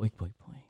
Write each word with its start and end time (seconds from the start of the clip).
boink, 0.00 0.16
boink, 0.16 0.32
boink. 0.40 0.69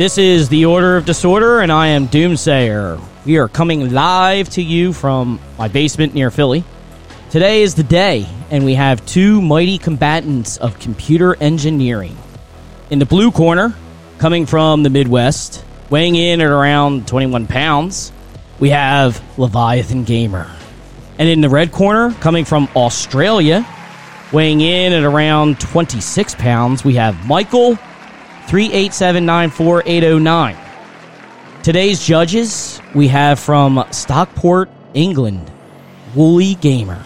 This 0.00 0.16
is 0.16 0.48
the 0.48 0.64
Order 0.64 0.96
of 0.96 1.04
Disorder, 1.04 1.60
and 1.60 1.70
I 1.70 1.88
am 1.88 2.08
Doomsayer. 2.08 2.98
We 3.26 3.36
are 3.36 3.48
coming 3.48 3.92
live 3.92 4.48
to 4.52 4.62
you 4.62 4.94
from 4.94 5.38
my 5.58 5.68
basement 5.68 6.14
near 6.14 6.30
Philly. 6.30 6.64
Today 7.28 7.60
is 7.60 7.74
the 7.74 7.82
day, 7.82 8.26
and 8.50 8.64
we 8.64 8.76
have 8.76 9.04
two 9.04 9.42
mighty 9.42 9.76
combatants 9.76 10.56
of 10.56 10.78
computer 10.78 11.36
engineering. 11.36 12.16
In 12.88 12.98
the 12.98 13.04
blue 13.04 13.30
corner, 13.30 13.74
coming 14.16 14.46
from 14.46 14.84
the 14.84 14.88
Midwest, 14.88 15.62
weighing 15.90 16.16
in 16.16 16.40
at 16.40 16.50
around 16.50 17.06
21 17.06 17.46
pounds, 17.46 18.10
we 18.58 18.70
have 18.70 19.22
Leviathan 19.38 20.04
Gamer. 20.04 20.50
And 21.18 21.28
in 21.28 21.42
the 21.42 21.50
red 21.50 21.72
corner, 21.72 22.14
coming 22.20 22.46
from 22.46 22.70
Australia, 22.74 23.66
weighing 24.32 24.62
in 24.62 24.94
at 24.94 25.04
around 25.04 25.60
26 25.60 26.36
pounds, 26.36 26.82
we 26.86 26.94
have 26.94 27.26
Michael 27.26 27.78
387948009. 28.50 30.58
Today's 31.62 32.04
judges 32.04 32.82
we 32.96 33.06
have 33.06 33.38
from 33.38 33.84
Stockport, 33.92 34.68
England, 34.92 35.48
Woolly 36.16 36.56
Gamer. 36.56 37.00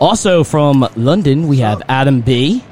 Also 0.00 0.42
from 0.42 0.88
London, 0.96 1.46
we 1.46 1.58
have 1.58 1.82
Adam 1.90 2.22
B. 2.22 2.64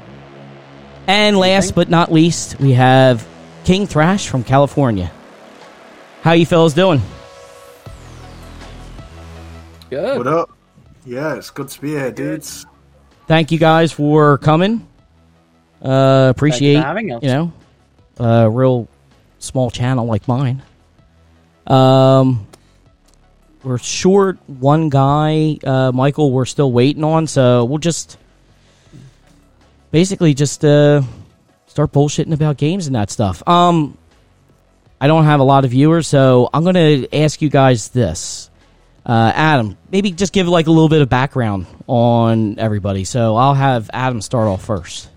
And 1.05 1.37
last 1.37 1.75
but 1.75 1.91
not 1.91 2.11
least, 2.11 2.59
we 2.59 2.71
have 2.71 3.27
King 3.65 3.85
Thrash 3.85 4.27
from 4.27 4.43
California. 4.43 5.11
How 6.23 6.31
you 6.31 6.47
fellas 6.47 6.73
doing? 6.73 7.03
Good. 9.91 10.17
What 10.17 10.25
up? 10.25 10.49
Yeah, 11.05 11.35
it's 11.35 11.51
good 11.51 11.67
to 11.67 11.79
be 11.79 11.89
here, 11.89 12.11
dudes. 12.11 12.65
Thank 13.27 13.51
you 13.51 13.59
guys 13.59 13.91
for 13.91 14.39
coming. 14.39 14.87
Uh, 15.83 16.29
appreciate 16.31 16.77
having 16.77 17.11
us. 17.11 17.21
you 17.21 17.29
know 17.29 17.53
a 18.17 18.49
real 18.49 18.87
small 19.39 19.71
channel 19.71 20.05
like 20.05 20.27
mine. 20.27 20.61
Um, 21.67 22.47
we're 23.63 23.77
short 23.77 24.37
one 24.47 24.89
guy, 24.89 25.57
uh, 25.63 25.91
Michael. 25.91 26.31
We're 26.31 26.45
still 26.45 26.71
waiting 26.71 27.03
on, 27.03 27.27
so 27.27 27.65
we'll 27.65 27.77
just 27.77 28.17
basically 29.91 30.33
just 30.33 30.63
uh 30.65 31.01
start 31.67 31.91
bullshitting 31.91 32.33
about 32.33 32.57
games 32.57 32.87
and 32.87 32.95
that 32.95 33.09
stuff. 33.11 33.47
Um, 33.47 33.97
I 34.99 35.07
don't 35.07 35.25
have 35.25 35.39
a 35.39 35.43
lot 35.43 35.63
of 35.63 35.71
viewers, 35.71 36.07
so 36.07 36.49
I'm 36.53 36.63
gonna 36.63 37.05
ask 37.13 37.41
you 37.41 37.49
guys 37.49 37.89
this. 37.89 38.49
Uh, 39.05 39.31
Adam, 39.33 39.77
maybe 39.91 40.11
just 40.11 40.33
give 40.33 40.47
like 40.47 40.67
a 40.67 40.71
little 40.71 40.89
bit 40.89 41.01
of 41.01 41.09
background 41.09 41.65
on 41.87 42.59
everybody. 42.59 43.03
So 43.03 43.35
I'll 43.35 43.55
have 43.55 43.89
Adam 43.93 44.21
start 44.21 44.47
off 44.47 44.63
first. 44.63 45.09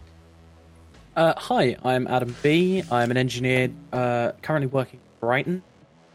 Uh, 1.17 1.33
hi, 1.37 1.77
I'm 1.85 2.09
Adam 2.09 2.35
B. 2.43 2.83
I'm 2.91 3.13
an 3.13 3.17
engineer 3.17 3.71
uh, 3.93 4.33
currently 4.43 4.67
working 4.67 4.99
in 4.99 5.07
Brighton, 5.21 5.63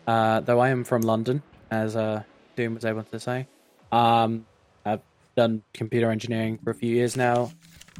uh, 0.05 0.41
though 0.41 0.59
I 0.59 0.71
am 0.71 0.83
from 0.83 1.03
London, 1.03 1.41
as 1.71 1.95
uh, 1.95 2.23
Doom 2.57 2.75
was 2.75 2.83
able 2.83 3.03
to 3.03 3.17
say. 3.17 3.47
Um, 3.93 4.45
I've 4.83 4.99
done 5.37 5.63
computer 5.73 6.11
engineering 6.11 6.59
for 6.61 6.71
a 6.71 6.75
few 6.75 6.93
years 6.93 7.15
now, 7.15 7.49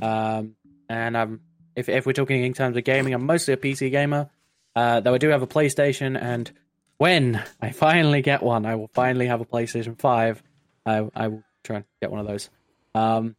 um, 0.02 0.56
and 0.90 1.18
I'm, 1.18 1.40
if, 1.74 1.88
if 1.88 2.06
we're 2.06 2.12
talking 2.12 2.44
in 2.44 2.54
terms 2.54 2.76
of 2.76 2.84
gaming, 2.84 3.14
I'm 3.14 3.26
mostly 3.26 3.54
a 3.54 3.58
PC 3.58 3.92
gamer, 3.92 4.30
uh, 4.76 5.00
though 5.00 5.14
I 5.14 5.20
do 5.20 5.30
have 5.30 5.42
a 5.42 5.48
PlayStation, 5.48 6.22
and 6.22 6.52
when 6.98 7.42
I 7.62 7.70
finally 7.72 8.22
get 8.22 8.44
one, 8.44 8.66
I 8.66 8.76
will 8.76 8.90
finally 8.94 9.28
have 9.28 9.40
a 9.40 9.46
PlayStation 9.46 9.98
5. 9.98 10.44
I, 10.86 11.10
I 11.16 11.28
will 11.30 11.44
try 11.64 11.78
and 11.78 11.86
get 12.02 12.12
one 12.12 12.20
of 12.20 12.28
those. 12.28 12.50
Um, 12.94 13.38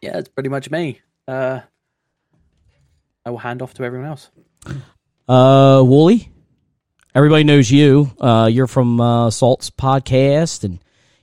yeah, 0.00 0.18
it's 0.18 0.28
pretty 0.28 0.48
much 0.48 0.70
me. 0.70 1.00
Uh, 3.28 3.30
I 3.30 3.30
will 3.30 3.38
hand 3.38 3.60
off 3.60 3.74
to 3.74 3.84
everyone 3.84 4.08
else. 4.08 4.30
Uh, 5.28 5.82
Wooly, 5.84 6.30
everybody 7.14 7.44
knows 7.44 7.70
you. 7.70 8.10
Uh, 8.18 8.48
you're 8.50 8.66
from 8.66 9.00
uh, 9.00 9.30
Salt's 9.30 9.68
podcast, 9.68 10.64
and 10.64 10.78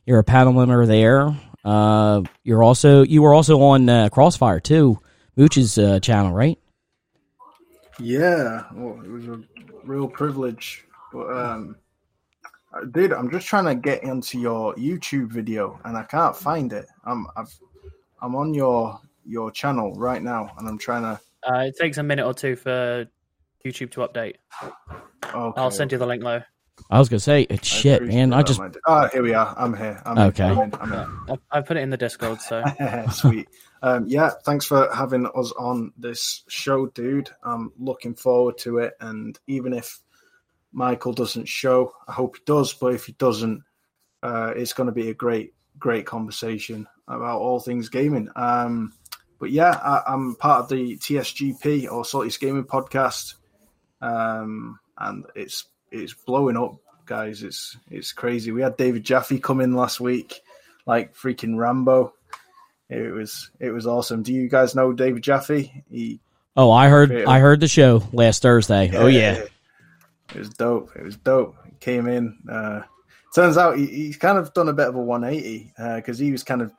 you're 0.06 0.20
a 0.20 0.24
panel 0.24 0.54
member 0.54 0.86
there. 0.86 1.36
Uh, 1.64 2.22
you're 2.44 2.62
also 2.62 3.02
you 3.04 3.24
were 3.24 3.34
also 3.34 3.60
on 3.60 3.90
uh, 3.90 4.10
Crossfire 4.10 4.60
too, 4.60 5.00
Mooch's 5.36 5.80
uh, 5.80 6.00
channel, 6.00 6.32
right? 6.32 6.60
Yeah, 8.00 8.66
well, 8.76 9.02
it 9.04 9.10
was 9.10 9.28
a 9.28 9.42
real 9.84 10.08
privilege. 10.08 10.86
But 11.12 11.36
um, 11.36 11.76
dude, 12.92 13.14
I'm 13.14 13.32
just 13.32 13.48
trying 13.48 13.66
to 13.66 13.74
get 13.74 14.04
into 14.04 14.40
your 14.40 14.76
YouTube 14.76 15.32
video, 15.32 15.80
and 15.86 15.98
I 15.98 16.04
can't 16.04 16.36
find 16.36 16.72
it. 16.72 16.86
I'm 17.04 17.26
I've 17.36 17.52
I'm 18.22 18.36
on 18.36 18.54
your 18.54 19.00
your 19.26 19.50
channel 19.50 19.96
right 19.96 20.22
now, 20.22 20.52
and 20.60 20.68
I'm 20.70 20.78
trying 20.78 21.02
to. 21.02 21.20
Uh, 21.48 21.60
it 21.60 21.76
takes 21.80 21.98
a 21.98 22.04
minute 22.04 22.26
or 22.26 22.34
two 22.34 22.56
for 22.56 23.06
YouTube 23.66 23.92
to 23.92 24.02
update. 24.02 24.36
Okay, 24.64 25.62
I'll 25.62 25.72
send 25.72 25.92
you 25.92 25.98
the 25.98 26.06
link 26.06 26.24
though. 26.24 26.42
I 26.90 27.00
was 27.00 27.10
gonna 27.10 27.20
say 27.20 27.44
it's 27.44 27.72
I 27.74 27.78
shit, 27.78 28.04
man. 28.04 28.34
I 28.34 28.44
just 28.44 28.60
my 28.60 28.68
dude. 28.68 28.82
Ah, 28.86 29.08
here 29.12 29.24
we 29.24 29.34
are. 29.34 29.54
I'm 29.58 29.76
here. 29.76 30.02
I'm 30.06 30.18
Okay. 30.18 30.52
In, 30.52 30.58
I'm 30.58 30.64
in, 30.64 30.76
I'm 30.80 30.94
in. 30.94 31.40
I, 31.52 31.58
I 31.58 31.62
put 31.62 31.78
it 31.78 31.82
in 31.82 31.90
the 31.90 31.98
Discord, 31.98 32.42
so 32.42 32.64
Sweet. 33.12 33.48
Um, 33.86 34.06
yeah, 34.08 34.32
thanks 34.44 34.66
for 34.66 34.90
having 34.92 35.28
us 35.36 35.52
on 35.60 35.94
this 35.96 36.44
show, 36.48 36.88
dude. 36.88 37.30
I'm 37.44 37.72
looking 37.78 38.16
forward 38.16 38.58
to 38.60 38.80
it. 38.80 38.94
And 39.00 39.38
even 39.46 39.74
if 39.74 40.00
Michael 40.72 41.14
doesn't 41.14 41.48
show, 41.48 41.94
I 42.08 42.14
hope 42.14 42.38
he 42.38 42.44
does. 42.46 42.74
But 42.74 42.96
if 42.96 43.06
he 43.06 43.12
doesn't, 43.14 43.62
uh, 44.24 44.54
it's 44.56 44.74
going 44.74 44.88
to 44.88 44.94
be 44.94 45.12
a 45.12 45.14
great, 45.14 45.54
great 45.78 46.08
conversation 46.08 46.88
about 47.08 47.40
all 47.42 47.60
things 47.60 47.90
gaming. 47.90 48.28
Um, 48.36 48.92
but 49.40 49.52
yeah, 49.52 49.72
I, 49.72 50.14
I'm 50.14 50.36
part 50.36 50.64
of 50.64 50.70
the 50.70 50.98
TSGP 50.98 51.92
or 51.92 52.06
Salty's 52.06 52.38
Gaming 52.38 52.64
Podcast, 52.64 53.36
um, 54.02 54.80
and 54.98 55.26
it's 55.36 55.66
it's 55.92 56.14
blowing 56.14 56.58
up, 56.58 56.76
guys. 57.06 57.44
It's 57.44 57.78
it's 57.90 58.14
crazy. 58.14 58.52
We 58.52 58.62
had 58.62 58.78
David 58.78 59.04
Jaffe 59.04 59.40
come 59.40 59.62
in 59.62 59.74
last 59.74 60.00
week, 60.00 60.42
like 60.86 61.16
freaking 61.16 61.58
Rambo. 61.58 62.14
It 62.90 63.14
was 63.14 63.50
it 63.60 63.72
was 63.72 63.88
awesome. 63.88 64.24
Do 64.24 64.34
you 64.34 64.48
guys 64.48 64.76
know 64.76 64.94
David 64.94 65.24
Jaffe? 65.24 65.84
He 65.90 66.20
oh 66.56 66.72
I 66.72 66.88
heard 66.90 67.12
Yeah. 67.12 67.30
I 67.30 67.40
heard 67.40 67.60
the 67.60 67.68
show 67.68 68.04
last 68.14 68.42
Thursday. 68.42 68.92
Oh 68.94 69.08
yeah, 69.08 69.44
it 70.34 70.38
was 70.38 70.50
dope. 70.50 70.92
It 70.96 71.04
was 71.04 71.18
dope. 71.18 71.56
He 71.66 71.76
came 71.80 72.08
in. 72.08 72.38
Uh, 72.50 72.82
turns 73.34 73.58
out 73.58 73.78
he, 73.78 73.88
he's 73.88 74.18
kind 74.18 74.38
of 74.38 74.54
done 74.54 74.70
a 74.70 74.74
bit 74.74 74.88
of 74.88 74.96
a 74.96 75.02
180 75.02 75.74
because 75.98 76.18
he 76.18 76.32
was 76.32 76.44
kind 76.44 76.62
of 76.62 76.72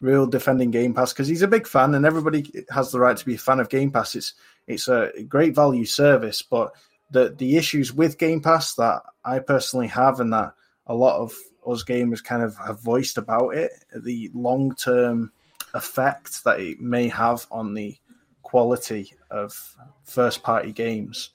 real 0.00 0.26
defending 0.26 0.70
Game 0.70 0.94
Pass 0.94 1.12
because 1.12 1.28
he's 1.28 1.42
a 1.42 1.48
big 1.48 1.66
fan 1.66 1.94
and 1.94 2.04
everybody 2.04 2.64
has 2.70 2.92
the 2.92 3.00
right 3.00 3.16
to 3.16 3.24
be 3.24 3.34
a 3.34 3.38
fan 3.38 3.60
of 3.60 3.68
Game 3.68 3.90
Pass. 3.90 4.14
It's 4.14 4.34
it's 4.66 4.88
a 4.88 5.10
great 5.28 5.54
value 5.54 5.84
service, 5.84 6.42
but 6.42 6.72
the 7.10 7.34
the 7.36 7.56
issues 7.56 7.92
with 7.92 8.18
Game 8.18 8.40
Pass 8.40 8.74
that 8.74 9.02
I 9.24 9.38
personally 9.38 9.88
have 9.88 10.20
and 10.20 10.32
that 10.32 10.54
a 10.86 10.94
lot 10.94 11.20
of 11.20 11.34
us 11.66 11.82
gamers 11.82 12.22
kind 12.22 12.42
of 12.42 12.56
have 12.58 12.80
voiced 12.80 13.18
about 13.18 13.50
it, 13.50 13.72
the 13.94 14.30
long 14.34 14.74
term 14.74 15.32
effect 15.74 16.44
that 16.44 16.60
it 16.60 16.80
may 16.80 17.08
have 17.08 17.46
on 17.50 17.74
the 17.74 17.96
quality 18.42 19.12
of 19.30 19.76
first 20.04 20.42
party 20.42 20.72
games 20.72 21.30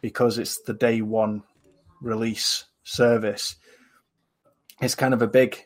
because 0.00 0.38
it's 0.38 0.60
the 0.62 0.74
day 0.74 1.00
one 1.00 1.42
release 2.00 2.64
service. 2.82 3.56
It's 4.80 4.94
kind 4.94 5.14
of 5.14 5.22
a 5.22 5.28
big 5.28 5.64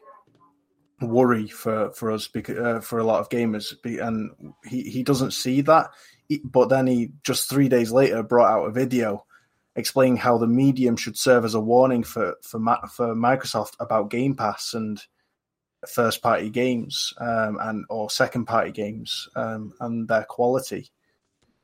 worry 1.01 1.49
for 1.49 1.91
for 1.93 2.11
us 2.11 2.29
because 2.29 2.59
uh, 2.59 2.81
for 2.81 2.99
a 2.99 3.05
lot 3.05 3.21
of 3.21 3.29
gamers, 3.29 3.75
and 3.85 4.31
he 4.65 4.83
he 4.83 5.03
doesn't 5.03 5.33
see 5.33 5.61
that. 5.63 5.91
But 6.45 6.69
then 6.69 6.87
he 6.87 7.11
just 7.25 7.49
three 7.49 7.69
days 7.69 7.91
later 7.91 8.23
brought 8.23 8.51
out 8.51 8.67
a 8.67 8.71
video 8.71 9.25
explaining 9.77 10.17
how 10.17 10.39
the 10.39 10.47
medium 10.47 10.97
should 10.97 11.17
serve 11.17 11.45
as 11.45 11.55
a 11.55 11.61
warning 11.61 12.05
for 12.05 12.35
for 12.43 12.59
Ma- 12.59 12.87
for 12.87 13.15
Microsoft 13.15 13.75
about 13.81 14.11
Game 14.11 14.35
Pass 14.35 14.75
and 14.75 15.03
first 15.89 16.23
party 16.23 16.51
games 16.51 17.15
um, 17.19 17.59
and 17.61 17.85
or 17.89 18.11
second 18.11 18.45
party 18.45 18.71
games 18.71 19.29
um, 19.37 19.73
and 19.81 20.09
their 20.09 20.25
quality. 20.25 20.91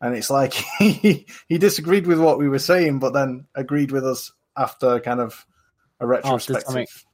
And 0.00 0.16
it's 0.16 0.30
like 0.30 0.52
he 0.78 1.26
he 1.48 1.58
disagreed 1.58 2.06
with 2.06 2.20
what 2.20 2.38
we 2.38 2.48
were 2.48 2.58
saying, 2.58 2.98
but 2.98 3.12
then 3.12 3.46
agreed 3.54 3.92
with 3.92 4.06
us 4.06 4.32
after 4.56 5.00
kind 5.00 5.20
of 5.20 5.46
a 6.00 6.06
retrospective. 6.06 7.04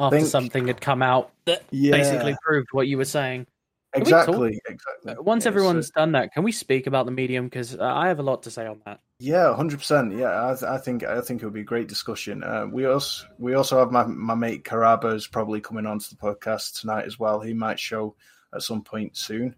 After 0.00 0.16
Think- 0.18 0.28
something 0.28 0.66
had 0.68 0.80
come 0.80 1.02
out 1.02 1.30
that 1.46 1.62
Yeah. 1.70 1.92
basically 1.92 2.36
proved 2.42 2.68
what 2.72 2.86
you 2.88 2.96
were 2.96 3.04
saying. 3.04 3.46
Can 3.94 4.04
we 4.04 4.10
talk- 4.10 4.28
Exactly, 4.28 4.60
exactly. 4.68 5.12
Uh, 5.14 5.22
Once 5.22 5.44
Yeah, 5.44 5.48
everyone's 5.48 5.86
so- 5.86 5.92
done 5.96 6.12
that, 6.12 6.32
can 6.34 6.42
we 6.42 6.52
speak 6.52 6.86
about 6.86 7.06
the 7.06 7.12
medium? 7.12 7.46
Because 7.46 7.74
uh, 7.74 7.82
I 7.82 8.08
have 8.08 8.18
a 8.18 8.22
lot 8.22 8.42
to 8.42 8.50
say 8.50 8.66
on 8.66 8.80
that. 8.84 9.00
Yeah, 9.18 9.54
hundred 9.56 9.78
percent. 9.78 10.14
Yeah, 10.14 10.50
I, 10.50 10.50
th- 10.54 10.62
I 10.64 10.76
think 10.78 11.02
I 11.04 11.20
think 11.22 11.40
it 11.42 11.46
would 11.46 11.54
be 11.54 11.62
a 11.62 11.64
great 11.64 11.88
discussion. 11.88 12.44
Uh, 12.44 12.66
we 12.70 12.84
also 12.84 13.26
we 13.38 13.54
also 13.54 13.78
have 13.78 13.90
my 13.90 14.04
my 14.04 14.34
mate 14.34 14.62
Karaba's 14.62 15.26
probably 15.26 15.60
coming 15.60 15.86
onto 15.86 16.10
the 16.10 16.16
podcast 16.16 16.80
tonight 16.80 17.06
as 17.06 17.18
well. 17.18 17.40
He 17.40 17.54
might 17.54 17.80
show 17.80 18.14
at 18.54 18.62
some 18.62 18.82
point 18.82 19.16
soon. 19.16 19.56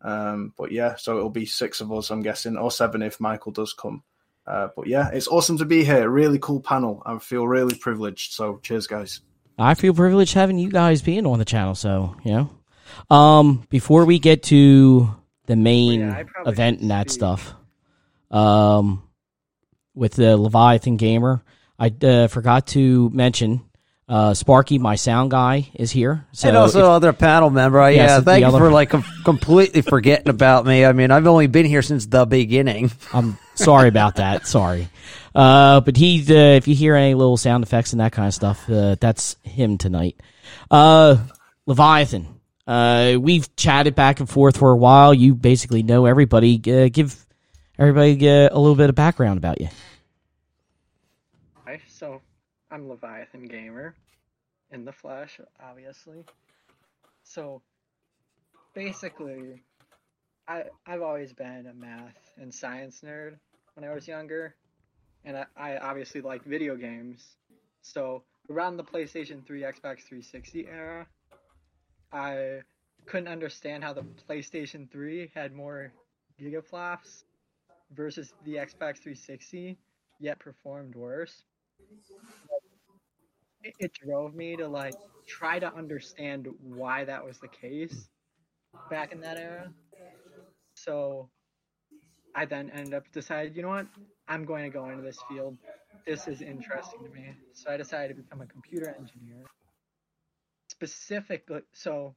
Um, 0.00 0.52
but 0.56 0.72
yeah, 0.72 0.94
so 0.96 1.16
it'll 1.18 1.28
be 1.30 1.44
six 1.46 1.80
of 1.80 1.92
us, 1.92 2.10
I'm 2.10 2.22
guessing, 2.22 2.56
or 2.56 2.70
seven 2.70 3.02
if 3.02 3.20
Michael 3.20 3.52
does 3.52 3.72
come. 3.72 4.02
Uh, 4.46 4.68
but 4.74 4.86
yeah, 4.86 5.10
it's 5.12 5.28
awesome 5.28 5.58
to 5.58 5.64
be 5.64 5.84
here. 5.84 6.08
Really 6.08 6.38
cool 6.38 6.60
panel. 6.60 7.02
I 7.04 7.18
feel 7.18 7.46
really 7.46 7.74
privileged. 7.76 8.32
So 8.32 8.58
cheers, 8.62 8.86
guys. 8.86 9.20
I 9.58 9.74
feel 9.74 9.94
privileged 9.94 10.34
having 10.34 10.58
you 10.58 10.70
guys 10.70 11.02
being 11.02 11.26
on 11.26 11.38
the 11.38 11.44
channel. 11.44 11.74
So 11.74 12.16
you 12.24 12.32
know, 13.10 13.14
um, 13.16 13.66
before 13.70 14.04
we 14.04 14.18
get 14.18 14.42
to 14.44 15.14
the 15.46 15.56
main 15.56 16.00
Yeah, 16.00 16.22
event 16.46 16.80
and 16.80 16.90
that 16.90 17.10
speak. 17.10 17.18
stuff, 17.20 17.54
um, 18.30 19.02
with 19.94 20.14
the 20.14 20.36
Leviathan 20.36 20.96
gamer, 20.96 21.42
I 21.78 21.92
uh, 22.02 22.28
forgot 22.28 22.66
to 22.68 23.10
mention. 23.10 23.62
Uh, 24.08 24.34
Sparky, 24.34 24.78
my 24.78 24.94
sound 24.96 25.30
guy, 25.30 25.70
is 25.74 25.90
here. 25.90 26.26
So 26.32 26.48
and 26.48 26.56
also 26.56 26.80
if- 26.80 26.84
other 26.86 27.12
panel 27.14 27.48
member. 27.48 27.80
I- 27.80 27.90
Yes, 27.90 28.10
yeah, 28.10 28.18
the 28.18 28.24
thank 28.24 28.40
you 28.42 28.46
other- 28.48 28.58
for 28.58 28.70
like 28.70 28.90
com- 28.90 29.04
completely 29.24 29.80
forgetting 29.80 30.28
about 30.28 30.66
me. 30.66 30.84
I 30.84 30.92
mean, 30.92 31.10
I've 31.10 31.26
only 31.26 31.46
been 31.46 31.64
here 31.64 31.80
since 31.80 32.04
the 32.06 32.26
beginning. 32.26 32.90
I'm 33.14 33.38
sorry 33.54 33.88
about 33.88 34.16
that. 34.16 34.46
Sorry. 34.46 34.88
Uh, 35.34 35.80
but 35.80 35.96
he, 35.96 36.20
uh, 36.28 36.56
if 36.56 36.68
you 36.68 36.74
hear 36.74 36.94
any 36.94 37.14
little 37.14 37.36
sound 37.36 37.64
effects 37.64 37.92
and 37.92 38.00
that 38.00 38.12
kind 38.12 38.28
of 38.28 38.34
stuff, 38.34 38.68
uh, 38.68 38.96
that's 39.00 39.36
him 39.42 39.78
tonight. 39.78 40.20
Uh, 40.70 41.16
Leviathan. 41.66 42.28
Uh, 42.66 43.16
we've 43.20 43.54
chatted 43.56 43.94
back 43.94 44.20
and 44.20 44.28
forth 44.28 44.56
for 44.56 44.70
a 44.70 44.76
while. 44.76 45.12
You 45.12 45.34
basically 45.34 45.82
know 45.82 46.06
everybody. 46.06 46.56
Uh, 46.58 46.88
give 46.88 47.26
everybody 47.78 48.26
a 48.26 48.48
little 48.54 48.76
bit 48.76 48.88
of 48.88 48.94
background 48.94 49.38
about 49.38 49.60
you. 49.60 49.68
Hi, 51.64 51.80
so 51.88 52.20
I'm 52.70 52.88
Leviathan 52.88 53.46
Gamer 53.46 53.94
in 54.70 54.84
the 54.84 54.92
flesh, 54.92 55.40
obviously. 55.60 56.24
So 57.24 57.62
basically, 58.74 59.62
I 60.46 60.64
I've 60.86 61.02
always 61.02 61.32
been 61.32 61.66
a 61.66 61.74
math 61.74 62.21
and 62.38 62.52
science 62.52 63.02
nerd 63.04 63.38
when 63.74 63.88
I 63.88 63.94
was 63.94 64.06
younger, 64.06 64.54
and 65.24 65.36
I, 65.36 65.46
I 65.56 65.76
obviously 65.78 66.20
like 66.20 66.44
video 66.44 66.76
games. 66.76 67.36
So 67.82 68.22
around 68.50 68.76
the 68.76 68.84
PlayStation 68.84 69.46
3, 69.46 69.62
Xbox 69.62 70.02
360 70.02 70.66
era, 70.68 71.06
I 72.12 72.60
couldn't 73.06 73.28
understand 73.28 73.82
how 73.82 73.92
the 73.92 74.04
PlayStation 74.28 74.90
3 74.90 75.30
had 75.34 75.52
more 75.52 75.92
gigaflops 76.40 77.24
versus 77.94 78.32
the 78.44 78.54
Xbox 78.54 78.98
360, 78.98 79.78
yet 80.20 80.38
performed 80.38 80.94
worse 80.94 81.44
it, 83.64 83.74
it 83.78 83.92
drove 83.94 84.34
me 84.34 84.56
to 84.56 84.68
like 84.68 84.94
try 85.26 85.58
to 85.58 85.72
understand 85.74 86.48
why 86.62 87.04
that 87.04 87.24
was 87.24 87.38
the 87.38 87.48
case 87.48 88.08
back 88.90 89.12
in 89.12 89.20
that 89.20 89.38
era. 89.38 89.72
So 90.74 91.28
I 92.34 92.44
then 92.46 92.70
ended 92.70 92.94
up 92.94 93.04
decided, 93.12 93.54
you 93.56 93.62
know 93.62 93.68
what, 93.68 93.86
I'm 94.28 94.44
going 94.44 94.64
to 94.64 94.70
go 94.70 94.88
into 94.88 95.02
this 95.02 95.18
field. 95.28 95.56
This 96.06 96.26
is 96.26 96.40
interesting 96.40 97.04
to 97.04 97.10
me. 97.10 97.34
So 97.52 97.70
I 97.70 97.76
decided 97.76 98.16
to 98.16 98.22
become 98.22 98.40
a 98.40 98.46
computer 98.46 98.88
engineer. 98.88 99.44
Specifically, 100.68 101.60
so 101.72 102.14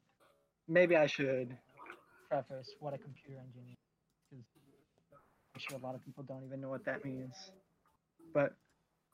maybe 0.67 0.95
I 0.95 1.07
should 1.07 1.56
preface 2.29 2.73
what 2.79 2.94
a 2.94 2.97
computer 2.97 3.39
engineer 3.39 3.75
is. 4.31 4.45
I'm 5.53 5.62
sure 5.69 5.77
a 5.77 5.85
lot 5.85 5.95
of 5.95 6.03
people 6.06 6.23
don't 6.23 6.44
even 6.45 6.61
know 6.61 6.69
what 6.69 6.85
that 6.85 7.03
means. 7.06 7.35
But 8.33 8.53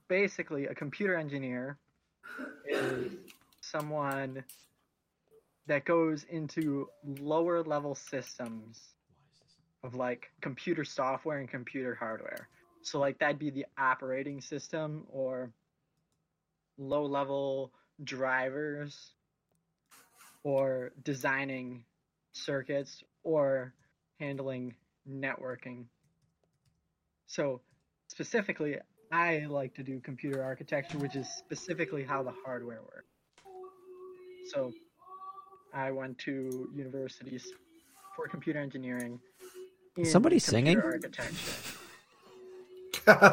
basically, 0.07 0.67
a 0.67 0.75
computer 0.75 1.15
engineer 1.15 1.77
is 2.69 3.11
someone 3.61 4.43
that 5.67 5.85
goes 5.85 6.25
into 6.29 6.87
lower 7.19 7.63
level 7.63 7.95
systems 7.95 8.79
of 9.83 9.95
like 9.95 10.31
computer 10.41 10.83
software 10.83 11.39
and 11.39 11.49
computer 11.49 11.95
hardware. 11.95 12.47
So 12.83 12.99
like 12.99 13.19
that'd 13.19 13.39
be 13.39 13.49
the 13.49 13.65
operating 13.77 14.41
system 14.41 15.05
or 15.09 15.51
low 16.77 17.05
level 17.05 17.71
drivers 18.03 19.13
or 20.43 20.91
designing 21.03 21.83
circuits 22.33 23.03
or 23.23 23.73
handling 24.19 24.75
networking. 25.07 25.85
So 27.27 27.61
specifically 28.07 28.77
I 29.11 29.45
like 29.49 29.73
to 29.75 29.83
do 29.83 29.99
computer 29.99 30.41
architecture, 30.41 30.97
which 30.97 31.15
is 31.15 31.27
specifically 31.27 32.03
how 32.03 32.23
the 32.23 32.33
hardware 32.45 32.81
works. 32.81 33.07
So, 34.45 34.71
I 35.73 35.91
went 35.91 36.17
to 36.19 36.69
universities 36.73 37.51
for 38.15 38.27
computer 38.27 38.59
engineering. 38.59 39.19
In 39.97 40.05
Somebody 40.05 40.39
singing? 40.39 40.81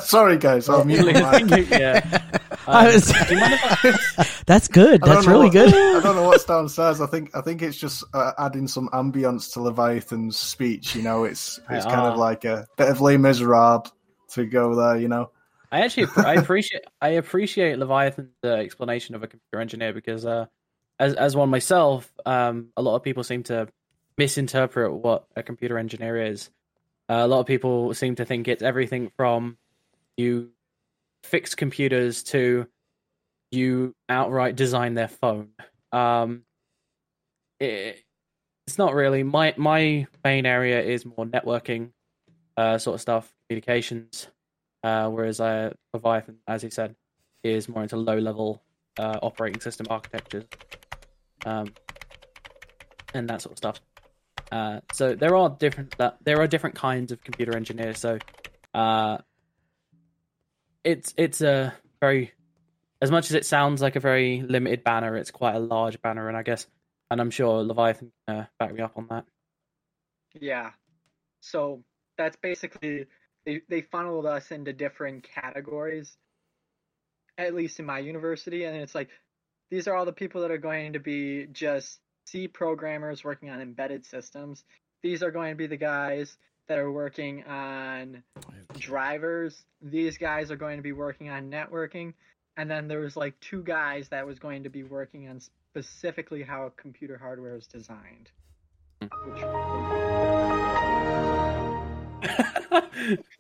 Sorry, 0.01 0.39
guys. 0.39 0.69
I'll 0.69 0.85
mute 0.85 1.13
my 1.13 1.43
mic. 1.43 1.69
yeah. 1.71 2.23
I 2.67 2.93
was- 2.93 3.13
that's 4.47 4.69
good. 4.69 5.01
That's 5.03 5.27
really 5.27 5.47
what- 5.47 5.53
good. 5.53 5.75
I 5.75 6.01
don't 6.03 6.17
know 6.17 6.27
what's 6.27 6.45
downstairs. 6.45 7.01
I 7.01 7.07
think 7.07 7.31
I 7.35 7.41
think 7.41 7.63
it's 7.63 7.77
just 7.79 8.05
uh, 8.15 8.33
adding 8.39 8.67
some 8.69 8.89
ambience 8.93 9.53
to 9.55 9.61
Leviathan's 9.63 10.39
speech. 10.39 10.95
You 10.95 11.03
know, 11.03 11.25
it's 11.25 11.59
it's 11.71 11.85
kind 11.85 12.01
Ah. 12.01 12.13
of 12.13 12.19
like 12.19 12.45
a 12.45 12.67
bit 12.77 12.89
of 12.89 13.01
Les 13.01 13.17
Miserables 13.17 13.91
to 14.31 14.47
go 14.47 14.75
there. 14.75 14.97
You 14.97 15.09
know, 15.09 15.31
I 15.73 15.81
actually 15.83 16.09
I 16.17 16.35
appreciate 16.35 16.83
I 17.01 17.11
appreciate 17.11 17.79
Leviathan's 17.79 18.31
uh, 18.45 18.49
explanation 18.49 19.15
of 19.15 19.23
a 19.23 19.27
computer 19.27 19.61
engineer 19.61 19.93
because 19.93 20.25
uh, 20.27 20.47
as 20.99 21.15
as 21.15 21.37
one 21.37 21.51
myself, 21.51 22.11
um, 22.27 22.69
a 22.77 22.83
lot 22.83 22.97
of 22.97 23.03
people 23.03 23.25
seem 23.25 23.43
to 23.45 23.69
misinterpret 24.19 24.93
what 24.93 25.27
a 25.37 25.43
computer 25.43 25.79
engineer 25.79 26.21
is. 26.27 26.51
Uh, 27.09 27.23
a 27.23 27.29
lot 27.29 27.41
of 27.41 27.47
people 27.47 27.95
seem 27.95 28.17
to 28.17 28.25
think 28.25 28.49
it's 28.49 28.63
everything 28.63 29.11
from 29.17 29.57
you 30.17 30.51
fix 31.23 31.55
computers 31.55 32.23
to 32.23 32.67
you 33.51 33.95
outright 34.09 34.57
design 34.57 34.95
their 34.95 35.09
phone. 35.09 35.51
Um, 35.93 36.43
it, 37.61 38.05
it's 38.67 38.77
not 38.77 38.93
really 38.95 39.23
my 39.23 39.55
my 39.57 40.07
main 40.23 40.45
area 40.45 40.83
is 40.83 41.07
more 41.07 41.25
networking, 41.25 41.93
uh, 42.57 42.77
sort 42.77 42.97
of 42.97 43.01
stuff, 43.01 43.33
communications. 43.49 44.29
Uh, 44.85 45.09
whereas 45.09 45.41
uh, 45.41 45.73
Leviathan, 45.93 46.37
as 46.47 46.63
he 46.63 46.71
said, 46.71 46.95
is 47.43 47.69
more 47.69 47.83
into 47.83 47.97
low 47.97 48.19
level 48.19 48.63
uh, 48.99 49.19
operating 49.23 49.61
system 49.61 49.87
architectures, 49.91 50.45
um, 51.47 51.73
and 53.15 53.29
that 53.29 53.41
sort 53.43 53.53
of 53.53 53.59
stuff. 53.59 53.81
Uh, 54.51 54.81
so 54.93 55.15
there 55.15 55.37
are 55.37 55.51
different 55.51 55.95
uh, 56.01 56.13
there 56.23 56.41
are 56.41 56.47
different 56.47 56.77
kinds 56.77 57.13
of 57.13 57.23
computer 57.23 57.57
engineers. 57.57 57.99
So 57.99 58.19
uh, 58.75 59.19
it's 60.85 61.13
it's 61.17 61.41
a 61.41 61.75
very 62.01 62.33
as 63.01 63.11
much 63.11 63.27
as 63.27 63.35
it 63.35 63.47
sounds 63.47 63.81
like 63.81 63.97
a 63.97 64.01
very 64.01 64.43
limited 64.43 64.83
banner, 64.83 65.17
it's 65.17 65.31
quite 65.31 65.55
a 65.55 65.61
large 65.61 66.01
banner, 66.03 66.29
and 66.29 66.37
I 66.37 66.43
guess, 66.43 66.67
and 67.11 67.21
I'm 67.21 67.31
sure 67.31 67.63
Leviathan 67.63 68.11
can 68.27 68.37
uh, 68.37 68.47
back 68.59 68.75
me 68.75 68.81
up 68.81 68.93
on 68.97 69.07
that. 69.11 69.25
Yeah. 70.35 70.71
So 71.41 71.85
that's 72.17 72.37
basically 72.37 73.07
they 73.47 73.63
they 73.69 73.83
funneled 73.83 74.27
us 74.27 74.51
into 74.51 74.73
different 74.73 75.25
categories. 75.25 76.17
At 77.37 77.55
least 77.55 77.79
in 77.79 77.87
my 77.87 78.01
university, 78.01 78.65
and 78.65 78.77
it's 78.77 78.97
like 78.97 79.11
these 79.71 79.87
are 79.87 79.95
all 79.95 80.05
the 80.05 80.13
people 80.13 80.43
that 80.43 80.51
are 80.51 80.59
going 80.59 80.95
to 80.95 80.99
be 80.99 81.47
just 81.53 82.01
C 82.31 82.47
programmers 82.47 83.25
working 83.25 83.51
on 83.51 83.61
embedded 83.61 84.05
systems. 84.05 84.65
These 85.03 85.23
are 85.23 85.31
going 85.31 85.53
to 85.53 85.57
be 85.57 85.67
the 85.67 85.77
guys 85.77 86.37
that 86.67 86.79
are 86.79 86.93
working 86.93 87.45
on 87.45 88.23
drivers. 88.79 89.65
These 89.81 90.19
guys 90.19 90.51
are 90.51 90.57
going 90.57 90.77
to 90.77 90.83
be 90.83 90.93
working 90.93 91.31
on 91.31 91.51
networking. 91.51 92.13
And 92.57 92.71
then 92.71 92.89
there 92.89 93.01
was 93.01 93.17
like 93.17 93.39
two 93.41 93.63
guys 93.63 94.09
that 94.09 94.27
was 94.27 94.39
going 94.39 94.65
to 94.65 94.69
be 94.69 94.83
working 94.83 95.29
on 95.29 95.41
specifically 95.41 96.43
how 96.43 96.73
computer 96.77 97.17
hardware 97.17 97.57
is 97.57 97.67
designed. 97.67 98.31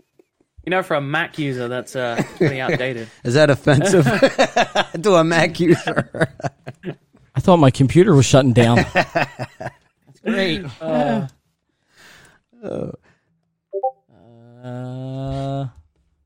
You 0.68 0.70
know, 0.70 0.82
for 0.82 0.96
a 0.96 1.00
Mac 1.00 1.38
user, 1.38 1.66
that's 1.66 1.96
uh, 1.96 2.22
pretty 2.36 2.60
outdated. 2.60 3.08
Is 3.24 3.32
that 3.32 3.48
offensive 3.48 4.04
to 5.02 5.14
a 5.14 5.24
Mac 5.24 5.58
user? 5.58 6.28
I 7.38 7.40
thought 7.40 7.58
my 7.58 7.70
computer 7.70 8.16
was 8.16 8.26
shutting 8.26 8.52
down. 8.52 8.78
That's 8.94 10.20
great. 10.24 10.64
Uh, 10.80 11.28
uh, 14.64 15.68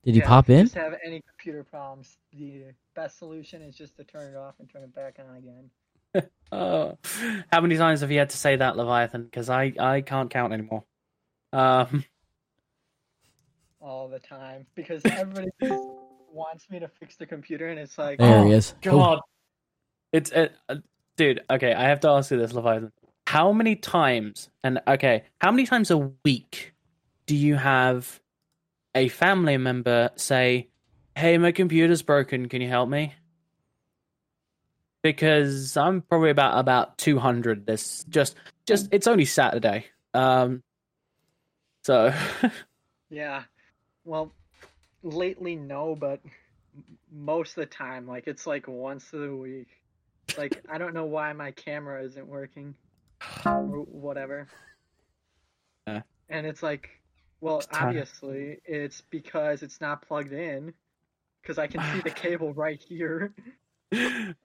did 0.03 0.15
you 0.17 0.23
Yeah, 0.23 0.27
pop 0.27 0.49
in? 0.49 0.65
Just 0.65 0.75
have 0.77 0.95
any 1.05 1.21
computer 1.29 1.65
problems. 1.65 2.17
The 2.33 2.73
best 2.97 3.19
solution 3.19 3.61
is 3.61 3.77
just 3.77 3.95
to 3.99 4.05
turn 4.05 4.33
it 4.33 4.39
off 4.39 4.55
and 4.59 4.71
turn 4.71 4.85
it 4.85 4.95
back 4.95 5.19
on 5.19 5.37
again. 5.37 5.71
Oh, 6.51 6.97
how 7.51 7.61
many 7.61 7.77
times 7.77 8.01
have 8.01 8.11
you 8.11 8.19
had 8.19 8.31
to 8.31 8.37
say 8.39 8.57
that, 8.57 8.77
Leviathan? 8.79 9.25
Because 9.25 9.51
I, 9.51 9.73
I 9.79 10.01
can't 10.01 10.31
count 10.31 10.55
anymore. 10.55 10.85
Um, 11.53 12.05
all 13.83 14.09
the 14.09 14.19
time 14.19 14.67
because 14.75 15.03
everybody 15.05 15.49
wants 16.33 16.71
me 16.71 16.79
to 16.79 16.89
fix 16.89 17.17
the 17.17 17.27
computer, 17.27 17.69
and 17.69 17.79
it's 17.79 17.99
like, 17.99 18.19
There 18.19 18.43
Oh, 18.43 18.47
he 18.47 18.53
is. 18.53 18.75
God, 18.83 19.21
it's 20.13 20.31
uh, 20.31 20.49
uh, 20.69 20.77
dude. 21.17 21.41
Okay, 21.51 21.73
I 21.73 21.85
have 21.89 22.01
to 22.01 22.09
ask 22.09 22.31
you 22.31 22.39
this, 22.39 22.53
Leviathan. 22.53 22.93
How 23.27 23.53
many 23.53 23.77
times? 23.77 24.49
And 24.65 24.81
okay, 24.87 25.25
how 25.41 25.51
many 25.51 25.67
times 25.67 25.91
a 25.91 25.99
week 26.25 26.75
do 27.27 27.37
you 27.37 27.57
have 27.57 28.21
a 28.95 29.09
family 29.09 29.57
member 29.57 30.11
say, 30.17 30.69
"Hey, 31.17 31.39
my 31.39 31.53
computer's 31.53 32.03
broken. 32.03 32.49
Can 32.49 32.63
you 32.63 32.69
help 32.69 32.89
me?" 32.89 33.15
Because 35.03 35.77
I'm 35.77 36.03
probably 36.03 36.31
about 36.31 36.59
about 36.59 36.99
two 36.99 37.19
hundred. 37.19 37.67
This 37.67 38.05
just 38.09 38.37
just 38.67 38.89
it's 38.93 39.07
only 39.07 39.25
Saturday. 39.25 39.87
Um, 40.15 40.63
so 41.85 42.13
yeah. 43.11 43.45
Well, 44.05 44.33
lately 45.03 45.57
no, 45.57 45.95
but 45.95 46.21
most 47.11 47.51
of 47.51 47.57
the 47.57 47.67
time, 47.67 48.07
like 48.07 48.27
it's 48.27 48.47
like 48.47 48.67
once 48.69 49.13
a 49.13 49.35
week. 49.35 49.69
Like 50.39 50.63
I 50.71 50.79
don't 50.79 50.95
know 50.95 51.05
why 51.05 51.33
my 51.33 51.51
camera 51.53 52.03
isn't 52.05 52.27
working 52.27 52.75
or 53.45 53.85
whatever. 53.91 54.49
Yeah. 55.87 56.03
And 56.29 56.47
it's 56.47 56.63
like, 56.63 56.89
well, 57.41 57.59
It's 57.59 57.69
obviously 57.73 58.59
it's 58.65 59.01
because 59.01 59.63
it's 59.63 59.81
not 59.81 60.07
plugged 60.07 60.33
in. 60.33 60.73
Because 61.43 61.59
I 61.59 61.67
can 61.67 61.83
see 61.93 62.01
the 62.01 62.11
cable 62.15 62.55
right 62.55 62.81
here. 62.81 63.35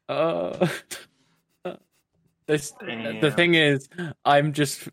uh, 0.10 0.67
this 2.48 2.72
the 2.79 3.32
thing 3.36 3.56
is 3.56 3.89
i'm 4.25 4.53
just 4.53 4.88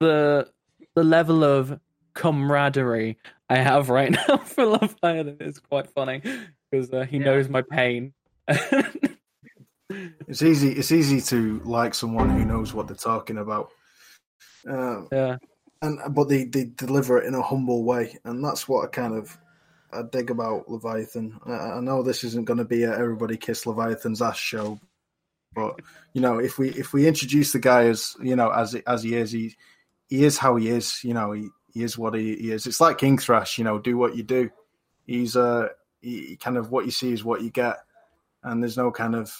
the 0.00 0.48
the 0.94 1.04
level 1.04 1.42
of 1.44 1.78
camaraderie 2.14 3.16
i 3.50 3.56
have 3.56 3.88
right 3.90 4.12
now 4.28 4.36
for 4.38 4.64
Leviathan 4.66 5.36
is 5.40 5.58
quite 5.58 5.88
funny 5.90 6.22
because 6.70 6.92
uh, 6.92 7.02
he 7.04 7.18
Yeah. 7.18 7.24
knows 7.24 7.48
my 7.48 7.62
pain 7.62 8.12
It's 10.28 10.42
easy. 10.42 10.72
It's 10.72 10.92
easy 10.92 11.20
to 11.22 11.60
like 11.64 11.94
someone 11.94 12.30
who 12.30 12.44
knows 12.44 12.74
what 12.74 12.86
they're 12.86 12.96
talking 12.96 13.38
about. 13.38 13.70
Um, 14.68 15.08
yeah 15.10 15.36
and 15.82 15.98
but 16.14 16.28
they, 16.28 16.44
they 16.44 16.64
deliver 16.64 17.18
it 17.18 17.26
in 17.26 17.34
a 17.34 17.42
humble 17.42 17.84
way, 17.84 18.16
and 18.24 18.42
that's 18.42 18.68
what 18.68 18.84
I 18.84 18.88
kind 18.88 19.14
of 19.14 19.36
I 19.92 20.02
dig 20.10 20.30
about 20.30 20.68
Leviathan. 20.68 21.38
I, 21.44 21.52
I 21.52 21.80
know 21.80 22.02
this 22.02 22.24
isn't 22.24 22.46
going 22.46 22.58
to 22.58 22.64
be 22.64 22.84
a 22.84 22.96
everybody 22.96 23.36
kiss 23.36 23.66
Leviathan's 23.66 24.22
ass 24.22 24.38
show, 24.38 24.80
but 25.54 25.80
you 26.14 26.20
know 26.20 26.38
if 26.38 26.56
we 26.56 26.70
if 26.70 26.92
we 26.92 27.06
introduce 27.06 27.52
the 27.52 27.58
guy 27.58 27.86
as 27.86 28.14
you 28.22 28.36
know 28.36 28.50
as 28.50 28.74
as 28.86 29.02
he 29.02 29.16
is, 29.16 29.32
he 29.32 29.56
he 30.08 30.24
is 30.24 30.38
how 30.38 30.56
he 30.56 30.68
is. 30.68 31.02
You 31.02 31.14
know 31.14 31.32
he, 31.32 31.48
he 31.74 31.82
is 31.82 31.98
what 31.98 32.14
he, 32.14 32.36
he 32.36 32.52
is. 32.52 32.66
It's 32.66 32.80
like 32.80 32.98
King 32.98 33.18
Thrash. 33.18 33.58
You 33.58 33.64
know, 33.64 33.78
do 33.78 33.98
what 33.98 34.16
you 34.16 34.22
do. 34.22 34.50
He's 35.04 35.36
uh 35.36 35.68
he, 36.00 36.26
he 36.26 36.36
kind 36.36 36.56
of 36.56 36.70
what 36.70 36.84
you 36.84 36.92
see 36.92 37.12
is 37.12 37.24
what 37.24 37.42
you 37.42 37.50
get, 37.50 37.78
and 38.44 38.62
there's 38.62 38.76
no 38.76 38.92
kind 38.92 39.16
of 39.16 39.36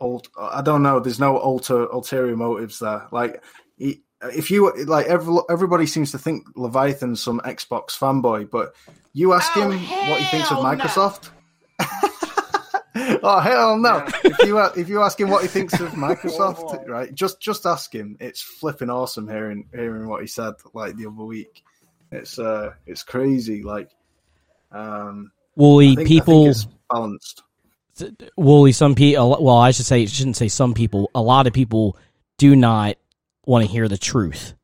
old. 0.00 0.28
I 0.38 0.62
don't 0.62 0.82
know. 0.82 1.00
There's 1.00 1.20
no 1.20 1.36
alter 1.36 1.84
ulterior 1.86 2.36
motives 2.36 2.78
there. 2.78 3.06
Like 3.10 3.42
he, 3.76 4.02
if 4.22 4.50
you 4.50 4.72
like, 4.84 5.06
every, 5.06 5.36
everybody 5.50 5.86
seems 5.86 6.12
to 6.12 6.18
think 6.18 6.46
Leviathan's 6.56 7.22
some 7.22 7.40
Xbox 7.40 7.90
fanboy, 7.98 8.50
but 8.50 8.74
you 9.12 9.32
ask 9.32 9.52
him 9.54 9.70
what 9.70 10.20
he 10.20 10.24
thinks 10.26 10.50
of 10.50 10.58
Microsoft. 10.58 11.30
oh 13.22 13.40
hell 13.40 13.78
no! 13.78 13.98
Yeah. 13.98 14.10
if 14.24 14.38
you 14.46 14.58
if 14.58 14.88
you 14.88 15.02
ask 15.02 15.20
him 15.20 15.28
what 15.28 15.42
he 15.42 15.48
thinks 15.48 15.78
of 15.80 15.90
Microsoft, 15.92 16.78
whoa. 16.78 16.84
right? 16.86 17.14
Just 17.14 17.40
just 17.40 17.66
ask 17.66 17.94
him. 17.94 18.16
It's 18.20 18.40
flipping 18.40 18.90
awesome 18.90 19.28
hearing 19.28 19.68
hearing 19.72 20.08
what 20.08 20.22
he 20.22 20.26
said 20.26 20.54
like 20.72 20.96
the 20.96 21.06
other 21.06 21.24
week. 21.24 21.62
It's 22.10 22.38
uh 22.38 22.72
it's 22.86 23.02
crazy. 23.02 23.62
Like 23.62 23.90
um, 24.72 25.32
I 25.56 25.60
Woolly 25.60 25.96
think, 25.96 26.08
people, 26.08 26.52
balanced. 26.90 27.42
Woolly. 28.36 28.72
Some 28.72 28.94
people. 28.94 29.36
Well, 29.40 29.56
I 29.56 29.70
should 29.70 29.86
say, 29.86 30.06
shouldn't 30.06 30.36
say 30.36 30.48
some 30.48 30.74
people. 30.74 31.10
A 31.14 31.22
lot 31.22 31.46
of 31.46 31.52
people 31.52 31.96
do 32.38 32.54
not 32.56 32.96
want 33.44 33.64
to 33.64 33.70
hear 33.70 33.88
the 33.88 33.98
truth, 33.98 34.54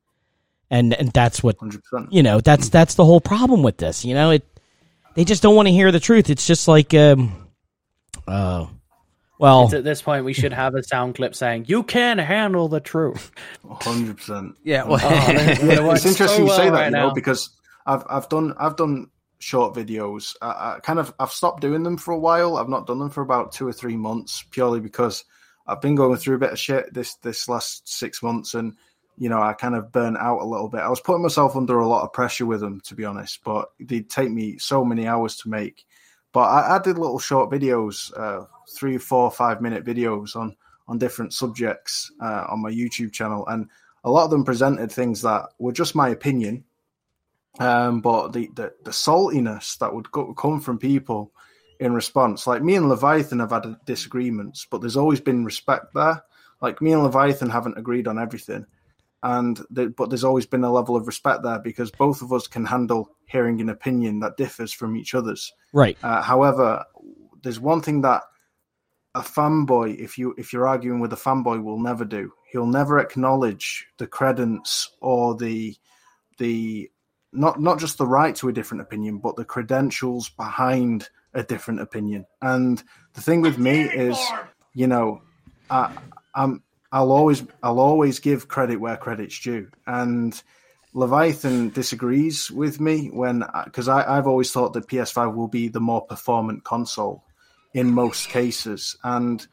and 0.71 0.93
and 0.95 1.11
that's 1.13 1.43
what 1.43 1.57
Hundred 1.59 1.83
percent. 1.85 2.13
you 2.13 2.23
know. 2.23 2.41
That's 2.41 2.69
that's 2.69 2.95
the 2.95 3.05
whole 3.05 3.21
problem 3.21 3.63
with 3.63 3.77
this. 3.79 4.05
You 4.05 4.15
know, 4.15 4.31
it. 4.31 4.47
They 5.15 5.25
just 5.25 5.43
don't 5.43 5.55
want 5.57 5.69
to 5.69 5.73
hear 5.73 5.93
the 5.93 6.01
truth. 6.01 6.31
It's 6.31 6.47
just 6.47 6.67
like, 6.69 6.95
um, 6.95 7.49
uh, 8.27 8.67
well, 9.39 9.65
It's 9.65 9.75
at 9.75 9.85
this 9.85 10.01
point 10.01 10.25
we 10.25 10.33
should 10.33 10.55
have 10.55 10.75
a 10.75 10.83
sound 10.83 11.17
clip 11.17 11.35
saying 11.35 11.67
you 11.69 11.83
can't 11.83 12.19
handle 12.21 12.69
the 12.69 12.81
truth 12.81 13.31
Hundred 13.83 14.17
percent. 14.17 14.55
Yeah, 14.65 14.85
well, 14.85 15.01
Oh, 15.03 15.09
that's 15.11 15.59
gonna 15.59 15.91
it's 15.93 16.07
interesting 16.07 16.29
so 16.29 16.43
you 16.45 16.51
say 16.51 16.71
well 16.71 16.73
that, 16.73 16.73
right 16.73 16.85
you 16.87 16.91
know, 16.93 17.09
now. 17.09 17.15
because 17.15 17.51
I've 17.85 18.05
I've 18.09 18.29
done 18.31 18.55
I've 18.59 18.77
done 18.77 19.09
short 19.43 19.75
videos. 19.75 20.37
I, 20.41 20.77
I 20.77 20.79
kind 20.83 20.99
of 20.99 21.13
I've 21.19 21.33
stopped 21.33 21.61
doing 21.61 21.83
them 21.83 21.97
for 21.97 22.13
a 22.13 22.19
while. 22.19 22.57
I've 22.57 22.69
not 22.69 22.87
done 22.87 22.99
them 22.99 23.11
for 23.11 23.23
about 23.23 23.53
two 23.53 23.67
or 23.67 23.73
three 23.73 23.97
months, 23.97 24.45
purely 24.51 24.81
because 24.81 25.25
I've 25.67 25.81
been 25.81 25.95
going 25.95 26.17
through 26.17 26.37
a 26.37 26.41
bit 26.41 26.53
of 26.53 26.59
shit 26.59 26.93
this 26.95 27.15
this 27.17 27.49
last 27.49 27.89
six 27.89 28.23
months, 28.23 28.55
and 28.55 28.75
you 29.19 29.29
know 29.29 29.43
I 29.43 29.53
kind 29.53 29.75
of 29.75 29.93
burnt 29.93 30.17
out 30.19 30.41
a 30.41 30.47
little 30.47 30.69
bit. 30.69 30.81
I 30.81 30.89
was 30.89 31.01
putting 31.01 31.23
myself 31.23 31.57
under 31.57 31.79
a 31.79 31.89
lot 31.89 32.05
of 32.05 32.13
pressure 32.13 32.47
with 32.47 32.61
them, 32.61 32.81
to 32.87 32.95
be 32.95 33.05
honest, 33.05 33.41
but 33.45 33.69
they'd 33.81 34.09
take 34.09 34.31
me 34.31 34.59
so 34.59 34.85
many 34.85 35.07
hours 35.07 35.37
to 35.39 35.49
make. 35.49 35.85
But 36.33 36.45
I, 36.45 36.77
I 36.77 36.79
did 36.79 36.99
little 36.99 37.19
short 37.19 37.51
videos, 37.51 38.17
uh, 38.17 38.47
three, 38.75 38.97
four, 38.97 39.31
five 39.31 39.61
minute 39.61 39.85
videos 39.85 40.37
on 40.37 40.57
on 40.89 40.99
different 40.99 41.33
subjects 41.33 42.11
uh, 42.21 42.47
on 42.49 42.63
my 42.63 42.71
YouTube 42.71 43.13
channel, 43.13 43.47
and 43.49 43.69
a 44.05 44.11
lot 44.11 44.25
of 44.25 44.31
them 44.31 44.45
presented 44.45 44.91
things 44.91 45.23
that 45.23 45.47
were 45.59 45.73
just 45.73 45.95
my 45.95 46.09
opinion, 46.09 46.65
um, 47.59 48.01
but 48.01 48.33
the, 48.33 48.51
the 48.55 48.73
the 48.85 48.91
saltiness 48.91 49.79
that 49.79 49.95
would 49.95 50.11
go, 50.11 50.33
come 50.35 50.61
from 50.61 50.79
people 50.79 51.33
in 51.81 51.93
response, 51.93 52.47
like 52.47 52.63
me 52.63 52.77
and 52.77 52.89
Leviathan 52.89 53.41
have 53.41 53.51
had 53.51 53.77
disagreements, 53.85 54.67
but 54.71 54.81
there's 54.81 54.97
always 54.97 55.21
been 55.21 55.45
respect 55.45 55.95
there. 55.95 56.23
Like 56.61 56.81
me 56.81 56.93
and 56.93 57.03
Leviathan 57.03 57.51
haven't 57.51 57.79
agreed 57.79 58.09
on 58.09 58.19
everything, 58.19 58.65
and 59.23 59.61
the, 59.71 59.89
but 59.89 60.09
there's 60.09 60.25
always 60.25 60.47
been 60.47 60.65
a 60.65 60.73
level 60.73 60.97
of 60.97 61.07
respect 61.07 61.43
there 61.43 61.59
because 61.59 61.91
both 61.91 62.23
of 62.23 62.33
us 62.33 62.47
can 62.47 62.65
handle 62.65 63.17
hearing 63.27 63.61
an 63.61 63.69
opinion 63.69 64.21
that 64.21 64.37
differs 64.37 64.73
from 64.73 64.97
each 64.97 65.15
other's. 65.15 65.53
right. 65.73 65.99
Uh, 66.03 66.23
however, 66.23 66.85
there's 67.43 67.61
one 67.61 67.81
thing 67.81 68.01
that 68.03 68.23
a 69.15 69.21
fanboy, 69.21 69.99
if 69.99 70.17
you 70.17 70.35
if 70.39 70.53
you're 70.53 70.67
arguing 70.67 71.01
with 71.01 71.13
a 71.13 71.17
fanboy, 71.17 71.63
will 71.63 71.81
never 71.81 72.05
do. 72.05 72.33
He'll 72.51 72.67
never 72.67 72.99
acknowledge 72.99 73.87
the 73.99 74.07
credence 74.07 74.91
or 75.01 75.37
the 75.37 75.77
the 76.39 76.91
not 77.33 77.61
not 77.61 77.79
just 77.79 77.99
the 77.99 78.07
right 78.07 78.35
to 78.37 78.49
a 78.49 78.53
different 78.53 78.83
opinion, 78.83 79.19
but 79.19 79.37
the 79.37 79.45
credentials 79.45 80.29
behind 80.29 81.09
a 81.35 81.43
different 81.43 81.81
opinion. 81.81 82.27
And 82.41 82.83
the 83.15 83.23
thing 83.23 83.41
with 83.41 83.59
me 83.59 83.83
is, 83.83 84.19
you 84.75 84.87
know, 84.87 85.23
I, 85.71 85.93
I'm 86.35 86.63
I'll 86.93 87.13
always 87.13 87.43
I'll 87.63 87.81
always 87.81 88.21
give 88.21 88.49
credit 88.49 88.77
where 88.77 88.97
credit's 88.97 89.39
due, 89.41 89.69
and 89.87 90.41
Leviathan 90.93 91.71
disagrees 91.71 92.51
with 92.51 92.81
me 92.81 93.09
when 93.09 93.45
because 93.65 93.89
I've 93.89 94.27
always 94.27 94.53
thought 94.53 94.75
that 94.75 94.89
PS5 94.89 95.35
will 95.35 95.49
be 95.49 95.69
the 95.69 95.81
more 95.81 96.05
performant 96.05 96.65
console 96.65 97.25
in 97.73 97.91
most 97.91 98.29
cases, 98.29 98.97
and 99.03 99.47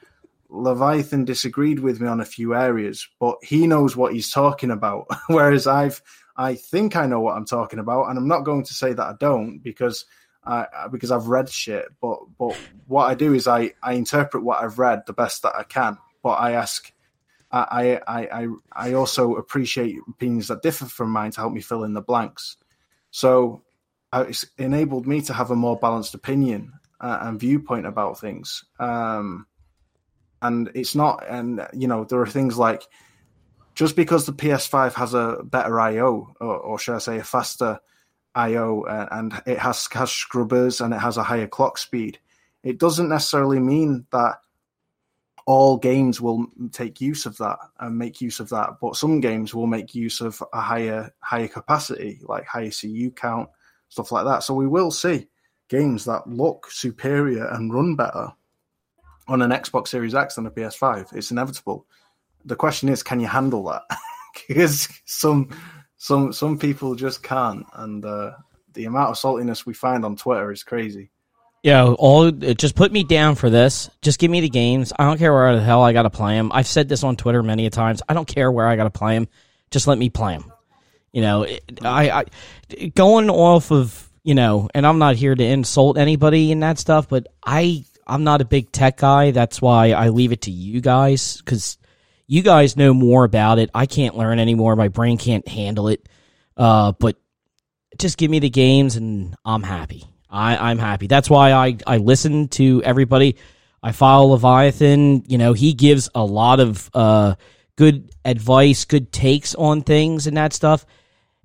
Leviathan 0.49 1.25
disagreed 1.25 1.79
with 1.79 2.01
me 2.01 2.07
on 2.07 2.19
a 2.19 2.25
few 2.25 2.53
areas, 2.55 3.07
but 3.19 3.37
he 3.41 3.67
knows 3.67 3.95
what 3.95 4.13
he's 4.13 4.31
talking 4.31 4.71
about, 4.71 5.07
whereas 5.27 5.67
I've 5.67 6.01
I 6.39 6.55
think 6.55 6.95
I 6.95 7.05
know 7.05 7.19
what 7.19 7.35
I'm 7.35 7.45
talking 7.45 7.79
about, 7.79 8.05
and 8.05 8.17
I'm 8.17 8.29
not 8.29 8.45
going 8.45 8.63
to 8.63 8.73
say 8.73 8.93
that 8.93 9.03
I 9.05 9.13
don't 9.19 9.59
because 9.59 10.05
I 10.41 10.87
because 10.89 11.11
I've 11.11 11.27
read 11.27 11.49
shit, 11.49 11.85
but 11.99 12.19
but 12.37 12.57
what 12.87 13.05
I 13.05 13.13
do 13.13 13.33
is 13.33 13.45
I 13.45 13.73
I 13.83 13.93
interpret 13.93 14.41
what 14.41 14.63
I've 14.63 14.79
read 14.79 15.03
the 15.05 15.11
best 15.11 15.43
that 15.43 15.53
I 15.53 15.63
can, 15.63 15.97
but 16.23 16.39
I 16.39 16.53
ask. 16.53 16.91
I, 17.51 17.99
I, 18.07 18.19
I, 18.31 18.47
I 18.71 18.93
also 18.93 19.33
appreciate 19.33 19.97
opinions 20.07 20.49
that 20.49 20.61
differ 20.61 20.85
from 20.85 21.09
mine 21.09 21.31
to 21.31 21.41
help 21.41 21.51
me 21.51 21.61
fill 21.61 21.83
in 21.83 21.93
the 21.95 22.01
blanks. 22.01 22.57
So 23.09 23.63
uh, 24.13 24.25
it's 24.29 24.45
enabled 24.59 25.07
me 25.07 25.21
to 25.21 25.33
have 25.33 25.49
a 25.49 25.55
more 25.55 25.75
balanced 25.75 26.13
opinion 26.13 26.73
uh, 27.01 27.17
and 27.21 27.39
viewpoint 27.39 27.87
about 27.87 28.19
things. 28.19 28.65
Um, 28.79 29.47
and 30.43 30.69
it's 30.75 30.93
not, 30.93 31.25
and 31.27 31.67
you 31.73 31.87
know, 31.87 32.03
there 32.03 32.21
are 32.21 32.27
things 32.27 32.55
like 32.55 32.83
just 33.79 33.95
because 33.95 34.25
the 34.25 34.33
PS5 34.33 34.91
has 34.91 35.13
a 35.13 35.37
better 35.41 35.79
I/O, 35.79 36.33
or, 36.41 36.57
or 36.57 36.77
should 36.77 36.95
I 36.95 36.97
say, 36.97 37.17
a 37.17 37.23
faster 37.23 37.79
I/O, 38.35 38.83
and 39.09 39.41
it 39.45 39.57
has 39.57 39.87
has 39.93 40.11
scrubbers 40.11 40.81
and 40.81 40.93
it 40.93 40.97
has 40.97 41.15
a 41.15 41.23
higher 41.23 41.47
clock 41.47 41.77
speed, 41.77 42.19
it 42.61 42.77
doesn't 42.77 43.07
necessarily 43.07 43.61
mean 43.61 44.05
that 44.11 44.35
all 45.45 45.77
games 45.77 46.19
will 46.19 46.45
take 46.73 46.99
use 46.99 47.25
of 47.25 47.37
that 47.37 47.57
and 47.79 47.97
make 47.97 48.19
use 48.19 48.41
of 48.41 48.49
that, 48.49 48.71
but 48.81 48.97
some 48.97 49.21
games 49.21 49.55
will 49.55 49.65
make 49.65 49.95
use 49.95 50.19
of 50.19 50.43
a 50.51 50.59
higher 50.59 51.13
higher 51.21 51.47
capacity, 51.47 52.19
like 52.23 52.45
higher 52.45 52.71
CU 52.71 53.09
count, 53.11 53.47
stuff 53.87 54.11
like 54.11 54.25
that. 54.25 54.43
So 54.43 54.53
we 54.55 54.67
will 54.67 54.91
see 54.91 55.29
games 55.69 56.03
that 56.03 56.27
look 56.27 56.69
superior 56.69 57.47
and 57.47 57.73
run 57.73 57.95
better 57.95 58.33
on 59.29 59.41
an 59.41 59.51
Xbox 59.51 59.87
Series 59.87 60.15
X 60.15 60.35
than 60.35 60.47
a 60.47 60.51
PS5. 60.51 61.15
It's 61.15 61.31
inevitable. 61.31 61.85
The 62.49 62.55
question 62.55 62.89
is, 62.89 63.03
can 63.03 63.19
you 63.19 63.27
handle 63.27 63.63
that? 63.65 63.83
because 64.47 64.89
some 65.05 65.49
some 65.97 66.33
some 66.33 66.57
people 66.57 66.95
just 66.95 67.23
can't, 67.23 67.65
and 67.75 68.03
uh, 68.03 68.31
the 68.73 68.85
amount 68.85 69.11
of 69.11 69.15
saltiness 69.15 69.65
we 69.65 69.73
find 69.73 70.03
on 70.03 70.15
Twitter 70.15 70.51
is 70.51 70.63
crazy. 70.63 71.11
Yeah, 71.63 71.85
all 71.85 72.31
just 72.31 72.75
put 72.75 72.91
me 72.91 73.03
down 73.03 73.35
for 73.35 73.49
this. 73.49 73.89
Just 74.01 74.17
give 74.17 74.31
me 74.31 74.41
the 74.41 74.49
games. 74.49 74.93
I 74.97 75.03
don't 75.03 75.17
care 75.17 75.33
where 75.33 75.55
the 75.55 75.61
hell 75.61 75.83
I 75.83 75.93
got 75.93 76.03
to 76.03 76.09
play 76.09 76.35
them. 76.35 76.51
I've 76.53 76.67
said 76.67 76.89
this 76.89 77.03
on 77.03 77.17
Twitter 77.17 77.43
many 77.43 77.65
a 77.65 77.69
times. 77.69 78.01
I 78.07 78.13
don't 78.13 78.27
care 78.27 78.51
where 78.51 78.67
I 78.67 78.75
got 78.77 78.85
to 78.85 78.89
play 78.89 79.15
them. 79.15 79.27
Just 79.69 79.85
let 79.85 79.97
me 79.97 80.09
play 80.09 80.37
them. 80.37 80.51
You 81.11 81.21
know, 81.21 81.45
I, 81.83 82.09
I 82.11 82.85
going 82.95 83.29
off 83.29 83.71
of 83.71 84.09
you 84.23 84.35
know, 84.35 84.69
and 84.73 84.87
I'm 84.87 84.99
not 84.99 85.15
here 85.15 85.35
to 85.35 85.43
insult 85.43 85.97
anybody 85.97 86.51
and 86.51 86.63
that 86.63 86.79
stuff, 86.79 87.09
but 87.09 87.27
I 87.45 87.83
I'm 88.07 88.23
not 88.23 88.41
a 88.41 88.45
big 88.45 88.71
tech 88.71 88.97
guy. 88.97 89.31
That's 89.31 89.61
why 89.61 89.91
I 89.91 90.09
leave 90.09 90.31
it 90.31 90.41
to 90.41 90.51
you 90.51 90.81
guys 90.81 91.37
because 91.37 91.77
you 92.29 92.43
guys 92.43 92.77
know 92.77 92.93
more 92.93 93.23
about 93.23 93.57
it. 93.57 93.71
I 93.73 93.87
can't 93.87 94.15
learn 94.15 94.37
anymore. 94.37 94.75
My 94.75 94.87
brain 94.87 95.17
can't 95.17 95.47
handle 95.47 95.87
it. 95.87 96.07
Uh, 96.55 96.91
but 96.91 97.17
just 97.97 98.19
give 98.19 98.29
me 98.29 98.37
the 98.37 98.51
games 98.51 98.95
and 98.95 99.35
I'm 99.43 99.63
happy. 99.63 100.05
I, 100.29 100.69
I'm 100.69 100.77
happy. 100.77 101.07
That's 101.07 101.27
why 101.27 101.53
I, 101.53 101.77
I 101.87 101.97
listen 101.97 102.47
to 102.49 102.83
everybody. 102.83 103.37
I 103.81 103.93
follow 103.93 104.33
Leviathan. 104.33 105.23
You 105.27 105.39
know, 105.39 105.53
he 105.53 105.73
gives 105.73 106.07
a 106.13 106.23
lot 106.23 106.59
of 106.59 106.87
uh, 106.93 107.33
good 107.75 108.11
advice, 108.23 108.85
good 108.85 109.11
takes 109.11 109.55
on 109.55 109.81
things 109.81 110.27
and 110.27 110.37
that 110.37 110.53
stuff. 110.53 110.85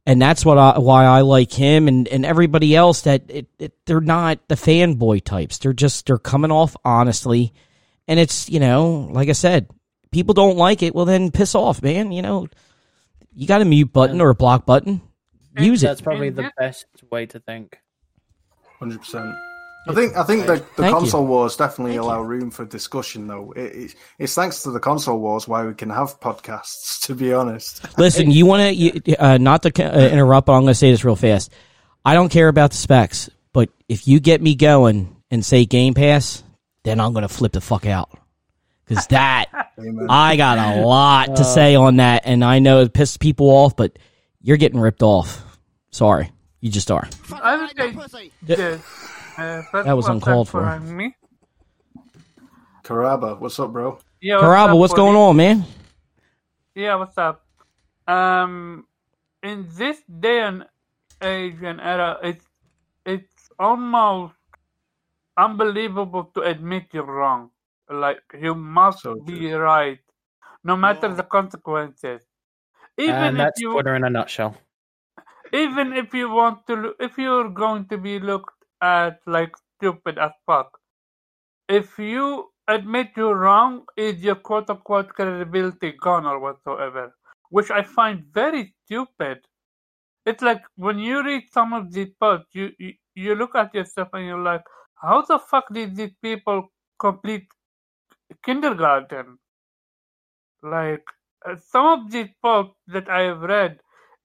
And 0.05 0.21
that's 0.21 0.45
what 0.45 0.59
I, 0.59 0.79
why 0.79 1.07
I 1.07 1.23
like 1.23 1.51
him 1.51 1.89
and, 1.89 2.07
and 2.09 2.27
everybody 2.27 2.77
else 2.77 3.01
that 3.03 3.23
it, 3.31 3.47
it, 3.59 3.73
they're 3.87 4.03
not 4.03 4.47
the 4.49 4.55
fanboy 4.55 5.25
types. 5.25 5.57
They're 5.57 5.73
just, 5.73 6.05
they're 6.05 6.19
coming 6.19 6.51
off 6.53 6.77
honestly. 6.85 7.55
And 8.07 8.21
it's, 8.21 8.51
you 8.51 8.61
know, 8.61 9.09
like 9.11 9.31
I 9.31 9.33
said, 9.33 9.71
people 10.15 10.33
don't 10.33 10.57
like 10.57 10.83
it. 10.83 10.95
Well, 10.95 11.05
then 11.05 11.31
piss 11.31 11.55
off, 11.55 11.83
man. 11.83 12.13
You 12.13 12.23
know, 12.23 12.49
you 13.35 13.47
got 13.47 13.61
a 13.61 13.65
mute 13.65 13.93
button 13.93 14.21
or 14.21 14.31
a 14.31 14.35
block 14.35 14.65
button. 14.65 15.03
Use 15.59 15.83
it. 15.83 15.89
That's 15.89 16.01
probably 16.01 16.31
the 16.31 16.51
best 16.57 16.87
way 17.11 17.27
to 17.27 17.41
think. 17.41 17.79
Hundred 18.79 19.01
percent. 19.01 19.35
I 19.87 19.93
think 19.93 20.17
I 20.17 20.23
think 20.23 20.47
the, 20.47 20.55
the 20.55 20.83
Thank 20.83 20.97
console 20.97 21.27
wars 21.27 21.57
definitely 21.57 21.97
allow 21.97 22.23
room 22.23 22.51
for 22.51 22.65
discussion, 22.65 23.27
though. 23.27 23.53
It, 23.53 23.61
it, 23.61 23.95
it's 24.19 24.35
thanks 24.35 24.63
to 24.63 24.71
the 24.71 24.81
console 24.81 25.19
wars 25.19 25.47
why 25.47 25.67
we 25.67 25.75
can 25.75 25.91
have 25.91 26.19
podcasts. 26.21 26.93
To 27.05 27.15
be 27.15 27.35
honest, 27.35 27.85
Listen, 27.99 28.31
you 28.31 28.47
want 28.47 28.79
to 28.79 29.17
uh, 29.17 29.37
not 29.37 29.63
to 29.65 29.69
uh, 29.85 30.09
interrupt, 30.09 30.47
but 30.47 30.55
I'm 30.55 30.63
going 30.63 30.71
to 30.71 30.75
say 30.75 30.91
this 30.91 31.05
real 31.05 31.17
fast. 31.17 31.53
I 32.03 32.15
don't 32.15 32.31
care 32.31 32.49
about 32.49 32.71
the 32.71 32.79
specs, 32.79 33.29
but 33.53 33.69
if 33.91 34.09
you 34.09 34.21
get 34.21 34.41
me 34.41 34.55
going 34.55 35.15
and 35.31 35.45
say 35.45 35.67
Game 35.67 35.93
Pass, 35.93 36.43
then 36.83 36.99
I'm 36.99 37.13
going 37.13 37.29
to 37.29 37.29
flip 37.29 37.53
the 37.53 37.61
fuck 37.61 37.85
out. 37.85 38.09
Because 38.87 39.07
that, 39.09 39.47
Amen. 39.79 40.07
I 40.11 40.37
got 40.37 40.59
a 40.59 40.83
lot 40.85 41.37
to 41.37 41.45
say 41.45 41.75
on 41.75 41.97
that, 41.97 42.23
and 42.27 42.45
I 42.45 42.59
know 42.59 42.81
it 42.81 42.93
pisses 42.93 43.19
people 43.19 43.49
off, 43.49 43.77
but 43.77 43.99
you're 44.41 44.57
getting 44.57 44.81
ripped 44.81 45.03
off. 45.03 45.43
Sorry, 45.91 46.31
you 46.61 46.71
just 46.71 46.91
are. 46.91 47.09
I 47.33 47.57
would 47.57 48.11
say 48.11 48.31
yes. 48.47 48.83
Uh, 49.39 49.63
That 49.73 49.97
was 49.97 50.09
uncalled 50.09 50.49
thanks 50.49 50.87
for. 50.87 50.95
Me. 50.95 51.17
Karaba, 52.85 53.41
what's 53.41 53.59
up, 53.59 53.73
bro? 53.73 53.99
Yeah, 54.21 54.37
Karaba, 54.37 54.79
what's 54.79 54.95
going 54.95 55.17
on, 55.17 55.37
man? 55.37 55.65
Yeah, 56.75 56.97
what's 56.97 57.17
up? 57.17 57.47
Um, 58.07 58.87
in 59.43 59.67
this 59.77 60.03
day 60.21 60.41
and 60.41 60.67
age 61.23 61.63
and 61.63 61.81
era, 61.81 62.19
it's 62.23 62.45
it's 63.07 63.49
almost 63.59 64.35
unbelievable 65.37 66.31
to 66.35 66.43
admit 66.43 66.89
you're 66.93 67.05
wrong. 67.05 67.51
Like 68.01 68.23
you 68.41 68.55
must 68.55 69.03
So 69.03 69.17
be 69.25 69.53
right, 69.53 70.01
no 70.65 70.77
matter 70.77 71.15
the 71.15 71.25
consequences. 71.25 72.27
Even 72.99 73.37
and 73.37 73.41
if 73.41 73.51
that's 73.51 73.61
you, 73.61 73.73
Twitter 73.73 73.95
in 73.95 74.05
a 74.05 74.11
nutshell. 74.11 74.59
even 75.53 75.93
if 75.93 76.13
you 76.15 76.29
want 76.31 76.67
to, 76.67 76.95
if 77.01 77.17
you're 77.19 77.49
going 77.51 77.87
to 77.89 77.99
be 77.99 78.19
looked 78.19 78.65
at 78.81 79.21
like 79.27 79.53
stupid 79.77 80.19
as 80.19 80.33
fuck, 80.47 80.79
if 81.69 81.99
you 81.99 82.51
admit 82.69 83.13
you're 83.17 83.39
wrong, 83.39 83.87
is 83.97 84.23
your 84.25 84.37
quote 84.37 84.71
unquote 84.71 85.11
credibility 85.11 85.93
gone 85.93 86.27
or 86.27 86.39
whatsoever? 86.41 87.15
Which 87.51 87.71
I 87.71 87.83
find 87.83 88.25
very 88.33 88.75
stupid. 88.85 89.47
It's 90.27 90.43
like 90.43 90.63
when 90.77 90.99
you 90.99 91.25
read 91.25 91.45
some 91.53 91.73
of 91.73 91.93
these 91.93 92.11
posts, 92.21 92.55
you, 92.55 92.73
you 92.79 92.95
you 93.15 93.35
look 93.37 93.55
at 93.57 93.75
yourself 93.75 94.11
and 94.15 94.27
you're 94.27 94.43
like, 94.43 94.63
how 95.03 95.23
the 95.23 95.39
fuck 95.39 95.67
did 95.73 95.97
these 95.97 96.15
people 96.23 96.73
complete 96.99 97.49
kindergarten? 98.45 99.39
Like 100.63 101.05
uh, 101.47 101.57
some 101.71 101.87
of 101.87 102.11
these 102.11 102.29
posts 102.43 102.75
that 102.89 103.09
I 103.09 103.23
have 103.23 103.41
read, 103.41 103.79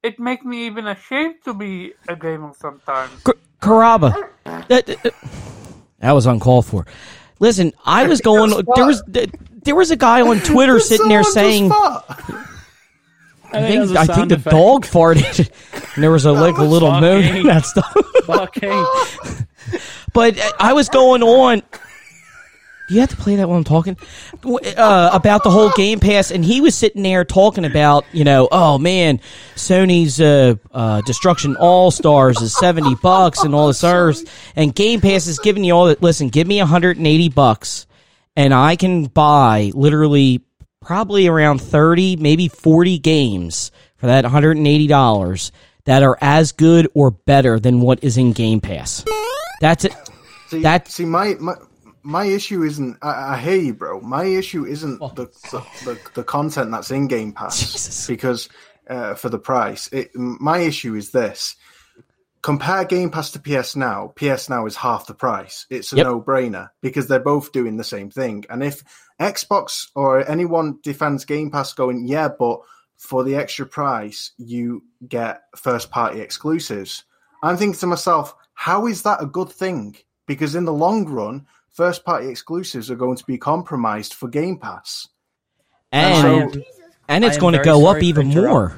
it 0.03 0.19
makes 0.19 0.45
me 0.45 0.65
even 0.67 0.87
ashamed 0.87 1.35
to 1.45 1.53
be 1.53 1.93
a 2.07 2.15
gamer 2.15 2.53
sometimes. 2.57 3.11
K- 3.23 3.33
Karaba, 3.61 4.29
that, 4.45 4.85
that 4.85 5.13
that 5.99 6.11
was 6.13 6.25
uncalled 6.25 6.65
for. 6.65 6.85
Listen, 7.39 7.73
I 7.85 8.07
was 8.07 8.21
going. 8.21 8.51
There 8.75 8.85
was 8.85 9.03
there 9.07 9.75
was 9.75 9.91
a 9.91 9.95
guy 9.97 10.21
on 10.21 10.39
Twitter 10.51 10.79
sitting 10.79 11.09
there 11.09 11.23
Someone 11.23 11.51
just 11.51 11.57
saying. 11.59 11.71
I 13.51 13.67
think, 13.67 13.97
I 13.97 14.05
think 14.05 14.29
the 14.29 14.37
dog 14.37 14.85
farted. 14.85 15.49
and 15.95 16.03
there 16.03 16.11
was 16.11 16.25
a 16.25 16.31
like 16.31 16.57
a 16.57 16.63
little 16.63 16.91
moan 16.91 17.23
and 17.23 17.25
fucking- 17.25 17.47
that 17.47 17.65
stuff. 17.65 17.95
But 20.11 20.39
uh, 20.39 20.51
I 20.59 20.73
was 20.73 20.89
going 20.89 21.21
on. 21.21 21.61
Do 22.89 22.95
you 22.95 23.01
have 23.01 23.11
to 23.11 23.17
play 23.17 23.35
that 23.35 23.47
while 23.47 23.57
I'm 23.57 23.63
talking? 23.63 23.95
Uh, 24.43 25.11
about 25.13 25.43
the 25.43 25.51
whole 25.51 25.69
Game 25.69 25.99
Pass, 25.99 26.31
and 26.31 26.43
he 26.43 26.59
was 26.59 26.73
sitting 26.73 27.03
there 27.03 27.23
talking 27.23 27.63
about, 27.63 28.03
you 28.11 28.23
know, 28.23 28.47
oh 28.51 28.79
man, 28.79 29.19
Sony's 29.55 30.19
uh, 30.19 30.55
uh, 30.71 31.01
Destruction 31.01 31.55
All 31.55 31.91
Stars 31.91 32.41
is 32.41 32.57
seventy 32.57 32.95
bucks 32.95 33.43
and 33.43 33.53
all 33.53 33.67
this 33.67 33.83
others, 33.83 34.25
and 34.55 34.73
Game 34.73 35.01
Pass 35.01 35.27
is 35.27 35.37
giving 35.37 35.63
you 35.63 35.73
all 35.73 35.85
that. 35.85 36.01
Listen, 36.01 36.29
give 36.29 36.47
me 36.47 36.57
180 36.57 37.29
bucks, 37.29 37.85
and 38.35 38.55
I 38.55 38.75
can 38.75 39.05
buy 39.05 39.71
literally 39.75 40.41
probably 40.81 41.27
around 41.27 41.59
30, 41.61 42.15
maybe 42.15 42.47
40 42.47 42.97
games 42.97 43.71
for 43.97 44.07
that 44.07 44.23
180 44.23 44.87
dollars 44.87 45.51
that 45.85 46.01
are 46.01 46.17
as 46.21 46.53
good 46.53 46.87
or 46.95 47.11
better 47.11 47.59
than 47.59 47.81
what 47.81 48.03
is 48.03 48.17
in 48.17 48.33
Game 48.33 48.61
Pass. 48.61 49.05
That's 49.61 49.85
it. 49.85 49.93
See, 50.49 50.61
That- 50.63 50.87
see, 50.87 51.05
my, 51.05 51.35
my 51.39 51.53
my 52.03 52.25
issue 52.25 52.63
isn't. 52.63 52.97
I, 53.01 53.33
I 53.33 53.37
hear 53.37 53.57
you, 53.57 53.73
bro. 53.73 54.01
My 54.01 54.25
issue 54.25 54.65
isn't 54.65 54.99
the, 54.99 55.25
the, 55.51 55.65
the 55.85 55.99
the 56.15 56.23
content 56.23 56.71
that's 56.71 56.91
in 56.91 57.07
Game 57.07 57.33
Pass 57.33 57.59
Jesus. 57.73 58.07
because 58.07 58.49
uh, 58.89 59.15
for 59.15 59.29
the 59.29 59.39
price. 59.39 59.87
It, 59.91 60.11
my 60.15 60.59
issue 60.59 60.95
is 60.95 61.11
this: 61.11 61.55
compare 62.41 62.85
Game 62.85 63.09
Pass 63.09 63.31
to 63.31 63.39
PS 63.39 63.75
Now. 63.75 64.13
PS 64.15 64.49
Now 64.49 64.65
is 64.65 64.75
half 64.75 65.07
the 65.07 65.13
price. 65.13 65.65
It's 65.69 65.93
a 65.93 65.97
Yep. 65.97 66.05
no 66.05 66.21
brainer 66.21 66.69
because 66.81 67.07
they're 67.07 67.19
both 67.19 67.51
doing 67.51 67.77
the 67.77 67.83
same 67.83 68.09
thing. 68.09 68.45
And 68.49 68.63
if 68.63 68.83
Xbox 69.19 69.87
or 69.95 70.29
anyone 70.29 70.79
defends 70.83 71.25
Game 71.25 71.51
Pass, 71.51 71.73
going, 71.73 72.05
yeah, 72.07 72.29
but 72.29 72.59
for 72.97 73.23
the 73.23 73.35
extra 73.35 73.65
price, 73.65 74.31
you 74.37 74.83
get 75.07 75.41
first 75.55 75.89
party 75.91 76.19
exclusives. 76.21 77.03
I'm 77.41 77.55
thinking 77.57 77.79
to 77.79 77.87
myself, 77.87 78.35
how 78.53 78.87
is 78.87 79.03
that 79.03 79.21
a 79.21 79.25
good 79.25 79.49
thing? 79.49 79.95
Because 80.27 80.53
in 80.55 80.65
the 80.65 80.73
long 80.73 81.05
run, 81.05 81.47
first 81.79 82.03
party 82.03 82.27
exclusives 82.27 82.91
are 82.91 82.97
going 82.97 83.15
to 83.15 83.23
be 83.25 83.37
compromised 83.37 84.13
for 84.13 84.27
Game 84.27 84.57
Pass. 84.59 85.07
and 85.93 86.53
so- 86.53 86.61
and 87.07 87.23
it's 87.23 87.37
going 87.37 87.53
to 87.55 87.63
go 87.63 87.87
up 87.87 88.03
even 88.03 88.27
more. 88.27 88.77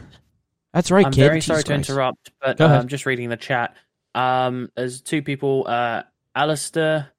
That's 0.71 0.91
right, 0.91 1.05
I'm 1.05 1.11
kid. 1.11 1.21
very 1.27 1.41
sorry 1.41 1.57
Jesus 1.57 1.63
to 1.65 1.73
Christ. 1.73 1.89
interrupt, 1.89 2.31
but 2.39 2.61
I'm 2.61 2.87
just 2.87 3.05
reading 3.07 3.29
the 3.29 3.37
chat. 3.37 3.75
Um, 4.13 4.69
there's 4.75 5.01
two 5.01 5.21
people. 5.23 5.65
Uh, 5.67 6.03
Alistair, 6.35 7.09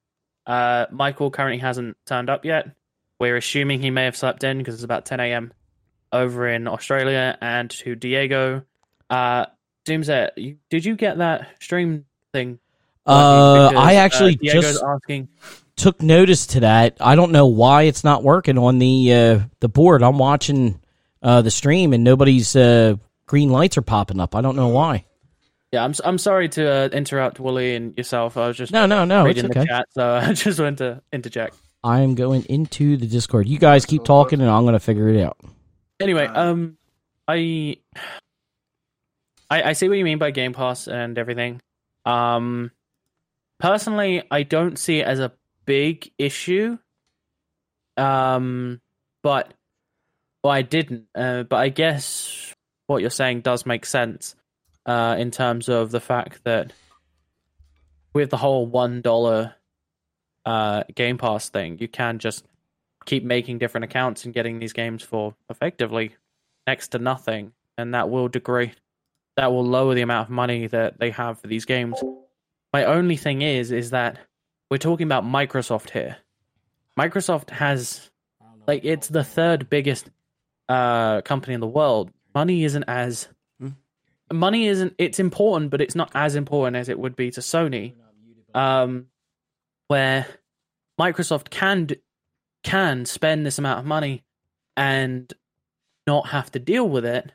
uh, 0.46 0.86
Michael 0.92 1.30
currently 1.32 1.58
hasn't 1.58 1.96
turned 2.06 2.30
up 2.30 2.44
yet. 2.44 2.70
We're 3.18 3.36
assuming 3.36 3.80
he 3.82 3.90
may 3.90 4.04
have 4.04 4.16
slept 4.16 4.44
in 4.44 4.58
because 4.58 4.74
it's 4.74 4.84
about 4.84 5.04
10 5.04 5.18
a.m. 5.20 5.52
over 6.12 6.48
in 6.48 6.66
Australia. 6.68 7.36
And 7.42 7.68
to 7.70 7.94
Diego, 7.94 8.62
uh, 9.10 9.46
Doomsday, 9.84 10.56
did 10.70 10.84
you 10.84 10.94
get 10.96 11.18
that 11.18 11.48
stream 11.60 12.06
thing? 12.32 12.58
Uh, 13.04 13.68
Because, 13.68 13.84
I 13.84 13.94
actually 13.96 14.36
Diego's 14.36 14.62
just 14.64 14.82
asking. 14.84 15.28
Took 15.76 16.02
notice 16.02 16.46
to 16.48 16.60
that. 16.60 16.96
I 17.00 17.14
don't 17.14 17.32
know 17.32 17.46
why 17.46 17.82
it's 17.82 18.04
not 18.04 18.22
working 18.22 18.58
on 18.58 18.78
the 18.78 19.12
uh, 19.12 19.40
the 19.60 19.68
board. 19.68 20.02
I'm 20.02 20.18
watching 20.18 20.80
uh, 21.22 21.42
the 21.42 21.50
stream 21.50 21.92
and 21.92 22.04
nobody's 22.04 22.54
uh, 22.54 22.96
green 23.26 23.50
lights 23.50 23.76
are 23.78 23.82
popping 23.82 24.20
up. 24.20 24.34
I 24.34 24.40
don't 24.40 24.56
know 24.56 24.68
why. 24.68 25.04
Yeah, 25.72 25.84
I'm 25.84 25.94
I'm 26.04 26.18
sorry 26.18 26.48
to 26.50 26.70
uh, 26.70 26.88
interrupt 26.92 27.40
Wooly 27.40 27.74
and 27.74 27.96
yourself. 27.96 28.36
I 28.36 28.48
was 28.48 28.56
just 28.56 28.72
No, 28.72 28.84
no, 28.86 29.04
no. 29.04 29.24
Reading 29.24 29.46
okay. 29.46 29.60
the 29.60 29.66
chat, 29.66 29.86
so 29.90 30.14
I 30.22 30.32
just 30.34 30.60
wanted 30.60 30.78
to 30.78 31.02
interject. 31.12 31.56
I 31.84 32.00
am 32.00 32.14
going 32.14 32.44
into 32.44 32.96
the 32.96 33.06
Discord. 33.06 33.48
You 33.48 33.58
guys 33.58 33.86
keep 33.86 34.04
talking, 34.04 34.40
and 34.40 34.50
I'm 34.50 34.62
going 34.62 34.74
to 34.74 34.80
figure 34.80 35.08
it 35.08 35.20
out. 35.20 35.38
Anyway, 35.98 36.26
um, 36.26 36.76
I, 37.26 37.78
I 39.50 39.62
I 39.62 39.72
see 39.72 39.88
what 39.88 39.98
you 39.98 40.04
mean 40.04 40.18
by 40.18 40.30
Game 40.30 40.52
Pass 40.52 40.86
and 40.86 41.16
everything. 41.18 41.60
Um, 42.04 42.70
personally, 43.58 44.22
I 44.30 44.42
don't 44.42 44.78
see 44.78 45.00
it 45.00 45.06
as 45.06 45.20
a 45.20 45.32
big 45.64 46.12
issue. 46.18 46.78
Um, 47.96 48.80
but 49.22 49.52
well, 50.42 50.52
I 50.52 50.62
didn't. 50.62 51.06
Uh, 51.14 51.44
but 51.44 51.56
I 51.56 51.68
guess 51.68 52.54
what 52.86 53.00
you're 53.00 53.10
saying 53.10 53.42
does 53.42 53.66
make 53.66 53.86
sense. 53.86 54.34
Uh, 54.84 55.14
in 55.18 55.30
terms 55.30 55.68
of 55.68 55.92
the 55.92 56.00
fact 56.00 56.42
that 56.44 56.72
with 58.14 58.30
the 58.30 58.36
whole 58.36 58.66
one 58.66 59.00
dollar 59.00 59.54
uh 60.44 60.82
Game 60.94 61.18
Pass 61.18 61.50
thing, 61.50 61.78
you 61.78 61.86
can 61.86 62.18
just 62.18 62.44
keep 63.04 63.24
making 63.24 63.58
different 63.58 63.84
accounts 63.84 64.24
and 64.24 64.34
getting 64.34 64.58
these 64.58 64.72
games 64.72 65.02
for 65.02 65.34
effectively 65.48 66.16
next 66.66 66.88
to 66.88 66.98
nothing, 66.98 67.52
and 67.78 67.94
that 67.94 68.10
will 68.10 68.28
degrade. 68.28 68.74
That 69.36 69.52
will 69.52 69.64
lower 69.64 69.94
the 69.94 70.02
amount 70.02 70.28
of 70.28 70.30
money 70.30 70.66
that 70.66 70.98
they 70.98 71.10
have 71.10 71.40
for 71.40 71.46
these 71.46 71.64
games. 71.64 72.02
My 72.72 72.84
only 72.84 73.16
thing 73.16 73.42
is, 73.42 73.70
is 73.70 73.90
that 73.90 74.18
we're 74.72 74.78
talking 74.78 75.06
about 75.06 75.22
Microsoft 75.22 75.90
here. 75.90 76.16
Microsoft 76.98 77.50
has, 77.50 78.10
like, 78.66 78.86
it's 78.86 79.06
the 79.06 79.22
third 79.22 79.68
biggest 79.68 80.08
uh, 80.66 81.20
company 81.20 81.52
in 81.52 81.60
the 81.60 81.66
world. 81.66 82.10
Money 82.34 82.64
isn't 82.64 82.84
as 82.84 83.28
money 84.32 84.68
isn't. 84.68 84.94
It's 84.96 85.20
important, 85.20 85.70
but 85.70 85.82
it's 85.82 85.94
not 85.94 86.10
as 86.14 86.36
important 86.36 86.76
as 86.76 86.88
it 86.88 86.98
would 86.98 87.16
be 87.16 87.30
to 87.32 87.40
Sony. 87.40 87.92
Um, 88.54 89.08
where 89.88 90.26
Microsoft 90.98 91.50
can 91.50 91.90
can 92.62 93.04
spend 93.04 93.44
this 93.44 93.58
amount 93.58 93.80
of 93.80 93.84
money 93.84 94.24
and 94.74 95.30
not 96.06 96.28
have 96.28 96.50
to 96.52 96.58
deal 96.58 96.88
with 96.88 97.04
it, 97.04 97.30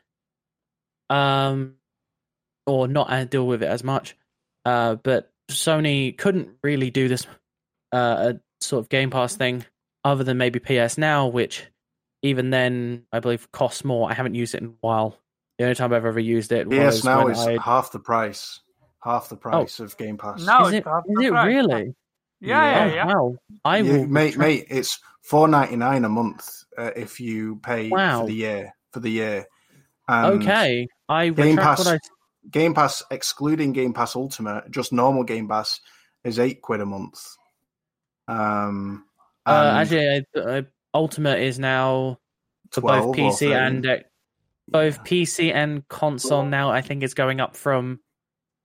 um, 1.12 1.76
or 2.66 2.88
not 2.88 3.12
uh, 3.12 3.26
deal 3.26 3.46
with 3.46 3.62
it 3.62 3.70
as 3.70 3.84
much. 3.84 4.18
Uh, 4.66 4.96
but 4.96 5.32
Sony 5.50 6.18
couldn't 6.18 6.50
really 6.64 6.90
do 6.90 7.08
this 7.08 7.26
uh, 7.92 8.34
sort 8.60 8.84
of 8.84 8.90
Game 8.90 9.10
Pass 9.10 9.36
thing 9.36 9.66
other 10.04 10.24
than 10.24 10.38
maybe 10.38 10.60
PS 10.60 10.98
Now, 10.98 11.28
which 11.28 11.66
even 12.22 12.50
then 12.50 13.04
I 13.12 13.20
believe 13.20 13.52
costs 13.52 13.84
more. 13.86 14.10
I 14.10 14.14
haven't 14.14 14.36
used 14.36 14.56
it 14.56 14.62
in 14.62 14.68
a 14.70 14.74
while. 14.82 15.18
The 15.58 15.64
only 15.66 15.76
time 15.76 15.94
I've 15.94 16.06
ever 16.06 16.20
used 16.20 16.52
it 16.52 16.68
was 16.68 17.00
PS 17.00 17.06
now 17.06 17.24
when 17.26 17.34
is 17.34 17.40
I. 17.40 17.58
half 17.62 17.92
the 17.92 18.00
price, 18.00 18.60
half 19.04 19.30
the 19.30 19.38
price 19.38 19.80
of 19.80 19.98
Game 19.98 20.18
Pass. 20.18 20.46
Now 20.46 20.66
Is 20.68 20.74
it's 20.74 20.86
it, 20.86 20.90
half 20.90 21.04
is 21.08 21.16
the 21.18 21.26
it 21.26 21.30
price. 21.32 21.48
really? 21.48 21.96
Yeah, 22.40 22.62
yeah, 22.62 22.84
Oh, 22.92 22.96
yeah. 22.96 23.06
wow. 23.08 23.36
I 23.66 23.78
You- 23.80 23.92
will 23.94 24.08
mate, 24.08 24.34
try- 24.34 24.46
mate, 24.46 24.66
it's 24.70 25.00
four 25.24 25.48
ninety 25.48 25.76
nine 25.76 26.06
a 26.06 26.10
month 26.10 26.64
uh, 26.78 26.92
if 26.96 27.20
you 27.20 27.56
pay 27.64 27.90
Wow. 27.90 28.22
for 28.22 28.28
the 28.28 28.34
year 28.36 28.74
for 28.94 29.00
the 29.00 29.10
year. 29.10 29.46
And 30.08 30.42
Okay, 30.44 30.88
I 31.10 31.30
Game 31.30 31.58
Pass, 31.58 31.80
what 31.80 31.96
I 31.96 32.00
Game 32.50 32.74
Pass, 32.74 33.04
excluding 33.12 33.74
Game 33.74 33.94
Pass 33.94 34.16
Ultimate, 34.16 34.70
just 34.72 34.94
normal 34.94 35.24
Game 35.24 35.48
Pass 35.48 35.80
is 36.24 36.40
eight 36.40 36.62
quid 36.62 36.82
a 36.82 36.86
month. 36.86 37.20
Um, 38.28 39.06
Uh, 39.46 39.74
actually, 39.78 40.26
uh, 40.36 40.40
uh, 40.40 40.62
Ultimate 40.94 41.40
is 41.40 41.58
now 41.60 42.20
for 42.72 42.82
both 42.82 43.16
PC 43.16 43.56
and 43.56 43.86
uh, 43.86 43.98
both 44.68 45.04
PC 45.04 45.54
and 45.54 45.88
console. 45.88 46.44
Now, 46.46 46.72
I 46.72 46.82
think 46.82 47.04
it's 47.04 47.14
going 47.14 47.40
up 47.40 47.56
from 47.56 48.00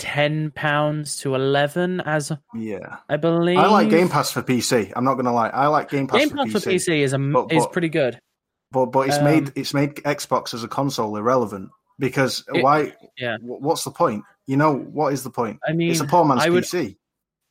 ten 0.00 0.50
pounds 0.50 1.18
to 1.18 1.34
eleven, 1.36 2.00
as 2.00 2.32
yeah, 2.54 2.96
I 3.08 3.16
believe. 3.16 3.58
I 3.58 3.66
like 3.68 3.90
Game 3.90 4.08
Pass 4.08 4.32
for 4.32 4.42
PC. 4.42 4.92
I'm 4.96 5.04
not 5.04 5.14
gonna 5.14 5.32
lie, 5.32 5.48
I 5.50 5.68
like 5.68 5.90
Game 5.90 6.08
Pass, 6.08 6.18
Game 6.18 6.30
for, 6.30 6.36
Pass 6.36 6.46
PC, 6.46 6.62
for 6.64 6.70
PC 6.70 6.98
is 7.02 7.12
a, 7.12 7.18
But- 7.18 7.52
is 7.52 7.66
pretty 7.68 7.88
good. 7.90 8.18
but 8.72 8.86
but 8.86 9.06
it's 9.08 9.18
Um, 9.18 9.24
made 9.24 9.52
it's 9.54 9.74
made 9.74 9.94
Xbox 9.96 10.54
as 10.54 10.64
a 10.64 10.68
console 10.68 11.16
irrelevant 11.16 11.70
because 12.02 12.44
It- 12.52 12.62
why? 12.62 12.92
yeah. 13.16 13.38
What's 13.40 13.84
the 13.84 13.92
point? 13.92 14.24
You 14.48 14.56
know 14.56 14.74
what 14.74 15.12
is 15.12 15.22
the 15.22 15.30
point? 15.30 15.60
I 15.66 15.72
mean, 15.72 15.92
it's 15.92 16.00
a 16.00 16.04
poor 16.04 16.24
man's 16.24 16.42
I 16.42 16.50
would 16.50 16.64
PC. 16.64 16.96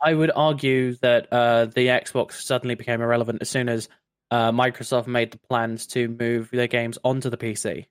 I 0.01 0.13
would 0.13 0.31
argue 0.35 0.95
that 0.97 1.31
uh, 1.31 1.65
the 1.65 1.87
Xbox 1.87 2.33
suddenly 2.33 2.75
became 2.75 3.01
irrelevant 3.01 3.41
as 3.41 3.49
soon 3.49 3.69
as 3.69 3.87
uh, 4.29 4.51
Microsoft 4.51 5.07
made 5.07 5.31
the 5.31 5.37
plans 5.37 5.87
to 5.87 6.09
move 6.09 6.49
their 6.51 6.67
games 6.67 6.97
onto 7.03 7.29
the 7.29 7.37
PC, 7.37 7.85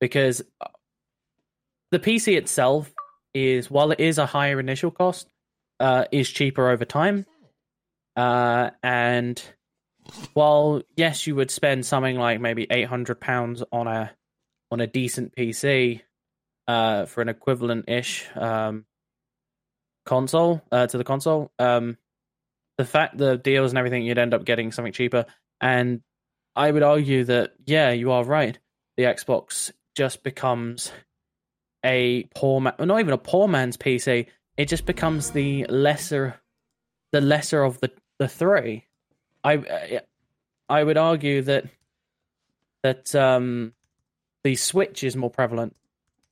because 0.00 0.42
uh, 0.60 0.66
the 1.92 1.98
PC 1.98 2.36
itself 2.36 2.92
is, 3.32 3.70
while 3.70 3.90
it 3.90 4.00
is 4.00 4.18
a 4.18 4.26
higher 4.26 4.60
initial 4.60 4.90
cost, 4.90 5.28
uh, 5.80 6.04
is 6.12 6.28
cheaper 6.28 6.68
over 6.68 6.84
time. 6.84 7.24
Uh, 8.16 8.70
and 8.82 9.42
while 10.34 10.82
yes, 10.94 11.26
you 11.26 11.36
would 11.36 11.50
spend 11.50 11.86
something 11.86 12.18
like 12.18 12.38
maybe 12.40 12.66
eight 12.70 12.88
hundred 12.88 13.18
pounds 13.18 13.62
on 13.72 13.86
a 13.86 14.10
on 14.72 14.80
a 14.80 14.86
decent 14.86 15.36
PC 15.36 16.00
uh, 16.66 17.04
for 17.06 17.20
an 17.20 17.28
equivalent 17.28 17.88
ish 17.88 18.26
um, 18.34 18.86
console 20.06 20.62
uh, 20.72 20.86
to 20.86 20.98
the 20.98 21.04
console. 21.04 21.52
Um, 21.58 21.98
the 22.78 22.84
fact 22.84 23.18
the 23.18 23.36
deals 23.36 23.70
and 23.70 23.78
everything, 23.78 24.02
you'd 24.04 24.18
end 24.18 24.34
up 24.34 24.44
getting 24.44 24.72
something 24.72 24.92
cheaper. 24.92 25.26
And 25.60 26.00
I 26.56 26.70
would 26.70 26.82
argue 26.82 27.24
that 27.24 27.52
yeah, 27.66 27.90
you 27.90 28.10
are 28.12 28.24
right. 28.24 28.58
The 28.96 29.04
Xbox 29.04 29.70
just 29.94 30.22
becomes 30.22 30.90
a 31.84 32.24
poor 32.34 32.60
man, 32.60 32.74
not 32.80 33.00
even 33.00 33.12
a 33.12 33.18
poor 33.18 33.46
man's 33.46 33.76
PC. 33.76 34.26
It 34.56 34.66
just 34.68 34.86
becomes 34.86 35.30
the 35.32 35.66
lesser, 35.68 36.40
the 37.12 37.20
lesser 37.20 37.62
of 37.62 37.78
the 37.80 37.90
the 38.18 38.28
three. 38.28 38.86
I 39.44 39.52
I- 39.52 40.00
I 40.68 40.82
would 40.82 40.96
argue 40.96 41.42
that 41.42 41.66
that 42.82 43.14
um, 43.14 43.74
the 44.44 44.56
Switch 44.56 45.04
is 45.04 45.16
more 45.16 45.30
prevalent 45.30 45.76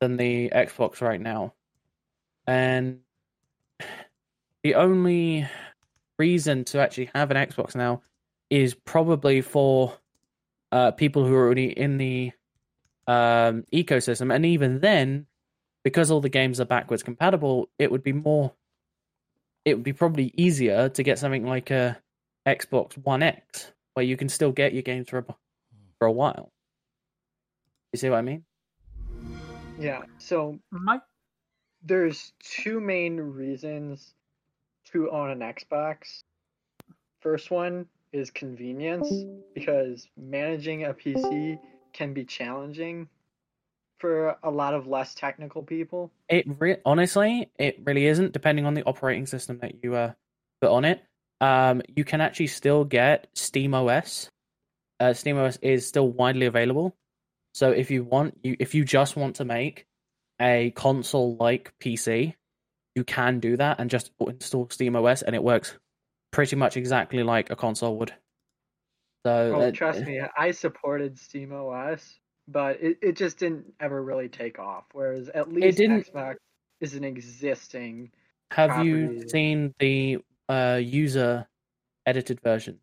than 0.00 0.16
the 0.16 0.50
Xbox 0.50 1.00
right 1.00 1.20
now, 1.20 1.54
and 2.46 3.00
the 4.62 4.74
only 4.74 5.48
reason 6.18 6.64
to 6.64 6.80
actually 6.80 7.10
have 7.14 7.30
an 7.30 7.36
Xbox 7.36 7.74
now 7.74 8.02
is 8.50 8.74
probably 8.74 9.40
for 9.40 9.94
uh, 10.72 10.90
people 10.90 11.24
who 11.24 11.34
are 11.34 11.44
already 11.44 11.70
in 11.70 11.98
the 11.98 12.32
um, 13.06 13.64
ecosystem, 13.72 14.34
and 14.34 14.44
even 14.44 14.80
then, 14.80 15.26
because 15.82 16.10
all 16.10 16.20
the 16.20 16.28
games 16.28 16.60
are 16.60 16.66
backwards 16.66 17.02
compatible, 17.02 17.68
it 17.78 17.90
would 17.90 18.02
be 18.02 18.12
more. 18.12 18.52
It 19.64 19.74
would 19.74 19.84
be 19.84 19.92
probably 19.92 20.32
easier 20.36 20.88
to 20.88 21.02
get 21.02 21.18
something 21.18 21.46
like 21.46 21.70
a 21.70 21.98
Xbox 22.46 22.94
One 23.04 23.22
X, 23.22 23.72
where 23.94 24.04
you 24.04 24.16
can 24.16 24.28
still 24.28 24.52
get 24.52 24.72
your 24.72 24.82
games 24.82 25.08
for 25.08 25.18
a, 25.18 25.24
for 25.98 26.06
a 26.06 26.12
while. 26.12 26.52
You 27.92 27.98
see 27.98 28.08
what 28.08 28.18
I 28.18 28.22
mean? 28.22 28.44
Yeah. 29.78 30.02
So 30.18 30.58
My 30.70 31.00
there's 31.82 32.32
two 32.42 32.80
main 32.80 33.16
reasons 33.16 34.14
to 34.92 35.10
own 35.10 35.30
an 35.30 35.40
Xbox. 35.40 36.22
First 37.20 37.50
one 37.50 37.86
is 38.12 38.30
convenience 38.30 39.08
because 39.54 40.08
managing 40.16 40.84
a 40.84 40.94
PC 40.94 41.58
can 41.92 42.12
be 42.12 42.24
challenging 42.24 43.08
for 43.98 44.36
a 44.42 44.50
lot 44.50 44.74
of 44.74 44.86
less 44.86 45.14
technical 45.14 45.62
people. 45.62 46.10
It 46.28 46.46
re- 46.58 46.78
honestly, 46.84 47.50
it 47.58 47.78
really 47.84 48.06
isn't. 48.06 48.32
Depending 48.32 48.66
on 48.66 48.74
the 48.74 48.84
operating 48.84 49.26
system 49.26 49.58
that 49.60 49.82
you 49.82 49.94
uh, 49.94 50.12
put 50.60 50.70
on 50.70 50.84
it, 50.84 51.02
um, 51.40 51.82
you 51.94 52.04
can 52.04 52.20
actually 52.20 52.48
still 52.48 52.84
get 52.84 53.28
Steam 53.34 53.74
OS. 53.74 54.30
Uh, 54.98 55.12
Steam 55.12 55.38
OS 55.38 55.58
is 55.62 55.86
still 55.86 56.08
widely 56.08 56.46
available. 56.46 56.96
So 57.52 57.70
if 57.70 57.90
you 57.90 58.04
want, 58.04 58.38
you 58.42 58.56
if 58.58 58.74
you 58.74 58.84
just 58.84 59.16
want 59.16 59.36
to 59.36 59.44
make 59.44 59.86
a 60.40 60.70
console-like 60.74 61.74
PC, 61.80 62.34
you 62.94 63.04
can 63.04 63.40
do 63.40 63.56
that 63.56 63.80
and 63.80 63.90
just 63.90 64.10
install 64.20 64.68
Steam 64.70 64.96
OS, 64.96 65.22
and 65.22 65.34
it 65.34 65.42
works 65.42 65.76
pretty 66.30 66.56
much 66.56 66.76
exactly 66.76 67.22
like 67.22 67.50
a 67.50 67.56
console 67.56 67.96
would. 67.98 68.12
So 69.26 69.52
Oh, 69.54 69.60
uh, 69.60 69.70
trust 69.72 70.00
me, 70.00 70.20
I 70.36 70.52
supported 70.52 71.18
Steam 71.18 71.52
OS, 71.52 72.18
but 72.48 72.80
it, 72.80 72.98
it 73.02 73.16
just 73.16 73.38
didn't 73.38 73.72
ever 73.78 74.02
really 74.02 74.28
take 74.28 74.58
off. 74.58 74.84
Whereas 74.92 75.28
at 75.28 75.52
least 75.52 75.78
Xbox 75.78 76.36
is 76.80 76.94
an 76.94 77.04
existing. 77.04 78.10
Have 78.52 78.84
you 78.84 79.28
seen 79.28 79.74
the 79.78 80.18
uh, 80.48 80.80
user 80.82 81.46
edited 82.06 82.40
version? 82.40 82.78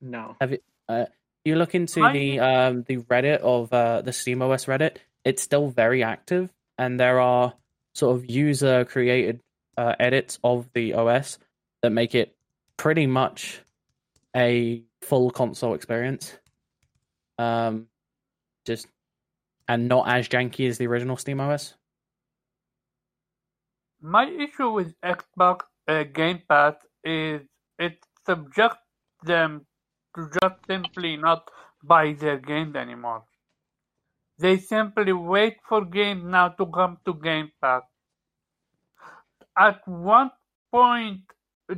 No. 0.00 0.36
Have 0.40 0.52
you? 0.52 0.58
Uh, 0.88 1.06
you 1.44 1.56
look 1.56 1.74
into 1.74 2.02
I- 2.02 2.12
the 2.12 2.40
um, 2.40 2.82
the 2.82 2.98
Reddit 2.98 3.38
of 3.40 3.72
uh, 3.72 4.02
the 4.02 4.10
SteamOS 4.10 4.66
Reddit. 4.66 4.96
It's 5.24 5.42
still 5.42 5.68
very 5.68 6.02
active, 6.02 6.50
and 6.78 7.00
there 7.00 7.20
are 7.20 7.54
sort 7.94 8.16
of 8.16 8.28
user 8.28 8.84
created 8.84 9.40
uh, 9.76 9.94
edits 9.98 10.38
of 10.44 10.68
the 10.74 10.94
OS 10.94 11.38
that 11.82 11.90
make 11.90 12.14
it 12.14 12.34
pretty 12.76 13.06
much 13.06 13.60
a 14.36 14.82
full 15.02 15.30
console 15.30 15.74
experience. 15.74 16.36
Um, 17.38 17.86
just 18.66 18.86
and 19.68 19.88
not 19.88 20.08
as 20.08 20.28
janky 20.28 20.68
as 20.68 20.78
the 20.78 20.86
original 20.86 21.16
SteamOS. 21.16 21.74
my 24.00 24.26
issue 24.28 24.70
with 24.70 24.94
Xbox 25.00 25.60
uh, 25.88 26.04
Game 26.04 26.42
Pass 26.48 26.74
is 27.02 27.40
it 27.78 27.98
subjects 28.26 28.78
them 29.22 29.66
to 30.14 30.28
just 30.40 30.66
simply 30.66 31.16
not 31.16 31.50
buy 31.82 32.12
their 32.12 32.38
games 32.38 32.76
anymore. 32.76 33.24
They 34.38 34.58
simply 34.58 35.12
wait 35.12 35.58
for 35.68 35.84
games 35.84 36.24
now 36.24 36.48
to 36.48 36.66
come 36.66 36.98
to 37.04 37.14
Game 37.14 37.52
Pass. 37.60 37.82
At 39.56 39.86
one 39.86 40.30
point, 40.72 41.20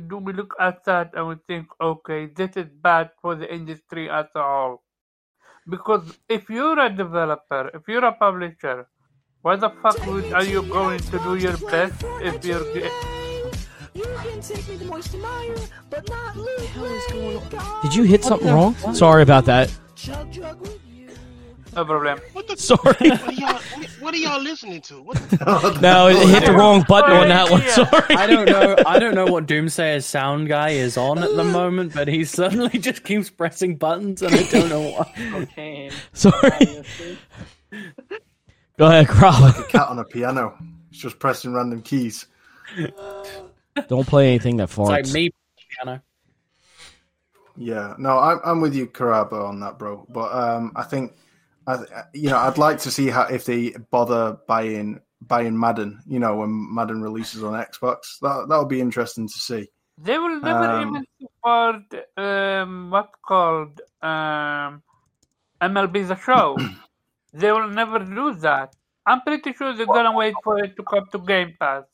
do 0.07 0.17
we 0.17 0.33
look 0.33 0.55
at 0.59 0.83
that 0.85 1.11
and 1.13 1.27
we 1.27 1.35
think, 1.47 1.67
okay, 1.79 2.25
this 2.25 2.57
is 2.57 2.67
bad 2.81 3.11
for 3.21 3.35
the 3.35 3.53
industry 3.53 4.09
as 4.09 4.25
a 4.35 4.41
whole? 4.41 4.83
Because 5.69 6.17
if 6.27 6.49
you're 6.49 6.79
a 6.79 6.89
developer, 6.89 7.69
if 7.73 7.83
you're 7.87 8.05
a 8.05 8.13
publisher, 8.13 8.87
why 9.41 9.55
the 9.55 9.69
fuck 9.81 10.05
would, 10.07 10.33
are 10.33 10.43
you 10.43 10.63
going 10.63 10.99
to 10.99 11.19
do 11.19 11.35
your 11.35 11.57
best 11.57 12.03
if 12.21 12.43
you're 12.43 12.65
Did 17.81 17.95
you 17.95 18.03
hit 18.03 18.23
something 18.23 18.47
wrong? 18.47 18.75
Sorry 18.93 19.23
about 19.23 19.45
that. 19.45 19.75
Chug 19.95 20.31
jug 20.31 20.61
with 20.61 20.79
you. 20.87 21.07
no 21.75 21.83
problem? 21.85 22.19
What 22.33 22.47
the? 22.47 22.55
Sorry. 22.55 22.77
What 23.09 23.27
are 23.27 23.31
y'all? 23.33 23.53
What, 23.53 23.89
what 23.99 24.13
are 24.13 24.17
y'all 24.17 24.41
listening 24.41 24.81
to? 24.81 25.01
What 25.01 25.17
the, 25.29 25.79
No, 25.81 26.07
it 26.07 26.27
hit 26.29 26.45
the 26.45 26.53
wrong 26.53 26.85
button 26.87 27.11
on 27.17 27.29
that 27.29 27.49
one. 27.49 27.61
Sorry. 27.63 28.15
I 28.15 28.27
don't 28.27 28.45
know. 28.45 28.75
I 28.85 28.99
don't 28.99 29.15
know 29.15 29.25
what 29.25 29.47
Doomsayer's 29.47 30.05
sound 30.05 30.47
guy 30.49 30.69
is 30.69 30.97
on 30.97 31.17
at 31.23 31.35
the 31.35 31.43
moment, 31.43 31.95
but 31.95 32.07
he 32.07 32.23
suddenly 32.23 32.77
just 32.77 33.03
keeps 33.03 33.29
pressing 33.31 33.75
buttons, 33.77 34.21
and 34.21 34.35
I 34.35 34.43
don't 34.43 34.69
know 34.69 34.81
why. 34.91 35.13
Okay. 35.41 35.89
Sorry. 36.13 36.83
Go 38.77 38.85
ahead, 38.85 39.07
Crowley. 39.07 39.51
Cat 39.69 39.87
on 39.89 39.97
a 39.97 40.03
piano. 40.03 40.55
It's 40.91 40.99
just 40.99 41.17
pressing 41.17 41.53
random 41.53 41.81
keys. 41.81 42.27
Don't 43.87 44.07
play 44.07 44.29
anything 44.29 44.57
that 44.57 44.69
It's 44.69 44.77
like 44.77 45.05
farts. 45.05 45.13
me, 45.13 45.31
piano. 45.83 46.01
Yeah, 47.55 47.95
no, 47.97 48.19
I'm 48.19 48.39
I'm 48.45 48.61
with 48.61 48.75
you, 48.75 48.87
Karaba, 48.87 49.47
on 49.47 49.59
that, 49.61 49.79
bro. 49.79 50.05
But 50.09 50.31
um, 50.31 50.71
I 50.75 50.83
think, 50.83 51.13
I, 51.65 51.79
you 52.13 52.29
know, 52.29 52.37
I'd 52.37 52.57
like 52.57 52.79
to 52.79 52.91
see 52.91 53.07
how 53.09 53.23
if 53.23 53.45
they 53.45 53.71
bother 53.89 54.37
buying 54.47 55.01
buying 55.21 55.59
Madden. 55.59 55.99
You 56.07 56.19
know, 56.19 56.35
when 56.37 56.73
Madden 56.75 57.01
releases 57.01 57.43
on 57.43 57.53
Xbox, 57.53 58.19
that 58.21 58.45
that 58.49 58.57
would 58.59 58.69
be 58.69 58.79
interesting 58.81 59.27
to 59.27 59.37
see. 59.39 59.69
They 59.97 60.19
will 60.19 60.39
never 60.39 60.65
Um, 60.65 60.87
even 60.89 61.05
support 61.19 61.83
um, 62.17 62.91
what's 62.91 63.15
called 63.25 63.81
um, 64.03 64.83
MLB 65.59 66.07
the 66.07 66.15
show. 66.15 66.55
they 67.33 67.51
will 67.51 67.69
never 67.69 67.99
do 67.99 68.35
that. 68.35 68.75
I'm 69.07 69.21
pretty 69.21 69.53
sure 69.53 69.73
they're 69.73 69.87
gonna 69.87 70.11
wait 70.15 70.35
for 70.43 70.59
it 70.63 70.75
to 70.75 70.83
come 70.83 71.07
to 71.11 71.17
Game 71.17 71.55
Pass. 71.59 71.85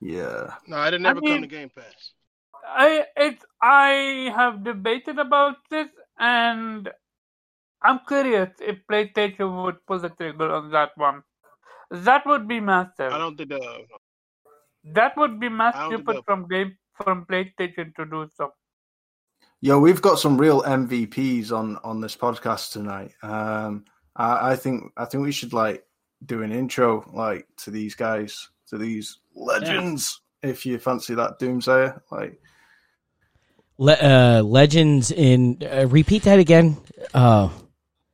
Yeah, 0.00 0.54
no, 0.66 0.84
it'll 0.86 1.00
never 1.00 1.20
come 1.20 1.30
mean- 1.30 1.42
to 1.42 1.48
Game 1.48 1.70
Pass. 1.74 2.12
I 2.66 3.06
it's 3.16 3.44
I 3.62 4.32
have 4.36 4.62
debated 4.62 5.18
about 5.18 5.56
this, 5.70 5.88
and 6.18 6.90
I'm 7.82 8.00
curious 8.06 8.50
if 8.60 8.78
PlayStation 8.90 9.62
would 9.64 9.84
pull 9.86 9.98
the 10.00 10.10
trigger 10.10 10.50
on 10.52 10.70
that 10.72 10.90
one. 10.96 11.22
That 11.90 12.26
would 12.26 12.46
be 12.46 12.60
massive. 12.60 13.12
I 13.12 13.18
don't 13.18 13.36
think 13.36 13.48
they'll. 13.50 13.86
That 14.84 15.16
would 15.16 15.40
be 15.40 15.46
I 15.46 15.48
don't 15.48 15.56
massive 15.56 16.04
think 16.06 16.24
from 16.24 16.46
game 16.48 16.76
from 17.02 17.24
PlayStation 17.26 17.94
to 17.96 18.04
do 18.04 18.28
so. 18.36 18.52
yo, 19.60 19.78
we've 19.78 20.02
got 20.02 20.18
some 20.18 20.36
real 20.36 20.62
MVPs 20.62 21.50
on 21.52 21.76
on 21.84 22.00
this 22.00 22.16
podcast 22.16 22.72
tonight. 22.72 23.12
Um, 23.22 23.84
I, 24.16 24.52
I 24.52 24.56
think 24.56 24.92
I 24.96 25.04
think 25.06 25.22
we 25.24 25.32
should 25.32 25.52
like 25.52 25.84
do 26.24 26.42
an 26.42 26.52
intro 26.52 27.08
like 27.12 27.46
to 27.64 27.70
these 27.70 27.94
guys, 27.94 28.48
to 28.70 28.78
these 28.78 29.18
legends. 29.34 30.20
If 30.42 30.64
you 30.64 30.78
fancy 30.78 31.14
that 31.14 31.38
Doomsayer, 31.40 32.00
like 32.12 32.40
Le- 33.78 33.92
uh, 33.94 34.42
legends 34.44 35.10
in. 35.10 35.62
Uh, 35.62 35.86
repeat 35.88 36.22
that 36.24 36.38
again. 36.38 36.76
Uh, 37.14 37.48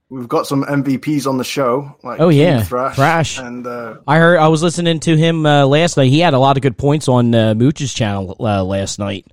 we've 0.08 0.28
got 0.28 0.46
some 0.46 0.64
MVPs 0.64 1.26
on 1.26 1.36
the 1.38 1.44
show. 1.44 1.94
Like 2.02 2.20
Oh, 2.20 2.30
King 2.30 2.38
yeah, 2.40 2.62
Thrash, 2.62 2.96
Thrash. 2.96 3.38
and 3.38 3.66
uh, 3.66 3.96
I 4.06 4.18
heard. 4.18 4.38
I 4.38 4.48
was 4.48 4.62
listening 4.62 5.00
to 5.00 5.16
him 5.16 5.44
uh, 5.46 5.66
last 5.66 5.96
night. 5.96 6.08
He 6.10 6.20
had 6.20 6.32
a 6.34 6.38
lot 6.38 6.56
of 6.56 6.62
good 6.62 6.78
points 6.78 7.08
on 7.08 7.34
uh, 7.34 7.54
Mooch's 7.54 7.92
channel 7.92 8.36
uh, 8.40 8.62
last 8.64 8.98
night. 8.98 9.26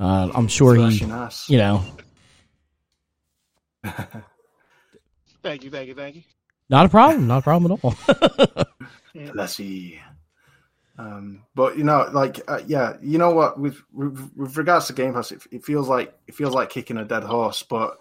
Uh, 0.00 0.30
I'm 0.34 0.48
sure 0.48 0.74
he, 0.74 0.82
thrashing 0.82 1.10
ass. 1.10 1.48
you 1.50 1.58
know, 1.58 1.84
Thank 5.42 5.64
you, 5.64 5.70
thank 5.70 5.88
you, 5.88 5.94
thank 5.94 6.16
you. 6.16 6.22
not 6.68 6.86
a 6.86 6.88
problem. 6.88 7.26
Not 7.26 7.38
a 7.38 7.42
problem 7.42 7.72
at 7.72 7.84
all. 7.84 8.64
Let's 9.34 9.56
see. 9.56 10.00
Um, 10.98 11.44
but 11.54 11.78
you 11.78 11.84
know, 11.84 12.08
like, 12.12 12.40
uh, 12.48 12.60
yeah, 12.66 12.96
you 13.00 13.18
know 13.18 13.30
what? 13.30 13.58
With, 13.58 13.80
with 13.92 14.32
with 14.36 14.56
regards 14.56 14.86
to 14.86 14.92
Game 14.92 15.14
Pass, 15.14 15.30
it, 15.30 15.42
it 15.52 15.64
feels 15.64 15.88
like 15.88 16.12
it 16.26 16.34
feels 16.34 16.54
like 16.54 16.70
kicking 16.70 16.96
a 16.96 17.04
dead 17.04 17.22
horse. 17.22 17.62
But 17.62 17.98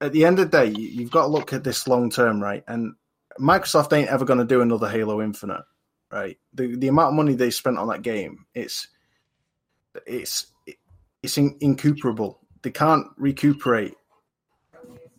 at 0.00 0.12
the 0.12 0.24
end 0.24 0.38
of 0.38 0.50
the 0.50 0.58
day, 0.58 0.70
you, 0.70 0.88
you've 0.88 1.10
got 1.10 1.22
to 1.22 1.28
look 1.28 1.52
at 1.52 1.64
this 1.64 1.86
long 1.86 2.10
term, 2.10 2.42
right? 2.42 2.64
And 2.66 2.94
Microsoft 3.38 3.92
ain't 3.92 4.08
ever 4.08 4.24
going 4.24 4.38
to 4.38 4.44
do 4.44 4.62
another 4.62 4.88
Halo 4.88 5.20
Infinite, 5.20 5.64
right? 6.10 6.38
The 6.54 6.76
the 6.76 6.88
amount 6.88 7.08
of 7.08 7.14
money 7.14 7.34
they 7.34 7.50
spent 7.50 7.78
on 7.78 7.88
that 7.88 8.02
game, 8.02 8.46
it's 8.54 8.88
it's 10.06 10.46
it's 11.22 11.36
in, 11.36 11.56
incuperable. 11.60 12.40
They 12.62 12.70
can't 12.70 13.06
recuperate. 13.18 13.94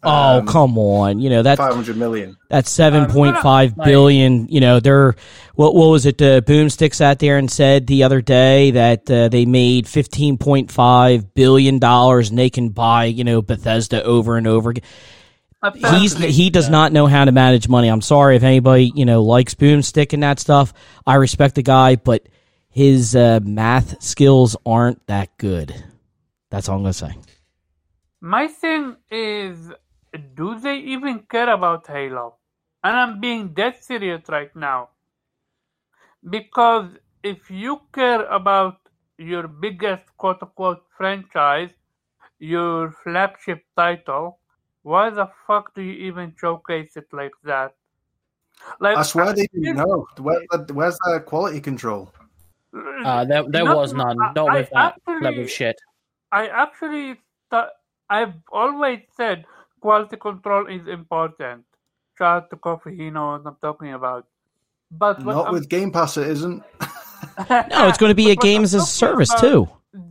Oh 0.06 0.40
um, 0.40 0.48
come 0.48 0.78
on! 0.78 1.20
You 1.20 1.30
know 1.30 1.44
that 1.44 1.58
five 1.58 1.74
hundred 1.74 1.98
million. 1.98 2.38
That's 2.50 2.70
seven 2.70 3.06
point 3.10 3.38
five 3.40 3.78
like- 3.78 3.88
You 3.88 4.60
know, 4.62 4.80
they're 4.80 5.16
what 5.56 5.76
what 5.76 5.88
was 5.90 6.06
it? 6.06 6.22
Uh, 6.22 6.42
Boomstick 6.42 6.94
sat 6.94 7.20
there 7.20 7.38
and 7.38 7.50
said 7.50 7.88
the 7.88 8.04
other 8.04 8.22
day 8.22 8.72
that 8.72 9.10
uh, 9.10 9.30
they 9.30 9.46
made 9.46 9.88
fifteen 9.88 10.38
point 10.38 10.72
five 10.72 11.34
billion 11.34 11.80
dollars, 11.80 12.30
and 12.30 12.38
they 12.40 12.50
can 12.50 12.70
buy 12.70 13.06
you 13.06 13.24
know 13.24 13.42
Bethesda 13.42 14.04
over 14.04 14.38
and 14.38 14.48
over 14.48 14.70
again. 14.72 14.84
He's 16.00 16.16
he 16.18 16.50
does 16.52 16.70
not 16.70 16.92
know 16.92 17.08
how 17.08 17.26
to 17.26 17.32
manage 17.32 17.68
money. 17.68 17.88
I'm 17.88 18.02
sorry 18.02 18.36
if 18.36 18.44
anybody 18.44 18.92
you 18.94 19.06
know 19.06 19.24
likes 19.24 19.56
Boomstick 19.56 20.14
and 20.14 20.22
that 20.24 20.40
stuff. 20.40 20.74
I 21.08 21.16
respect 21.16 21.56
the 21.56 21.64
guy, 21.64 21.96
but 21.96 22.28
his 22.70 23.16
uh, 23.16 23.40
math 23.42 24.04
skills 24.04 24.56
aren't 24.66 25.06
that 25.08 25.36
good. 25.38 25.74
That's 26.52 26.70
all 26.70 26.76
I'm 26.76 26.84
gonna 26.84 26.94
say. 26.94 27.16
My 28.22 28.48
thing 28.48 28.96
is, 29.12 29.72
do 30.18 30.60
they 30.60 30.78
even 30.78 31.20
care 31.30 31.50
about 31.50 31.88
Halo? 31.88 32.36
And 32.84 32.96
I'm 32.96 33.20
being 33.20 33.54
dead 33.54 33.76
serious 33.82 34.24
right 34.30 34.56
now. 34.56 34.90
Because 36.30 36.90
if 37.24 37.50
you 37.50 37.82
care 37.94 38.26
about 38.26 38.78
your 39.18 39.48
biggest 39.48 40.04
quote 40.18 40.42
unquote 40.42 40.84
franchise, 40.98 41.72
your 42.40 42.92
flagship 43.04 43.64
title, 43.78 44.40
why 44.84 45.10
the 45.10 45.28
fuck 45.48 45.74
do 45.74 45.82
you 45.82 45.94
even 46.08 46.34
showcase 46.40 46.96
it 46.96 47.08
like 47.12 47.34
that? 47.44 47.74
Like 48.80 48.96
That's 48.96 49.16
why 49.16 49.32
they 49.34 49.48
didn't 49.54 49.78
know. 49.78 50.08
Where, 50.20 50.42
where's 50.74 50.98
the 51.06 51.20
quality 51.26 51.60
control? 51.60 52.12
Uh, 52.74 53.26
there, 53.26 53.44
there 53.50 53.64
Not- 53.66 53.78
was 53.78 53.94
none. 53.94 54.18
Not 54.18 54.38
I 54.38 54.54
with 54.60 54.70
that 54.72 54.96
actually- 54.98 55.22
level 55.22 55.44
of 55.44 55.52
shit. 55.52 55.80
I 56.32 56.48
actually 56.48 57.20
thought 57.50 57.70
I've 58.10 58.34
always 58.52 59.00
said 59.16 59.46
quality 59.86 60.18
control 60.28 60.68
is 60.78 60.88
important. 61.00 61.64
Shout 62.18 62.44
out 62.44 62.50
to 62.52 62.56
Coffee, 62.68 62.96
he 63.02 63.10
knows 63.16 63.44
what 63.44 63.52
I'm 63.52 63.58
talking 63.68 63.94
about. 63.94 64.26
But 65.04 65.24
what 65.26 65.34
Not 65.36 65.46
I'm- 65.48 65.54
with 65.54 65.68
Game 65.70 65.92
Pass, 65.98 66.18
it 66.18 66.28
isn't. 66.36 66.64
No, 67.50 67.88
it's 67.90 67.98
going 68.02 68.12
to 68.16 68.16
be 68.24 68.30
a 68.32 68.36
But 68.36 68.44
games 68.50 68.74
as 68.78 68.84
a 68.84 68.86
service 69.04 69.32
about- 69.34 69.42
too. 69.46 69.62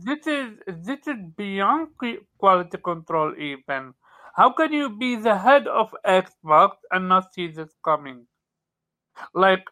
This 0.09 0.25
is 0.27 0.47
this 0.89 1.01
is 1.13 1.17
beyond 1.37 1.89
quality 2.43 2.77
control. 2.89 3.33
Even 3.47 3.93
how 4.39 4.47
can 4.59 4.73
you 4.77 4.85
be 5.03 5.11
the 5.27 5.35
head 5.47 5.67
of 5.81 5.93
Xbox 6.05 6.71
and 6.91 7.07
not 7.13 7.33
see 7.33 7.47
this 7.57 7.71
coming? 7.89 8.19
Like, 9.45 9.63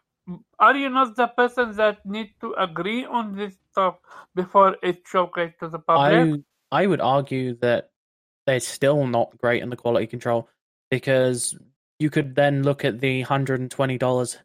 are 0.66 0.76
you 0.82 0.88
not 0.98 1.16
the 1.22 1.26
person 1.40 1.74
that 1.82 2.04
needs 2.16 2.30
to 2.44 2.52
agree 2.66 3.04
on 3.20 3.34
this 3.40 3.54
stuff 3.72 3.96
before 4.42 4.76
it's 4.82 5.02
showcased 5.16 5.58
to 5.64 5.68
the 5.74 5.80
public? 5.90 6.40
I 6.72 6.82
I 6.82 6.86
would 6.92 7.02
argue 7.16 7.56
that 7.66 7.90
they're 8.46 8.60
still 8.60 9.06
not 9.06 9.36
great 9.38 9.62
in 9.62 9.70
the 9.70 9.76
quality 9.76 10.06
control 10.06 10.48
because 10.90 11.56
you 11.98 12.10
could 12.10 12.34
then 12.34 12.62
look 12.62 12.84
at 12.84 13.00
the 13.00 13.22
hundred 13.22 13.60
and 13.60 13.70
twenty 13.70 13.98
dollars 13.98 14.38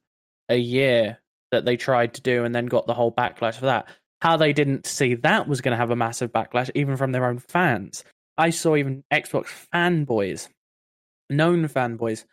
a 0.50 0.58
year 0.58 1.20
that 1.52 1.66
they 1.66 1.78
tried 1.78 2.14
to 2.14 2.22
do 2.22 2.44
and 2.44 2.54
then 2.54 2.66
got 2.66 2.88
the 2.88 2.94
whole 2.94 3.12
backlash 3.12 3.56
for 3.56 3.66
that. 3.66 3.88
How 4.22 4.38
they 4.38 4.54
didn't 4.54 4.86
see 4.86 5.16
that 5.16 5.48
was 5.48 5.62
going 5.62 5.72
to 5.72 5.78
have 5.78 5.92
a 5.92 5.96
massive 5.96 6.32
backlash, 6.32 6.70
even 6.76 6.98
from 6.98 7.12
their 7.12 7.26
own 7.26 7.40
fans. 7.40 8.04
I 8.38 8.52
saw 8.52 8.76
even 8.76 9.04
Xbox 9.12 9.48
fanboys, 9.74 10.50
known 11.30 11.68
fanboys, 11.68 12.26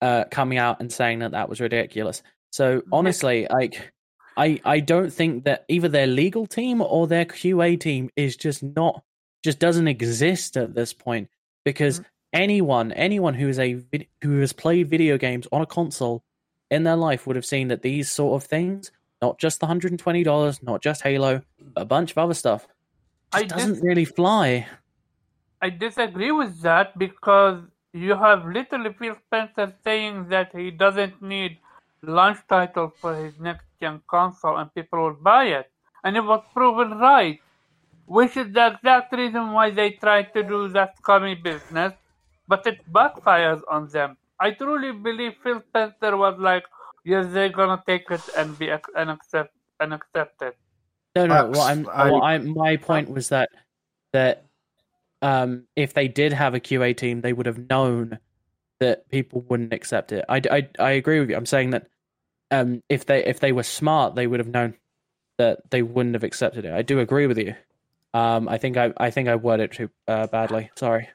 uh, 0.00 0.24
coming 0.30 0.58
out 0.58 0.80
and 0.80 0.92
saying 0.92 1.20
that 1.20 1.32
that 1.32 1.48
was 1.48 1.60
ridiculous. 1.60 2.22
So 2.52 2.82
honestly, 2.92 3.46
like, 3.50 3.92
I 4.36 4.60
I 4.64 4.80
don't 4.80 5.12
think 5.12 5.44
that 5.44 5.64
either 5.68 5.88
their 5.88 6.06
legal 6.06 6.46
team 6.46 6.80
or 6.80 7.06
their 7.06 7.24
QA 7.24 7.78
team 7.78 8.10
is 8.16 8.36
just 8.36 8.62
not 8.62 9.02
just 9.44 9.58
doesn't 9.58 9.86
exist 9.86 10.56
at 10.56 10.74
this 10.74 10.92
point 10.92 11.28
because 11.64 12.00
mm-hmm. 12.00 12.08
anyone 12.32 12.90
anyone 12.92 13.34
who 13.34 13.48
is 13.48 13.58
a 13.58 13.80
who 14.22 14.40
has 14.40 14.52
played 14.52 14.88
video 14.88 15.18
games 15.18 15.46
on 15.52 15.60
a 15.60 15.66
console 15.66 16.24
in 16.70 16.82
their 16.82 16.96
life 16.96 17.26
would 17.26 17.36
have 17.36 17.44
seen 17.44 17.68
that 17.68 17.82
these 17.82 18.10
sort 18.10 18.42
of 18.42 18.48
things, 18.48 18.90
not 19.20 19.38
just 19.38 19.60
the 19.60 19.66
hundred 19.66 19.92
and 19.92 20.00
twenty 20.00 20.24
dollars, 20.24 20.62
not 20.62 20.82
just 20.82 21.02
Halo, 21.02 21.42
but 21.74 21.82
a 21.82 21.84
bunch 21.84 22.10
of 22.10 22.18
other 22.18 22.34
stuff, 22.34 22.66
I 23.32 23.44
doesn't 23.44 23.74
dis- 23.74 23.82
really 23.82 24.06
fly. 24.06 24.66
I 25.60 25.70
disagree 25.70 26.32
with 26.32 26.62
that 26.62 26.98
because 26.98 27.62
you 27.92 28.16
have 28.16 28.46
literally 28.46 28.92
Phil 28.98 29.16
Spencer 29.26 29.72
saying 29.84 30.28
that 30.30 30.50
he 30.54 30.70
doesn't 30.70 31.22
need 31.22 31.58
launch 32.02 32.38
title 32.48 32.92
for 33.00 33.14
his 33.14 33.38
next 33.38 33.66
gen 33.80 34.02
console 34.08 34.56
and 34.56 34.74
people 34.74 35.00
will 35.00 35.14
buy 35.14 35.44
it. 35.44 35.70
and 36.04 36.18
it 36.18 36.24
was 36.24 36.42
proven 36.52 36.98
right. 36.98 37.40
Which 38.06 38.36
is 38.36 38.52
the 38.52 38.68
exact 38.74 39.12
reason 39.12 39.52
why 39.52 39.70
they 39.70 39.92
tried 39.92 40.32
to 40.34 40.42
do 40.42 40.68
that 40.70 40.96
scummy 40.98 41.34
business, 41.34 41.92
but 42.48 42.66
it 42.66 42.80
backfires 42.92 43.62
on 43.70 43.88
them. 43.88 44.16
I 44.40 44.52
truly 44.52 44.92
believe 44.92 45.34
Phil 45.42 45.62
Spencer 45.68 46.16
was 46.16 46.38
like, 46.38 46.64
yes, 47.04 47.26
they're 47.32 47.50
gonna 47.50 47.82
take 47.86 48.10
it 48.10 48.22
and 48.36 48.58
be 48.58 48.68
ac- 48.70 48.92
and 48.96 49.10
accept 49.10 49.54
and 49.80 49.94
accept 49.94 50.42
it. 50.42 50.56
No, 51.16 51.26
no. 51.26 51.34
Facts. 51.34 51.58
What 51.58 51.70
I'm, 51.72 51.88
I- 51.88 52.10
what 52.10 52.22
I'm, 52.22 52.54
my 52.54 52.76
point 52.76 53.10
was 53.10 53.28
that 53.30 53.50
that 54.12 54.46
um, 55.22 55.64
if 55.76 55.94
they 55.94 56.08
did 56.08 56.32
have 56.32 56.54
a 56.54 56.60
QA 56.60 56.96
team, 56.96 57.20
they 57.22 57.32
would 57.32 57.46
have 57.46 57.68
known 57.70 58.18
that 58.80 59.08
people 59.10 59.42
wouldn't 59.48 59.72
accept 59.72 60.12
it. 60.12 60.24
I, 60.28 60.42
I, 60.50 60.68
I 60.78 60.90
agree 60.92 61.20
with 61.20 61.30
you. 61.30 61.36
I'm 61.36 61.46
saying 61.46 61.70
that 61.70 61.88
um, 62.50 62.82
if 62.88 63.06
they 63.06 63.24
if 63.24 63.40
they 63.40 63.52
were 63.52 63.62
smart, 63.62 64.14
they 64.14 64.26
would 64.26 64.40
have 64.40 64.48
known 64.48 64.74
that 65.38 65.70
they 65.70 65.82
wouldn't 65.82 66.14
have 66.14 66.24
accepted 66.24 66.64
it. 66.64 66.72
I 66.72 66.82
do 66.82 67.00
agree 67.00 67.26
with 67.26 67.38
you. 67.38 67.54
Um, 68.14 68.48
I 68.48 68.58
think 68.58 68.76
I 68.76 68.92
I 68.96 69.10
think 69.10 69.28
I 69.28 69.34
worded 69.34 69.72
it 69.72 69.76
too 69.76 69.90
uh, 70.06 70.28
badly. 70.28 70.70
Sorry. 70.76 71.08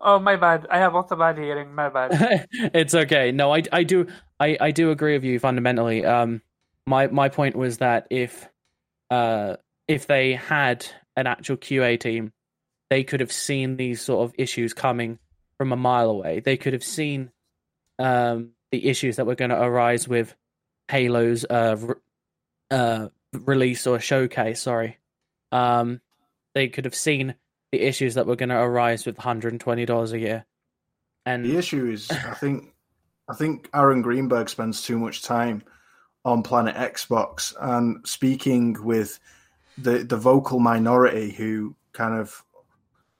Oh 0.00 0.20
my 0.20 0.36
bad. 0.36 0.66
I 0.70 0.78
have 0.78 0.94
also 0.94 1.16
bad 1.16 1.36
hearing. 1.36 1.74
My 1.74 1.88
bad. 1.88 2.48
it's 2.52 2.94
okay. 2.94 3.32
No, 3.32 3.52
I, 3.52 3.62
I 3.72 3.82
do 3.82 4.06
I, 4.38 4.56
I 4.60 4.70
do 4.70 4.90
agree 4.90 5.14
with 5.14 5.24
you 5.24 5.38
fundamentally. 5.40 6.04
Um, 6.06 6.40
my 6.86 7.08
my 7.08 7.28
point 7.28 7.56
was 7.56 7.78
that 7.78 8.06
if 8.10 8.48
uh 9.10 9.56
if 9.88 10.06
they 10.06 10.34
had 10.34 10.86
an 11.16 11.26
actual 11.26 11.56
QA 11.56 11.98
team, 11.98 12.32
they 12.88 13.02
could 13.02 13.20
have 13.20 13.32
seen 13.32 13.76
these 13.76 14.00
sort 14.00 14.24
of 14.24 14.34
issues 14.38 14.72
coming 14.72 15.18
from 15.58 15.72
a 15.72 15.76
mile 15.76 16.10
away. 16.10 16.40
They 16.40 16.56
could 16.56 16.72
have 16.72 16.84
seen 16.84 17.30
um 17.98 18.50
the 18.70 18.86
issues 18.88 19.16
that 19.16 19.26
were 19.26 19.34
going 19.34 19.50
to 19.50 19.60
arise 19.60 20.06
with 20.06 20.34
Halo's 20.88 21.44
uh 21.44 21.76
re- 21.80 21.94
uh 22.70 23.08
release 23.32 23.86
or 23.88 23.98
showcase. 23.98 24.62
Sorry, 24.62 24.98
um, 25.52 26.00
they 26.54 26.68
could 26.68 26.84
have 26.84 26.94
seen 26.94 27.34
the 27.70 27.80
issues 27.80 28.14
that 28.14 28.26
were 28.26 28.36
going 28.36 28.50
to 28.50 28.60
arise 28.60 29.06
with 29.06 29.16
one 29.16 29.24
hundred 29.24 29.52
and 29.52 29.60
twenty 29.60 29.84
dollars 29.84 30.12
a 30.12 30.18
year. 30.18 30.44
And 31.24 31.44
The 31.44 31.56
issue 31.56 31.90
is, 31.90 32.10
I 32.10 32.34
think, 32.40 32.74
I 33.28 33.34
think 33.34 33.68
Aaron 33.74 34.02
Greenberg 34.02 34.48
spends 34.48 34.82
too 34.82 34.98
much 34.98 35.22
time 35.22 35.62
on 36.24 36.42
Planet 36.42 36.76
Xbox 36.76 37.54
and 37.60 38.06
speaking 38.06 38.76
with 38.82 39.18
the 39.78 39.98
the 39.98 40.16
vocal 40.16 40.60
minority 40.60 41.30
who 41.30 41.74
kind 41.92 42.18
of 42.18 42.44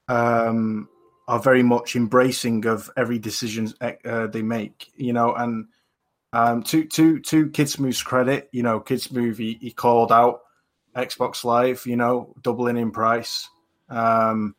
um, 0.09 0.89
are 1.29 1.41
very 1.41 1.63
much 1.63 1.97
embracing 1.97 2.67
of 2.67 2.91
every 2.97 3.19
decision 3.19 3.73
uh, 3.81 4.27
they 4.27 4.43
make. 4.43 4.91
You 4.97 5.13
know, 5.13 5.35
and 5.35 5.67
um, 6.33 6.63
to 6.65 6.85
to 6.85 7.21
to 7.21 7.47
Kidsmooth's 7.47 8.03
credit, 8.03 8.49
you 8.53 8.63
know, 8.63 8.81
Kidsmove 8.81 9.39
he, 9.39 9.59
he 9.61 9.71
called 9.71 10.13
out 10.13 10.43
Xbox 10.97 11.45
Live, 11.45 11.87
you 11.87 11.97
know, 11.97 12.35
doubling 12.43 12.77
in 12.77 12.91
price. 12.91 13.49
Um, 13.89 14.55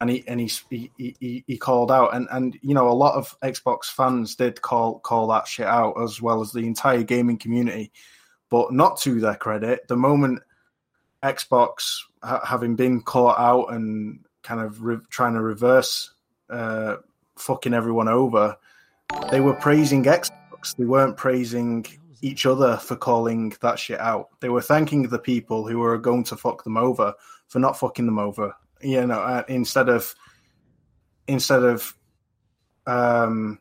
and 0.00 0.10
he 0.10 0.24
and 0.28 0.40
he, 0.40 0.90
he 0.96 1.44
he 1.46 1.56
called 1.56 1.90
out 1.90 2.14
and 2.14 2.28
and 2.30 2.58
you 2.60 2.74
know 2.74 2.88
a 2.88 2.92
lot 2.92 3.14
of 3.14 3.34
Xbox 3.40 3.86
fans 3.86 4.34
did 4.34 4.60
call 4.60 4.98
call 4.98 5.28
that 5.28 5.48
shit 5.48 5.66
out 5.66 5.94
as 6.02 6.20
well 6.20 6.42
as 6.42 6.52
the 6.52 6.66
entire 6.66 7.02
gaming 7.02 7.38
community, 7.38 7.92
but 8.50 8.72
not 8.72 9.00
to 9.00 9.20
their 9.20 9.36
credit. 9.36 9.88
The 9.88 9.96
moment 9.96 10.40
Xbox 11.22 12.00
ha- 12.22 12.44
having 12.44 12.76
been 12.76 13.00
caught 13.00 13.38
out 13.38 13.72
and 13.72 14.20
kind 14.42 14.60
of 14.60 14.82
re- 14.82 14.98
trying 15.08 15.34
to 15.34 15.42
reverse 15.42 16.12
uh, 16.50 16.96
fucking 17.36 17.72
everyone 17.74 18.08
over, 18.08 18.56
they 19.30 19.40
were 19.40 19.54
praising 19.54 20.04
Xbox. 20.04 20.76
They 20.76 20.84
weren't 20.84 21.16
praising 21.16 21.86
each 22.22 22.46
other 22.46 22.76
for 22.76 22.96
calling 22.96 23.54
that 23.60 23.78
shit 23.78 24.00
out. 24.00 24.28
They 24.40 24.48
were 24.48 24.62
thanking 24.62 25.02
the 25.02 25.18
people 25.18 25.66
who 25.66 25.78
were 25.78 25.98
going 25.98 26.24
to 26.24 26.36
fuck 26.36 26.64
them 26.64 26.76
over 26.76 27.14
for 27.48 27.58
not 27.58 27.78
fucking 27.78 28.06
them 28.06 28.18
over. 28.18 28.54
You 28.82 29.06
know 29.06 29.20
uh, 29.20 29.42
instead 29.48 29.88
of 29.88 30.14
instead 31.26 31.62
of 31.62 31.94
um 32.86 33.58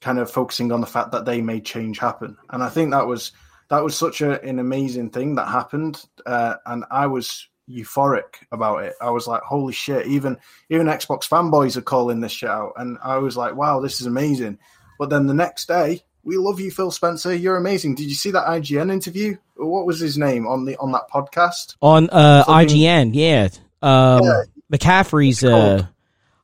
kind 0.00 0.18
of 0.18 0.30
focusing 0.30 0.70
on 0.72 0.80
the 0.80 0.86
fact 0.86 1.12
that 1.12 1.24
they 1.24 1.40
made 1.40 1.64
change 1.64 1.98
happen. 1.98 2.36
And 2.50 2.62
i 2.62 2.68
think 2.68 2.90
that 2.90 3.06
was 3.06 3.32
that 3.70 3.82
was 3.82 3.96
such 3.96 4.20
a, 4.20 4.42
an 4.42 4.58
amazing 4.58 5.10
thing 5.10 5.34
that 5.34 5.48
happened 5.48 6.02
uh, 6.26 6.54
and 6.66 6.84
i 6.90 7.06
was 7.06 7.48
euphoric 7.68 8.36
about 8.50 8.82
it. 8.84 8.94
I 9.00 9.10
was 9.10 9.26
like 9.26 9.42
holy 9.42 9.72
shit 9.72 10.06
even 10.06 10.38
even 10.70 10.86
xbox 10.86 11.28
fanboys 11.28 11.76
are 11.76 11.82
calling 11.82 12.20
this 12.20 12.32
shit 12.32 12.48
out. 12.48 12.72
And 12.76 12.98
i 13.02 13.18
was 13.18 13.36
like 13.36 13.56
wow 13.56 13.80
this 13.80 14.00
is 14.00 14.06
amazing. 14.06 14.58
But 14.98 15.10
then 15.10 15.26
the 15.26 15.34
next 15.34 15.68
day 15.68 16.02
we 16.28 16.36
love 16.36 16.60
you 16.60 16.70
phil 16.70 16.90
spencer 16.90 17.34
you're 17.34 17.56
amazing 17.56 17.94
did 17.94 18.08
you 18.08 18.14
see 18.14 18.30
that 18.30 18.46
ign 18.46 18.92
interview 18.92 19.36
what 19.56 19.86
was 19.86 19.98
his 19.98 20.16
name 20.16 20.46
on 20.46 20.64
the 20.64 20.76
on 20.76 20.92
that 20.92 21.08
podcast 21.12 21.74
On 21.82 22.08
uh, 22.10 22.44
IGN, 22.44 23.10
yeah. 23.12 23.48
Um, 23.82 24.22
Yeah. 24.22 24.42
McCaffrey's. 24.70 25.42
Uh, 25.42 25.86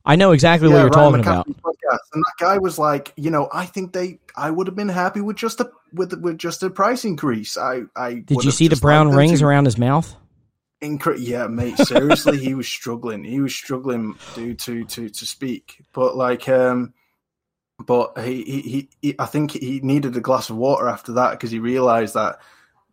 I 0.05 0.15
know 0.15 0.31
exactly 0.31 0.67
what 0.67 0.75
you're 0.75 0.89
Ryan 0.89 1.21
talking 1.21 1.21
about. 1.21 1.47
Podcast. 1.47 1.99
And 2.13 2.23
that 2.23 2.33
guy 2.39 2.57
was 2.57 2.77
like, 2.77 3.13
you 3.15 3.31
know, 3.31 3.49
I 3.51 3.65
think 3.65 3.93
they, 3.93 4.19
I 4.35 4.51
would 4.51 4.67
have 4.67 4.75
been 4.75 4.89
happy 4.89 5.21
with 5.21 5.35
just 5.35 5.59
a 5.59 5.71
with 5.93 6.13
with 6.21 6.37
just 6.37 6.63
a 6.63 6.69
price 6.69 7.05
increase. 7.05 7.57
I, 7.57 7.83
I 7.95 8.15
Did 8.15 8.43
you 8.43 8.51
see 8.51 8.67
the 8.67 8.75
brown 8.75 9.09
rings 9.09 9.39
to 9.39 9.45
around 9.45 9.65
his 9.65 9.77
mouth? 9.77 10.15
Incre- 10.81 11.17
yeah, 11.19 11.47
mate. 11.47 11.77
Seriously, 11.77 12.37
he 12.37 12.53
was 12.53 12.67
struggling. 12.67 13.23
He 13.23 13.39
was 13.39 13.55
struggling, 13.55 14.15
dude, 14.35 14.59
to 14.59 14.83
to 14.85 15.09
to 15.09 15.25
speak. 15.25 15.81
But 15.93 16.15
like, 16.15 16.47
um, 16.49 16.93
but 17.79 18.17
he 18.19 18.43
he, 18.43 18.61
he, 18.61 18.89
he 19.01 19.15
I 19.19 19.25
think 19.25 19.51
he 19.51 19.79
needed 19.81 20.15
a 20.15 20.21
glass 20.21 20.49
of 20.49 20.57
water 20.57 20.87
after 20.87 21.13
that 21.13 21.31
because 21.31 21.51
he 21.51 21.59
realized 21.59 22.13
that 22.13 22.39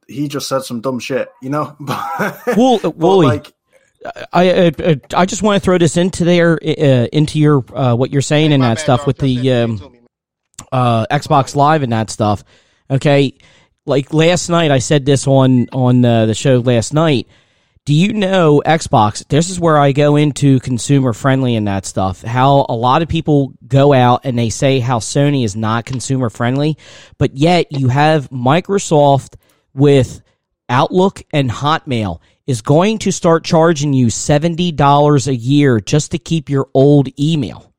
he 0.09 0.29
just 0.29 0.49
said 0.49 0.61
some 0.62 0.81
dumb 0.81 0.99
shit, 0.99 1.29
you 1.40 1.51
know. 1.51 1.77
well, 1.88 2.42
Wool, 2.57 2.79
but, 2.83 2.97
Wooly, 2.97 3.27
like, 3.27 3.53
I 4.33 4.51
uh, 4.51 4.95
I 5.14 5.27
just 5.27 5.42
want 5.42 5.62
to 5.62 5.64
throw 5.64 5.79
this 5.79 5.97
into 5.97 6.25
there 6.25 6.59
uh, 6.62 7.07
into 7.12 7.38
your 7.38 7.64
uh, 7.75 7.95
what 7.95 8.11
you're 8.11 8.23
saying 8.23 8.53
and 8.53 8.62
that 8.62 8.79
stuff 8.79 9.07
with 9.07 9.18
the 9.18 9.53
um, 9.53 9.99
uh, 10.71 11.07
Xbox 11.07 11.55
Live 11.55 11.83
and 11.83 11.92
that 11.92 12.11
stuff. 12.11 12.42
Okay, 12.90 13.38
like 13.87 14.12
last 14.12 14.49
night 14.49 14.71
I 14.71 14.79
said 14.79 15.05
this 15.05 15.27
on 15.27 15.68
on 15.71 16.05
uh, 16.05 16.27
the 16.27 16.35
show 16.35 16.59
last 16.59 16.92
night. 16.92 17.29
Do 17.85 17.95
you 17.95 18.12
know 18.12 18.62
Xbox? 18.64 19.27
This 19.27 19.51
is 19.51 19.59
where 19.59 19.77
I 19.77 19.90
go 19.90 20.14
into 20.14 20.61
consumer 20.61 21.12
friendly 21.12 21.57
and 21.57 21.66
that 21.66 21.85
stuff. 21.85 22.23
How 22.23 22.64
a 22.68 22.77
lot 22.77 23.03
of 23.03 23.09
people 23.09 23.55
go 23.66 23.92
out 23.92 24.21
and 24.25 24.38
they 24.38 24.51
say 24.51 24.79
how 24.79 25.01
Sony 25.01 25.45
is 25.45 25.57
not 25.57 25.85
consumer 25.85 26.31
friendly, 26.31 26.79
but 27.18 27.37
yet 27.37 27.73
you 27.73 27.88
have 27.88 28.31
Microsoft 28.31 29.35
with 29.75 30.23
Outlook 30.68 31.23
and 31.33 31.51
Hotmail 31.51 32.21
is 32.47 32.62
going 32.62 32.99
to 32.99 33.11
start 33.11 33.45
charging 33.45 33.92
you 33.92 34.07
$70 34.07 35.27
a 35.27 35.35
year 35.35 35.81
just 35.81 36.12
to 36.12 36.18
keep 36.18 36.49
your 36.49 36.68
old 36.75 37.09
email. 37.21 37.73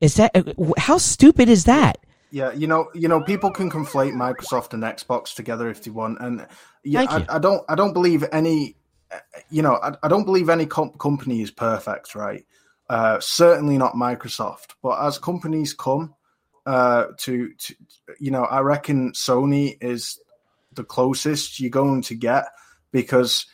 Is 0.00 0.16
that 0.16 0.54
how 0.76 0.98
stupid 0.98 1.48
is 1.48 1.64
that? 1.64 1.98
Yeah, 2.30 2.52
you 2.52 2.66
know, 2.66 2.90
you 2.94 3.08
know, 3.08 3.22
people 3.22 3.50
can 3.50 3.70
conflate 3.70 4.12
Microsoft 4.12 4.74
and 4.74 4.82
Xbox 4.82 5.34
together 5.34 5.70
if 5.70 5.82
they 5.84 5.90
want, 5.90 6.18
and 6.20 6.46
yeah. 6.84 7.06
I, 7.08 7.36
I 7.36 7.38
don't, 7.38 7.64
I 7.68 7.74
don't 7.76 7.94
believe 7.94 8.24
any, 8.30 8.76
you 9.50 9.62
know, 9.62 9.76
I, 9.82 9.92
I 10.02 10.08
don't 10.08 10.24
believe 10.24 10.48
any 10.48 10.66
com- 10.66 10.92
company 10.98 11.42
is 11.42 11.50
perfect, 11.50 12.14
right? 12.14 12.44
Uh, 12.88 13.18
certainly 13.20 13.78
not 13.78 13.94
Microsoft, 13.94 14.74
but 14.82 15.04
as 15.04 15.18
companies 15.18 15.74
come 15.74 16.14
uh, 16.66 17.06
to, 17.18 17.52
to, 17.54 17.74
you 18.20 18.30
know, 18.30 18.44
I 18.44 18.60
reckon 18.60 19.12
Sony 19.12 19.76
is 19.80 20.20
the 20.72 20.84
closest 20.84 21.58
you're 21.58 21.70
going 21.70 22.02
to 22.02 22.14
get 22.14 22.46
because 22.92 23.46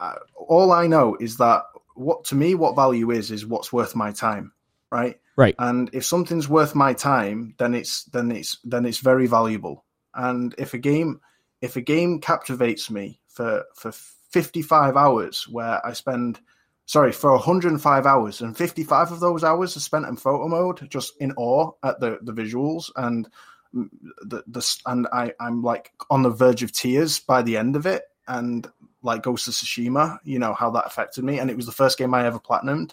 I, 0.00 0.16
all 0.34 0.72
I 0.72 0.86
know 0.86 1.16
is 1.20 1.36
that 1.36 1.62
what 1.94 2.24
to 2.26 2.34
me, 2.34 2.54
what 2.54 2.76
value 2.76 3.10
is, 3.10 3.30
is 3.30 3.46
what's 3.46 3.72
worth 3.72 3.94
my 3.94 4.12
time, 4.12 4.52
right? 4.90 5.20
Right. 5.36 5.54
and 5.58 5.88
if 5.94 6.04
something's 6.04 6.50
worth 6.50 6.74
my 6.74 6.92
time 6.92 7.54
then 7.56 7.74
it's 7.74 8.04
then 8.04 8.30
it's 8.30 8.58
then 8.62 8.84
it's 8.84 8.98
very 8.98 9.26
valuable 9.26 9.86
and 10.14 10.54
if 10.58 10.74
a 10.74 10.78
game 10.78 11.20
if 11.62 11.76
a 11.76 11.80
game 11.80 12.20
captivates 12.20 12.90
me 12.90 13.20
for 13.26 13.64
for 13.74 13.90
55 14.30 14.96
hours 14.96 15.46
where 15.48 15.84
i 15.86 15.92
spend 15.92 16.40
sorry 16.86 17.12
for 17.12 17.32
105 17.32 18.06
hours 18.06 18.40
and 18.40 18.56
55 18.56 19.12
of 19.12 19.20
those 19.20 19.44
hours 19.44 19.76
are 19.76 19.80
spent 19.80 20.06
in 20.06 20.16
photo 20.16 20.48
mode 20.48 20.88
just 20.90 21.14
in 21.20 21.32
awe 21.36 21.70
at 21.82 22.00
the 22.00 22.18
the 22.22 22.32
visuals 22.32 22.90
and 22.96 23.28
mm, 23.74 23.88
the 24.22 24.42
the 24.46 24.76
and 24.86 25.06
i 25.12 25.32
i'm 25.40 25.62
like 25.62 25.92
on 26.10 26.22
the 26.22 26.30
verge 26.30 26.62
of 26.62 26.72
tears 26.72 27.20
by 27.20 27.42
the 27.42 27.56
end 27.56 27.76
of 27.76 27.86
it 27.86 28.04
and 28.28 28.70
like 29.02 29.22
ghost 29.22 29.48
of 29.48 29.54
tsushima 29.54 30.18
you 30.24 30.38
know 30.38 30.52
how 30.54 30.70
that 30.70 30.86
affected 30.86 31.24
me 31.24 31.38
and 31.38 31.50
it 31.50 31.56
was 31.56 31.66
the 31.66 31.72
first 31.72 31.98
game 31.98 32.14
i 32.14 32.26
ever 32.26 32.38
platinumed 32.38 32.92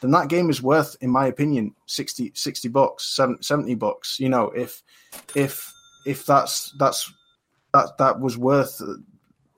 then 0.00 0.10
that 0.12 0.28
game 0.28 0.48
is 0.48 0.62
worth, 0.62 0.96
in 1.00 1.10
my 1.10 1.26
opinion, 1.26 1.74
60, 1.86 2.32
60 2.34 2.68
bucks, 2.68 3.18
70 3.40 3.74
bucks. 3.74 4.20
You 4.20 4.28
know, 4.28 4.50
if 4.50 4.82
if 5.34 5.72
if 6.06 6.24
that's 6.24 6.72
that's 6.78 7.12
that 7.74 7.98
that 7.98 8.20
was 8.20 8.38
worth 8.38 8.80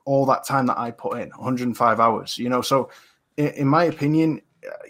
all 0.05 0.27
that 0.27 0.47
time 0.47 0.67
that 0.67 0.79
I 0.79 0.91
put 0.91 1.19
in, 1.19 1.31
105 1.31 2.01
hours. 2.01 2.39
You 2.39 2.49
know, 2.49 2.63
so 2.63 2.91
in, 3.37 3.49
in 3.49 3.69
my 3.69 3.85
opinion, 3.85 4.43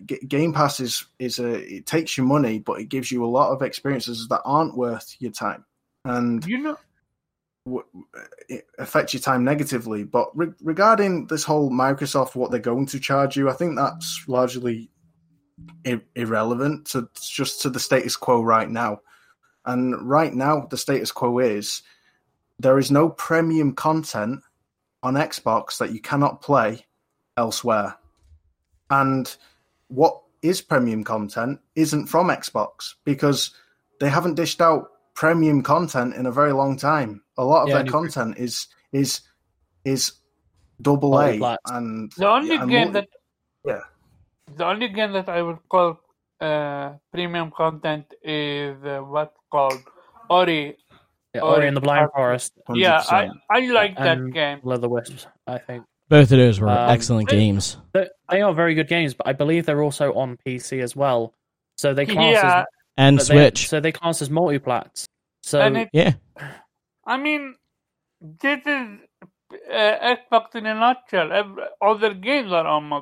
G- 0.04 0.20
Game 0.26 0.52
Pass 0.52 0.80
is 0.80 1.06
is 1.18 1.38
a 1.38 1.54
it 1.76 1.86
takes 1.86 2.16
your 2.16 2.26
money, 2.26 2.58
but 2.58 2.80
it 2.80 2.88
gives 2.88 3.10
you 3.10 3.24
a 3.24 3.26
lot 3.26 3.52
of 3.52 3.62
experiences 3.62 4.28
that 4.28 4.42
aren't 4.44 4.76
worth 4.76 5.16
your 5.18 5.32
time. 5.32 5.64
And 6.04 6.44
You 6.46 6.58
know, 6.58 6.78
w- 7.66 7.86
it 8.48 8.66
affects 8.78 9.14
your 9.14 9.20
time 9.20 9.44
negatively. 9.44 10.04
But 10.04 10.36
re- 10.36 10.54
regarding 10.62 11.26
this 11.26 11.44
whole 11.44 11.70
Microsoft, 11.70 12.34
what 12.34 12.50
they're 12.50 12.60
going 12.60 12.86
to 12.86 13.00
charge 13.00 13.36
you, 13.36 13.48
I 13.48 13.52
think 13.52 13.76
that's 13.76 14.24
largely 14.26 14.90
irrelevant 16.14 16.86
to 16.86 17.08
just 17.20 17.62
to 17.62 17.70
the 17.70 17.80
status 17.80 18.16
quo 18.16 18.42
right 18.42 18.68
now. 18.68 19.00
And 19.64 20.08
right 20.08 20.32
now, 20.32 20.66
the 20.70 20.78
status 20.78 21.12
quo 21.12 21.38
is 21.38 21.82
there 22.58 22.78
is 22.78 22.90
no 22.90 23.10
premium 23.10 23.74
content 23.74 24.40
on 25.02 25.14
Xbox 25.14 25.78
that 25.78 25.92
you 25.92 26.00
cannot 26.00 26.42
play 26.42 26.84
elsewhere. 27.36 27.96
And 28.90 29.34
what 29.88 30.20
is 30.42 30.60
premium 30.60 31.04
content 31.04 31.60
isn't 31.74 32.06
from 32.06 32.28
Xbox 32.28 32.94
because 33.04 33.52
they 34.00 34.08
haven't 34.08 34.34
dished 34.34 34.60
out 34.60 34.88
premium 35.14 35.62
content 35.62 36.14
in 36.14 36.26
a 36.26 36.32
very 36.32 36.52
long 36.52 36.76
time. 36.76 37.22
A 37.38 37.44
lot 37.44 37.62
of 37.62 37.68
Yeah, 37.68 37.74
their 37.74 37.80
and 37.80 37.88
you- 37.88 37.92
content 37.92 38.38
is 38.38 38.66
is 38.92 39.20
is 39.84 40.12
double 40.82 41.18
A 41.18 41.38
Multiplat. 41.38 41.56
and 41.66 42.12
The 42.16 42.28
only 42.28 42.56
and 42.56 42.70
game 42.70 42.92
multi- 42.92 42.92
that 42.92 43.08
yeah. 43.64 43.80
the 44.56 44.64
only 44.66 44.88
game 44.88 45.12
that 45.12 45.28
I 45.28 45.42
would 45.42 45.58
call 45.68 46.00
uh, 46.40 46.94
premium 47.12 47.50
content 47.50 48.06
is 48.22 48.82
uh, 48.84 49.00
what's 49.00 49.36
called 49.52 49.80
Ori. 50.30 50.76
Yeah, 51.34 51.42
Ori 51.42 51.68
and 51.68 51.76
the 51.76 51.80
Blind 51.80 52.08
Forest, 52.14 52.52
Yeah, 52.74 53.02
I 53.08 53.26
100%. 53.26 53.32
I 53.50 53.60
like 53.72 53.96
that 53.96 54.18
and 54.18 54.32
game. 54.34 54.60
Will 54.62 54.72
of 54.84 54.90
Wisps. 54.90 55.26
I 55.46 55.58
think 55.58 55.84
Both 56.08 56.32
of 56.32 56.38
those 56.38 56.58
were 56.60 56.68
Um, 56.68 56.90
excellent 56.90 57.28
they- 57.30 57.36
games. 57.36 57.76
they, 57.92 58.08
they 58.30 58.42
are 58.42 58.52
very 58.52 58.74
good 58.74 58.88
games, 58.88 59.14
but 59.14 59.28
I 59.28 59.32
believe 59.32 59.64
they're 59.66 59.82
also 59.82 60.12
on 60.14 60.36
PC 60.44 60.80
as 60.82 60.96
well. 60.96 61.32
So 61.78 61.94
they 61.94 62.04
class 62.04 62.34
Yeah, 62.34 62.58
as 62.60 62.66
And 62.96 63.16
but 63.18 63.28
they- 63.28 63.34
Switch. 63.34 63.68
so 63.68 63.78
they 63.80 63.92
class 63.92 64.20
as 64.22 64.28
multiplats. 64.28 65.04
So 65.44 65.60
and 65.60 65.76
it, 65.78 65.88
yeah. 65.92 66.14
I 67.06 67.16
mean, 67.16 67.54
this 68.20 68.60
is 68.66 68.98
uh, 69.72 70.14
Xbox 70.16 70.54
in 70.56 70.66
a 70.66 70.74
nutshell. 70.74 71.32
Every, 71.32 71.62
all 71.80 71.96
their 71.96 72.14
games 72.14 72.52
are 72.52 72.66
on 72.66 72.92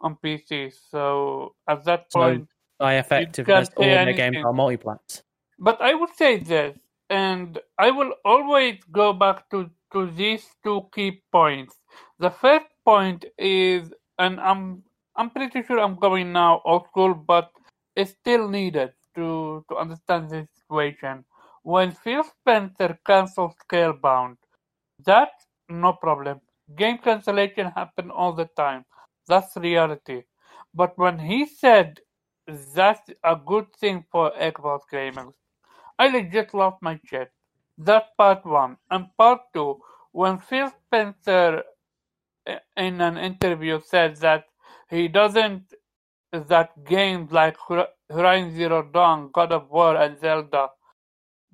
on 0.00 0.16
PC. 0.22 0.72
So 0.90 1.54
at 1.66 1.84
that 1.86 2.06
So- 2.12 2.20
point, 2.20 2.48
by 2.78 2.94
can't 2.94 3.06
effectiveness, 3.06 3.68
all 3.76 3.82
say 3.84 3.90
their 4.04 4.12
games 4.12 4.36
are 4.44 4.52
multiplats. 4.52 5.22
But 5.58 5.80
I 5.80 5.94
would 5.94 6.14
say 6.16 6.36
this, 6.38 6.76
and 7.10 7.58
I 7.78 7.90
will 7.90 8.12
always 8.24 8.78
go 8.92 9.12
back 9.12 9.48
to, 9.50 9.70
to 9.92 10.10
these 10.10 10.46
two 10.64 10.88
key 10.94 11.22
points. 11.32 11.76
The 12.18 12.30
first 12.30 12.66
point 12.84 13.24
is, 13.38 13.92
and 14.18 14.40
I'm 14.40 14.82
I'm 15.16 15.30
pretty 15.30 15.62
sure 15.62 15.80
I'm 15.80 15.96
going 15.96 16.32
now 16.32 16.62
old 16.64 16.86
school, 16.88 17.14
but 17.14 17.50
it's 17.96 18.12
still 18.12 18.48
needed 18.48 18.92
to 19.16 19.64
to 19.68 19.76
understand 19.76 20.30
the 20.30 20.46
situation. 20.54 21.24
When 21.62 21.92
Phil 21.92 22.24
Spencer 22.24 22.98
canceled 23.06 23.54
Scalebound, 23.64 24.36
that's 25.04 25.46
no 25.68 25.92
problem. 25.92 26.40
Game 26.76 26.98
cancellation 26.98 27.70
happen 27.74 28.10
all 28.10 28.32
the 28.32 28.48
time. 28.56 28.84
That's 29.26 29.56
reality. 29.56 30.22
But 30.74 30.96
when 30.98 31.18
he 31.18 31.46
said 31.46 32.00
that's 32.74 33.10
a 33.24 33.36
good 33.36 33.66
thing 33.80 34.04
for 34.10 34.32
Xbox 34.32 34.80
gamers, 34.92 35.34
I 35.98 36.08
legit 36.08 36.54
lost 36.54 36.78
my 36.82 36.98
shit. 37.04 37.30
That's 37.76 38.08
part 38.16 38.44
one. 38.44 38.76
And 38.90 39.06
part 39.16 39.40
two, 39.52 39.80
when 40.12 40.38
Phil 40.38 40.70
Spencer 40.86 41.62
in 42.76 43.00
an 43.00 43.18
interview 43.18 43.80
said 43.84 44.16
that 44.16 44.44
he 44.90 45.08
doesn't, 45.08 45.62
that 46.32 46.84
games 46.84 47.30
like 47.32 47.56
Horizon 48.10 48.54
Zero 48.54 48.82
Dawn, 48.82 49.30
God 49.32 49.52
of 49.52 49.70
War, 49.70 49.96
and 49.96 50.18
Zelda 50.18 50.68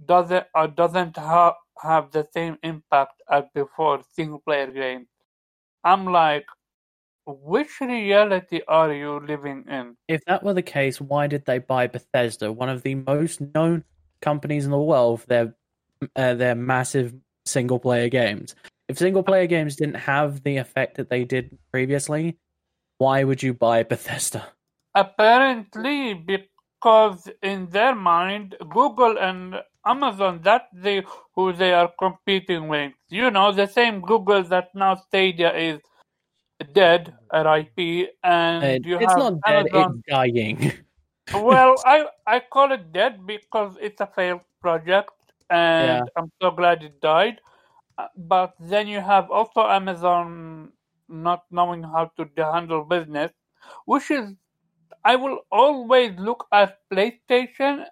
doesn't 0.06 0.46
uh, 0.54 0.66
doesn't 0.66 1.16
ha- 1.16 1.56
have 1.82 2.10
the 2.10 2.26
same 2.32 2.58
impact 2.62 3.22
as 3.30 3.44
before 3.54 4.02
single 4.12 4.40
player 4.40 4.70
games. 4.70 5.06
I'm 5.84 6.06
like, 6.06 6.46
which 7.26 7.80
reality 7.80 8.60
are 8.68 8.92
you 8.92 9.20
living 9.20 9.64
in? 9.68 9.96
If 10.08 10.24
that 10.26 10.42
were 10.42 10.54
the 10.54 10.62
case, 10.62 11.00
why 11.00 11.26
did 11.26 11.44
they 11.44 11.58
buy 11.58 11.86
Bethesda, 11.86 12.52
one 12.52 12.68
of 12.68 12.82
the 12.82 12.94
most 12.94 13.40
known 13.54 13.84
companies 14.20 14.64
in 14.64 14.70
the 14.70 14.78
world 14.78 15.22
for 15.22 15.26
their 15.26 15.54
uh, 16.16 16.34
their 16.34 16.54
massive 16.54 17.14
single 17.46 17.78
player 17.78 18.08
games? 18.08 18.54
If 18.88 18.98
single 18.98 19.22
player 19.22 19.46
games 19.46 19.76
didn't 19.76 19.96
have 19.96 20.42
the 20.42 20.58
effect 20.58 20.96
that 20.96 21.08
they 21.08 21.24
did 21.24 21.56
previously, 21.72 22.38
why 22.98 23.24
would 23.24 23.42
you 23.42 23.54
buy 23.54 23.82
Bethesda? 23.92 24.46
Apparently, 24.94 26.14
because 26.14 27.28
in 27.42 27.68
their 27.70 27.94
mind, 27.94 28.56
Google 28.70 29.18
and 29.18 29.56
Amazon, 29.86 30.40
that 30.44 30.68
they 30.72 31.02
who 31.34 31.52
they 31.52 31.72
are 31.72 31.90
competing 31.98 32.68
with. 32.68 32.92
You 33.08 33.30
know, 33.30 33.52
the 33.52 33.66
same 33.66 34.00
Google 34.00 34.42
that 34.44 34.68
now 34.74 34.94
Stadia 34.94 35.52
is 35.54 35.80
dead, 36.72 37.14
RIP, 37.32 38.10
and 38.22 38.84
you 38.84 38.98
it's 38.98 39.12
have 39.12 39.18
not 39.18 39.34
dead; 39.46 39.66
Amazon. 39.66 40.02
it's 40.06 40.08
dying. 40.08 40.72
well, 41.32 41.80
I 41.84 42.06
I 42.26 42.40
call 42.40 42.72
it 42.72 42.92
dead 42.92 43.26
because 43.26 43.76
it's 43.80 44.00
a 44.00 44.06
failed 44.06 44.42
project, 44.60 45.10
and 45.50 46.04
Yeah. 46.04 46.08
I'm 46.16 46.30
so 46.40 46.50
glad 46.50 46.82
it 46.82 47.00
died. 47.00 47.40
Uh, 47.98 48.08
But 48.16 48.54
then 48.60 48.88
you 48.88 49.00
have 49.00 49.30
also 49.30 49.66
Amazon 49.68 50.72
not 51.08 51.44
knowing 51.50 51.82
how 51.82 52.10
to 52.18 52.26
handle 52.36 52.84
business, 52.84 53.32
which 53.86 54.10
is 54.10 54.34
I 55.04 55.16
will 55.16 55.40
always 55.52 56.18
look 56.18 56.46
at 56.52 56.78
PlayStation 56.92 57.86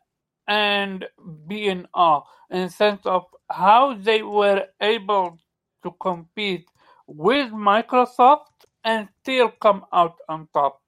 and 0.48 1.06
be 1.46 1.68
in 1.68 1.86
awe 1.94 2.22
in 2.50 2.64
the 2.64 2.70
sense 2.70 3.04
of 3.06 3.24
how 3.50 3.94
they 3.94 4.22
were 4.22 4.66
able 4.80 5.38
to 5.84 5.90
compete 6.00 6.68
with 7.06 7.52
Microsoft 7.52 8.66
and 8.84 9.08
still 9.22 9.50
come 9.60 9.84
out 9.92 10.16
on 10.28 10.48
top 10.54 10.80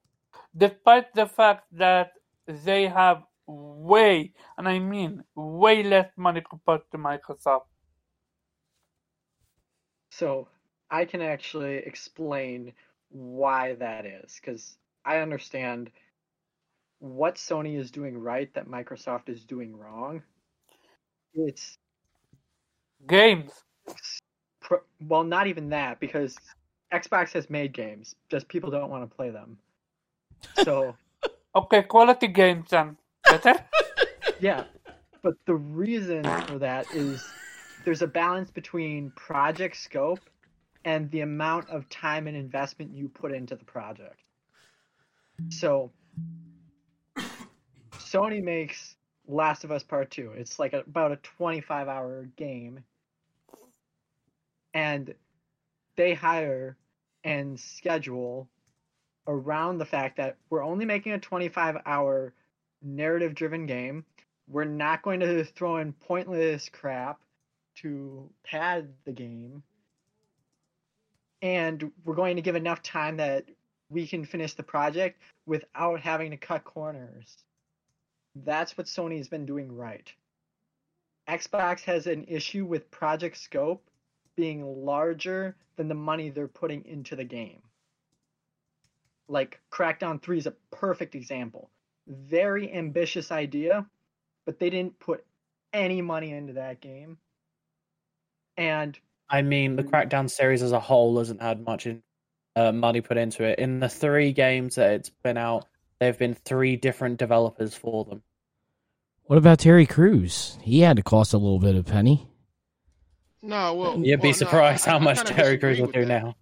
despite 0.56 1.12
the 1.14 1.26
fact 1.26 1.64
that 1.72 2.13
they 2.46 2.86
have 2.86 3.22
way, 3.46 4.32
and 4.56 4.68
I 4.68 4.78
mean 4.78 5.22
way 5.34 5.82
less 5.82 6.10
money 6.16 6.42
compared 6.48 6.82
to 6.92 6.98
Microsoft. 6.98 7.66
So 10.10 10.48
I 10.90 11.04
can 11.04 11.20
actually 11.20 11.76
explain 11.76 12.72
why 13.10 13.74
that 13.74 14.06
is 14.06 14.38
because 14.40 14.76
I 15.04 15.18
understand 15.18 15.90
what 17.00 17.34
Sony 17.34 17.78
is 17.78 17.90
doing 17.90 18.16
right 18.16 18.52
that 18.54 18.68
Microsoft 18.68 19.28
is 19.28 19.44
doing 19.44 19.76
wrong. 19.76 20.22
It's 21.34 21.78
Games. 23.06 23.52
well, 25.06 25.24
not 25.24 25.46
even 25.46 25.68
that 25.70 26.00
because 26.00 26.36
Xbox 26.92 27.32
has 27.32 27.50
made 27.50 27.72
games, 27.72 28.14
just 28.30 28.48
people 28.48 28.70
don't 28.70 28.90
want 28.90 29.08
to 29.08 29.16
play 29.16 29.30
them. 29.30 29.58
So 30.62 30.96
Okay, 31.56 31.82
quality 31.82 32.28
games 32.28 32.70
then. 32.70 32.96
Better? 33.24 33.54
yeah, 34.40 34.64
but 35.22 35.34
the 35.46 35.54
reason 35.54 36.24
for 36.46 36.58
that 36.58 36.86
is 36.92 37.24
there's 37.84 38.02
a 38.02 38.06
balance 38.06 38.50
between 38.50 39.10
project 39.12 39.76
scope 39.76 40.20
and 40.84 41.10
the 41.10 41.20
amount 41.20 41.68
of 41.70 41.88
time 41.88 42.26
and 42.26 42.36
investment 42.36 42.92
you 42.92 43.08
put 43.08 43.32
into 43.32 43.56
the 43.56 43.64
project. 43.64 44.20
So 45.48 45.90
Sony 47.98 48.42
makes 48.42 48.96
Last 49.26 49.64
of 49.64 49.72
Us 49.72 49.82
Part 49.82 50.10
2. 50.10 50.32
It's 50.36 50.58
like 50.58 50.72
a, 50.72 50.80
about 50.80 51.12
a 51.12 51.16
25 51.16 51.88
hour 51.88 52.28
game. 52.36 52.84
And 54.74 55.14
they 55.96 56.14
hire 56.14 56.76
and 57.22 57.58
schedule 57.58 58.48
around 59.26 59.78
the 59.78 59.84
fact 59.84 60.16
that 60.16 60.36
we're 60.50 60.64
only 60.64 60.84
making 60.84 61.12
a 61.12 61.18
25 61.18 61.78
hour 61.86 62.34
narrative 62.82 63.34
driven 63.34 63.66
game. 63.66 64.04
We're 64.48 64.64
not 64.64 65.02
going 65.02 65.20
to 65.20 65.44
throw 65.44 65.78
in 65.78 65.92
pointless 65.92 66.68
crap 66.68 67.20
to 67.76 68.28
pad 68.44 68.88
the 69.04 69.12
game. 69.12 69.62
And 71.42 71.92
we're 72.04 72.14
going 72.14 72.36
to 72.36 72.42
give 72.42 72.56
enough 72.56 72.82
time 72.82 73.16
that 73.18 73.44
we 73.90 74.06
can 74.06 74.24
finish 74.24 74.54
the 74.54 74.62
project 74.62 75.20
without 75.46 76.00
having 76.00 76.30
to 76.30 76.36
cut 76.36 76.64
corners. 76.64 77.36
That's 78.34 78.76
what 78.76 78.86
Sony 78.86 79.18
has 79.18 79.28
been 79.28 79.46
doing 79.46 79.74
right. 79.74 80.10
Xbox 81.28 81.82
has 81.82 82.06
an 82.06 82.24
issue 82.24 82.66
with 82.66 82.90
project 82.90 83.36
scope 83.38 83.88
being 84.36 84.84
larger 84.84 85.56
than 85.76 85.88
the 85.88 85.94
money 85.94 86.28
they're 86.30 86.48
putting 86.48 86.84
into 86.84 87.16
the 87.16 87.24
game. 87.24 87.62
Like 89.28 89.60
Crackdown 89.72 90.22
3 90.22 90.38
is 90.38 90.46
a 90.46 90.54
perfect 90.70 91.14
example. 91.14 91.70
Very 92.06 92.72
ambitious 92.72 93.32
idea, 93.32 93.86
but 94.44 94.58
they 94.58 94.68
didn't 94.70 94.98
put 94.98 95.24
any 95.72 96.02
money 96.02 96.32
into 96.32 96.54
that 96.54 96.80
game. 96.80 97.18
And 98.56 98.98
I 99.28 99.42
mean, 99.42 99.76
the 99.76 99.82
Crackdown 99.82 100.30
series 100.30 100.62
as 100.62 100.72
a 100.72 100.80
whole 100.80 101.18
hasn't 101.18 101.40
had 101.42 101.64
much 101.64 101.86
in, 101.86 102.02
uh, 102.54 102.72
money 102.72 103.00
put 103.00 103.16
into 103.16 103.42
it. 103.44 103.58
In 103.58 103.80
the 103.80 103.88
three 103.88 104.32
games 104.32 104.74
that 104.76 104.92
it's 104.92 105.08
been 105.10 105.36
out, 105.38 105.66
there 105.98 106.08
have 106.08 106.18
been 106.18 106.34
three 106.34 106.76
different 106.76 107.18
developers 107.18 107.74
for 107.74 108.04
them. 108.04 108.22
What 109.24 109.38
about 109.38 109.60
Terry 109.60 109.86
Crews? 109.86 110.58
He 110.62 110.80
had 110.80 110.98
to 110.98 111.02
cost 111.02 111.32
a 111.32 111.38
little 111.38 111.58
bit 111.58 111.74
of 111.74 111.86
penny. 111.86 112.28
No, 113.42 113.74
well, 113.74 113.96
You'd 113.98 114.20
be 114.20 114.28
well, 114.28 114.32
no, 114.32 114.32
surprised 114.32 114.86
I- 114.86 114.90
how 114.92 114.96
I 114.98 115.00
much 115.00 115.16
kinda 115.18 115.32
Terry 115.32 115.56
disagree 115.56 115.58
Crews 115.76 115.80
will 115.80 115.92
do 115.92 116.04
that. 116.04 116.22
now. 116.24 116.36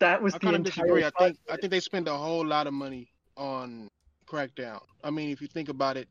That 0.00 0.22
was 0.22 0.34
I 0.34 0.38
the 0.38 0.40
kind 0.40 0.56
of 0.56 0.62
entire. 0.64 0.64
disagree. 0.64 1.04
I 1.04 1.10
think 1.10 1.38
I 1.50 1.56
think 1.56 1.70
they 1.70 1.80
spend 1.80 2.08
a 2.08 2.16
whole 2.16 2.44
lot 2.46 2.66
of 2.66 2.74
money 2.74 3.08
on 3.36 3.88
Crackdown. 4.26 4.80
I 5.02 5.10
mean, 5.10 5.30
if 5.30 5.40
you 5.40 5.48
think 5.48 5.68
about 5.68 5.96
it, 5.96 6.08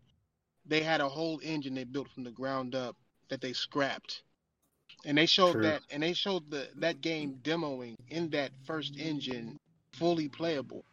they 0.66 0.82
had 0.82 1.02
a 1.02 1.10
whole 1.10 1.40
engine 1.44 1.76
they 1.76 1.84
built 1.84 2.10
from 2.10 2.24
the 2.24 2.32
ground 2.32 2.76
up 2.76 2.96
that 3.30 3.42
they 3.42 3.54
scrapped, 3.54 4.24
and 5.06 5.18
they 5.18 5.26
showed 5.26 5.54
True. 5.54 5.64
that 5.64 5.82
and 5.90 6.04
they 6.04 6.14
showed 6.14 6.50
the 6.50 6.70
that 6.78 7.02
game 7.02 7.40
demoing 7.44 7.96
in 8.10 8.30
that 8.32 8.52
first 8.66 8.98
engine 8.98 9.58
fully 9.94 10.30
playable. 10.30 10.84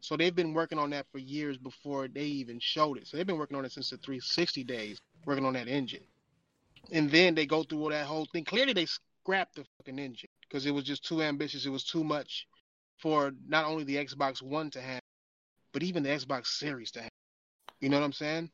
So 0.00 0.16
they've 0.16 0.34
been 0.34 0.52
working 0.54 0.78
on 0.78 0.90
that 0.90 1.06
for 1.12 1.18
years 1.18 1.58
before 1.58 2.08
they 2.08 2.24
even 2.24 2.58
showed 2.60 2.98
it. 2.98 3.06
So 3.06 3.16
they've 3.16 3.26
been 3.26 3.38
working 3.38 3.56
on 3.56 3.64
it 3.64 3.72
since 3.72 3.90
the 3.90 3.98
360 3.98 4.64
days, 4.64 4.98
working 5.26 5.44
on 5.44 5.54
that 5.54 5.68
engine. 5.68 6.04
And 6.92 7.10
then 7.10 7.34
they 7.34 7.46
go 7.46 7.62
through 7.62 7.82
all 7.82 7.88
that 7.90 8.06
whole 8.06 8.26
thing. 8.32 8.44
Clearly, 8.44 8.72
they 8.72 8.86
scrapped 9.22 9.56
the 9.56 9.64
fucking 9.78 9.98
engine 9.98 10.28
because 10.48 10.66
it 10.66 10.72
was 10.72 10.84
just 10.84 11.04
too 11.04 11.22
ambitious. 11.22 11.66
It 11.66 11.70
was 11.70 11.84
too 11.84 12.04
much 12.04 12.46
for 12.98 13.32
not 13.46 13.66
only 13.66 13.84
the 13.84 13.96
Xbox 13.96 14.42
One 14.42 14.70
to 14.70 14.80
have, 14.80 15.00
but 15.72 15.82
even 15.82 16.02
the 16.02 16.10
Xbox 16.10 16.46
Series 16.48 16.90
to 16.92 17.02
have. 17.02 17.10
You 17.80 17.88
know 17.88 17.98
what 17.98 18.04
I'm 18.06 18.12
saying? 18.12 18.50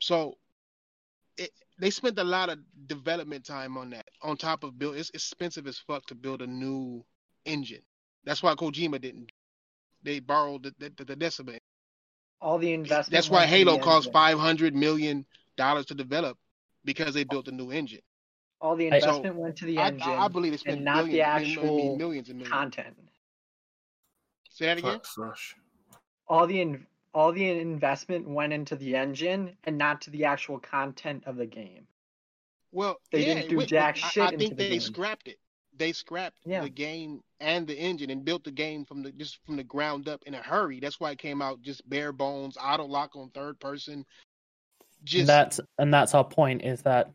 So 0.00 0.34
it, 1.36 1.50
they 1.78 1.90
spent 1.90 2.18
a 2.18 2.24
lot 2.24 2.48
of 2.48 2.58
development 2.86 3.44
time 3.44 3.76
on 3.76 3.90
that. 3.90 4.06
On 4.22 4.36
top 4.36 4.64
of 4.64 4.78
build, 4.78 4.96
it's 4.96 5.10
expensive 5.10 5.66
as 5.66 5.78
fuck 5.78 6.06
to 6.06 6.14
build 6.14 6.42
a 6.42 6.46
new 6.46 7.04
engine. 7.44 7.82
That's 8.24 8.42
why 8.42 8.54
Kojima 8.54 9.00
didn't. 9.00 9.30
They 10.02 10.20
borrowed 10.20 10.64
the 10.64 10.90
the, 10.96 11.04
the 11.04 11.16
Decima. 11.16 11.58
all 12.40 12.58
the 12.58 12.72
investment. 12.72 13.12
That's 13.12 13.30
why 13.30 13.40
went 13.40 13.50
to 13.50 13.52
the 13.52 13.58
Halo 13.72 13.78
cost 13.78 14.12
five 14.12 14.38
hundred 14.38 14.74
million 14.74 15.26
dollars 15.56 15.86
to 15.86 15.94
develop 15.94 16.38
because 16.84 17.14
they 17.14 17.24
built 17.24 17.48
a 17.48 17.52
new 17.52 17.70
engine. 17.70 18.02
All 18.64 18.76
the 18.76 18.90
I- 18.90 18.96
investment 18.96 19.36
went 19.36 19.56
to 19.56 19.66
the 19.66 19.76
I, 19.78 19.88
engine 19.88 20.08
I, 20.08 20.24
I 20.24 20.28
believe 20.28 20.52
they 20.52 20.56
spent 20.56 20.76
and 20.76 20.84
not 20.86 21.04
the 21.04 21.10
billions, 21.10 21.28
I 21.28 21.38
mean, 21.38 21.48
actual 21.50 21.96
millions 21.98 22.28
and 22.30 22.38
millions. 22.38 22.50
content. 22.54 22.96
Say 24.48 24.64
that 24.66 24.78
again. 24.78 24.92
Facts, 24.92 25.54
All 26.28 26.46
the 26.46 26.60
in, 26.62 26.86
all 27.12 27.30
the 27.32 27.46
investment 27.46 28.26
went 28.26 28.54
into 28.54 28.74
the 28.76 28.96
engine 28.96 29.54
and 29.64 29.76
not 29.76 30.00
to 30.02 30.10
the 30.10 30.24
actual 30.24 30.58
content 30.58 31.24
of 31.26 31.36
the 31.36 31.44
game. 31.44 31.86
Well, 32.72 32.96
They 33.12 33.26
yeah, 33.26 33.34
didn't 33.34 33.50
do 33.50 33.58
wait, 33.58 33.68
jack 33.68 33.96
wait, 33.96 34.04
I- 34.04 34.08
shit 34.08 34.22
I, 34.22 34.26
into 34.28 34.38
think 34.38 34.50
the 34.56 34.56
they 34.64 34.68
game. 34.70 34.80
scrapped 34.80 35.28
it. 35.28 35.36
They 35.76 35.92
scrapped 35.92 36.38
Yeah. 36.46 36.62
the 36.62 36.70
game 36.70 37.20
and 37.40 37.66
the 37.66 37.74
engine 37.78 38.08
and 38.08 38.24
built 38.24 38.44
the 38.44 38.50
game 38.50 38.86
from 38.86 39.02
the 39.02 39.12
just 39.12 39.44
from 39.44 39.56
the 39.56 39.64
ground 39.64 40.08
up 40.08 40.22
in 40.24 40.32
a 40.34 40.40
hurry. 40.42 40.80
That's 40.80 40.98
why 41.00 41.10
it 41.10 41.18
came 41.18 41.42
out 41.42 41.60
just 41.60 41.86
bare 41.90 42.12
bones, 42.12 42.56
auto 42.58 42.86
lock 42.86 43.14
on 43.14 43.28
third 43.30 43.60
person. 43.60 44.06
Just 45.02 45.20
And 45.20 45.28
that's 45.28 45.60
and 45.78 45.92
that's 45.92 46.14
our 46.14 46.24
point 46.24 46.62
is 46.62 46.80
that 46.82 47.10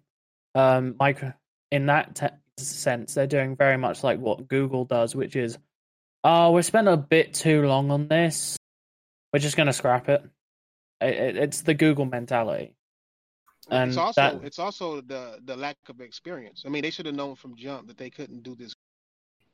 um 0.56 0.95
micro 1.00 1.34
in 1.72 1.86
that 1.86 2.16
te- 2.16 2.28
sense 2.58 3.14
they're 3.14 3.28
doing 3.28 3.56
very 3.56 3.78
much 3.78 4.04
like 4.04 4.20
what 4.20 4.47
Google 4.47 4.86
does, 4.86 5.16
which 5.16 5.36
is 5.36 5.58
oh 6.24 6.52
we 6.52 6.62
spent 6.62 6.88
a 6.88 6.97
bit 6.97 7.34
too 7.34 7.66
long 7.68 7.91
on 7.91 8.08
this, 8.08 8.58
we're 9.32 9.39
just 9.39 9.56
gonna 9.58 9.74
scrap 9.74 10.10
it. 10.10 10.22
It- 11.02 11.16
it- 11.16 11.38
it's 11.38 11.62
the 11.62 11.74
Google 11.74 12.06
mentality. 12.06 12.76
and 13.72 13.89
it's 13.89 13.97
also 13.97 14.22
that- 14.22 14.43
it's 14.43 14.58
also 14.60 15.00
the 15.02 15.39
the 15.45 15.56
lack 15.56 15.78
of 15.89 16.02
experience. 16.02 16.64
I 16.66 16.70
mean, 16.70 16.82
they 16.82 16.89
should 16.89 17.06
have 17.06 17.16
known 17.16 17.36
from 17.36 17.56
jump 17.56 17.88
that 17.88 17.97
they 17.97 18.10
couldn't 18.10 18.41
do 18.41 18.56
this. 18.56 18.74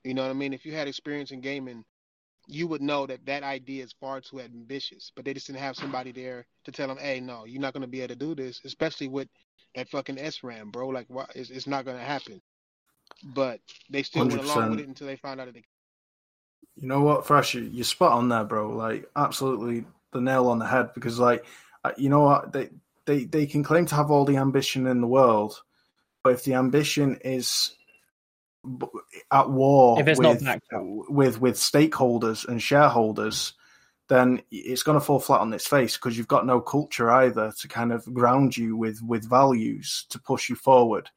You 0.06 0.14
know 0.14 0.22
what 0.24 0.30
I 0.32 0.34
mean? 0.34 0.54
If 0.54 0.66
you 0.66 0.74
had 0.74 0.88
experience 0.88 1.32
in 1.32 1.42
gaming, 1.42 1.84
you 2.48 2.68
would 2.68 2.82
know 2.82 3.06
that 3.08 3.26
that 3.26 3.44
idea 3.44 3.84
is 3.84 3.94
far 4.00 4.22
too 4.22 4.40
ambitious. 4.42 5.12
But 5.16 5.26
they 5.26 5.34
just 5.34 5.48
didn't 5.48 5.60
have 5.60 5.76
somebody 5.76 6.12
there 6.12 6.46
to 6.66 6.72
tell 6.72 6.88
them, 6.88 6.98
"Hey, 6.98 7.20
no, 7.20 7.46
you're 7.46 7.62
not 7.62 7.74
going 7.74 7.82
to 7.82 7.88
be 7.88 8.02
able 8.02 8.10
to 8.10 8.16
do 8.16 8.36
this." 8.36 8.62
Especially 8.66 9.08
with 9.08 9.28
that 9.76 9.90
fucking 9.90 10.18
SRAM, 10.18 10.72
bro. 10.72 10.90
Like, 10.90 11.06
why? 11.10 11.26
It's, 11.36 11.50
it's 11.50 11.68
not 11.68 11.86
going 11.86 11.98
to 11.98 12.04
happen. 12.04 12.42
But 13.24 13.60
they 13.90 14.04
still 14.04 14.28
went 14.28 14.44
along 14.44 14.72
with 14.72 14.80
it 14.80 14.88
until 14.88 15.08
they 15.08 15.16
found 15.16 15.40
out 15.40 15.46
that 15.46 15.54
they. 15.54 15.64
You 16.76 16.88
know 16.88 17.02
what, 17.02 17.26
Fresh? 17.26 17.54
you- 17.54 17.64
You're 17.64 17.84
spot 17.86 18.12
on 18.14 18.30
there, 18.30 18.44
bro. 18.44 18.70
Like, 18.76 19.10
absolutely 19.16 19.86
the 20.12 20.22
nail 20.22 20.48
on 20.48 20.60
the 20.60 20.66
head. 20.68 20.94
Because, 20.94 21.20
like, 21.20 21.46
you 21.98 22.10
know 22.10 22.22
what? 22.22 22.52
They 22.52 22.70
they 23.06 23.26
they 23.26 23.46
can 23.46 23.64
claim 23.64 23.86
to 23.88 23.96
have 23.96 24.12
all 24.12 24.26
the 24.26 24.38
ambition 24.38 24.88
in 24.88 25.02
the 25.02 25.08
world, 25.08 25.62
but 26.24 26.34
if 26.34 26.44
the 26.44 26.56
ambition 26.56 27.18
is 27.24 27.76
at 29.32 29.50
war 29.50 30.00
If 30.00 30.08
it's 30.08 30.20
with, 30.20 30.44
with 31.10 31.42
with 31.42 31.56
stakeholders 31.56 32.48
and 32.48 32.62
shareholders, 32.62 33.54
then 34.08 34.42
it's 34.52 34.84
going 34.84 35.00
to 35.00 35.06
fall 35.06 35.20
flat 35.20 35.42
on 35.42 35.54
its 35.54 35.68
face 35.68 35.98
because 35.98 36.18
you've 36.18 36.28
got 36.28 36.46
no 36.46 36.62
culture 36.62 37.10
either 37.12 37.52
to 37.60 37.68
kind 37.68 37.92
of 37.92 38.12
ground 38.14 38.56
you 38.56 38.78
with 38.78 39.02
with 39.02 39.28
values 39.28 40.06
to 40.10 40.20
push 40.20 40.50
you 40.50 40.56
forward. 40.56 41.10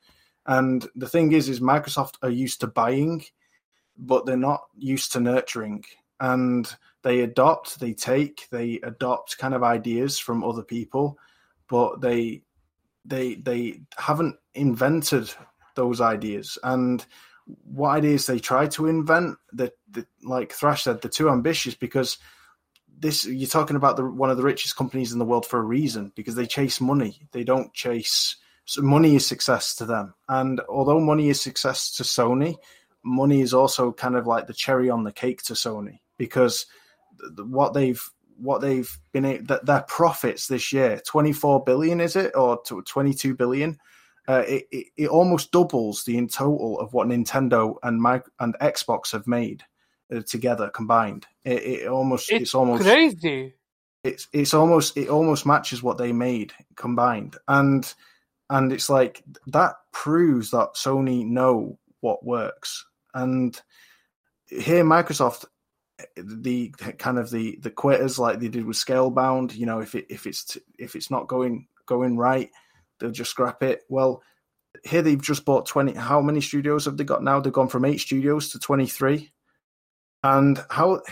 And 0.46 0.88
the 0.96 1.08
thing 1.08 1.32
is, 1.32 1.48
is 1.48 1.60
Microsoft 1.60 2.14
are 2.22 2.30
used 2.30 2.60
to 2.60 2.66
buying, 2.66 3.24
but 3.98 4.24
they're 4.24 4.36
not 4.36 4.62
used 4.76 5.12
to 5.12 5.20
nurturing. 5.20 5.84
And 6.20 6.74
they 7.02 7.20
adopt, 7.20 7.78
they 7.78 7.92
take, 7.92 8.48
they 8.50 8.80
adopt 8.82 9.38
kind 9.38 9.54
of 9.54 9.62
ideas 9.62 10.18
from 10.18 10.42
other 10.42 10.62
people, 10.62 11.18
but 11.68 12.00
they 12.00 12.42
they 13.04 13.34
they 13.34 13.80
haven't 13.96 14.36
invented 14.54 15.30
those 15.74 16.00
ideas. 16.00 16.58
And 16.62 17.04
what 17.64 17.90
ideas 17.90 18.26
they 18.26 18.38
try 18.38 18.66
to 18.68 18.86
invent, 18.86 19.38
that 19.54 19.74
like 20.22 20.52
Thrash 20.52 20.84
said, 20.84 21.00
they're 21.00 21.10
too 21.10 21.30
ambitious 21.30 21.74
because 21.74 22.18
this 23.00 23.24
you're 23.24 23.48
talking 23.48 23.76
about 23.76 23.96
the 23.96 24.04
one 24.04 24.30
of 24.30 24.36
the 24.36 24.42
richest 24.42 24.76
companies 24.76 25.12
in 25.12 25.18
the 25.18 25.24
world 25.24 25.46
for 25.46 25.58
a 25.58 25.62
reason 25.62 26.12
because 26.14 26.34
they 26.34 26.46
chase 26.46 26.80
money. 26.80 27.28
They 27.32 27.44
don't 27.44 27.72
chase 27.72 28.36
so 28.68 28.82
money 28.82 29.16
is 29.16 29.26
success 29.26 29.76
to 29.76 29.86
them. 29.86 30.14
And 30.28 30.60
although 30.68 31.00
money 31.00 31.30
is 31.30 31.40
success 31.40 31.90
to 31.92 32.02
Sony, 32.02 32.56
money 33.02 33.40
is 33.40 33.54
also 33.54 33.92
kind 33.92 34.14
of 34.14 34.26
like 34.26 34.46
the 34.46 34.52
cherry 34.52 34.90
on 34.90 35.04
the 35.04 35.12
cake 35.12 35.42
to 35.44 35.54
Sony 35.54 36.00
because 36.18 36.66
what 37.38 37.72
they've 37.72 38.02
what 38.36 38.60
they've 38.60 38.98
been 39.12 39.46
that 39.46 39.64
their 39.64 39.82
profits 39.88 40.46
this 40.46 40.72
year 40.72 41.00
24 41.06 41.64
billion 41.64 42.00
is 42.00 42.14
it 42.14 42.36
or 42.36 42.62
22 42.62 43.34
billion 43.34 43.78
uh, 44.28 44.44
it, 44.46 44.66
it, 44.70 44.86
it 44.96 45.08
almost 45.08 45.50
doubles 45.52 46.04
the 46.04 46.16
in 46.18 46.28
total 46.28 46.78
of 46.80 46.92
what 46.92 47.08
Nintendo 47.08 47.76
and 47.82 48.00
Mic- 48.00 48.28
and 48.38 48.54
Xbox 48.60 49.12
have 49.12 49.26
made 49.26 49.64
uh, 50.14 50.20
together 50.26 50.68
combined. 50.68 51.26
It, 51.44 51.62
it 51.62 51.88
almost 51.88 52.30
it's, 52.30 52.42
It's 52.42 52.54
almost 52.54 52.82
crazy. 52.84 53.54
it's 54.04 54.28
it's 54.32 54.54
almost 54.54 54.96
it 54.96 55.08
almost 55.08 55.46
matches 55.46 55.82
what 55.82 55.98
they 55.98 56.12
made 56.12 56.52
combined. 56.76 57.36
And 57.48 57.92
and 58.50 58.72
it's 58.72 58.90
like 58.90 59.22
that 59.48 59.76
proves 59.92 60.50
that 60.50 60.74
sony 60.74 61.24
know 61.26 61.78
what 62.00 62.24
works. 62.24 62.86
And 63.14 63.60
here 64.46 64.84
microsoft 64.84 65.44
the 66.16 66.68
kind 66.98 67.18
of 67.18 67.30
the 67.30 67.58
the 67.60 67.70
quitters 67.70 68.18
like 68.18 68.38
they 68.38 68.48
did 68.48 68.64
with 68.64 68.76
scalebound 68.76 69.54
you 69.56 69.66
know 69.66 69.80
if 69.80 69.94
it 69.96 70.06
if 70.08 70.26
it's 70.26 70.44
t- 70.44 70.60
if 70.78 70.94
it's 70.94 71.10
not 71.10 71.26
going 71.26 71.66
going 71.86 72.16
right 72.16 72.50
they'll 72.98 73.10
just 73.10 73.30
scrap 73.30 73.62
it 73.62 73.82
well 73.88 74.22
here 74.84 75.02
they've 75.02 75.22
just 75.22 75.44
bought 75.44 75.66
20 75.66 75.94
how 75.94 76.20
many 76.20 76.40
studios 76.40 76.84
have 76.84 76.96
they 76.96 77.04
got 77.04 77.22
now 77.22 77.40
they've 77.40 77.52
gone 77.52 77.68
from 77.68 77.84
8 77.84 77.98
studios 77.98 78.50
to 78.50 78.58
23 78.58 79.30
and 80.22 80.64
how 80.70 81.02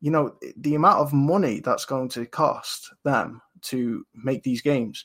you 0.00 0.10
know 0.10 0.36
the 0.56 0.74
amount 0.74 0.98
of 0.98 1.12
money 1.12 1.60
that's 1.60 1.84
going 1.84 2.08
to 2.10 2.26
cost 2.26 2.92
them 3.04 3.40
to 3.62 4.04
make 4.14 4.42
these 4.42 4.62
games 4.62 5.04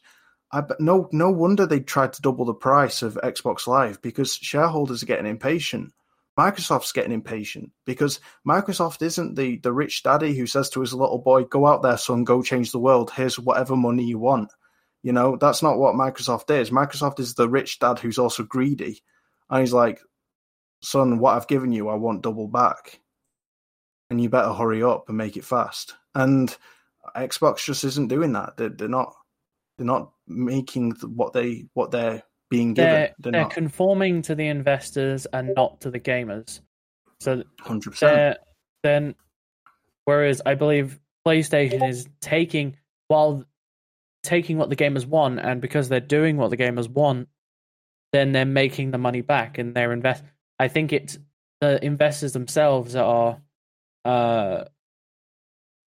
I 0.52 0.64
no 0.80 1.08
no 1.12 1.30
wonder 1.30 1.66
they 1.66 1.80
tried 1.80 2.14
to 2.14 2.22
double 2.22 2.46
the 2.46 2.54
price 2.54 3.02
of 3.02 3.20
Xbox 3.24 3.68
Live 3.68 4.02
because 4.02 4.36
shareholders 4.36 5.02
are 5.02 5.06
getting 5.06 5.26
impatient. 5.26 5.94
Microsoft's 6.38 6.92
getting 6.92 7.12
impatient 7.12 7.72
because 7.86 8.20
Microsoft 8.48 9.02
isn't 9.02 9.36
the 9.36 9.58
the 9.58 9.72
rich 9.72 10.04
daddy 10.04 10.36
who 10.36 10.46
says 10.46 10.70
to 10.70 10.82
his 10.82 10.94
little 10.94 11.20
boy, 11.20 11.44
"Go 11.46 11.68
out 11.68 11.84
there, 11.84 11.98
son, 11.98 12.24
go 12.24 12.42
change 12.42 12.72
the 12.72 12.80
world. 12.80 13.12
Here's 13.12 13.40
whatever 13.40 13.76
money 13.76 14.04
you 14.04 14.20
want." 14.20 14.52
You 15.04 15.14
know, 15.14 15.36
that's 15.36 15.64
not 15.64 15.80
what 15.80 15.96
Microsoft 15.96 16.56
is. 16.56 16.70
Microsoft 16.70 17.20
is 17.20 17.34
the 17.34 17.50
rich 17.50 17.80
dad 17.80 18.00
who's 18.00 18.20
also 18.20 18.44
greedy, 18.44 19.02
and 19.50 19.62
he's 19.62 19.74
like, 19.74 20.00
"Son, 20.82 21.20
what 21.20 21.36
I've 21.36 21.48
given 21.48 21.72
you, 21.72 21.90
I 21.90 21.96
want 21.96 22.22
double 22.22 22.48
back, 22.48 23.00
and 24.10 24.22
you 24.22 24.30
better 24.30 24.54
hurry 24.54 24.84
up 24.84 25.10
and 25.10 25.18
make 25.18 25.38
it 25.38 25.46
fast." 25.46 25.96
And 26.14 26.56
Xbox 27.16 27.66
just 27.66 27.84
isn't 27.84 28.10
doing 28.10 28.34
that. 28.34 28.58
They're, 28.58 28.70
they're 28.70 28.88
not. 28.88 29.14
They're 29.78 29.88
not 29.88 30.12
making 30.28 30.92
what 31.16 31.34
they 31.34 31.66
what 31.74 31.90
they're 31.90 32.22
being 32.52 32.76
given. 32.76 32.92
They're, 32.92 33.16
They're, 33.18 33.32
they're 33.32 33.42
not 33.42 33.52
conforming 33.52 34.22
to 34.24 34.36
the 34.36 34.48
investors 34.48 35.26
and 35.34 35.54
not 35.56 35.82
to 35.82 35.90
the 35.90 36.00
gamers. 36.00 36.60
So 37.20 37.44
hundred 37.60 37.92
percent. 37.92 38.38
then 38.84 39.16
whereas 40.06 40.42
I 40.46 40.56
believe 40.56 41.00
PlayStation 41.26 41.88
is 41.88 42.08
taking 42.20 42.78
while 43.08 43.46
taking 44.24 44.58
what 44.58 44.70
the 44.70 44.76
gamers 44.76 45.06
want 45.06 45.40
and 45.40 45.62
because 45.62 45.90
they're 45.90 46.00
doing 46.00 46.38
what 46.38 46.50
the 46.52 46.58
gamers 46.58 46.90
want, 46.90 47.30
then 48.14 48.32
they're 48.34 48.46
making 48.46 48.92
the 48.92 48.98
money 48.98 49.22
back 49.22 49.58
and 49.58 49.76
they're 49.76 49.94
invest 49.94 50.24
I 50.60 50.68
think 50.68 50.94
it's 50.94 51.18
the 51.62 51.84
investors 51.84 52.34
themselves 52.34 52.96
are 52.96 53.42
uh 54.06 54.66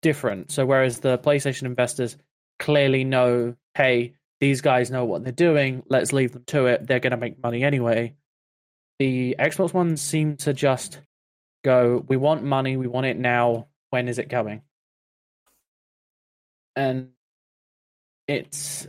different. 0.01 0.51
So 0.51 0.65
whereas 0.65 0.99
the 0.99 1.17
PlayStation 1.17 1.63
investors 1.63 2.17
clearly 2.59 3.03
know, 3.03 3.55
hey, 3.75 4.15
these 4.39 4.61
guys 4.61 4.91
know 4.91 5.05
what 5.05 5.23
they're 5.23 5.31
doing, 5.33 5.83
let's 5.89 6.13
leave 6.13 6.33
them 6.33 6.43
to 6.47 6.67
it, 6.67 6.87
they're 6.87 6.99
gonna 6.99 7.17
make 7.17 7.41
money 7.41 7.63
anyway. 7.63 8.15
the 8.99 9.35
Xbox 9.39 9.73
ones 9.73 10.01
seem 10.01 10.37
to 10.37 10.53
just 10.53 11.01
go, 11.63 12.03
"We 12.07 12.17
want 12.17 12.43
money. 12.43 12.77
We 12.77 12.87
want 12.87 13.07
it 13.07 13.17
now. 13.17 13.67
When 13.91 14.07
is 14.07 14.19
it 14.19 14.29
coming?" 14.29 14.63
And 16.75 17.12
it's 18.27 18.87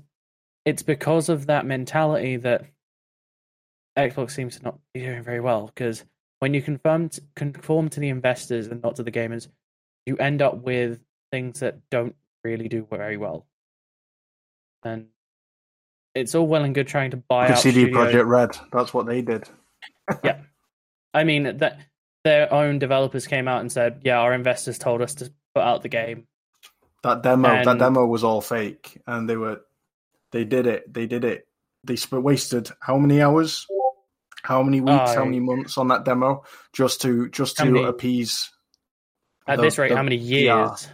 it's 0.65 0.83
because 0.83 1.29
of 1.29 1.47
that 1.47 1.67
mentality 1.67 2.37
that 2.37 2.65
Xbox 3.99 4.33
seems 4.33 4.57
to 4.59 4.65
not 4.65 4.79
be 4.93 5.01
doing 5.01 5.23
very 5.23 5.41
well. 5.41 5.67
Because 5.67 6.05
when 6.41 6.55
you 6.55 6.63
confirm 6.63 7.09
t- 7.09 7.23
conform 7.37 7.89
to 7.91 8.01
the 8.01 8.09
investors 8.09 8.67
and 8.69 8.83
not 8.83 8.97
to 8.97 9.03
the 9.03 9.13
gamers, 9.13 9.49
you 10.07 10.17
end 10.17 10.43
up 10.43 10.63
with 10.63 11.01
things 11.31 11.61
that 11.61 11.79
don't 11.91 12.15
really 12.43 12.69
do 12.69 12.87
very 12.91 13.17
well. 13.17 13.47
And 14.83 15.07
it's 16.15 16.35
all 16.35 16.47
well 16.47 16.65
and 16.65 16.75
good 16.75 16.87
trying 16.87 17.11
to 17.13 17.17
buy 17.17 17.49
The 17.49 17.55
out 17.55 17.59
CD 17.59 17.83
studios. 17.83 18.13
Projekt 18.15 18.27
Red. 18.27 18.57
That's 18.73 18.95
what 18.95 19.07
they 19.07 19.23
did. 19.23 19.49
Yeah. 20.23 20.41
I 21.15 21.25
mean 21.25 21.59
that 21.59 21.79
their 22.25 22.53
own 22.53 22.79
developers 22.79 23.27
came 23.27 23.49
out 23.49 23.61
and 23.61 23.71
said, 23.71 24.01
"Yeah, 24.05 24.19
our 24.19 24.33
investors 24.33 24.79
told 24.79 25.01
us 25.03 25.15
to 25.17 25.33
put 25.55 25.63
out 25.63 25.83
the 25.83 25.89
game." 25.89 26.27
That 27.05 27.23
demo, 27.23 27.49
that 27.65 27.79
demo 27.79 28.07
was 28.07 28.25
all 28.25 28.41
fake, 28.41 29.01
and 29.07 29.29
they 29.29 29.37
were, 29.37 29.61
they 30.33 30.45
did 30.45 30.67
it. 30.67 30.93
They 30.93 31.07
did 31.07 31.25
it. 31.25 31.47
They 31.85 31.97
sp- 32.01 32.25
wasted 32.25 32.71
how 32.81 32.97
many 32.99 33.21
hours, 33.23 33.67
how 34.43 34.63
many 34.63 34.81
weeks, 34.81 35.15
how 35.15 35.25
many 35.27 35.39
months 35.41 35.77
on 35.79 35.89
that 35.89 36.05
demo 36.05 36.45
just 36.73 37.03
to 37.03 37.29
just 37.29 37.59
to 37.59 37.67
many- 37.67 37.85
appease 37.85 38.51
At 39.47 39.57
the- 39.57 39.63
this 39.65 39.77
rate, 39.79 39.91
the 39.91 39.97
how 39.97 40.03
many 40.03 40.17
years? 40.17 40.89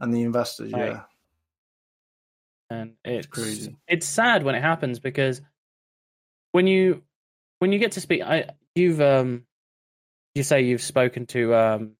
and 0.00 0.12
the 0.14 0.22
investors. 0.22 0.72
Right. 0.72 0.92
Yeah, 0.92 1.02
And 2.70 2.94
it's 3.04 3.26
crazy. 3.28 3.76
It's 3.86 4.06
sad 4.06 4.42
when 4.42 4.54
it 4.56 4.60
happens 4.62 4.98
because 5.00 5.40
when 6.52 6.66
you 6.66 7.02
when 7.60 7.72
you 7.72 7.78
get 7.78 7.92
to 7.92 8.00
speak, 8.00 8.22
I 8.22 8.50
you've 8.74 9.00
um 9.00 9.44
you 10.34 10.42
say 10.42 10.62
you've 10.62 10.82
spoken 10.82 11.26
to 11.26 11.54
um 11.54 11.96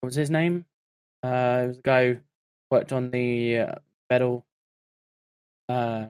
what 0.00 0.06
was 0.08 0.14
his 0.16 0.30
name? 0.30 0.64
Uh, 1.24 1.60
it 1.64 1.66
was 1.68 1.76
the 1.76 1.82
guy 1.82 2.12
who 2.14 2.20
worked 2.70 2.92
on 2.92 3.10
the 3.10 3.58
uh, 3.58 3.74
metal 4.10 4.44
uh 5.68 6.06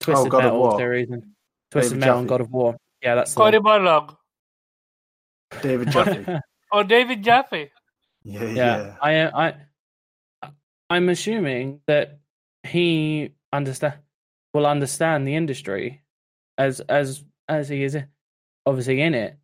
Twisted 0.00 0.26
Oh, 0.26 0.30
God 0.30 0.38
of 0.38 0.44
Metal 0.44 0.58
War. 0.60 0.78
series 0.78 1.10
and 1.10 1.22
Twisted 1.70 1.92
David 1.94 2.00
Metal 2.00 2.18
and 2.20 2.28
God 2.28 2.40
of 2.40 2.50
War. 2.50 2.76
Yeah, 3.02 3.14
that's 3.14 3.34
the 3.34 3.40
Cory 3.40 3.58
one. 3.58 3.80
Barlog 3.82 4.16
David 5.62 5.90
Jaffe. 5.92 6.26
oh, 6.72 6.82
David 6.82 7.22
Jaffe. 7.22 7.70
yeah, 8.24 8.42
yeah, 8.44 8.54
yeah. 8.54 8.96
I 9.02 9.48
I 10.42 10.50
I'm 10.90 11.08
assuming 11.08 11.80
that 11.86 12.18
he 12.62 13.32
understand 13.52 13.94
will 14.52 14.66
understand 14.66 15.26
the 15.26 15.34
industry 15.34 16.02
as 16.58 16.80
as 16.80 17.24
as 17.48 17.68
he 17.68 17.82
is 17.82 17.96
obviously 18.66 19.00
in 19.00 19.14
it, 19.14 19.36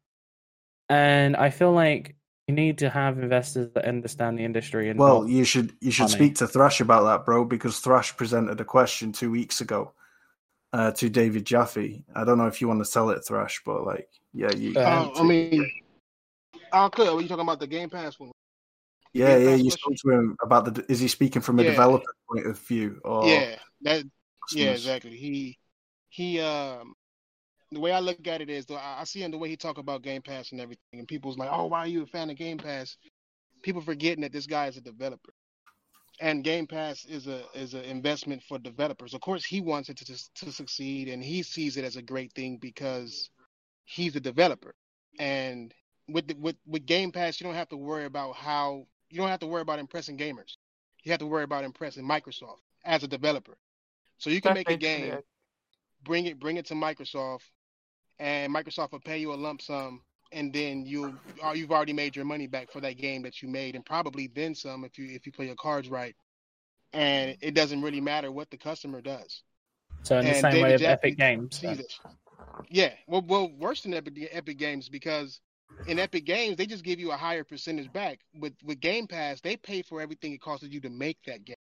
and 0.88 1.36
I 1.36 1.50
feel 1.50 1.72
like 1.72 2.14
you 2.50 2.56
need 2.56 2.78
to 2.78 2.90
have 2.90 3.18
investors 3.18 3.70
that 3.74 3.84
understand 3.84 4.38
the 4.38 4.44
industry 4.44 4.90
and 4.90 4.98
Well, 4.98 5.28
you 5.28 5.44
should 5.44 5.72
you 5.80 5.90
should 5.90 6.04
money. 6.04 6.14
speak 6.14 6.34
to 6.36 6.46
Thrash 6.48 6.80
about 6.80 7.04
that, 7.04 7.24
bro, 7.24 7.44
because 7.44 7.78
Thrash 7.80 8.16
presented 8.16 8.60
a 8.60 8.64
question 8.64 9.12
two 9.12 9.30
weeks 9.30 9.60
ago 9.60 9.92
uh, 10.72 10.90
to 10.92 11.08
David 11.08 11.44
Jaffe. 11.46 12.04
I 12.14 12.24
don't 12.24 12.38
know 12.38 12.46
if 12.48 12.60
you 12.60 12.68
want 12.68 12.80
to 12.80 12.84
sell 12.84 13.10
it, 13.10 13.24
Thrash, 13.26 13.62
but 13.64 13.84
like, 13.84 14.08
yeah, 14.32 14.50
you. 14.52 14.74
Uh, 14.78 14.80
you 14.80 15.06
need 15.06 15.10
I 15.10 15.14
to. 15.14 15.24
mean, 15.24 15.70
oh, 16.72 16.88
clear. 16.90 17.10
Are 17.10 17.20
you 17.20 17.28
talking 17.28 17.42
about 17.42 17.60
the 17.60 17.66
Game 17.66 17.88
Pass 17.90 18.18
one? 18.18 18.32
yeah, 19.12 19.36
Game 19.38 19.44
yeah. 19.44 19.50
Pass 19.50 19.58
You 19.58 19.70
question? 19.70 19.78
spoke 19.78 19.96
to 19.96 20.10
him 20.18 20.36
about 20.42 20.74
the. 20.74 20.84
Is 20.92 21.00
he 21.00 21.08
speaking 21.08 21.42
from 21.42 21.58
a 21.60 21.62
Yeah. 21.62 21.70
developer 21.70 22.14
point 22.28 22.46
of 22.46 22.58
view 22.58 23.00
or 23.04 23.26
yeah, 23.28 23.56
that. 23.82 24.04
Yeah, 24.52 24.72
exactly. 24.72 25.16
He 25.16 25.58
he 26.08 26.40
um 26.40 26.94
the 27.72 27.80
way 27.80 27.92
I 27.92 28.00
look 28.00 28.26
at 28.26 28.40
it 28.42 28.50
is 28.50 28.66
though 28.66 28.76
I 28.76 29.00
I 29.00 29.04
see 29.04 29.22
him 29.22 29.30
the 29.30 29.38
way 29.38 29.48
he 29.48 29.56
talk 29.56 29.78
about 29.78 30.02
Game 30.02 30.22
Pass 30.22 30.52
and 30.52 30.60
everything, 30.60 30.98
and 31.00 31.08
people's 31.08 31.38
like, 31.38 31.50
"Oh, 31.52 31.66
why 31.66 31.80
are 31.80 31.86
you 31.86 32.02
a 32.02 32.06
fan 32.06 32.30
of 32.30 32.36
Game 32.36 32.58
Pass?" 32.58 32.96
People 33.62 33.80
forgetting 33.82 34.22
that 34.22 34.32
this 34.32 34.46
guy 34.46 34.66
is 34.66 34.76
a 34.76 34.80
developer, 34.80 35.32
and 36.20 36.44
Game 36.44 36.66
Pass 36.66 37.04
is 37.06 37.26
a 37.26 37.44
is 37.54 37.74
an 37.74 37.84
investment 37.84 38.42
for 38.42 38.58
developers. 38.58 39.14
Of 39.14 39.20
course, 39.20 39.44
he 39.44 39.60
wants 39.60 39.88
it 39.88 39.96
to 39.98 40.30
to 40.46 40.52
succeed, 40.52 41.08
and 41.08 41.22
he 41.22 41.42
sees 41.42 41.76
it 41.76 41.84
as 41.84 41.96
a 41.96 42.02
great 42.02 42.32
thing 42.34 42.58
because 42.58 43.30
he's 43.84 44.16
a 44.16 44.20
developer. 44.20 44.74
And 45.18 45.74
with 46.08 46.28
the, 46.28 46.34
with 46.34 46.56
with 46.66 46.86
Game 46.86 47.12
Pass, 47.12 47.40
you 47.40 47.44
don't 47.44 47.54
have 47.54 47.68
to 47.70 47.76
worry 47.76 48.04
about 48.06 48.36
how 48.36 48.86
you 49.10 49.18
don't 49.18 49.28
have 49.28 49.40
to 49.40 49.46
worry 49.46 49.62
about 49.62 49.78
impressing 49.78 50.16
gamers. 50.18 50.56
You 51.04 51.12
have 51.12 51.20
to 51.20 51.26
worry 51.26 51.44
about 51.44 51.64
impressing 51.64 52.04
Microsoft 52.04 52.60
as 52.84 53.02
a 53.02 53.08
developer. 53.08 53.56
So 54.18 54.30
you 54.30 54.40
can 54.40 54.52
make 54.54 54.70
a 54.70 54.76
game 54.76 55.20
bring 56.04 56.26
it 56.26 56.38
bring 56.38 56.56
it 56.56 56.66
to 56.66 56.74
Microsoft, 56.74 57.42
and 58.20 58.54
Microsoft 58.54 58.92
will 58.92 59.00
pay 59.00 59.18
you 59.18 59.32
a 59.32 59.34
lump 59.34 59.62
sum, 59.62 60.02
and 60.30 60.52
then 60.52 60.84
you 60.84 61.18
oh, 61.42 61.48
uh, 61.48 61.52
you've 61.52 61.72
already 61.72 61.94
made 61.94 62.14
your 62.14 62.26
money 62.26 62.46
back 62.46 62.70
for 62.70 62.80
that 62.82 62.98
game 62.98 63.22
that 63.22 63.42
you 63.42 63.48
made, 63.48 63.74
and 63.74 63.84
probably 63.84 64.28
then 64.28 64.54
some 64.54 64.84
if 64.84 64.98
you 64.98 65.06
if 65.06 65.26
you 65.26 65.32
play 65.32 65.46
your 65.46 65.56
cards 65.56 65.88
right. 65.88 66.14
And 66.92 67.36
it 67.40 67.54
doesn't 67.54 67.82
really 67.82 68.00
matter 68.00 68.30
what 68.30 68.50
the 68.50 68.56
customer 68.56 69.00
does. 69.00 69.42
so 70.02 70.18
in 70.18 70.24
the 70.24 70.32
and 70.32 70.40
same 70.40 70.60
way 70.60 70.70
David 70.70 70.74
of 70.74 70.80
Jaffe 70.80 71.08
Epic 71.08 71.16
Games. 71.16 71.58
sees 71.58 71.78
uh, 71.78 71.82
it. 71.82 71.92
Yeah, 72.68 72.92
well, 73.06 73.22
well, 73.26 73.50
worse 73.58 73.82
than 73.82 73.94
Epic, 73.94 74.28
Epic 74.32 74.58
Games 74.58 74.88
because 74.88 75.40
in 75.86 75.98
Epic 75.98 76.26
Games 76.26 76.56
they 76.56 76.66
just 76.66 76.84
give 76.84 77.00
you 77.00 77.10
a 77.12 77.16
higher 77.16 77.42
percentage 77.44 77.90
back. 77.90 78.20
With 78.38 78.54
with 78.62 78.80
Game 78.80 79.06
Pass, 79.06 79.40
they 79.40 79.56
pay 79.56 79.80
for 79.82 80.00
everything 80.02 80.34
it 80.34 80.42
costs 80.42 80.66
you 80.68 80.80
to 80.80 80.90
make 80.90 81.18
that 81.26 81.44
game, 81.44 81.56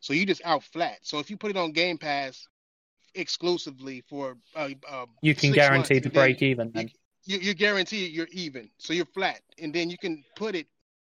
so 0.00 0.14
you 0.14 0.26
just 0.26 0.42
out 0.44 0.64
flat. 0.64 0.98
So 1.02 1.20
if 1.20 1.30
you 1.30 1.36
put 1.36 1.50
it 1.50 1.56
on 1.56 1.70
Game 1.72 1.98
Pass 1.98 2.48
exclusively 3.14 4.02
for 4.08 4.36
uh, 4.56 4.70
uh, 4.90 5.06
You 5.20 5.34
can 5.34 5.52
guarantee 5.52 5.76
months, 5.76 5.88
to 5.88 5.94
and 5.96 6.04
then 6.04 6.12
break 6.12 6.42
even. 6.42 6.68
You, 6.68 6.72
Then. 6.72 6.90
you, 7.24 7.38
you 7.38 7.54
guarantee 7.54 8.06
you're 8.06 8.28
even, 8.32 8.70
so 8.78 8.92
you're 8.92 9.06
flat, 9.06 9.40
and 9.58 9.74
then 9.74 9.90
you 9.90 9.98
can 9.98 10.24
put 10.36 10.54
it 10.54 10.66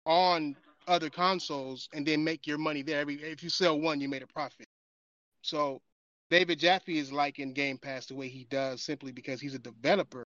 on 0.06 0.56
other 0.88 1.10
consoles 1.10 1.88
and 1.92 2.06
then 2.06 2.24
make 2.24 2.46
your 2.46 2.58
money 2.58 2.82
there. 2.82 3.00
Every 3.00 3.14
if 3.16 3.42
you 3.42 3.48
sell 3.50 3.78
one, 3.78 4.00
you 4.00 4.08
made 4.08 4.22
a 4.22 4.26
profit. 4.26 4.66
So 5.42 5.80
David 6.30 6.58
Jaffe 6.58 6.98
is 6.98 7.12
like 7.12 7.38
in 7.38 7.52
Game 7.52 7.78
Pass 7.78 8.06
the 8.06 8.14
way 8.14 8.28
he 8.28 8.44
does 8.50 8.82
simply 8.82 9.12
because 9.12 9.40
he's 9.40 9.54
a 9.54 9.58
developer 9.58 10.24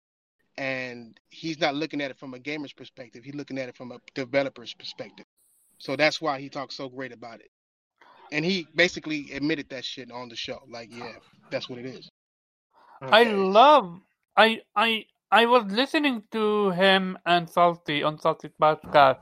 and 0.58 1.18
he's 1.30 1.60
not 1.60 1.74
looking 1.74 2.00
at 2.00 2.10
it 2.10 2.18
from 2.18 2.34
a 2.34 2.38
gamer's 2.38 2.72
perspective. 2.72 3.24
He's 3.24 3.34
looking 3.34 3.58
at 3.58 3.68
it 3.68 3.76
from 3.76 3.92
a 3.92 3.98
developer's 4.14 4.74
perspective. 4.74 5.26
So 5.78 5.96
that's 5.96 6.20
why 6.20 6.40
he 6.40 6.48
talks 6.48 6.76
so 6.76 6.88
great 6.88 7.12
about 7.12 7.40
it. 7.40 7.50
And 8.32 8.44
he 8.44 8.66
basically 8.74 9.32
admitted 9.32 9.68
that 9.70 9.84
shit 9.84 10.10
on 10.10 10.28
the 10.28 10.36
show. 10.36 10.60
Like, 10.68 10.90
yeah, 10.92 11.14
that's 11.50 11.68
what 11.68 11.78
it 11.78 11.86
is. 11.86 12.08
I 13.02 13.24
love. 13.24 14.00
I 14.36 14.60
I 14.76 15.06
I 15.30 15.46
was 15.46 15.64
listening 15.70 16.22
to 16.32 16.70
him 16.70 17.18
and 17.26 17.48
Salty 17.48 18.02
on 18.02 18.18
Salty 18.18 18.50
podcast. 18.60 19.20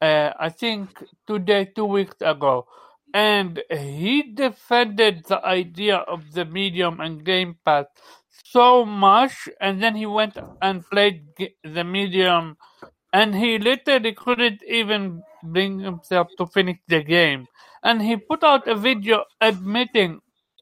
Uh, 0.00 0.30
I 0.38 0.50
think 0.50 1.02
today, 1.26 1.64
two 1.74 1.86
weeks 1.86 2.16
ago, 2.20 2.66
and 3.14 3.62
he 3.70 4.22
defended 4.22 5.24
the 5.24 5.44
idea 5.44 5.96
of 5.96 6.32
the 6.32 6.44
medium 6.44 7.00
and 7.00 7.24
Game 7.24 7.56
Pass 7.64 7.86
so 8.44 8.84
much, 8.84 9.48
and 9.60 9.82
then 9.82 9.96
he 9.96 10.06
went 10.06 10.36
and 10.60 10.84
played 10.90 11.24
the 11.64 11.84
medium, 11.84 12.56
and 13.16 13.34
he 13.34 13.58
literally 13.58 14.12
couldn't 14.14 14.62
even 14.80 15.22
bring 15.42 15.78
himself 15.80 16.28
to 16.38 16.46
finish 16.46 16.78
the 16.88 17.02
game, 17.02 17.46
and 17.82 18.02
he 18.02 18.16
put 18.16 18.44
out 18.44 18.68
a 18.68 18.74
video 18.74 19.24
admitting 19.40 20.20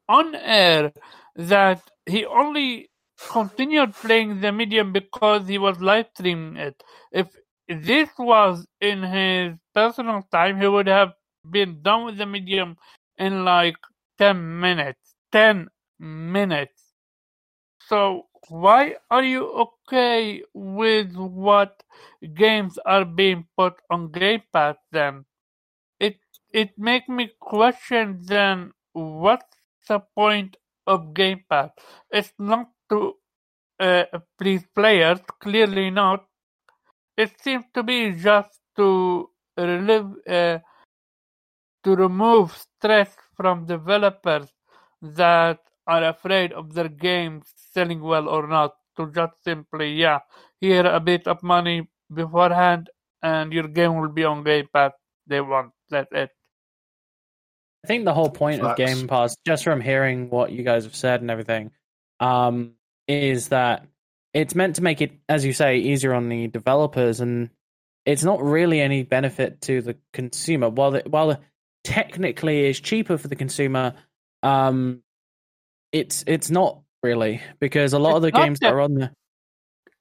on 0.09 0.35
air 0.37 0.93
that 1.37 1.83
he 2.07 2.25
only 2.27 2.91
continued 3.31 3.95
playing 3.95 4.41
the 4.41 4.53
medium 4.53 4.93
because 4.93 5.49
he 5.49 5.59
was 5.59 5.81
live 5.81 6.07
streaming 6.15 6.57
it. 6.57 6.83
If 7.13 7.29
this 7.69 8.11
was 8.19 8.67
in 8.81 9.03
his 9.03 9.59
personal 9.75 10.23
time, 10.31 10.61
he 10.61 10.69
would 10.69 10.87
have 10.87 11.13
been 11.51 11.83
done 11.83 12.05
with 12.07 12.19
the 12.19 12.27
medium 12.27 12.77
in 13.19 13.45
like 13.45 13.77
10 14.19 14.61
minutes. 14.61 15.15
10 15.33 15.69
minutes. 15.99 16.83
So, 17.89 18.27
why 18.49 18.97
are 19.11 19.23
you 19.25 19.47
okay 19.53 20.43
with 20.55 21.15
what 21.17 21.83
games 22.35 22.79
are 22.85 23.05
being 23.05 23.47
put 23.57 23.75
on 23.91 24.11
Game 24.13 24.43
Pass 24.53 24.77
then? 24.93 25.25
It 26.01 26.19
it 26.53 26.79
make 26.79 27.09
me 27.09 27.31
question 27.41 28.21
then 28.25 28.73
what's 28.93 29.57
the 29.89 30.01
point 30.15 30.57
of 30.87 31.15
Game 31.15 31.45
Pass? 31.49 31.71
It's 32.11 32.33
not 32.39 32.71
to 32.91 33.15
uh, 33.81 34.05
please 34.39 34.65
players, 34.75 35.21
clearly 35.41 35.91
not. 35.91 36.25
It 37.17 37.33
seems 37.41 37.65
to 37.75 37.83
be 37.83 38.13
just 38.13 38.61
to 38.77 39.31
relive, 39.57 40.13
uh, 40.29 40.59
to 41.85 41.97
remove 41.97 42.57
stress 42.57 43.15
from 43.37 43.67
developers 43.67 44.49
that 45.03 45.61
are 45.87 46.05
afraid 46.05 46.53
of 46.53 46.75
their 46.75 46.89
games 46.89 47.47
selling 47.73 48.01
well 48.01 48.29
or 48.29 48.47
not. 48.47 48.75
To 48.97 49.11
just 49.11 49.33
simply, 49.43 49.95
yeah, 49.95 50.21
here 50.61 50.87
a 50.87 51.01
bit 51.01 51.27
of 51.27 51.43
money 51.43 51.89
beforehand, 52.13 52.91
and 53.23 53.53
your 53.53 53.67
game 53.67 53.97
will 54.01 54.09
be 54.09 54.23
on 54.23 54.45
Game 54.45 54.69
Pass. 54.73 54.93
They 55.27 55.41
want 55.41 55.73
that's 55.91 56.13
it. 56.13 56.31
I 57.85 57.87
think 57.89 58.05
the 58.05 58.15
whole 58.15 58.31
point 58.31 58.63
of 58.63 58.77
Game 58.77 59.09
Pass, 59.09 59.37
just 59.45 59.65
from 59.65 59.81
hearing 59.81 60.31
what 60.31 60.53
you 60.53 60.63
guys 60.63 60.85
have 60.85 60.95
said 60.95 61.23
and 61.23 61.31
everything, 61.31 61.73
um, 62.21 62.75
is 63.09 63.49
that 63.49 63.87
it's 64.33 64.55
meant 64.55 64.77
to 64.77 64.83
make 64.83 65.03
it, 65.03 65.13
as 65.29 65.45
you 65.45 65.53
say, 65.53 65.79
easier 65.79 66.15
on 66.15 66.29
the 66.29 66.47
developers, 66.47 67.21
and 67.21 67.51
it's 68.07 68.23
not 68.23 68.43
really 68.43 68.81
any 68.81 69.03
benefit 69.03 69.61
to 69.63 69.83
the 69.83 69.97
consumer. 70.13 70.69
While 70.69 70.93
the, 70.93 71.03
while 71.07 71.29
the 71.29 71.41
technically 71.83 72.67
is 72.67 72.81
cheaper 72.81 73.19
for 73.19 73.29
the 73.29 73.37
consumer, 73.37 73.95
um, 74.43 75.03
it's 75.95 76.25
it's 76.27 76.51
not 76.51 76.81
really 77.03 77.41
because 77.61 77.93
a 77.93 77.99
lot 77.99 78.17
of 78.17 78.23
the 78.23 78.33
games 78.33 78.59
that 78.61 78.67
that- 78.69 78.75
are 78.75 78.81
on 78.81 78.95
there. 78.95 79.13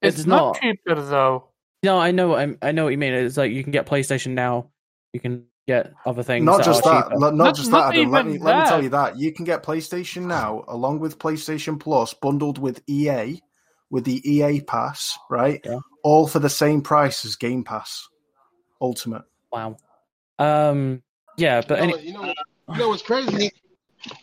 It's, 0.02 0.18
It's 0.18 0.26
not, 0.28 0.38
not. 0.38 0.62
cheaper 0.62 0.96
though. 1.02 1.48
no, 1.84 1.98
I 1.98 2.12
know, 2.12 2.30
what 2.30 2.40
I'm- 2.40 2.58
I 2.62 2.74
know 2.74 2.84
what 2.84 2.90
you 2.90 2.98
mean. 2.98 3.14
It's 3.14 3.38
like 3.38 3.52
you 3.54 3.64
can 3.64 3.72
get 3.72 3.86
PlayStation 3.86 4.32
now, 4.32 4.70
you 5.14 5.22
can 5.22 5.46
get 5.66 5.94
other 6.06 6.24
things. 6.24 6.44
Not 6.44 6.58
that 6.58 6.66
just 6.66 6.86
are 6.86 6.94
that, 6.94 7.04
cheaper. 7.10 7.20
not, 7.20 7.36
Not- 7.36 7.56
just 7.56 7.72
not 7.72 7.92
that, 7.92 7.98
Adam. 8.00 8.12
Let 8.12 8.26
me 8.26 8.34
even 8.34 8.44
let 8.46 8.60
me 8.64 8.68
tell 8.68 8.84
you 8.84 8.90
that 8.90 9.18
you 9.18 9.32
can 9.32 9.46
get 9.46 9.64
PlayStation 9.64 10.26
now 10.26 10.66
along 10.68 11.00
with 11.00 11.20
PlayStation 11.20 11.80
Plus 11.80 12.14
bundled 12.16 12.58
with 12.58 12.82
EA, 12.88 13.40
with 13.92 14.04
the 14.04 14.20
EA 14.30 14.60
Pass, 14.62 15.18
right? 15.30 15.62
Yeah. 15.64 15.80
All 16.04 16.28
for 16.28 16.40
the 16.40 16.50
same 16.50 16.82
price 16.82 17.24
as 17.24 17.38
Game 17.38 17.64
Pass 17.64 18.10
Ultimate. 18.82 19.24
Wow. 19.54 19.78
Um. 20.40 21.02
Yeah, 21.38 21.62
but 21.66 21.80
you, 21.80 21.88
know, 21.88 21.94
any, 21.94 22.08
you 22.08 22.14
know, 22.14 22.34
you 22.74 22.78
know 22.78 22.90
what's 22.90 23.02
crazy? 23.04 23.52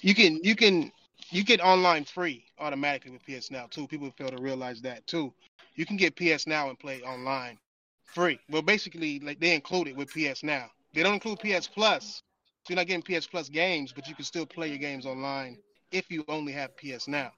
You 0.02 0.14
can 0.14 0.40
you 0.42 0.54
can 0.54 0.92
you 1.30 1.44
get 1.44 1.60
online 1.60 2.04
free 2.04 2.44
automatically 2.58 3.10
with 3.12 3.24
PS 3.24 3.50
Now 3.50 3.66
too. 3.70 3.86
People 3.86 4.10
fail 4.16 4.28
to 4.30 4.40
realize 4.40 4.80
that 4.82 5.06
too. 5.06 5.32
You 5.74 5.86
can 5.86 5.96
get 5.96 6.16
PS 6.16 6.46
Now 6.46 6.68
and 6.68 6.78
play 6.78 7.00
online 7.02 7.58
free. 8.04 8.38
Well, 8.50 8.62
basically, 8.62 9.20
like 9.20 9.40
they 9.40 9.54
include 9.54 9.88
it 9.88 9.96
with 9.96 10.08
PS 10.12 10.42
Now. 10.42 10.66
They 10.94 11.02
don't 11.02 11.14
include 11.14 11.38
PS 11.40 11.66
Plus, 11.68 12.22
so 12.64 12.72
you're 12.72 12.76
not 12.76 12.86
getting 12.86 13.02
PS 13.02 13.26
Plus 13.26 13.48
games, 13.48 13.92
but 13.92 14.08
you 14.08 14.14
can 14.14 14.24
still 14.24 14.46
play 14.46 14.68
your 14.68 14.78
games 14.78 15.06
online 15.06 15.58
if 15.92 16.10
you 16.10 16.24
only 16.28 16.52
have 16.52 16.76
PS 16.76 17.06
Now. 17.08 17.30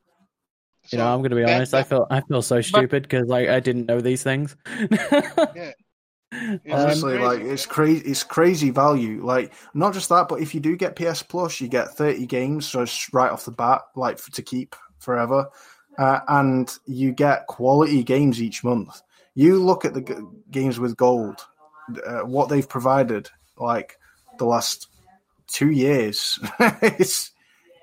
you 0.91 0.99
know, 0.99 1.13
I'm 1.13 1.21
going 1.21 1.31
to 1.31 1.37
be 1.37 1.43
that- 1.43 1.57
honest. 1.57 1.75
I 1.75 1.83
feel 1.83 2.07
I 2.11 2.21
feel 2.23 2.43
so 2.43 2.61
stupid 2.61 3.03
because 3.05 3.29
like 3.29 3.49
I 3.49 3.61
didn't 3.61 3.87
know 3.87 4.01
these 4.01 4.23
things. 4.23 4.57
Yeah. 5.55 5.73
It's 6.35 6.75
Honestly, 6.75 7.19
crazy. 7.19 7.25
like 7.25 7.41
it's 7.43 7.67
crazy. 7.67 8.05
It's 8.11 8.23
crazy 8.25 8.71
value. 8.71 9.25
Like 9.25 9.53
not 9.75 9.93
just 9.93 10.09
that, 10.09 10.29
but 10.29 10.41
if 10.41 10.55
you 10.55 10.61
do 10.61 10.77
get 10.77 10.97
PS 10.97 11.23
Plus, 11.23 11.61
you 11.61 11.69
get 11.69 11.91
thirty 11.91 12.25
games 12.27 12.71
just 12.71 13.13
right 13.13 13.31
off 13.31 13.45
the 13.45 13.51
bat, 13.51 13.83
like 13.97 14.19
for, 14.19 14.31
to 14.33 14.43
keep 14.43 14.75
forever, 14.99 15.49
uh, 15.99 16.21
and 16.29 16.73
you 16.87 17.13
get 17.13 17.47
quality 17.49 18.03
games 18.03 18.41
each 18.41 18.65
month. 18.65 19.03
You 19.35 19.63
look 19.63 19.85
at 19.85 19.93
the 19.95 20.01
g- 20.01 20.15
games 20.51 20.79
with 20.81 20.97
gold, 20.97 21.37
uh, 22.07 22.21
what 22.21 22.49
they've 22.49 22.69
provided, 22.69 23.29
like 23.59 23.99
the 24.39 24.47
last 24.47 24.89
two 25.49 25.71
years. 25.71 26.39
it's 26.81 27.31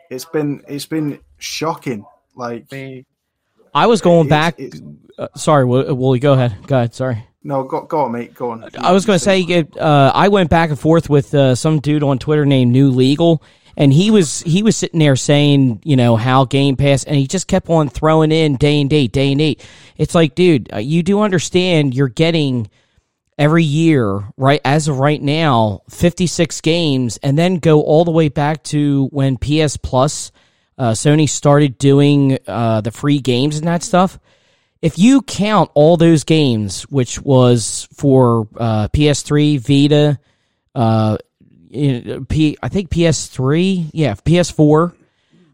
it's 0.10 0.26
been 0.26 0.64
it's 0.68 0.88
been 0.88 1.20
shocking. 1.38 2.04
Like 2.36 2.66
I 3.76 3.86
was 3.86 4.02
going 4.02 4.26
It's- 4.26 4.30
back. 4.30 4.60
it's- 4.60 4.82
Uh, 5.20 5.28
sorry, 5.36 5.66
Will- 5.66 5.94
Wooly, 5.96 6.18
go 6.20 6.34
ahead. 6.34 6.56
Go 6.66 6.78
ahead. 6.78 6.96
Sorry. 6.96 7.26
No, 7.44 7.64
go 7.64 7.82
go 7.82 8.02
on, 8.02 8.12
mate. 8.12 8.34
Go 8.34 8.52
on. 8.52 8.70
I 8.78 8.92
was 8.92 9.06
going 9.06 9.18
to 9.18 9.24
say, 9.24 9.66
uh, 9.80 10.12
I 10.14 10.28
went 10.28 10.50
back 10.50 10.70
and 10.70 10.80
forth 10.80 11.10
with 11.10 11.34
uh, 11.34 11.56
some 11.56 11.80
dude 11.80 12.04
on 12.04 12.20
Twitter 12.20 12.46
named 12.46 12.72
New 12.72 12.92
Legal, 12.92 13.42
and 13.78 13.94
he 13.94 14.12
was 14.12 14.42
he 14.42 14.62
was 14.62 14.76
sitting 14.76 15.00
there 15.00 15.16
saying, 15.16 15.82
you 15.86 15.96
know, 15.96 16.18
how 16.18 16.44
Game 16.44 16.76
Pass, 16.76 17.06
and 17.06 17.16
he 17.16 17.28
just 17.28 17.48
kept 17.48 17.70
on 17.70 17.88
throwing 17.88 18.34
in 18.34 18.58
day 18.58 18.82
and 18.82 18.90
date, 18.90 19.14
day 19.14 19.32
and 19.32 19.40
date. 19.40 19.66
It's 19.96 20.14
like, 20.14 20.36
dude, 20.36 20.72
uh, 20.74 20.78
you 20.78 21.02
do 21.02 21.22
understand 21.22 21.96
you're 21.96 22.10
getting 22.10 22.70
every 23.38 23.64
year, 23.64 24.22
right? 24.36 24.60
As 24.66 24.90
of 24.90 25.00
right 25.00 25.22
now, 25.22 25.84
56 25.90 26.60
games, 26.60 27.18
and 27.24 27.38
then 27.40 27.56
go 27.56 27.82
all 27.82 28.04
the 28.04 28.12
way 28.12 28.28
back 28.28 28.64
to 28.64 29.08
when 29.12 29.38
PS 29.38 29.78
Plus, 29.78 30.34
uh, 30.78 30.92
Sony 30.92 31.30
started 31.30 31.78
doing 31.78 32.38
uh, 32.48 32.82
the 32.82 32.92
free 32.92 33.20
games 33.20 33.58
and 33.58 33.68
that 33.68 33.82
stuff 33.82 34.20
if 34.82 34.98
you 34.98 35.22
count 35.22 35.72
all 35.74 35.98
those 35.98 36.24
games, 36.24 36.84
which 36.84 37.22
was 37.22 37.88
for 37.94 38.48
uh, 38.58 38.88
PS3, 38.90 39.60
Vita, 39.60 40.20
uh, 40.76 41.18
P, 41.72 42.58
I 42.62 42.70
think 42.70 42.90
PS3, 42.90 43.90
yeah, 43.94 44.14
PS4. 44.16 44.96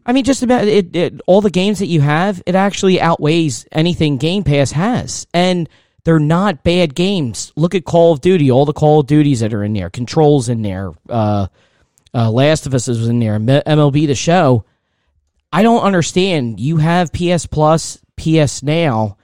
I 0.06 0.12
mean, 0.12 0.24
just 0.24 0.42
about 0.42 0.66
it, 0.68 0.94
it. 0.94 1.20
All 1.26 1.40
the 1.40 1.50
games 1.50 1.80
that 1.80 1.86
you 1.86 2.00
have, 2.00 2.42
it 2.46 2.54
actually 2.54 3.00
outweighs 3.00 3.66
anything 3.72 4.18
Game 4.18 4.44
Pass 4.44 4.70
has, 4.70 5.26
and 5.34 5.68
they're 6.04 6.20
not 6.20 6.62
bad 6.62 6.94
games. 6.94 7.52
Look 7.56 7.74
at 7.74 7.84
Call 7.84 8.12
of 8.12 8.20
Duty, 8.20 8.50
all 8.50 8.64
the 8.64 8.72
Call 8.72 9.00
of 9.00 9.08
Duties 9.08 9.40
that 9.40 9.52
are 9.52 9.64
in 9.64 9.72
there, 9.72 9.90
Controls 9.90 10.48
in 10.48 10.62
there, 10.62 10.92
uh, 11.08 11.48
uh, 12.14 12.30
Last 12.30 12.66
of 12.66 12.74
Us 12.74 12.86
is 12.86 13.08
in 13.08 13.18
there, 13.18 13.38
MLB 13.38 14.06
The 14.06 14.14
Show. 14.14 14.64
I 15.52 15.62
don't 15.62 15.82
understand. 15.82 16.60
You 16.60 16.76
have 16.76 17.12
PS 17.12 17.46
Plus, 17.46 17.98
PS 18.16 18.62
Now. 18.62 19.16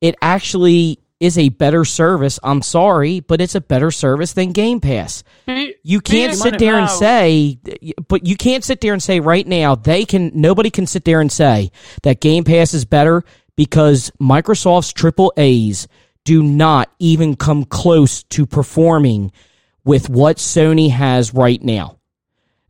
It 0.00 0.14
actually 0.22 1.00
is 1.20 1.36
a 1.36 1.48
better 1.48 1.84
service. 1.84 2.38
I'm 2.44 2.62
sorry, 2.62 3.18
but 3.20 3.40
it's 3.40 3.56
a 3.56 3.60
better 3.60 3.90
service 3.90 4.34
than 4.34 4.52
Game 4.52 4.80
Pass. 4.80 5.24
You 5.82 6.00
can't 6.00 6.34
sit 6.34 6.58
there 6.60 6.78
and 6.78 6.88
say, 6.88 7.58
but 8.06 8.24
you 8.26 8.36
can't 8.36 8.62
sit 8.62 8.80
there 8.80 8.92
and 8.92 9.02
say 9.02 9.18
right 9.18 9.46
now 9.46 9.74
they 9.74 10.04
can. 10.04 10.30
Nobody 10.34 10.70
can 10.70 10.86
sit 10.86 11.04
there 11.04 11.20
and 11.20 11.30
say 11.32 11.72
that 12.04 12.20
Game 12.20 12.44
Pass 12.44 12.72
is 12.74 12.84
better 12.84 13.24
because 13.56 14.12
Microsoft's 14.20 14.92
triple 14.92 15.32
A's 15.36 15.88
do 16.24 16.42
not 16.42 16.90
even 17.00 17.34
come 17.34 17.64
close 17.64 18.22
to 18.24 18.46
performing 18.46 19.32
with 19.84 20.08
what 20.08 20.36
Sony 20.36 20.90
has 20.90 21.34
right 21.34 21.60
now, 21.62 21.98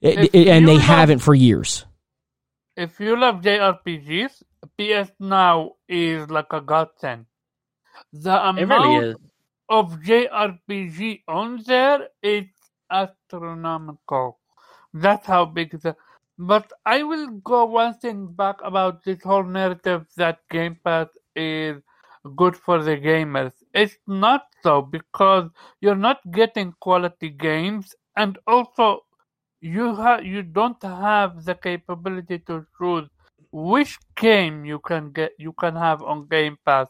It- 0.01 0.35
and 0.35 0.67
they 0.67 0.75
love- 0.75 0.83
haven't 0.83 1.19
for 1.19 1.35
years. 1.35 1.85
If 2.77 3.01
you 3.01 3.19
love 3.19 3.43
JRPGs, 3.43 4.43
PS 4.79 5.13
Now 5.21 5.77
is 5.89 6.31
like 6.31 6.53
a 6.53 6.63
godsend. 6.63 7.27
The 8.13 8.49
amount 8.49 9.09
really 9.09 9.17
of 9.69 10.01
JRPG 10.03 11.25
on 11.29 11.63
there 11.67 12.09
is 12.23 12.47
astronomical. 12.91 14.39
That's 14.95 15.27
how 15.27 15.47
big 15.47 15.81
the. 15.81 15.97
But 16.39 16.73
I 16.87 17.03
will 17.03 17.29
go 17.53 17.65
one 17.67 17.95
thing 17.95 18.29
back 18.29 18.57
about 18.63 19.05
this 19.05 19.23
whole 19.23 19.45
narrative 19.45 20.07
that 20.17 20.41
Game 20.51 20.77
Pass 20.85 21.09
is 21.37 21.83
good 22.37 22.57
for 22.57 22.83
the 22.83 22.97
gamers. 22.97 23.53
It's 23.75 23.99
not 24.07 24.47
so 24.63 24.83
because 24.83 25.51
you're 25.81 25.97
not 26.09 26.21
getting 26.31 26.75
quality 26.81 27.31
games, 27.31 27.95
and 28.17 28.39
also 28.47 29.05
you 29.61 29.95
have 29.97 30.25
you 30.25 30.43
don't 30.43 30.83
have 30.83 31.45
the 31.45 31.55
capability 31.55 32.39
to 32.41 32.67
choose 32.79 33.09
which 33.53 33.99
game 34.17 34.65
you 34.65 34.79
can 34.79 35.11
get 35.13 35.33
you 35.39 35.53
can 35.53 35.75
have 35.77 36.03
on 36.03 36.27
Game 36.29 36.59
Pass. 36.65 36.89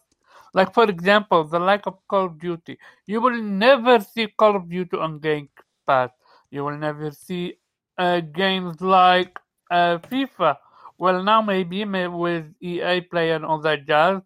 Like 0.55 0.73
for 0.75 0.85
example, 0.85 1.45
the 1.45 1.59
like 1.59 1.87
of 1.87 1.99
Call 2.09 2.27
of 2.27 2.39
Duty, 2.39 2.79
you 3.07 3.21
will 3.21 3.37
never 3.43 4.01
see 4.01 4.29
Call 4.29 4.57
of 4.57 4.69
Duty 4.69 4.97
on 4.97 5.19
Game 5.21 5.49
Pass. 5.87 6.11
You 6.51 6.65
will 6.65 6.77
never 6.79 7.11
see 7.11 7.55
uh, 7.99 8.21
games 8.21 8.81
like 8.81 9.39
uh, 9.71 9.99
FIFA. 9.99 10.57
Well, 10.99 11.23
now 11.23 11.43
maybe 11.43 11.85
may- 11.85 12.09
with 12.09 12.47
EA 12.61 13.03
Play 13.03 13.33
and 13.33 13.45
all 13.45 13.61
that 13.61 13.87
jazz, 13.87 14.21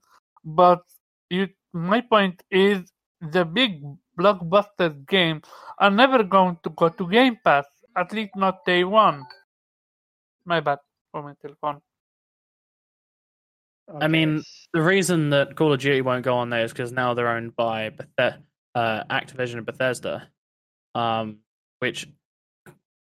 but 0.45 0.83
you, 1.29 1.49
my 1.73 2.01
point 2.01 2.43
is 2.51 2.93
the 3.21 3.45
big 3.45 3.83
blockbuster 4.19 5.07
games 5.07 5.45
are 5.79 5.91
never 5.91 6.23
going 6.23 6.59
to 6.63 6.71
go 6.71 6.89
to 6.89 7.09
Game 7.09 7.39
Pass. 7.45 7.67
At 7.97 8.13
least 8.13 8.37
not 8.37 8.65
day 8.65 8.85
one. 8.85 9.25
My 10.45 10.61
bad 10.61 10.79
for 11.11 11.23
my 11.23 11.35
telephone. 11.43 11.81
I 14.01 14.09
mean, 14.09 14.43
the 14.73 14.83
reason 14.83 15.31
that 15.31 15.57
Call 15.57 15.73
of 15.73 15.81
Duty 15.81 16.01
won't 16.01 16.25
go 16.25 16.37
on 16.37 16.51
there 16.51 16.65
is 16.65 16.73
because 16.73 16.93
now 16.93 17.15
they're 17.15 17.29
owned 17.29 17.55
by 17.57 17.91
Bethe- 17.91 18.39
uh, 18.75 19.05
Activision 19.11 19.57
and 19.59 19.67
Bethesda, 19.67 20.29
um, 20.95 21.39
which 21.81 22.09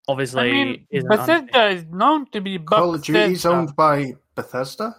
obviously 0.07 0.49
I 0.49 0.51
mean, 0.51 0.87
isn't 0.91 1.11
un- 1.11 1.17
Bethesda 1.17 1.67
is 1.69 1.85
known 1.85 2.29
to 2.31 2.41
be 2.41 2.59
Call 2.59 2.95
of 2.95 3.03
Duty 3.03 3.19
is 3.33 3.45
owned 3.45 3.75
by 3.75 4.13
Bethesda. 4.35 4.95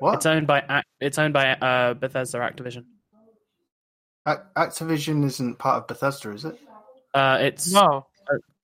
What? 0.00 0.14
it's 0.14 0.26
owned 0.26 0.46
by 0.46 0.82
it's 1.00 1.18
owned 1.18 1.34
by 1.34 1.52
uh, 1.52 1.94
Bethesda 1.94 2.38
Activision. 2.38 2.84
Ac- 4.26 4.40
Activision 4.56 5.24
isn't 5.24 5.58
part 5.58 5.82
of 5.82 5.86
Bethesda, 5.88 6.30
is 6.32 6.44
it? 6.44 6.58
Uh, 7.14 7.38
it's 7.40 7.72
No, 7.72 8.06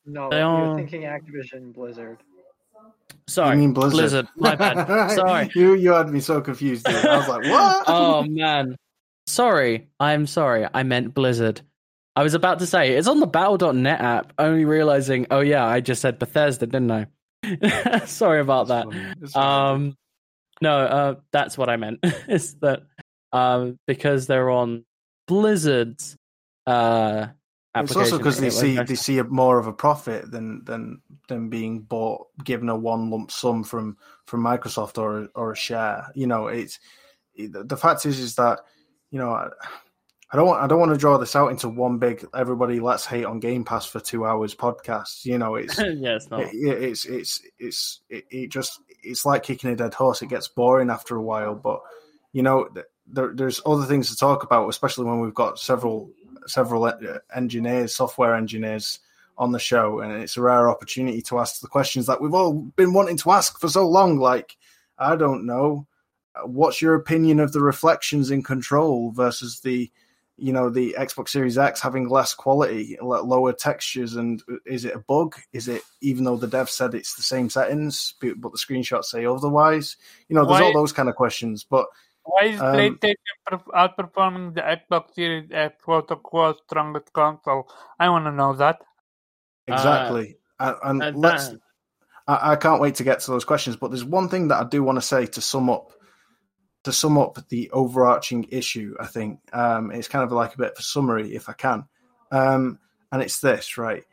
No, 0.07 0.31
They 0.31 0.39
you're 0.39 0.47
all- 0.47 0.77
thinking 0.77 1.03
Activision 1.03 1.75
Blizzard. 1.75 2.19
Sorry, 3.29 3.57
you 3.57 3.61
mean 3.61 3.73
Blizzard? 3.73 4.29
My 4.37 4.55
bad. 4.55 5.11
Sorry. 5.15 5.51
you 5.55 5.75
you 5.75 5.93
had 5.93 6.09
me 6.09 6.21
so 6.21 6.41
confused. 6.41 6.87
Dude. 6.87 6.95
I 6.95 7.17
was 7.19 7.29
like, 7.29 7.45
what? 7.45 7.85
oh 7.89 8.23
man, 8.25 8.77
sorry. 9.27 9.89
I'm 10.01 10.27
sorry. 10.27 10.67
I 10.73 10.83
meant 10.83 11.15
Blizzard. 11.15 11.61
I 12.15 12.23
was 12.23 12.35
about 12.35 12.61
to 12.61 12.67
say 12.67 12.97
it's 12.97 13.09
on 13.09 13.21
the 13.21 13.27
Battle.net 13.27 14.01
app. 14.01 14.33
Only 14.39 14.65
realizing, 14.65 15.27
oh 15.31 15.41
yeah, 15.41 15.67
I 15.67 15.81
just 15.81 16.01
said 16.01 16.19
Bethesda, 16.19 16.67
didn't 16.67 16.91
I? 16.91 17.07
sorry 18.07 18.41
about 18.41 18.69
that. 18.69 18.85
Funny. 18.85 19.13
It's 19.21 19.33
funny. 19.33 19.87
Um, 19.87 19.97
no, 20.63 20.79
uh, 20.79 21.15
that's 21.33 21.59
what 21.59 21.69
I 21.69 21.77
meant. 21.77 22.01
is 22.29 22.55
that 22.57 22.85
um, 23.33 23.79
because 23.87 24.27
they're 24.27 24.51
on 24.51 24.85
Blizzard's 25.29 26.17
uh, 26.67 27.29
It's 27.85 27.97
also 27.97 28.19
because 28.19 28.39
they 28.39 28.51
see 28.51 28.77
they 28.81 28.95
see 28.95 29.21
more 29.23 29.59
of 29.59 29.67
a 29.67 29.73
profit 29.73 30.31
than 30.31 30.65
than 30.65 31.01
than 31.29 31.49
being 31.49 31.81
bought, 31.81 32.27
given 32.45 32.69
a 32.69 32.77
one 32.77 33.11
lump 33.11 33.31
sum 33.31 33.65
from 33.65 33.97
from 34.25 34.43
Microsoft 34.43 34.99
or 34.99 35.29
or 35.35 35.53
a 35.53 35.57
share. 35.57 36.07
You 36.15 36.27
know, 36.27 36.47
it's 36.49 36.79
the, 37.37 37.65
the 37.65 37.77
fact 37.77 38.07
is, 38.07 38.19
is 38.19 38.37
that 38.37 38.61
you 39.11 39.19
know, 39.19 39.31
I, 39.31 39.49
I 40.33 40.37
don't 40.37 40.47
want 40.47 40.63
I 40.63 40.67
don't 40.67 40.81
want 40.81 40.93
to 40.93 40.99
draw 40.99 41.19
this 41.19 41.37
out 41.37 41.51
into 41.51 41.69
one 41.69 41.99
big 41.99 42.27
everybody 42.35 42.81
let's 42.81 43.07
hate 43.07 43.25
on 43.25 43.41
Game 43.41 43.65
Pass 43.65 43.87
for 43.87 44.01
two 44.01 44.25
hours 44.27 44.55
podcast. 44.55 45.25
You 45.25 45.39
know, 45.39 45.55
it's 45.55 45.79
yeah, 45.79 46.17
it's 46.17 46.31
not. 46.31 46.41
it, 46.41 46.53
it's 46.53 47.05
it's 47.05 47.41
it's 47.59 48.01
it, 48.09 48.25
it 48.31 48.51
just 48.51 48.81
it's 49.03 49.25
like 49.25 49.45
kicking 49.45 49.71
a 49.71 49.77
dead 49.77 49.95
horse. 49.95 50.23
It 50.23 50.29
gets 50.29 50.49
boring 50.49 50.91
after 50.91 51.17
a 51.17 51.23
while, 51.23 51.55
but 51.55 51.81
you 52.33 52.43
know, 52.43 52.65
th- 52.67 52.87
there, 53.07 53.33
there's 53.35 53.63
other 53.65 53.85
things 53.85 54.11
to 54.11 54.17
talk 54.17 54.43
about, 54.43 54.69
especially 54.69 55.05
when 55.05 55.21
we've 55.21 55.35
got 55.35 55.59
several 55.59 56.11
several 56.47 56.85
uh, 56.85 56.95
engineers, 57.35 57.95
software 57.95 58.35
engineers 58.35 59.01
on 59.39 59.53
the 59.53 59.59
show, 59.59 60.01
and 60.01 60.13
it's 60.13 60.37
a 60.37 60.43
rare 60.43 60.69
opportunity 60.69 61.21
to 61.23 61.39
ask 61.39 61.61
the 61.61 61.69
questions 61.69 62.07
that 62.07 62.21
we've 62.21 62.35
all 62.35 62.55
been 62.55 62.93
wanting 62.93 63.17
to 63.19 63.31
ask 63.31 63.61
for 63.61 63.69
so 63.69 63.87
long. 63.87 64.19
Like, 64.19 64.57
I 64.99 65.17
don't 65.17 65.45
know, 65.45 65.87
uh, 66.35 66.47
what's 66.47 66.81
your 66.81 66.95
opinion 66.95 67.41
of 67.41 67.53
the 67.53 67.61
reflections 67.61 68.31
in 68.31 68.43
Control 68.43 69.11
versus 69.13 69.61
the 69.61 69.91
you 70.39 70.53
know 70.53 70.69
the 70.69 70.95
Xbox 70.99 71.31
Series 71.31 71.57
X 71.57 71.81
having 71.81 72.09
less 72.09 72.35
quality, 72.35 72.97
lower 73.01 73.53
textures, 73.53 74.17
and 74.17 74.43
uh, 74.51 74.57
is 74.67 74.85
it 74.85 74.95
a 74.95 74.99
bug? 74.99 75.35
Is 75.53 75.69
it 75.69 75.83
even 76.03 76.25
though 76.25 76.37
the 76.37 76.47
dev 76.47 76.69
said 76.69 76.95
it's 76.95 77.15
the 77.15 77.23
same 77.23 77.49
settings, 77.49 78.15
but 78.21 78.41
but 78.41 78.53
the 78.53 78.59
screenshots 78.59 79.07
say 79.07 79.25
otherwise? 79.25 79.97
You 80.29 80.37
know, 80.37 80.45
there's 80.45 80.61
Why- 80.61 80.67
all 80.67 80.75
those 80.75 80.93
kind 80.93 81.09
of 81.09 81.15
questions. 81.15 81.65
But 81.65 81.87
Why 82.27 82.45
is 82.45 82.61
Um, 82.61 82.75
PlayStation 82.75 83.15
outperforming 83.75 84.55
the 84.55 84.63
Xbox 84.63 85.15
Series 85.15 85.49
X, 85.53 85.83
quote 85.83 86.11
unquote, 86.11 86.61
strongest 86.69 87.13
console? 87.13 87.71
I 87.99 88.09
want 88.09 88.25
to 88.27 88.33
know 88.33 88.53
that. 88.55 88.83
exactly, 89.69 90.37
and, 90.61 90.77
and 90.85 91.03
and 91.03 91.17
let's. 91.17 91.49
that- 91.49 91.61
I, 92.29 92.53
I 92.53 92.57
can't 92.57 92.81
wait 92.81 92.97
to 92.97 93.05
get 93.05 93.21
to 93.21 93.31
those 93.31 93.45
questions. 93.45 93.77
But 93.77 93.91
there's 93.91 94.05
one 94.05 94.29
thing 94.29 94.49
that 94.49 94.61
I 94.61 94.69
do 94.69 94.83
want 94.83 94.97
to 94.97 95.03
say 95.03 95.27
to 95.27 95.41
sum 95.41 95.71
up 95.71 95.93
to 96.83 96.93
sum 96.93 97.19
up 97.19 97.39
the 97.49 97.71
overarching 97.71 98.45
issue. 98.51 98.95
I 99.01 99.07
think 99.07 99.39
um, 99.53 99.91
it's 99.93 100.09
kind 100.09 100.25
of 100.25 100.33
like 100.33 100.55
a 100.55 100.59
bit 100.59 100.73
of 100.73 100.79
a 100.79 100.83
summary, 100.83 101.35
if 101.35 101.49
I 101.49 101.53
can, 101.53 101.85
um, 102.33 102.79
and 103.13 103.23
it's 103.23 103.41
this 103.41 103.79
right. 103.79 104.05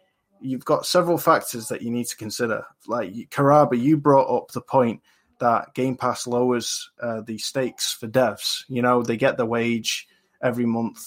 You've 0.41 0.65
got 0.65 0.85
several 0.85 1.17
factors 1.17 1.67
that 1.69 1.81
you 1.81 1.89
need 1.89 2.05
to 2.07 2.17
consider. 2.17 2.65
Like 2.87 3.11
Karaba, 3.29 3.79
you 3.79 3.97
brought 3.97 4.35
up 4.35 4.51
the 4.51 4.61
point 4.61 5.01
that 5.43 5.73
Game 5.75 5.95
Pass 5.99 6.25
lowers 6.25 6.89
uh, 7.03 7.19
the 7.27 7.37
stakes 7.37 7.91
for 7.91 8.07
devs. 8.07 8.63
You 8.71 8.81
know, 8.81 9.03
they 9.03 9.17
get 9.19 9.35
the 9.35 9.45
wage 9.45 10.07
every 10.41 10.65
month, 10.65 11.03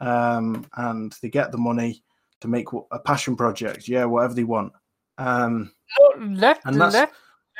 um, 0.00 0.66
and 0.76 1.16
they 1.22 1.30
get 1.32 1.52
the 1.52 1.58
money 1.58 2.04
to 2.40 2.48
make 2.48 2.68
a 2.92 2.98
passion 3.00 3.34
project. 3.34 3.88
Yeah, 3.88 4.04
whatever 4.04 4.34
they 4.34 4.44
want. 4.44 4.72
Um, 5.16 5.72
And 6.20 6.36
that's- 6.36 6.94
let's 6.94 7.12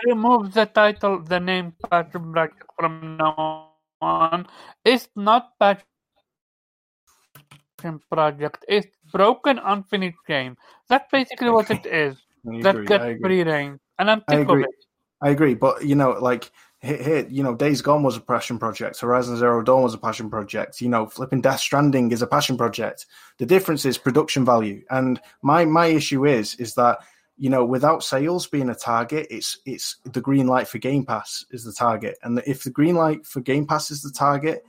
remove 0.07 0.53
the 0.53 0.66
title, 0.66 1.18
the 1.24 1.41
name 1.41 1.72
Passion 1.91 2.33
Project 2.33 2.62
from 2.76 3.16
now 3.16 3.72
on. 4.01 4.47
It's 4.85 5.09
not 5.16 5.59
Passion 5.59 5.83
Project, 8.11 8.64
it's 8.68 8.87
Broken 9.11 9.59
Unfinished 9.59 10.22
Game. 10.26 10.57
That's 10.89 11.09
basically 11.11 11.51
what 11.51 11.70
it 11.70 11.87
is. 11.87 12.14
That 12.62 12.87
gets 12.87 13.20
free 13.20 13.43
reign. 13.43 13.81
And 13.99 14.11
I'm 14.11 14.22
sick 14.31 14.49
of 14.49 14.61
it. 14.61 14.70
I 15.21 15.31
agree, 15.31 15.55
but 15.55 15.85
you 15.85 15.95
know, 15.95 16.11
like 16.12 16.51
here, 16.81 17.27
you 17.29 17.43
know, 17.43 17.55
Days 17.55 17.83
Gone 17.83 18.05
was 18.05 18.16
a 18.16 18.21
passion 18.21 18.59
project. 18.59 19.01
Horizon 19.01 19.37
Zero 19.37 19.62
Dawn 19.62 19.83
was 19.83 19.95
a 19.95 19.99
passion 19.99 20.31
project. 20.31 20.81
You 20.81 20.89
know, 20.89 21.07
flipping 21.07 21.41
Death 21.41 21.61
Stranding 21.61 22.12
is 22.12 22.23
a 22.23 22.27
passion 22.27 22.57
project. 22.57 23.07
The 23.39 23.47
difference 23.47 23.85
is 23.85 23.99
production 23.99 24.45
value. 24.45 24.83
And 24.91 25.21
my 25.43 25.64
my 25.64 25.87
issue 25.87 26.25
is 26.25 26.55
is 26.57 26.75
that 26.75 27.01
you 27.39 27.51
know, 27.51 27.64
without 27.64 28.03
sales 28.03 28.49
being 28.49 28.69
a 28.69 28.75
target, 28.75 29.29
it's 29.31 29.59
it's 29.64 29.97
the 30.05 30.21
green 30.21 30.49
light 30.49 30.66
for 30.66 30.79
Game 30.79 31.05
Pass 31.05 31.45
is 31.51 31.64
the 31.64 31.73
target. 31.73 32.19
And 32.23 32.43
if 32.47 32.64
the 32.64 32.71
green 32.71 32.97
light 32.97 33.25
for 33.25 33.41
Game 33.41 33.66
Pass 33.66 33.91
is 33.91 34.03
the 34.03 34.11
target, 34.11 34.64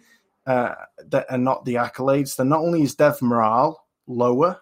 uh, 0.45 0.76
that 1.08 1.26
and 1.30 1.43
not 1.43 1.66
the 1.66 1.76
accolades, 1.76 2.36
then 2.36 2.50
not 2.50 2.62
only 2.62 2.84
is 2.84 2.95
dev 2.95 3.22
morale 3.22 3.86
lower, 4.08 4.62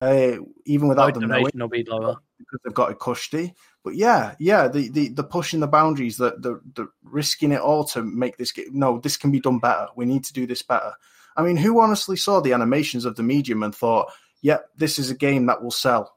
uh, 0.00 0.36
even 0.64 0.88
without 0.88 1.14
them 1.14 1.28
knowing 1.28 1.42
Motivation 1.42 1.60
will 1.60 1.68
be 1.68 1.84
lower. 1.84 2.16
because 2.38 2.60
they've 2.64 2.74
got 2.74 2.90
a 2.90 2.94
cushy. 2.94 3.54
But 3.84 3.94
yeah, 3.96 4.34
yeah, 4.38 4.68
the 4.68 4.88
the, 4.90 5.08
the 5.08 5.24
pushing 5.24 5.60
the 5.60 5.66
boundaries, 5.66 6.16
the, 6.18 6.36
the 6.38 6.60
the 6.74 6.88
risking 7.02 7.52
it 7.52 7.60
all 7.60 7.84
to 7.84 8.02
make 8.02 8.36
this 8.36 8.52
game. 8.52 8.66
no, 8.72 8.98
this 9.00 9.16
can 9.16 9.30
be 9.30 9.40
done 9.40 9.58
better. 9.58 9.88
We 9.96 10.04
need 10.04 10.24
to 10.24 10.32
do 10.32 10.46
this 10.46 10.62
better. 10.62 10.92
I 11.36 11.42
mean, 11.42 11.56
who 11.56 11.80
honestly 11.80 12.16
saw 12.16 12.40
the 12.40 12.52
animations 12.52 13.04
of 13.04 13.16
the 13.16 13.22
medium 13.22 13.62
and 13.62 13.74
thought, 13.74 14.10
"Yep, 14.42 14.70
this 14.76 14.98
is 14.98 15.10
a 15.10 15.14
game 15.14 15.46
that 15.46 15.62
will 15.62 15.70
sell"? 15.70 16.16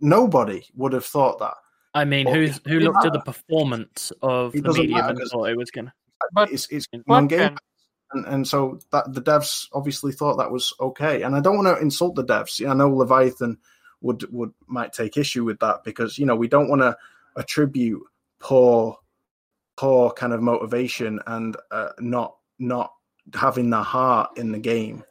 Nobody 0.00 0.64
would 0.76 0.92
have 0.92 1.04
thought 1.04 1.38
that. 1.40 1.54
I 1.94 2.04
mean, 2.04 2.26
Well, 2.26 2.34
who's 2.34 2.60
who 2.66 2.78
it 2.78 2.82
looked 2.82 3.04
at 3.06 3.12
the 3.12 3.20
performance 3.20 4.12
of 4.22 4.54
It 4.54 4.62
the 4.62 4.72
medium 4.72 4.92
matter 4.92 5.08
and 5.10 5.18
'cause- 5.18 5.30
thought 5.30 5.48
it 5.50 5.56
was 5.56 5.70
gonna? 5.70 5.92
But 6.32 6.52
It's 6.52 6.66
it's 6.70 6.86
What 6.92 7.06
one 7.06 7.28
game, 7.28 7.38
then? 7.38 7.56
And, 8.12 8.26
and 8.26 8.48
so 8.48 8.78
that 8.90 9.12
the 9.12 9.22
devs 9.22 9.68
obviously 9.72 10.12
thought 10.12 10.36
that 10.36 10.50
was 10.50 10.72
okay. 10.80 11.22
And 11.22 11.34
I 11.34 11.40
don't 11.40 11.56
want 11.56 11.68
to 11.68 11.82
insult 11.82 12.14
the 12.14 12.24
devs. 12.24 12.66
I 12.68 12.74
know 12.74 12.90
Leviathan 12.90 13.58
would 14.00 14.30
would 14.32 14.52
might 14.66 14.92
take 14.92 15.16
issue 15.16 15.44
with 15.44 15.58
that 15.60 15.84
because 15.84 16.18
you 16.18 16.26
know 16.26 16.36
we 16.36 16.48
don't 16.48 16.68
want 16.68 16.82
to 16.82 16.96
attribute 17.36 18.02
poor 18.38 18.96
poor 19.76 20.10
kind 20.12 20.32
of 20.32 20.42
motivation 20.42 21.20
and 21.26 21.56
uh, 21.70 21.90
not 21.98 22.36
not 22.58 22.92
having 23.34 23.70
the 23.70 23.82
heart 23.82 24.30
in 24.36 24.52
the 24.52 24.58
game 24.58 25.04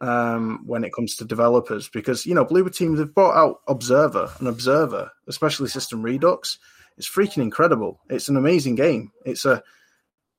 um, 0.00 0.62
when 0.66 0.84
it 0.84 0.92
comes 0.92 1.16
to 1.16 1.24
developers 1.24 1.88
because 1.88 2.26
you 2.26 2.34
know 2.34 2.44
Bloober 2.44 2.74
Team 2.74 2.96
they've 2.96 3.14
brought 3.14 3.36
out 3.36 3.60
Observer 3.68 4.30
and 4.38 4.48
Observer, 4.48 5.10
especially 5.26 5.68
System 5.68 6.02
Redux. 6.02 6.58
It's 6.96 7.08
freaking 7.08 7.42
incredible. 7.42 8.00
It's 8.08 8.28
an 8.28 8.36
amazing 8.36 8.76
game. 8.76 9.10
It's 9.24 9.44
a 9.44 9.62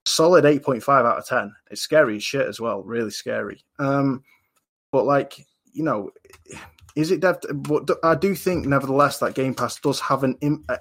solid 0.06 0.46
8.5 0.46 0.88
out 1.06 1.18
of 1.18 1.28
10. 1.28 1.54
It's 1.72 1.82
scary 1.82 2.18
as 2.18 2.24
shit 2.24 2.48
as 2.48 2.60
well, 2.60 2.84
really 2.84 3.12
scary. 3.12 3.64
Um, 3.80 4.24
but 4.92 5.06
like, 5.06 5.46
you 5.74 5.84
know, 5.84 6.12
is 6.96 7.12
it 7.12 7.20
dev? 7.20 7.40
But 7.54 7.90
I 8.04 8.16
do 8.16 8.36
think, 8.36 8.66
nevertheless, 8.66 9.20
that 9.20 9.36
Game 9.36 9.54
Pass 9.54 9.80
does 9.80 10.00
have 10.00 10.24
an 10.24 10.38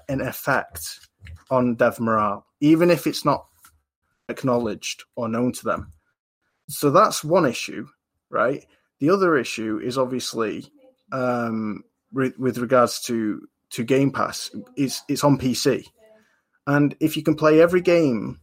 an 0.07 0.21
effect 0.21 0.99
on 1.49 1.75
dev 1.75 1.99
morale, 1.99 2.45
even 2.61 2.89
if 2.89 3.05
it's 3.05 3.25
not 3.25 3.45
acknowledged 4.29 5.03
or 5.15 5.27
known 5.27 5.51
to 5.51 5.65
them. 5.65 5.91
So 6.69 6.89
that's 6.89 7.23
one 7.23 7.45
issue, 7.45 7.87
right? 8.29 8.65
The 8.99 9.09
other 9.09 9.37
issue 9.37 9.79
is 9.83 9.97
obviously 9.97 10.71
um, 11.11 11.83
with, 12.13 12.37
with 12.39 12.57
regards 12.57 13.01
to 13.01 13.45
to 13.71 13.83
Game 13.83 14.11
Pass. 14.11 14.49
It's 14.77 15.03
it's 15.09 15.23
on 15.25 15.37
PC, 15.37 15.85
and 16.65 16.95
if 17.01 17.17
you 17.17 17.23
can 17.23 17.35
play 17.35 17.61
every 17.61 17.81
game 17.81 18.39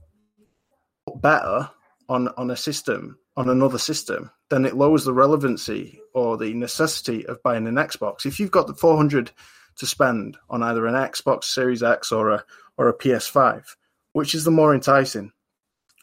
better 1.21 1.71
on 2.09 2.29
on 2.37 2.51
a 2.51 2.57
system 2.57 3.19
on 3.37 3.49
another 3.49 3.79
system, 3.79 4.31
then 4.51 4.65
it 4.65 4.77
lowers 4.77 5.05
the 5.05 5.13
relevancy 5.13 6.01
or 6.15 6.37
the 6.37 6.53
necessity 6.53 7.27
of 7.27 7.43
buying 7.43 7.67
an 7.67 7.77
Xbox. 7.77 8.27
If 8.27 8.39
you've 8.39 8.51
got 8.51 8.67
the 8.67 8.75
400 8.75 9.31
to 9.77 9.87
spend 9.87 10.37
on 10.51 10.63
either 10.63 10.87
an 10.87 10.95
Xbox 10.95 11.45
Series 11.45 11.83
X 11.83 12.13
or 12.13 12.31
a 12.31 12.45
or 12.77 12.89
a 12.89 12.97
PS5, 12.97 13.65
which 14.13 14.35
is 14.35 14.45
the 14.45 14.51
more 14.51 14.75
enticing? 14.75 15.33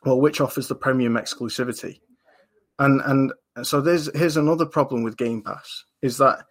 Well, 0.04 0.20
which 0.20 0.42
offers 0.42 0.68
the 0.68 0.76
premium 0.76 1.14
exclusivity? 1.14 2.00
And 2.80 3.02
and 3.02 3.34
so 3.64 3.82
there's 3.82 4.10
here's 4.18 4.38
another 4.38 4.66
problem 4.66 5.04
with 5.04 5.18
Game 5.18 5.42
Pass 5.42 5.84
is 6.02 6.18
that 6.18 6.46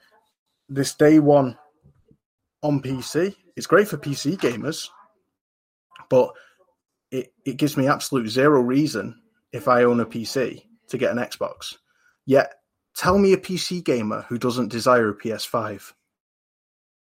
this 0.68 0.94
day 0.94 1.18
one 1.18 1.56
on 2.62 2.80
PC, 2.82 3.34
it's 3.56 3.66
great 3.66 3.88
for 3.88 3.96
PC 3.96 4.36
gamers, 4.36 4.88
but 6.10 6.30
it, 7.10 7.32
it 7.44 7.56
gives 7.56 7.76
me 7.76 7.86
absolute 7.86 8.28
zero 8.28 8.60
reason 8.60 9.20
if 9.52 9.68
I 9.68 9.84
own 9.84 10.00
a 10.00 10.06
PC 10.06 10.64
to 10.88 10.98
get 10.98 11.10
an 11.10 11.18
Xbox. 11.18 11.76
Yet, 12.26 12.54
tell 12.96 13.18
me 13.18 13.32
a 13.32 13.38
PC 13.38 13.82
gamer 13.82 14.26
who 14.28 14.38
doesn't 14.38 14.68
desire 14.68 15.10
a 15.10 15.16
PS5. 15.16 15.92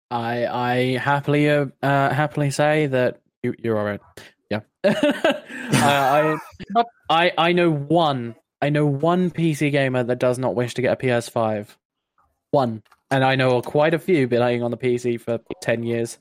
I 0.09 0.45
I 0.45 0.97
happily 0.97 1.49
uh, 1.49 1.67
uh 1.81 2.13
happily 2.13 2.51
say 2.51 2.87
that 2.87 3.21
you 3.43 3.55
you're 3.57 3.79
all 3.79 3.85
right. 3.85 4.01
Yeah. 4.49 4.59
I, 4.83 6.37
I 6.75 6.83
I 7.09 7.31
I 7.37 7.51
know 7.53 7.71
one 7.71 8.35
I 8.61 8.69
know 8.69 8.85
one 8.85 9.31
PC 9.31 9.71
gamer 9.71 10.03
that 10.03 10.19
does 10.19 10.37
not 10.37 10.55
wish 10.55 10.73
to 10.75 10.81
get 10.81 10.93
a 10.93 11.05
PS5. 11.05 11.67
One. 12.51 12.83
And 13.09 13.23
I 13.23 13.35
know 13.35 13.61
quite 13.61 13.93
a 13.93 13.99
few 13.99 14.27
been 14.27 14.39
playing 14.39 14.63
on 14.63 14.71
the 14.71 14.77
PC 14.77 15.19
for 15.19 15.39
ten 15.61 15.83
years. 15.83 16.17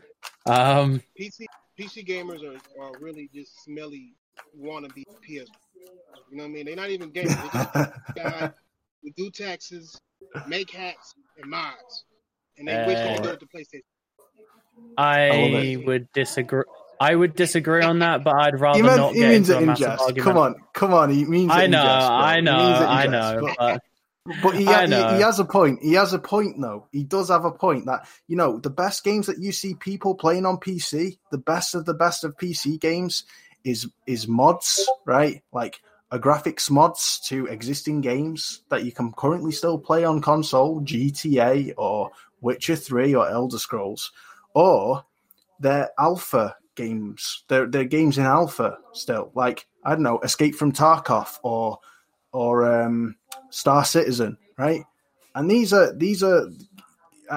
Um 0.47 1.03
PC 1.19 1.47
PC 1.81 2.07
gamers 2.07 2.43
are, 2.45 2.83
are 2.83 2.93
really 3.01 3.31
just 3.35 3.65
smelly 3.65 4.15
wannabe 4.61 5.05
PS. 5.23 5.49
You 6.31 6.37
know 6.37 6.43
what 6.43 6.45
I 6.45 6.49
mean? 6.49 6.67
They're 6.67 6.77
not 6.77 6.91
even 6.91 7.11
gamers. 7.11 7.53
They're 7.53 7.85
just 7.85 8.15
guys 8.41 8.51
who 9.03 9.11
do 9.17 9.31
taxes, 9.31 9.99
make 10.47 10.71
hats, 10.71 11.15
and 11.41 11.51
mods, 11.51 12.05
and 12.59 12.69
they 12.69 12.85
wish 12.87 12.99
they 12.99 13.15
could 13.15 13.23
do 13.23 13.31
it 13.31 13.41
to 13.41 13.47
PlayStation. 13.47 13.83
I 14.97 15.29
I 15.79 15.83
would 15.87 16.09
disagree. 16.13 16.65
I 17.01 17.15
would 17.15 17.35
disagree 17.35 17.83
on 17.83 18.01
that, 18.01 18.25
but 18.25 18.35
I'd 18.35 18.61
rather 18.61 18.77
He, 18.77 18.83
meant, 18.83 18.97
not 18.99 19.13
he 19.15 19.21
get 19.21 19.29
means 19.31 19.49
into 19.49 19.61
it 19.61 19.63
a 19.63 19.67
massive 19.67 19.87
jest. 19.87 20.03
argument. 20.03 20.25
Come 20.25 20.37
on, 20.37 20.55
come 20.75 20.93
on. 20.95 21.11
He 21.11 21.25
means 21.25 21.51
it 21.51 21.55
I 21.55 21.67
know, 21.67 21.83
jest. 21.83 22.11
I 22.11 22.41
know, 22.41 22.57
means 22.59 22.79
it 22.79 22.83
in 22.83 22.89
I 22.89 23.07
know, 23.07 23.55
but- 23.59 23.83
but 24.43 24.55
he, 24.55 24.65
he, 24.65 25.17
he 25.17 25.21
has 25.23 25.39
a 25.39 25.45
point. 25.45 25.81
He 25.83 25.95
has 25.95 26.13
a 26.13 26.19
point, 26.19 26.61
though. 26.61 26.87
He 26.93 27.05
does 27.05 27.29
have 27.29 27.45
a 27.45 27.53
point 27.53 27.87
that, 27.87 28.09
you 28.27 28.37
know, 28.37 28.59
the 28.59 28.71
best 28.71 29.05
games 29.05 29.27
that 29.27 29.39
you 29.39 29.53
see 29.53 29.75
people 29.75 30.15
playing 30.15 30.47
on 30.47 30.59
PC, 30.59 31.19
the 31.31 31.39
best 31.39 31.75
of 31.75 31.85
the 31.85 31.95
best 31.95 32.25
of 32.25 32.37
PC 32.37 32.81
games 32.81 33.25
is 33.65 33.89
is 34.07 34.27
mods, 34.27 34.89
right? 35.05 35.43
Like 35.53 35.81
a 36.11 36.19
graphics 36.19 36.71
mods 36.71 37.21
to 37.27 37.47
existing 37.47 38.01
games 38.01 38.63
that 38.69 38.85
you 38.85 38.93
can 38.93 39.13
currently 39.13 39.53
still 39.53 39.79
play 39.79 40.05
on 40.05 40.21
console, 40.21 40.81
GTA 40.81 41.75
or 41.77 42.11
Witcher 42.41 42.77
3 42.77 43.15
or 43.15 43.29
Elder 43.29 43.59
Scrolls, 43.59 44.11
or 44.55 45.05
they're 45.61 45.91
alpha 45.99 46.57
games. 46.75 47.45
They're, 47.49 47.67
they're 47.67 47.85
games 47.85 48.19
in 48.19 48.25
alpha 48.25 48.79
still. 48.93 49.31
Like, 49.35 49.67
I 49.85 49.91
don't 49.91 50.03
know, 50.03 50.19
Escape 50.21 50.55
from 50.55 50.73
Tarkov 50.73 51.39
or 51.43 51.79
or 52.33 52.83
um, 52.83 53.17
Star 53.51 53.85
Citizen, 53.85 54.37
right? 54.59 54.85
And 55.35 55.51
these 55.51 55.73
are 55.73 55.93
these 55.95 56.23
are 56.23 56.49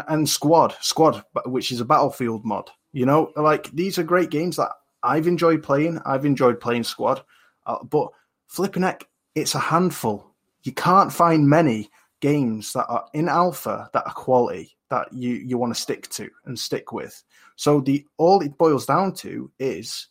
and 0.07 0.27
Squad, 0.27 0.75
Squad, 0.81 1.23
which 1.45 1.71
is 1.71 1.79
a 1.79 1.85
Battlefield 1.85 2.43
mod. 2.45 2.69
You 2.91 3.05
know, 3.05 3.31
like 3.35 3.71
these 3.71 3.97
are 3.97 4.03
great 4.03 4.29
games 4.29 4.57
that 4.57 4.71
I've 5.03 5.27
enjoyed 5.27 5.63
playing. 5.63 5.99
I've 6.05 6.25
enjoyed 6.25 6.59
playing 6.59 6.83
Squad, 6.83 7.23
uh, 7.65 7.83
but 7.83 8.09
flipping 8.47 8.83
heck, 8.83 9.07
it's 9.35 9.55
a 9.55 9.59
handful. 9.59 10.31
You 10.63 10.71
can't 10.71 11.11
find 11.11 11.47
many 11.47 11.89
games 12.21 12.71
that 12.73 12.85
are 12.87 13.05
in 13.13 13.27
alpha 13.27 13.89
that 13.93 14.05
are 14.05 14.13
quality 14.13 14.77
that 14.89 15.11
you 15.11 15.33
you 15.35 15.57
want 15.57 15.73
to 15.73 15.81
stick 15.81 16.07
to 16.09 16.29
and 16.45 16.57
stick 16.57 16.91
with. 16.91 17.23
So 17.55 17.81
the 17.81 18.05
all 18.17 18.41
it 18.41 18.57
boils 18.57 18.85
down 18.85 19.13
to 19.15 19.51
is 19.59 20.07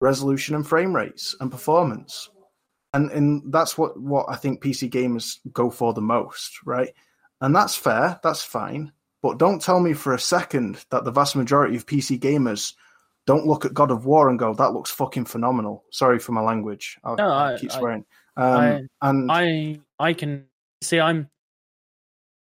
resolution 0.00 0.54
and 0.56 0.66
frame 0.66 0.94
rates 0.94 1.36
and 1.40 1.50
performance. 1.50 2.30
And 2.94 3.10
and 3.10 3.52
that's 3.52 3.78
what, 3.78 3.98
what 3.98 4.26
I 4.28 4.36
think 4.36 4.62
PC 4.62 4.90
gamers 4.90 5.38
go 5.52 5.70
for 5.70 5.92
the 5.94 6.00
most, 6.02 6.58
right? 6.64 6.92
And 7.40 7.54
that's 7.56 7.74
fair, 7.76 8.20
that's 8.22 8.42
fine. 8.42 8.92
But 9.22 9.38
don't 9.38 9.62
tell 9.62 9.80
me 9.80 9.92
for 9.94 10.14
a 10.14 10.18
second 10.18 10.84
that 10.90 11.04
the 11.04 11.10
vast 11.12 11.36
majority 11.36 11.76
of 11.76 11.86
PC 11.86 12.18
gamers 12.18 12.74
don't 13.26 13.46
look 13.46 13.64
at 13.64 13.72
God 13.72 13.90
of 13.90 14.04
War 14.04 14.28
and 14.28 14.38
go, 14.38 14.52
"That 14.52 14.72
looks 14.72 14.90
fucking 14.90 15.24
phenomenal." 15.26 15.84
Sorry 15.90 16.18
for 16.18 16.32
my 16.32 16.40
language. 16.40 16.98
I'll, 17.04 17.16
No, 17.16 17.28
I- 17.32 17.56
keep 17.58 17.72
I- 17.72 17.78
swearing. 17.78 18.04
Um, 18.36 18.44
I- 19.00 19.08
and 19.08 19.30
I 19.32 19.80
I 19.98 20.12
can 20.12 20.46
see 20.82 20.98
I'm 21.00 21.30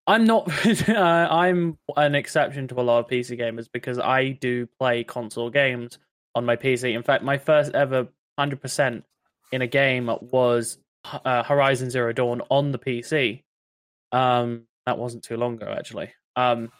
I'm 0.07 0.24
not 0.24 0.49
uh, 0.88 0.92
I'm 1.30 1.78
an 1.97 2.14
exception 2.14 2.68
to 2.68 2.80
a 2.80 2.82
lot 2.82 2.99
of 3.01 3.07
PC 3.07 3.38
gamers 3.38 3.68
because 3.72 3.99
I 3.99 4.30
do 4.30 4.66
play 4.78 5.05
console 5.05 5.49
games 5.51 5.99
on 6.34 6.45
my 6.45 6.57
PC. 6.57 6.92
In 6.95 7.03
fact, 7.03 7.22
my 7.24 7.38
first 7.38 7.72
ever 7.74 8.09
100% 8.38 9.03
in 9.55 9.62
a 9.62 9.66
game 9.66 10.11
was 10.20 10.78
uh, 11.05 11.42
Horizon 11.42 11.90
Zero 11.90 12.12
Dawn 12.12 12.42
on 12.50 12.72
the 12.72 12.78
PC. 12.78 13.42
Um 14.12 14.66
that 14.86 14.98
wasn't 14.98 15.24
too 15.24 15.36
long 15.36 15.55
ago 15.55 15.74
actually. 15.76 16.12
Um 16.36 16.70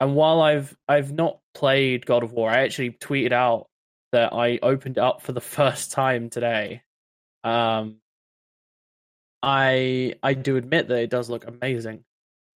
and 0.00 0.14
while 0.14 0.40
I've 0.40 0.76
I've 0.88 1.12
not 1.12 1.38
played 1.54 2.06
God 2.06 2.22
of 2.22 2.32
War, 2.32 2.50
I 2.50 2.60
actually 2.60 2.90
tweeted 2.90 3.32
out 3.32 3.66
that 4.12 4.32
I 4.32 4.58
opened 4.62 4.98
it 4.98 5.02
up 5.02 5.22
for 5.22 5.32
the 5.32 5.40
first 5.58 5.92
time 5.92 6.30
today. 6.30 6.82
Um 7.44 7.98
I 9.42 10.14
I 10.22 10.34
do 10.34 10.56
admit 10.56 10.88
that 10.88 10.98
it 10.98 11.10
does 11.10 11.30
look 11.30 11.46
amazing. 11.46 12.04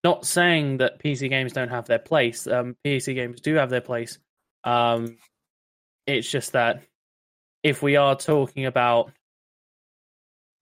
Not 0.05 0.26
saying 0.26 0.78
that 0.78 0.98
PC 0.98 1.28
games 1.28 1.53
don't 1.53 1.68
have 1.68 1.86
their 1.86 2.00
place. 2.00 2.46
Um, 2.48 2.76
PC 2.84 3.14
games 3.14 3.40
do 3.40 3.55
have 3.55 3.70
their 3.70 3.80
place. 3.80 4.18
Um, 4.64 5.16
it's 6.07 6.28
just 6.28 6.53
that 6.53 6.82
if 7.62 7.82
we 7.82 7.96
are 7.96 8.16
talking 8.16 8.66
about 8.66 9.12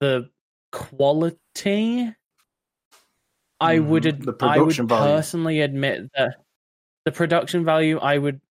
the 0.01 0.29
quality, 0.71 2.13
I 3.61 3.75
Mhm, 3.77 3.87
would 3.87 4.05
ad- 4.07 4.27
I 4.41 4.59
would 4.59 4.75
value. 4.75 4.87
personally 5.15 5.61
admit 5.61 6.11
that 6.15 6.43
the 7.05 7.11
production 7.11 7.63
value. 7.63 7.99
I 7.99 8.17
would 8.17 8.41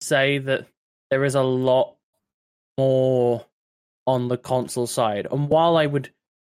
say 0.00 0.38
that 0.38 0.66
there 1.10 1.24
is 1.24 1.34
a 1.34 1.42
lot 1.42 1.96
more 2.78 3.44
on 4.06 4.28
the 4.28 4.38
console 4.38 4.86
side. 4.86 5.26
And 5.30 5.48
while 5.48 5.76
I 5.76 5.86
would 5.86 6.10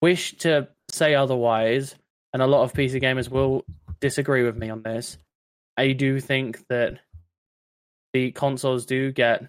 wish 0.02 0.36
to 0.38 0.68
say 0.90 1.14
otherwise, 1.14 1.96
and 2.32 2.42
a 2.42 2.46
lot 2.46 2.62
of 2.64 2.72
PC 2.74 3.00
gamers 3.00 3.28
will 3.30 3.64
disagree 4.00 4.44
with 4.44 4.56
me 4.56 4.68
on 4.70 4.82
this, 4.82 5.18
I 5.76 5.92
do 5.92 6.20
think 6.20 6.66
that 6.68 7.00
the 8.12 8.30
consoles 8.32 8.84
do 8.86 9.10
get 9.12 9.48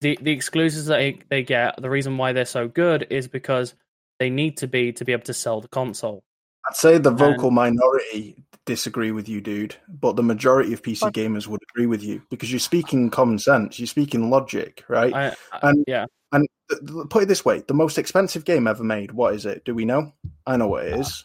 the 0.00 0.18
the 0.22 0.32
exclusives 0.32 0.86
that 0.86 1.14
they 1.28 1.42
get. 1.42 1.80
The 1.80 1.90
reason 1.90 2.16
why 2.16 2.32
they're 2.32 2.46
so 2.46 2.66
good 2.68 3.06
is 3.10 3.28
because 3.28 3.74
they 4.20 4.30
need 4.30 4.58
to 4.58 4.68
be 4.68 4.92
to 4.92 5.04
be 5.04 5.10
able 5.12 5.24
to 5.24 5.34
sell 5.34 5.60
the 5.60 5.68
console. 5.68 6.22
I'd 6.68 6.76
say 6.76 6.98
the 6.98 7.10
vocal 7.10 7.50
minority 7.50 8.44
disagree 8.66 9.10
with 9.10 9.28
you, 9.28 9.40
dude, 9.40 9.74
but 9.88 10.14
the 10.14 10.22
majority 10.22 10.72
of 10.74 10.82
PC 10.82 11.10
gamers 11.10 11.46
would 11.48 11.60
agree 11.72 11.86
with 11.86 12.04
you 12.04 12.22
because 12.30 12.52
you're 12.52 12.60
speaking 12.60 13.08
common 13.10 13.38
sense, 13.38 13.80
you're 13.80 13.86
speaking 13.86 14.30
logic, 14.30 14.84
right? 14.86 15.12
I, 15.12 15.26
I- 15.52 15.68
and 15.70 15.84
yeah, 15.88 16.04
and 16.32 16.46
th- 16.70 16.82
th- 16.86 17.08
put 17.08 17.22
it 17.24 17.26
this 17.26 17.44
way: 17.44 17.64
the 17.66 17.74
most 17.74 17.98
expensive 17.98 18.44
game 18.44 18.68
ever 18.68 18.84
made. 18.84 19.10
What 19.10 19.34
is 19.34 19.46
it? 19.46 19.64
Do 19.64 19.74
we 19.74 19.86
know? 19.86 20.12
I 20.46 20.58
know 20.58 20.68
what 20.68 20.86
it 20.86 21.00
is. 21.00 21.24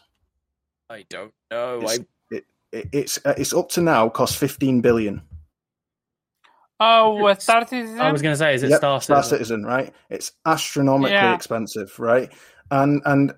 I 0.88 1.04
don't 1.10 1.32
know. 1.50 1.80
It's, 1.82 1.98
I 1.98 2.34
it, 2.34 2.44
it, 2.72 2.88
it's 2.92 3.18
uh, 3.26 3.34
it's 3.36 3.52
up 3.52 3.68
to 3.70 3.82
now 3.82 4.08
cost 4.08 4.38
fifteen 4.38 4.80
billion. 4.80 5.20
Oh, 6.78 7.32
Star 7.34 7.66
Citizen? 7.66 8.00
I 8.00 8.12
was 8.12 8.20
going 8.20 8.34
to 8.34 8.36
say, 8.36 8.54
is 8.54 8.62
it 8.62 8.68
Yep, 8.70 8.78
Star 8.78 9.00
Star 9.00 9.22
Citizen? 9.22 9.38
Citizen, 9.38 9.64
right? 9.64 9.94
It's 10.10 10.32
astronomically 10.44 11.12
Yeah. 11.14 11.34
expensive, 11.34 11.98
right? 11.98 12.30
And 12.70 13.02
and 13.04 13.32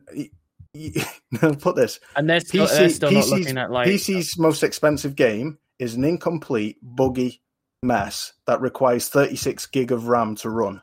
put 1.60 1.76
this: 1.76 2.00
And 2.16 2.28
they're 2.28 2.40
still, 2.40 2.66
they're 2.66 2.88
still 2.88 3.10
not 3.10 3.28
looking 3.28 3.58
at 3.58 3.70
like 3.70 3.88
PC's 3.88 4.38
most 4.38 4.62
expensive 4.62 5.16
game 5.16 5.58
is 5.78 5.94
an 5.94 6.04
incomplete, 6.04 6.78
buggy 6.82 7.40
mess 7.82 8.32
that 8.46 8.60
requires 8.60 9.08
36 9.08 9.66
gig 9.66 9.92
of 9.92 10.08
RAM 10.08 10.34
to 10.36 10.50
run, 10.50 10.82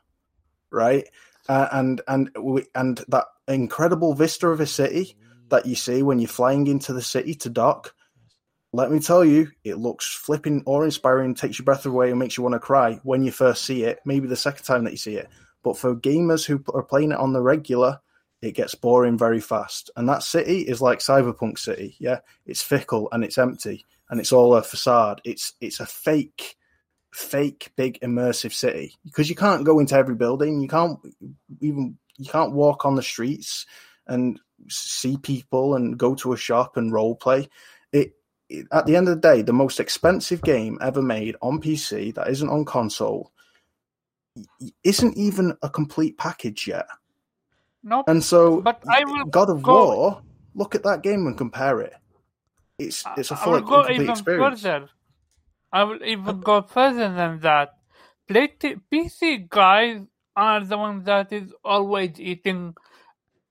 right? 0.72 1.08
Uh, 1.48 1.68
and 1.72 2.02
and 2.08 2.30
we, 2.40 2.66
and 2.74 3.04
that 3.08 3.26
incredible 3.48 4.14
vista 4.14 4.48
of 4.48 4.60
a 4.60 4.66
city 4.66 5.16
that 5.50 5.66
you 5.66 5.76
see 5.76 6.02
when 6.02 6.20
you're 6.20 6.28
flying 6.28 6.68
into 6.68 6.94
the 6.94 7.02
city 7.02 7.36
to 7.36 7.50
dock. 7.50 7.94
Let 8.74 8.92
me 8.92 9.00
tell 9.00 9.24
you, 9.24 9.52
it 9.64 9.78
looks 9.78 10.06
flipping 10.06 10.64
awe-inspiring, 10.66 11.36
takes 11.36 11.60
your 11.60 11.64
breath 11.64 11.86
away, 11.86 12.10
and 12.10 12.20
makes 12.20 12.36
you 12.36 12.44
want 12.44 12.54
to 12.54 12.60
cry 12.60 13.00
when 13.04 13.24
you 13.24 13.32
first 13.32 13.64
see 13.64 13.84
it. 13.84 14.00
Maybe 14.06 14.28
the 14.28 14.36
second 14.36 14.66
time 14.66 14.84
that 14.84 14.92
you 14.92 14.98
see 14.98 15.16
it. 15.16 15.30
But 15.64 15.78
for 15.78 15.96
gamers 15.96 16.46
who 16.46 16.62
are 16.74 16.84
playing 16.84 17.12
it 17.12 17.18
on 17.18 17.32
the 17.32 17.42
regular, 17.42 18.02
it 18.42 18.52
gets 18.52 18.76
boring 18.76 19.18
very 19.18 19.40
fast. 19.40 19.90
And 19.96 20.08
that 20.10 20.24
city 20.24 20.62
is 20.62 20.82
like 20.82 21.00
Cyberpunk 21.00 21.58
City. 21.58 21.96
Yeah, 22.00 22.20
it's 22.46 22.62
fickle 22.62 23.10
and 23.12 23.24
it's 23.24 23.38
empty 23.38 23.86
and 24.10 24.20
it's 24.20 24.32
all 24.32 24.56
a 24.56 24.64
facade. 24.64 25.22
It's 25.24 25.54
it's 25.62 25.80
a 25.80 25.86
fake, 25.86 26.56
fake 27.14 27.72
big 27.76 28.00
immersive 28.02 28.54
city 28.54 28.96
because 29.06 29.30
you 29.30 29.36
can't 29.36 29.66
go 29.66 29.80
into 29.80 29.96
every 29.96 30.16
building. 30.16 30.62
You 30.62 30.68
can't 30.68 31.00
even 31.62 31.98
you 32.18 32.30
can't 32.30 32.54
walk 32.54 32.86
on 32.86 32.96
the 32.96 33.04
streets 33.04 33.66
and 34.08 34.40
see 34.70 35.18
people 35.18 35.76
and 35.76 35.98
go 35.98 36.16
to 36.16 36.34
a 36.34 36.38
shop 36.38 36.78
and 36.78 36.94
role 36.94 37.16
play. 37.16 37.50
It, 37.92 38.14
it 38.50 38.68
at 38.72 38.86
the 38.86 38.96
end 38.96 39.08
of 39.08 39.16
the 39.16 39.22
day, 39.22 39.42
the 39.42 39.54
most 39.54 39.80
expensive 39.80 40.42
game 40.42 40.78
ever 40.82 41.02
made 41.02 41.36
on 41.42 41.62
PC 41.62 42.14
that 42.16 42.30
isn't 42.30 42.50
on 42.50 42.66
console 42.66 43.32
isn't 44.84 45.18
even 45.18 45.56
a 45.62 45.70
complete 45.70 46.18
package 46.18 46.68
yet. 46.68 46.86
Nope. 47.86 48.06
And 48.10 48.24
so, 48.24 48.62
But 48.62 48.82
I 48.90 49.06
will 49.06 49.26
God 49.26 49.50
of 49.52 49.62
go- 49.62 49.86
War, 49.96 50.22
look 50.56 50.74
at 50.74 50.82
that 50.84 51.04
game 51.04 51.28
and 51.28 51.38
compare 51.38 51.82
it. 51.82 51.94
It's 52.80 53.06
it's 53.16 53.32
a 53.32 53.36
I 53.36 53.38
full 53.38 53.54
will 53.54 53.62
go 53.62 53.76
complete 53.84 54.02
even 54.02 54.10
experience. 54.10 54.62
further. 54.62 54.90
I 55.72 55.84
will 55.84 56.04
even 56.04 56.42
go 56.42 56.62
further 56.64 57.14
than 57.14 57.40
that. 57.42 57.70
Play 58.28 58.48
PC 58.92 59.48
guys 59.48 60.02
are 60.36 60.66
the 60.66 60.78
ones 60.78 61.06
that 61.06 61.32
is 61.32 61.54
always 61.64 62.20
eating 62.20 62.74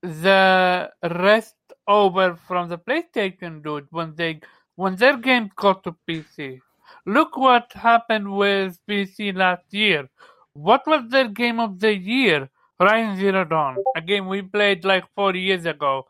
the 0.03 0.91
rest 1.03 1.55
over 1.87 2.37
from 2.47 2.69
the 2.69 2.79
PlayStation 2.79 3.63
dude 3.63 3.87
when 3.91 4.15
they 4.17 4.41
when 4.75 4.97
their 4.97 5.17
games 5.17 5.51
go 5.57 5.75
to 5.75 5.95
PC. 6.09 6.61
Look 7.07 7.37
what 7.37 7.73
happened 7.73 8.31
with 8.37 8.79
PC 8.89 9.35
last 9.35 9.65
year. 9.73 10.09
What 10.55 10.83
was 10.87 11.09
their 11.09 11.29
game 11.29 11.61
of 11.61 11.79
the 11.79 11.95
year? 11.97 12.51
Horizon 12.79 13.17
Zero 13.17 13.45
Dawn, 13.45 13.77
a 13.97 14.01
game 14.01 14.29
we 14.29 14.43
played 14.43 14.85
like 14.85 15.05
four 15.15 15.35
years 15.35 15.67
ago. 15.67 16.07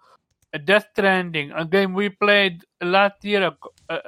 Death 0.65 0.87
Stranding, 0.93 1.51
a 1.51 1.65
game 1.65 1.95
we 1.95 2.09
played 2.11 2.63
last 2.81 3.25
year 3.25 3.49
ago, 3.49 3.71
uh, 3.91 3.99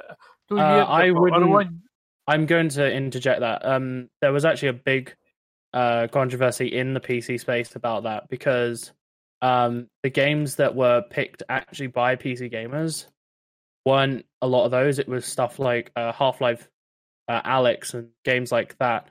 two 0.47 0.57
Uh, 0.59 0.75
years 0.75 0.85
I 0.89 1.03
ago. 1.05 1.19
Wouldn't, 1.21 1.49
one... 1.49 1.81
I'm 2.27 2.45
going 2.45 2.69
to 2.69 2.89
interject 2.91 3.41
that. 3.41 3.65
Um, 3.65 4.09
there 4.21 4.31
was 4.31 4.45
actually 4.45 4.69
a 4.69 4.73
big 4.73 5.13
uh, 5.73 6.07
controversy 6.07 6.67
in 6.67 6.93
the 6.93 7.01
PC 7.01 7.39
space 7.39 7.75
about 7.75 8.03
that 8.03 8.29
because 8.29 8.93
um, 9.41 9.87
the 10.03 10.09
games 10.09 10.55
that 10.55 10.73
were 10.73 11.03
picked 11.09 11.43
actually 11.49 11.87
by 11.87 12.15
PC 12.15 12.51
gamers 12.51 13.07
weren't 13.85 14.25
a 14.41 14.47
lot 14.47 14.65
of 14.65 14.71
those. 14.71 14.99
It 14.99 15.07
was 15.07 15.25
stuff 15.25 15.59
like 15.59 15.91
uh, 15.95 16.13
Half 16.13 16.39
Life, 16.39 16.67
uh, 17.27 17.41
Alyx, 17.41 17.93
and 17.93 18.09
games 18.23 18.51
like 18.51 18.77
that. 18.77 19.09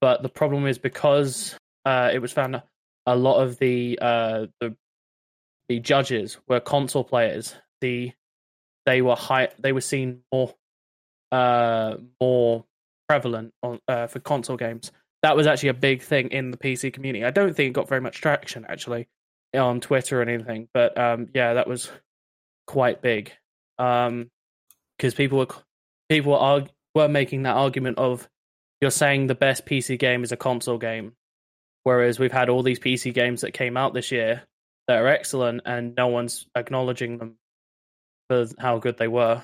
But 0.00 0.22
the 0.22 0.28
problem 0.28 0.66
is 0.66 0.78
because 0.78 1.56
uh, 1.86 2.10
it 2.12 2.18
was 2.18 2.32
found 2.32 2.60
a 3.06 3.16
lot 3.16 3.40
of 3.40 3.58
the 3.58 3.98
uh, 4.02 4.46
the 4.60 4.76
the 5.68 5.80
judges 5.80 6.38
were 6.48 6.60
console 6.60 7.04
players. 7.04 7.54
The 7.80 8.12
they 8.84 9.00
were 9.02 9.16
high. 9.16 9.48
They 9.58 9.72
were 9.72 9.80
seen 9.80 10.22
more 10.32 10.54
uh, 11.32 11.96
more 12.20 12.64
prevalent 13.08 13.54
on 13.62 13.80
uh, 13.88 14.08
for 14.08 14.18
console 14.20 14.56
games. 14.56 14.92
That 15.22 15.36
was 15.36 15.46
actually 15.46 15.70
a 15.70 15.74
big 15.74 16.02
thing 16.02 16.28
in 16.28 16.50
the 16.50 16.58
PC 16.58 16.92
community. 16.92 17.24
I 17.24 17.30
don't 17.30 17.54
think 17.54 17.70
it 17.70 17.72
got 17.72 17.88
very 17.88 18.00
much 18.00 18.20
traction 18.20 18.66
actually, 18.68 19.08
on 19.54 19.80
Twitter 19.80 20.20
or 20.20 20.22
anything, 20.22 20.68
but 20.74 20.96
um, 20.98 21.28
yeah, 21.34 21.54
that 21.54 21.66
was 21.66 21.90
quite 22.66 23.00
big. 23.00 23.32
Um, 23.78 24.30
because 24.96 25.14
people 25.14 25.38
were 25.38 25.48
people 26.08 26.32
were, 26.32 26.38
arg- 26.38 26.70
were 26.94 27.08
making 27.08 27.42
that 27.42 27.56
argument 27.56 27.98
of 27.98 28.28
you're 28.80 28.90
saying 28.90 29.26
the 29.26 29.34
best 29.34 29.66
PC 29.66 29.98
game 29.98 30.22
is 30.24 30.32
a 30.32 30.36
console 30.36 30.78
game, 30.78 31.12
whereas 31.86 32.18
we've 32.18 32.32
had 32.32 32.48
all 32.48 32.64
these 32.64 32.80
PC 32.80 33.14
games 33.14 33.42
that 33.42 33.52
came 33.52 33.76
out 33.76 33.94
this 33.94 34.10
year 34.10 34.42
that 34.88 34.98
are 34.98 35.06
excellent, 35.06 35.62
and 35.66 35.94
no 35.94 36.08
one's 36.08 36.44
acknowledging 36.56 37.16
them 37.18 37.36
for 38.28 38.44
how 38.58 38.78
good 38.78 38.98
they 38.98 39.06
were. 39.06 39.40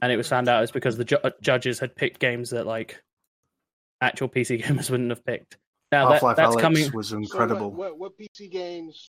And 0.00 0.12
it 0.12 0.16
was 0.16 0.28
found 0.28 0.48
out 0.48 0.62
it's 0.62 0.70
because 0.70 0.96
the 0.96 1.04
ju- 1.04 1.18
judges 1.40 1.80
had 1.80 1.96
picked 1.96 2.20
games 2.20 2.50
that 2.50 2.64
like 2.64 3.02
actual 4.00 4.28
PC 4.28 4.62
gamers 4.62 4.88
wouldn't 4.88 5.10
have 5.10 5.26
picked. 5.26 5.58
Now 5.90 6.10
that, 6.10 6.22
that's 6.36 6.54
Alyx 6.54 6.60
coming. 6.60 6.92
was 6.92 7.08
So 7.08 7.16
incredible. 7.16 7.72
what, 7.72 7.98
what, 7.98 8.12
what 8.16 8.18
PC 8.40 8.48
games 8.48 9.10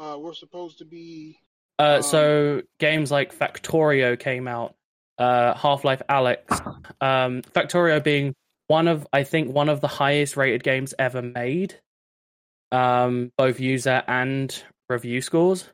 uh, 0.00 0.16
were 0.18 0.32
supposed 0.32 0.78
to 0.78 0.86
be? 0.86 1.38
Uh, 1.78 1.96
Um, 1.96 2.02
so 2.02 2.62
games 2.80 3.10
like 3.10 3.38
Factorio 3.38 4.18
came 4.18 4.48
out, 4.48 4.76
uh, 5.18 5.52
Half 5.52 5.84
Life 5.84 6.00
Alyx, 6.08 6.58
um, 7.02 7.42
Factorio 7.42 8.02
being 8.02 8.34
one 8.68 8.86
of 8.86 9.06
I 9.12 9.24
think 9.24 9.52
one 9.52 9.68
of 9.68 9.80
the 9.80 9.88
highest 9.88 10.36
rated 10.36 10.62
games 10.62 10.94
ever 10.98 11.20
made, 11.20 11.80
um, 12.70 13.32
both 13.36 13.58
user 13.58 14.02
and 14.06 14.62
review 14.88 15.20
scores, 15.20 15.68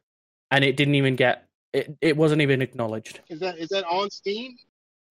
and 0.50 0.64
it 0.64 0.76
didn't 0.76 0.94
even 0.94 1.16
get 1.16 1.46
it. 1.72 1.94
It 2.00 2.16
wasn't 2.16 2.40
even 2.40 2.62
acknowledged. 2.62 3.20
Is 3.28 3.40
that 3.40 3.58
is 3.58 3.68
that 3.68 3.84
on 3.84 4.10
Steam? 4.10 4.56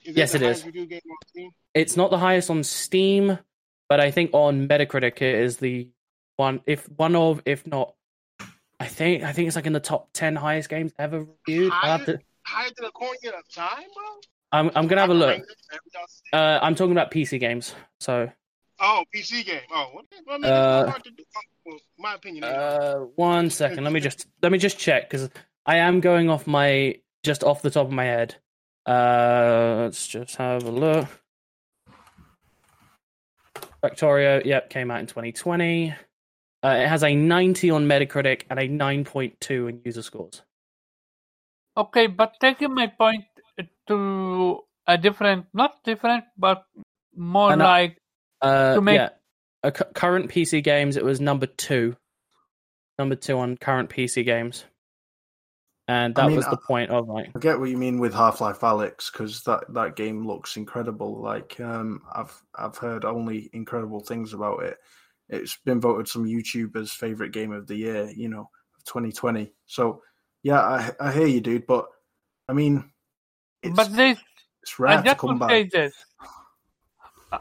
Is 0.04 0.16
Yes, 0.16 0.34
it 0.34 0.42
is. 0.42 0.66
Review 0.66 0.86
game 0.88 1.02
on 1.06 1.28
Steam? 1.28 1.52
It's 1.74 1.96
not 1.96 2.10
the 2.10 2.18
highest 2.18 2.50
on 2.50 2.64
Steam, 2.64 3.38
but 3.90 4.00
I 4.00 4.12
think 4.12 4.32
on 4.34 4.68
Metacritic 4.68 5.22
it 5.22 5.36
is 5.36 5.58
the 5.58 5.90
one, 6.36 6.62
if 6.66 6.90
one 6.90 7.16
of, 7.16 7.42
if 7.46 7.68
not. 7.68 7.94
I 8.80 8.88
think 8.88 9.24
I 9.24 9.32
think 9.32 9.48
it's 9.48 9.56
like 9.56 9.66
in 9.66 9.74
the 9.74 9.80
top 9.80 10.10
ten 10.14 10.36
highest 10.36 10.70
games 10.70 10.92
ever 10.98 11.26
reviewed. 11.48 11.72
Have 11.72 12.06
to, 12.06 12.20
Higher 12.46 12.70
than 12.76 12.86
a 12.86 12.92
coin 12.92 13.16
of 13.26 13.50
time, 13.54 13.86
bro. 13.94 14.20
I'm 14.54 14.70
I'm 14.76 14.88
gonna 14.88 15.02
have 15.02 15.10
a 15.10 15.14
look. 15.14 15.30
Rank 15.30 15.44
it, 15.44 15.56
every 15.72 15.90
y'all 15.94 16.04
say- 16.08 16.38
Uh, 16.38 16.60
I'm 16.62 16.76
talking 16.76 16.92
about 16.94 17.12
PC 17.12 17.40
games. 17.40 17.76
So, 18.00 18.32
Oh, 18.80 19.04
PC 19.14 19.46
game. 19.46 19.62
Oh, 19.72 19.90
what? 19.94 20.06
I 20.30 20.38
mean, 20.38 20.46
Uh, 20.46 20.90
hard 20.90 21.04
to 21.04 21.12
do. 21.12 21.24
Well, 21.66 21.78
my 21.98 22.16
opinion. 22.16 22.44
anyway. 22.44 22.60
uh, 22.64 22.96
one 23.16 23.50
second. 23.50 23.84
Let 23.84 23.94
me 23.94 24.00
just 24.00 24.28
let 24.42 24.52
me 24.52 24.58
just 24.58 24.78
check 24.78 25.10
because 25.10 25.30
I 25.66 25.78
am 25.78 26.00
going 26.00 26.30
off 26.30 26.48
my 26.48 27.00
just 27.24 27.44
off 27.44 27.62
the 27.62 27.70
top 27.70 27.88
of 27.88 27.94
my 27.94 28.06
head. 28.06 28.36
Uh, 28.86 29.82
let's 29.84 30.08
just 30.08 30.36
have 30.38 30.64
a 30.64 30.72
look. 30.72 31.08
Factorio, 33.84 34.44
yep, 34.46 34.70
came 34.70 34.92
out 34.92 35.00
in 35.00 35.08
2020. 35.08 35.92
Uh, 36.64 36.68
it 36.68 36.88
has 36.88 37.04
a 37.04 37.14
90 37.14 37.70
on 37.72 37.86
Metacritic 37.86 38.44
and 38.50 38.60
a 38.60 38.68
9.2 38.68 39.68
in 39.70 39.82
user 39.84 40.02
scores. 40.02 40.42
Okay, 41.76 42.08
but 42.08 42.36
taking 42.40 42.74
my 42.74 42.88
point 42.88 43.26
to 43.88 44.60
a 44.88 44.98
different, 44.98 45.46
not 45.54 45.84
different, 45.84 46.26
but 46.38 46.66
more 47.16 47.52
And, 47.52 47.62
like 47.62 47.98
Uh, 48.42 48.76
To 48.76 48.82
make- 48.82 48.96
yeah, 49.00 49.10
uh, 49.64 49.72
cu- 49.72 49.92
current 49.94 50.30
PC 50.30 50.62
games, 50.62 50.98
it 50.98 51.04
was 51.06 51.22
number 51.22 51.46
two, 51.46 51.96
number 53.00 53.16
two 53.16 53.38
on 53.38 53.56
current 53.56 53.90
PC 53.90 54.24
games, 54.26 54.66
and 55.88 56.18
I 56.20 56.22
that 56.24 56.28
mean, 56.28 56.36
was 56.38 56.46
the 56.46 56.58
I- 56.62 56.68
point 56.68 56.92
of 56.92 57.08
like, 57.08 57.30
I 57.36 57.40
get 57.40 57.60
what 57.60 57.70
you 57.70 57.78
mean 57.78 58.00
with 58.00 58.14
Half 58.14 58.42
Life 58.42 58.60
Alyx 58.60 59.12
because 59.12 59.44
that, 59.44 59.74
that 59.74 59.96
game 59.96 60.28
looks 60.28 60.58
incredible. 60.58 61.22
Like 61.22 61.58
um, 61.62 62.02
I've 62.14 62.38
I've 62.54 62.78
heard 62.78 63.06
only 63.06 63.50
incredible 63.54 64.02
things 64.02 64.34
about 64.34 64.64
it. 64.64 64.78
It's 65.30 65.58
been 65.64 65.80
voted 65.80 66.08
some 66.10 66.26
YouTubers' 66.26 66.90
favorite 66.92 67.32
game 67.32 67.54
of 67.54 67.66
the 67.68 67.76
year. 67.76 68.10
You 68.10 68.28
know, 68.30 68.50
2020. 68.86 69.54
So 69.68 70.02
yeah, 70.44 70.60
I 70.60 70.92
I 71.00 71.12
hear 71.14 71.28
you, 71.28 71.40
dude. 71.42 71.66
But 71.68 71.86
I 72.50 72.54
mean, 72.54 72.92
it's 73.64 73.76
but 73.76 73.96
they 73.96 74.12
it's 74.12 74.80
I 74.80 74.84
rare 74.84 74.98
to 74.98 75.04
just 75.04 75.20
come 75.20 75.40
want 75.40 75.42
to 75.42 75.48
say 75.56 75.64
this. 75.64 75.94
I- 77.32 77.40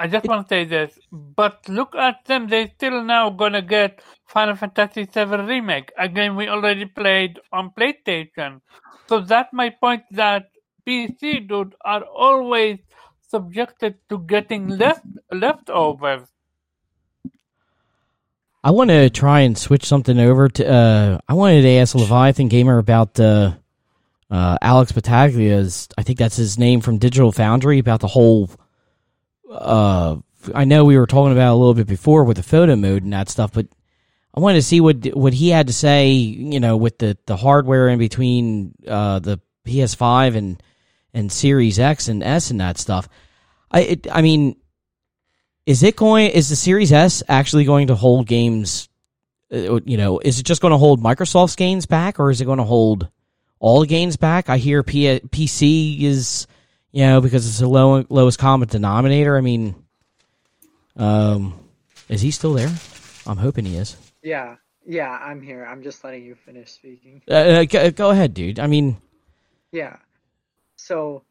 I 0.00 0.08
just 0.08 0.26
want 0.26 0.48
to 0.48 0.54
say 0.54 0.64
this. 0.64 0.98
But 1.12 1.68
look 1.68 1.94
at 1.94 2.24
them. 2.24 2.48
They 2.48 2.68
still 2.76 3.04
now 3.04 3.30
gonna 3.30 3.62
get 3.62 4.02
Final 4.26 4.56
Fantasy 4.56 5.04
VII 5.04 5.36
Remake, 5.46 5.92
a 5.96 6.08
game 6.08 6.34
we 6.36 6.48
already 6.48 6.86
played 6.86 7.38
on 7.52 7.70
PlayStation. 7.70 8.60
So 9.08 9.20
that's 9.20 9.52
my 9.52 9.70
point 9.70 10.02
that 10.12 10.50
PC 10.86 11.46
dude 11.46 11.74
are 11.84 12.02
always 12.02 12.78
subjected 13.28 13.94
to 14.08 14.18
getting 14.18 14.68
left 14.68 15.04
leftovers. 15.30 16.28
I 18.64 18.70
want 18.70 18.90
to 18.90 19.10
try 19.10 19.40
and 19.40 19.58
switch 19.58 19.84
something 19.84 20.18
over 20.18 20.48
to. 20.48 20.68
Uh, 20.68 21.18
I 21.28 21.34
wanted 21.34 21.62
to 21.62 21.68
ask 21.70 21.94
Leviathan 21.94 22.48
Gamer 22.48 22.78
about 22.78 23.18
uh, 23.18 23.54
uh, 24.32 24.56
Alex 24.62 24.94
is, 24.96 25.88
I 25.98 26.02
think 26.02 26.18
that's 26.18 26.36
his 26.36 26.58
name 26.58 26.80
from 26.80 26.96
Digital 26.96 27.32
Foundry 27.32 27.78
about 27.78 28.00
the 28.00 28.06
whole. 28.06 28.48
Uh, 29.50 30.16
I 30.54 30.64
know 30.64 30.86
we 30.86 30.96
were 30.96 31.06
talking 31.06 31.32
about 31.32 31.52
a 31.52 31.56
little 31.56 31.74
bit 31.74 31.86
before 31.86 32.24
with 32.24 32.38
the 32.38 32.42
photo 32.42 32.74
mode 32.74 33.02
and 33.02 33.12
that 33.12 33.28
stuff, 33.28 33.52
but 33.52 33.66
I 34.34 34.40
wanted 34.40 34.56
to 34.56 34.62
see 34.62 34.80
what 34.80 35.04
what 35.08 35.34
he 35.34 35.50
had 35.50 35.66
to 35.66 35.74
say. 35.74 36.12
You 36.12 36.60
know, 36.60 36.78
with 36.78 36.96
the, 36.96 37.18
the 37.26 37.36
hardware 37.36 37.90
in 37.90 37.98
between 37.98 38.74
uh, 38.88 39.18
the 39.18 39.38
PS5 39.66 40.34
and 40.34 40.62
and 41.12 41.30
Series 41.30 41.78
X 41.78 42.08
and 42.08 42.22
S 42.22 42.50
and 42.50 42.60
that 42.62 42.78
stuff. 42.78 43.10
I 43.70 43.80
it, 43.82 44.06
I 44.10 44.22
mean, 44.22 44.56
is 45.66 45.82
it 45.82 45.94
going? 45.94 46.30
Is 46.30 46.48
the 46.48 46.56
Series 46.56 46.90
S 46.90 47.22
actually 47.28 47.66
going 47.66 47.88
to 47.88 47.94
hold 47.94 48.26
games? 48.26 48.88
uh, 49.52 49.80
You 49.84 49.98
know, 49.98 50.20
is 50.20 50.40
it 50.40 50.46
just 50.46 50.62
going 50.62 50.72
to 50.72 50.78
hold 50.78 51.02
Microsoft's 51.02 51.56
games 51.56 51.84
back, 51.84 52.18
or 52.18 52.30
is 52.30 52.40
it 52.40 52.46
going 52.46 52.56
to 52.56 52.64
hold 52.64 53.10
all 53.62 53.80
the 53.80 53.86
games 53.86 54.16
back? 54.16 54.50
I 54.50 54.58
hear 54.58 54.82
P- 54.82 55.20
PC 55.20 56.02
is, 56.02 56.48
you 56.90 57.06
know, 57.06 57.20
because 57.20 57.46
it's 57.46 57.60
the 57.60 57.68
low, 57.68 58.04
lowest 58.08 58.38
common 58.38 58.68
denominator. 58.68 59.38
I 59.38 59.40
mean, 59.40 59.76
um, 60.96 61.54
is 62.08 62.20
he 62.20 62.32
still 62.32 62.52
there? 62.54 62.70
I'm 63.24 63.36
hoping 63.36 63.64
he 63.64 63.76
is. 63.76 63.96
Yeah, 64.20 64.56
yeah, 64.84 65.10
I'm 65.10 65.40
here. 65.40 65.64
I'm 65.64 65.82
just 65.84 66.02
letting 66.02 66.24
you 66.24 66.34
finish 66.34 66.72
speaking. 66.72 67.22
Uh, 67.30 67.34
uh, 67.34 67.64
go, 67.64 67.90
go 67.92 68.10
ahead, 68.10 68.34
dude. 68.34 68.58
I 68.58 68.66
mean, 68.66 68.96
Yeah. 69.70 69.96
So, 70.76 71.22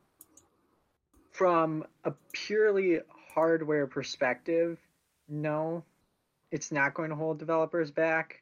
from 1.31 1.83
a 2.05 2.13
purely 2.31 2.99
hardware 3.35 3.87
perspective, 3.87 4.79
no, 5.27 5.83
it's 6.49 6.71
not 6.71 6.93
going 6.93 7.09
to 7.09 7.15
hold 7.17 7.39
developers 7.39 7.91
back. 7.91 8.41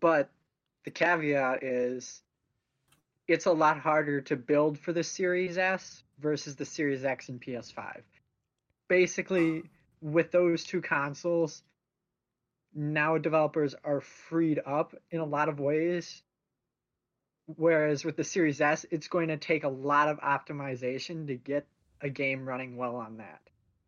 But 0.00 0.30
the 0.84 0.90
caveat 0.90 1.62
is 1.62 2.22
it's 3.28 3.46
a 3.46 3.52
lot 3.52 3.78
harder 3.78 4.20
to 4.22 4.36
build 4.36 4.78
for 4.78 4.92
the 4.92 5.04
Series 5.04 5.58
S 5.58 6.02
versus 6.18 6.56
the 6.56 6.64
Series 6.64 7.04
X 7.04 7.28
and 7.28 7.40
PS5. 7.40 8.02
Basically, 8.88 9.62
with 10.00 10.32
those 10.32 10.64
two 10.64 10.80
consoles, 10.80 11.62
now 12.74 13.18
developers 13.18 13.74
are 13.84 14.00
freed 14.00 14.60
up 14.66 14.94
in 15.10 15.20
a 15.20 15.24
lot 15.24 15.48
of 15.48 15.60
ways 15.60 16.22
Whereas 17.56 18.04
with 18.04 18.16
the 18.16 18.24
Series 18.24 18.60
S, 18.60 18.84
it's 18.90 19.08
going 19.08 19.28
to 19.28 19.38
take 19.38 19.64
a 19.64 19.68
lot 19.68 20.08
of 20.08 20.20
optimization 20.20 21.26
to 21.28 21.34
get 21.34 21.66
a 22.02 22.10
game 22.10 22.46
running 22.46 22.76
well 22.76 22.96
on 22.96 23.16
that. 23.16 23.40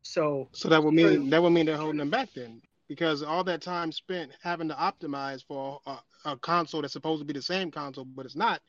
So, 0.03 0.49
So 0.53 0.71
that 0.71 0.83
would 0.83 0.95
mean 0.95 1.29
that 1.29 1.43
would 1.43 1.51
mean 1.51 1.67
they're 1.67 1.77
holding 1.77 1.99
them 1.99 2.09
back 2.09 2.31
then, 2.35 2.63
because 2.89 3.23
all 3.23 3.45
that 3.45 3.61
time 3.61 3.93
spent 3.93 4.33
having 4.43 4.69
to 4.69 4.75
optimize 4.75 5.45
for 5.47 5.79
a, 5.85 5.99
a 6.25 6.37
console 6.39 6.81
that's 6.81 6.95
supposed 6.95 7.21
to 7.21 7.27
be 7.27 7.35
the 7.35 7.43
same 7.43 7.71
console, 7.71 8.07
but 8.07 8.25
it's 8.25 8.35
not. 8.35 8.63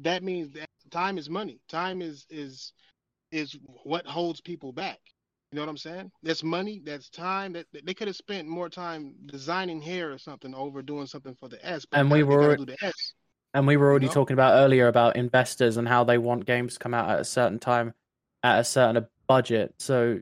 That 0.00 0.22
means 0.22 0.50
that 0.54 0.68
time 0.90 1.18
is 1.18 1.28
money. 1.28 1.60
Time 1.68 2.00
is 2.02 2.26
is 2.30 2.72
is 3.30 3.56
what 3.84 4.06
holds 4.06 4.40
people 4.40 4.72
back. 4.72 4.98
You 5.50 5.56
know 5.56 5.62
what 5.62 5.68
I'm 5.68 5.76
saying? 5.76 6.10
That's 6.22 6.42
money. 6.42 6.80
That's 6.84 7.10
time. 7.10 7.52
That 7.52 7.66
that 7.72 7.84
they 7.84 7.94
could 7.94 8.06
have 8.08 8.16
spent 8.16 8.48
more 8.48 8.68
time 8.68 9.14
designing 9.26 9.82
hair 9.82 10.10
or 10.12 10.18
something 10.18 10.54
over 10.54 10.82
doing 10.82 11.06
something 11.06 11.34
for 11.34 11.48
the 11.48 11.64
S. 11.66 11.84
But 11.84 12.00
And 12.00 12.10
we 12.10 12.22
were- 12.22 12.56
S. 12.82 13.12
and 13.54 13.66
we 13.66 13.76
were 13.76 13.90
already 13.90 14.06
know? 14.06 14.12
talking 14.12 14.32
about 14.34 14.54
earlier 14.54 14.88
about 14.88 15.16
investors 15.16 15.76
and 15.76 15.86
how 15.86 16.04
they 16.04 16.16
want 16.16 16.46
games 16.46 16.74
to 16.74 16.78
come 16.78 16.94
out 16.94 17.10
at 17.10 17.20
a 17.20 17.24
certain 17.24 17.58
time, 17.58 17.92
at 18.42 18.60
a 18.60 18.64
certain 18.64 19.06
budget. 19.26 19.74
So 19.78 20.20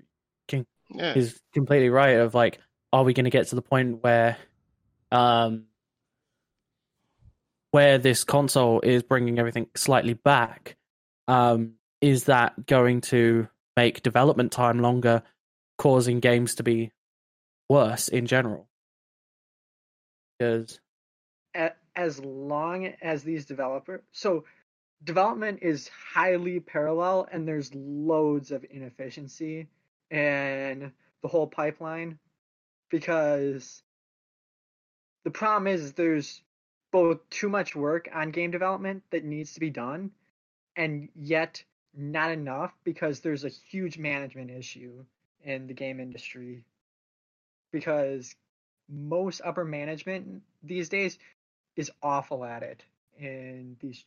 Yeah. 0.92 1.14
he's 1.14 1.40
completely 1.55 1.90
right. 1.90 2.18
Of 2.18 2.34
like, 2.34 2.59
are 2.92 3.05
we 3.05 3.12
going 3.14 3.24
to 3.24 3.30
get 3.30 3.47
to 3.48 3.55
the 3.55 3.62
point 3.62 4.02
where, 4.02 4.36
um, 5.12 5.66
where 7.70 7.98
this 7.98 8.24
console 8.24 8.80
is 8.80 9.02
bringing 9.02 9.38
everything 9.38 9.66
slightly 9.76 10.14
back? 10.14 10.76
Um, 11.28 11.74
is 12.01 12.24
that 12.24 12.66
going 12.66 13.02
to 13.02 13.48
make 13.76 14.02
development 14.02 14.52
time 14.52 14.80
longer, 14.80 15.22
causing 15.78 16.20
games 16.20 16.56
to 16.56 16.62
be 16.62 16.92
worse 17.68 18.09
in 18.09 18.26
general? 18.26 18.68
Because 20.38 20.80
as 21.94 22.18
long 22.24 22.86
as 23.02 23.22
these 23.22 23.44
developers, 23.44 24.01
so 24.12 24.44
development 25.05 25.60
is 25.62 25.90
highly 26.12 26.60
parallel, 26.60 27.28
and 27.30 27.47
there's 27.47 27.74
loads 27.74 28.51
of 28.51 28.64
inefficiency 28.70 29.68
in 30.10 30.92
the 31.22 31.28
whole 31.28 31.47
pipeline 31.47 32.18
because 32.90 33.82
the 35.24 35.30
problem 35.30 35.66
is 35.66 35.92
there's 35.92 36.42
both 36.92 37.18
too 37.30 37.48
much 37.48 37.76
work 37.76 38.08
on 38.12 38.30
game 38.30 38.50
development 38.50 39.02
that 39.10 39.24
needs 39.24 39.54
to 39.54 39.60
be 39.60 39.70
done 39.70 40.10
and 40.76 41.08
yet 41.14 41.62
not 41.94 42.30
enough 42.30 42.72
because 42.84 43.20
there's 43.20 43.44
a 43.44 43.48
huge 43.48 43.98
management 43.98 44.50
issue 44.50 45.04
in 45.42 45.66
the 45.66 45.74
game 45.74 46.00
industry 46.00 46.64
because 47.72 48.34
most 48.88 49.40
upper 49.44 49.64
management 49.64 50.42
these 50.62 50.88
days 50.88 51.18
is 51.76 51.90
awful 52.02 52.44
at 52.44 52.62
it 52.62 52.82
in 53.18 53.76
these 53.80 54.04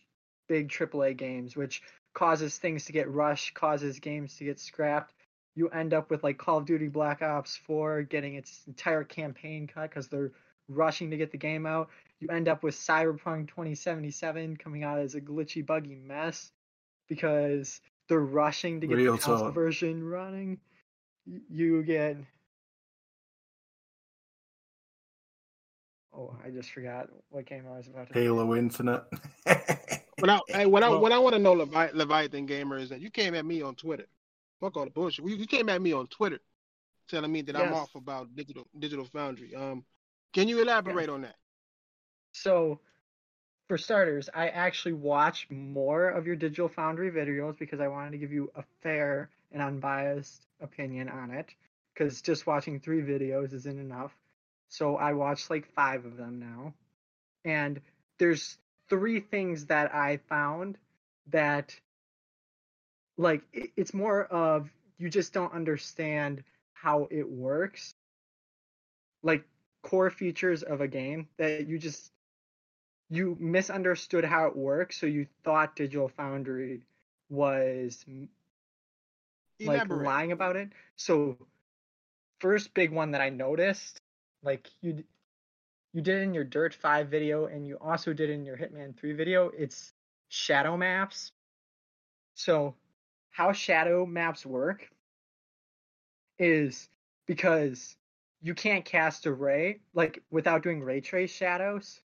big 0.48 0.70
AAA 0.70 1.18
games, 1.18 1.56
which 1.56 1.82
causes 2.14 2.58
things 2.58 2.86
to 2.86 2.92
get 2.92 3.10
rushed, 3.10 3.54
causes 3.54 4.00
games 4.00 4.36
to 4.38 4.44
get 4.44 4.60
scrapped. 4.60 5.14
You 5.56 5.70
end 5.70 5.94
up 5.94 6.10
with 6.10 6.24
like 6.24 6.38
Call 6.38 6.58
of 6.58 6.66
Duty 6.66 6.88
Black 6.88 7.22
Ops 7.22 7.58
4 7.66 8.04
getting 8.04 8.36
its 8.36 8.62
entire 8.68 9.04
campaign 9.04 9.68
cut 9.68 9.90
because 9.90 10.08
they're 10.08 10.32
rushing 10.70 11.10
to 11.12 11.18
get 11.18 11.32
the 11.32 11.38
game 11.38 11.66
out. 11.66 11.90
You 12.20 12.30
end 12.30 12.48
up 12.48 12.64
with 12.64 12.76
Cyberpunk 12.76 13.50
2077 13.50 14.58
coming 14.58 14.84
out 14.84 15.00
as 15.00 15.16
a 15.16 15.22
glitchy, 15.22 15.66
buggy 15.66 15.96
mess 15.96 16.52
because 17.10 17.82
they're 18.08 18.20
rushing 18.22 18.80
to 18.82 18.88
get 18.88 18.96
Real 18.98 19.14
the 19.14 19.20
console 19.22 19.46
talk. 19.48 19.54
version 19.54 20.04
running. 20.04 20.60
You 21.26 21.84
get 21.84 22.18
Oh, 26.16 26.36
I 26.46 26.50
just 26.52 26.70
forgot 26.72 27.10
what 27.30 27.46
game 27.48 27.64
I 27.72 27.78
was 27.78 27.88
about 27.88 28.08
to 28.10 28.14
Halo 28.14 28.56
Infinite. 28.56 29.04
But 29.46 30.30
I, 30.30 30.40
hey, 30.48 30.66
what 30.68 30.84
I 30.84 30.90
Well- 30.90 31.02
what 31.02 31.12
I 31.12 31.18
want 31.18 31.34
to 31.34 31.40
know, 31.40 31.54
Levi- 31.54 31.90
Leviathan 31.94 32.46
gamer, 32.46 32.78
is 32.78 32.90
that 32.90 33.02
you 33.02 33.10
came 33.10 33.34
at 33.36 33.46
me 33.46 33.62
on 33.62 33.76
Twitter. 33.76 34.06
Fuck 34.62 34.78
all 34.78 34.86
the 34.86 34.92
bullshit. 34.92 35.26
You, 35.26 35.36
you 35.36 35.48
came 35.48 35.68
at 35.70 35.82
me 35.82 35.92
on 35.92 36.08
Twitter, 36.08 36.40
telling 37.10 37.32
me 37.32 37.42
that 37.42 37.56
I'm 37.58 37.74
off 37.74 37.96
about 37.96 38.34
digital 38.36 38.68
digital 38.80 39.06
foundry. 39.06 39.54
Um, 39.56 39.84
can 40.34 40.48
you 40.48 40.62
elaborate 40.62 41.10
on 41.10 41.22
that? 41.22 41.36
So, 42.34 42.80
for 43.68 43.78
starters, 43.78 44.30
I 44.34 44.50
actually 44.50 44.94
watched 44.94 45.52
more 45.52 46.10
of 46.10 46.28
your 46.28 46.36
Digital 46.36 46.68
Foundry 46.68 47.12
videos 47.12 47.58
because 47.58 47.80
I 47.80 47.88
wanted 47.88 48.12
to 48.12 48.18
give 48.18 48.32
you 48.32 48.52
a 48.56 48.64
fair 48.82 49.30
and 49.52 49.62
unbiased 49.62 50.46
opinion 50.62 51.10
on 51.10 51.32
it. 51.32 51.54
Because 51.94 52.22
just 52.22 52.48
watching 52.48 52.80
three 52.80 53.02
videos 53.02 53.54
isn't 53.54 53.80
enough. 53.80 54.12
So 54.68 54.98
I 54.98 55.14
watched 55.14 55.50
like 55.52 55.72
five 55.74 56.06
of 56.06 56.18
them 56.18 56.40
now. 56.40 56.74
And 57.46 57.80
there's 58.18 58.58
three 58.90 59.20
things 59.20 59.68
that 59.68 59.94
I 59.94 60.18
found 60.28 60.78
that, 61.28 61.80
like, 63.18 63.44
it's 63.76 63.94
more 63.94 64.26
of 64.26 64.70
you 64.98 65.10
just 65.10 65.34
don't 65.34 65.54
understand 65.54 66.44
how 66.74 67.08
it 67.12 67.30
works. 67.30 67.94
Like, 69.22 69.46
core 69.84 70.10
features 70.10 70.64
of 70.64 70.82
a 70.82 70.88
game 70.88 71.28
that 71.38 71.68
you 71.68 71.78
just 71.78 72.12
you 73.10 73.38
misunderstood 73.40 74.26
how 74.26 74.48
it 74.48 74.56
works, 74.56 75.00
so 75.00 75.06
you 75.06 75.28
thought 75.44 75.76
Digital 75.76 76.10
Foundry 76.10 76.82
was 77.30 78.04
like 79.60 79.82
Elaborate. 79.82 80.06
lying 80.06 80.32
about 80.32 80.56
it. 80.56 80.70
So 80.96 81.38
first 82.40 82.74
big 82.74 82.92
one 82.92 83.12
that 83.12 83.22
I 83.22 83.30
noticed, 83.30 84.02
like 84.44 84.70
you 84.82 85.04
you 85.94 86.02
did 86.02 86.24
in 86.24 86.34
your 86.34 86.44
Dirt 86.44 86.74
5 86.74 87.10
video 87.10 87.46
and 87.46 87.68
you 87.68 87.78
also 87.80 88.14
did 88.14 88.30
in 88.30 88.46
your 88.46 88.58
Hitman 88.58 88.98
3 88.98 89.14
video, 89.14 89.52
it's 89.56 89.94
shadow 90.30 90.76
maps. 90.76 91.32
So 92.34 92.76
how 93.30 93.52
shadow 93.52 94.06
maps 94.06 94.46
work 94.46 94.90
is 96.40 96.90
because 97.28 97.96
you 98.44 98.54
can't 98.54 98.86
cast 98.86 99.26
a 99.26 99.34
ray 99.34 99.80
like 99.96 100.22
without 100.30 100.62
doing 100.62 100.84
ray 100.84 101.02
trace 101.02 101.32
shadows. 101.32 102.02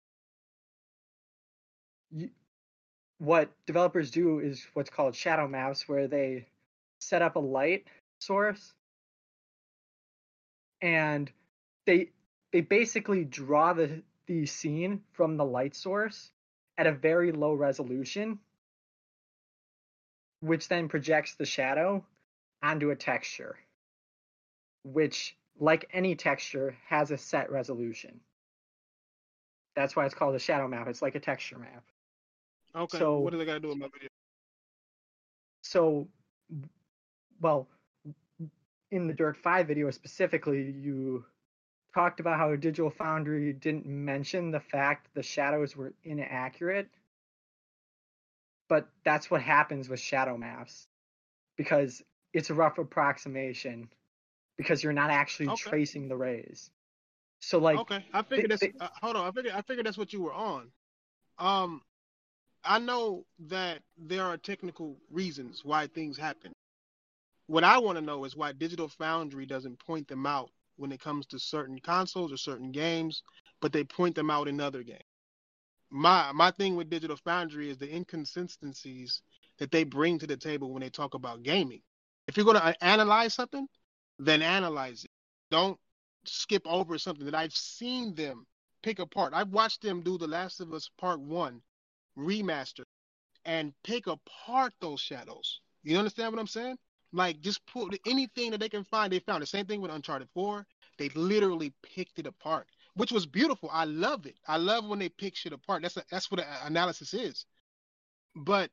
You, 2.11 2.29
what 3.19 3.51
developers 3.67 4.09
do 4.09 4.39
is 4.39 4.65
what's 4.73 4.89
called 4.89 5.13
shadow 5.13 5.47
maps, 5.47 5.87
where 5.87 6.07
they 6.07 6.47
set 6.99 7.21
up 7.21 7.35
a 7.35 7.39
light 7.39 7.85
source 8.19 8.73
and 10.81 11.29
they 11.85 12.09
they 12.51 12.61
basically 12.61 13.25
draw 13.25 13.73
the 13.73 14.01
the 14.27 14.45
scene 14.45 15.01
from 15.13 15.37
the 15.37 15.45
light 15.45 15.75
source 15.75 16.31
at 16.77 16.87
a 16.87 16.91
very 16.93 17.31
low 17.33 17.53
resolution, 17.53 18.39
which 20.39 20.69
then 20.69 20.87
projects 20.87 21.35
the 21.35 21.45
shadow 21.45 22.05
onto 22.63 22.91
a 22.91 22.95
texture, 22.95 23.57
which, 24.83 25.35
like 25.59 25.89
any 25.93 26.15
texture, 26.15 26.75
has 26.87 27.11
a 27.11 27.17
set 27.17 27.51
resolution. 27.51 28.19
That's 29.75 29.95
why 29.95 30.05
it's 30.05 30.15
called 30.15 30.35
a 30.35 30.39
shadow 30.39 30.67
map. 30.67 30.87
It's 30.87 31.01
like 31.01 31.15
a 31.15 31.19
texture 31.19 31.57
map. 31.59 31.83
Okay. 32.75 32.97
So- 32.97 33.19
what 33.19 33.31
do 33.31 33.37
they 33.37 33.45
got 33.45 33.55
to 33.55 33.59
do 33.59 33.69
with 33.69 33.77
my 33.77 33.87
video? 33.91 34.09
So, 35.61 36.07
well, 37.41 37.67
in 38.91 39.07
the 39.07 39.13
Dirt 39.13 39.37
5 39.37 39.67
video 39.67 39.91
specifically, 39.91 40.71
you 40.71 41.25
talked 41.93 42.19
about 42.19 42.37
how 42.37 42.55
Digital 42.55 42.89
Foundry 42.91 43.53
didn't 43.53 43.85
mention 43.85 44.51
the 44.51 44.59
fact 44.59 45.07
the 45.13 45.23
shadows 45.23 45.75
were 45.75 45.93
inaccurate. 46.03 46.89
But 48.67 48.87
that's 49.03 49.29
what 49.29 49.41
happens 49.41 49.89
with 49.89 49.99
shadow 49.99 50.37
maps 50.37 50.87
because 51.57 52.03
it's 52.33 52.49
a 52.49 52.53
rough 52.53 52.77
approximation 52.77 53.89
because 54.59 54.83
you're 54.83 54.93
not 54.93 55.09
actually 55.09 55.53
Okay. 55.53 55.71
tracing 55.71 56.09
the 56.09 56.17
rays. 56.17 56.69
So, 57.41 57.59
like, 57.59 57.81
okay, 57.81 58.05
I 58.13 58.23
figured 58.23 58.51
that's. 58.51 58.67
uh, 58.79 58.89
hold 59.01 59.15
on, 59.17 59.27
I 59.27 59.31
figured 59.31 59.55
I 59.55 59.61
figured 59.63 59.87
that's 59.87 59.97
what 59.97 60.13
you 60.13 60.21
were 60.21 60.33
on. 60.33 60.71
Um, 61.39 61.81
I 62.65 62.79
know 62.79 63.25
that 63.47 63.81
there 63.97 64.23
are 64.23 64.37
technical 64.37 64.97
reasons 65.11 65.63
why 65.65 65.87
things 65.87 66.17
happen. 66.17 66.53
What 67.47 67.63
I 67.63 67.79
want 67.79 67.97
to 67.97 68.03
know 68.03 68.25
is 68.25 68.35
why 68.35 68.53
Digital 68.53 68.89
Foundry 68.89 69.45
doesn't 69.45 69.79
point 69.79 70.07
them 70.07 70.25
out 70.25 70.51
when 70.77 70.91
it 70.91 71.01
comes 71.01 71.25
to 71.27 71.39
certain 71.39 71.79
consoles 71.79 72.31
or 72.33 72.37
certain 72.37 72.71
games, 72.71 73.23
but 73.61 73.73
they 73.73 73.83
point 73.83 74.15
them 74.15 74.29
out 74.31 74.47
in 74.47 74.61
other 74.61 74.83
games. 74.83 75.03
My 75.91 76.31
my 76.33 76.51
thing 76.51 76.75
with 76.75 76.89
Digital 76.89 77.17
Foundry 77.25 77.69
is 77.69 77.77
the 77.77 77.93
inconsistencies 77.93 79.21
that 79.59 79.71
they 79.71 79.83
bring 79.83 80.19
to 80.19 80.27
the 80.27 80.37
table 80.37 80.71
when 80.73 80.81
they 80.81 80.89
talk 80.89 81.15
about 81.15 81.43
gaming. 81.43 81.81
If 82.27 82.37
you're 82.37 82.45
going 82.45 82.57
to 82.61 82.83
analyze 82.83 83.33
something, 83.33 83.67
then 84.19 84.41
analyze 84.41 85.05
it. 85.05 85.11
Don't 85.49 85.79
skip 86.25 86.61
over 86.65 86.97
something 86.97 87.25
that 87.25 87.35
I've 87.35 87.55
seen 87.55 88.13
them 88.13 88.45
pick 88.83 88.99
apart. 88.99 89.33
I've 89.33 89.49
watched 89.49 89.81
them 89.81 90.01
do 90.01 90.17
The 90.17 90.27
Last 90.27 90.59
of 90.59 90.73
Us 90.73 90.89
Part 90.99 91.19
1 91.19 91.61
remaster 92.17 92.83
and 93.45 93.73
pick 93.83 94.07
apart 94.07 94.73
those 94.81 94.99
shadows. 94.99 95.61
You 95.83 95.97
understand 95.97 96.33
what 96.33 96.39
I'm 96.39 96.47
saying? 96.47 96.77
Like 97.13 97.39
just 97.39 97.65
put 97.65 97.99
anything 98.05 98.51
that 98.51 98.59
they 98.59 98.69
can 98.69 98.83
find, 98.83 99.11
they 99.11 99.19
found. 99.19 99.41
The 99.41 99.47
same 99.47 99.65
thing 99.65 99.81
with 99.81 99.91
Uncharted 99.91 100.27
4. 100.33 100.65
They 100.97 101.09
literally 101.15 101.73
picked 101.81 102.19
it 102.19 102.27
apart, 102.27 102.67
which 102.95 103.11
was 103.11 103.25
beautiful. 103.25 103.69
I 103.71 103.85
love 103.85 104.25
it. 104.25 104.35
I 104.47 104.57
love 104.57 104.85
when 104.85 104.99
they 104.99 105.09
pick 105.09 105.35
shit 105.35 105.53
apart. 105.53 105.81
That's 105.81 105.95
a, 105.97 106.03
that's 106.11 106.29
what 106.29 106.45
analysis 106.65 107.13
is. 107.13 107.45
But 108.35 108.69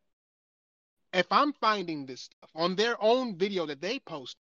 if 1.13 1.27
I'm 1.31 1.53
finding 1.55 2.05
this 2.05 2.23
stuff 2.23 2.51
on 2.55 2.75
their 2.75 3.03
own 3.03 3.39
video 3.39 3.65
that 3.67 3.81
they 3.81 4.01
post, 4.01 4.37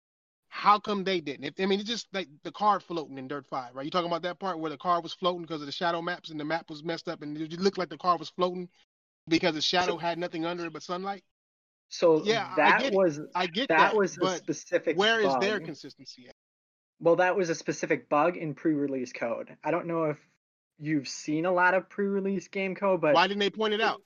how 0.54 0.78
come 0.78 1.02
they 1.02 1.20
didn't? 1.20 1.44
If, 1.44 1.54
I 1.58 1.66
mean, 1.66 1.80
it's 1.80 1.88
just 1.88 2.06
like 2.12 2.28
the 2.44 2.52
car 2.52 2.78
floating 2.78 3.18
in 3.18 3.26
Dirt 3.26 3.44
5, 3.50 3.74
right? 3.74 3.84
You 3.84 3.90
talking 3.90 4.06
about 4.06 4.22
that 4.22 4.38
part 4.38 4.60
where 4.60 4.70
the 4.70 4.76
car 4.76 5.00
was 5.00 5.12
floating 5.12 5.42
because 5.42 5.60
of 5.60 5.66
the 5.66 5.72
shadow 5.72 6.00
maps 6.00 6.30
and 6.30 6.38
the 6.38 6.44
map 6.44 6.70
was 6.70 6.84
messed 6.84 7.08
up 7.08 7.22
and 7.22 7.36
it 7.36 7.58
looked 7.58 7.76
like 7.76 7.88
the 7.88 7.98
car 7.98 8.16
was 8.16 8.30
floating 8.30 8.68
because 9.26 9.54
the 9.54 9.60
shadow 9.60 9.96
had 9.96 10.16
nothing 10.16 10.46
under 10.46 10.64
it 10.66 10.72
but 10.72 10.84
sunlight? 10.84 11.24
so 11.88 12.22
Yeah, 12.24 12.48
I 12.52 12.56
that 12.56 12.80
get 12.82 12.92
it. 12.92 12.96
was 12.96 13.20
I 13.34 13.48
get 13.48 13.68
that, 13.68 13.78
that, 13.78 13.96
was 13.96 14.16
a 14.16 14.36
specific. 14.36 14.96
where 14.96 15.20
is 15.20 15.34
their 15.40 15.58
consistency 15.58 16.28
at? 16.28 16.34
Well, 17.00 17.16
that 17.16 17.36
was 17.36 17.50
a 17.50 17.54
specific 17.56 18.08
bug 18.08 18.36
in 18.36 18.54
pre-release 18.54 19.12
code. 19.12 19.56
I 19.64 19.72
don't 19.72 19.86
know 19.86 20.04
if 20.04 20.18
you've 20.78 21.08
seen 21.08 21.46
a 21.46 21.52
lot 21.52 21.74
of 21.74 21.90
pre-release 21.90 22.46
game 22.46 22.76
code, 22.76 23.00
but 23.00 23.14
Why 23.14 23.26
didn't 23.26 23.40
they 23.40 23.50
point 23.50 23.74
it 23.74 23.80
out? 23.80 24.02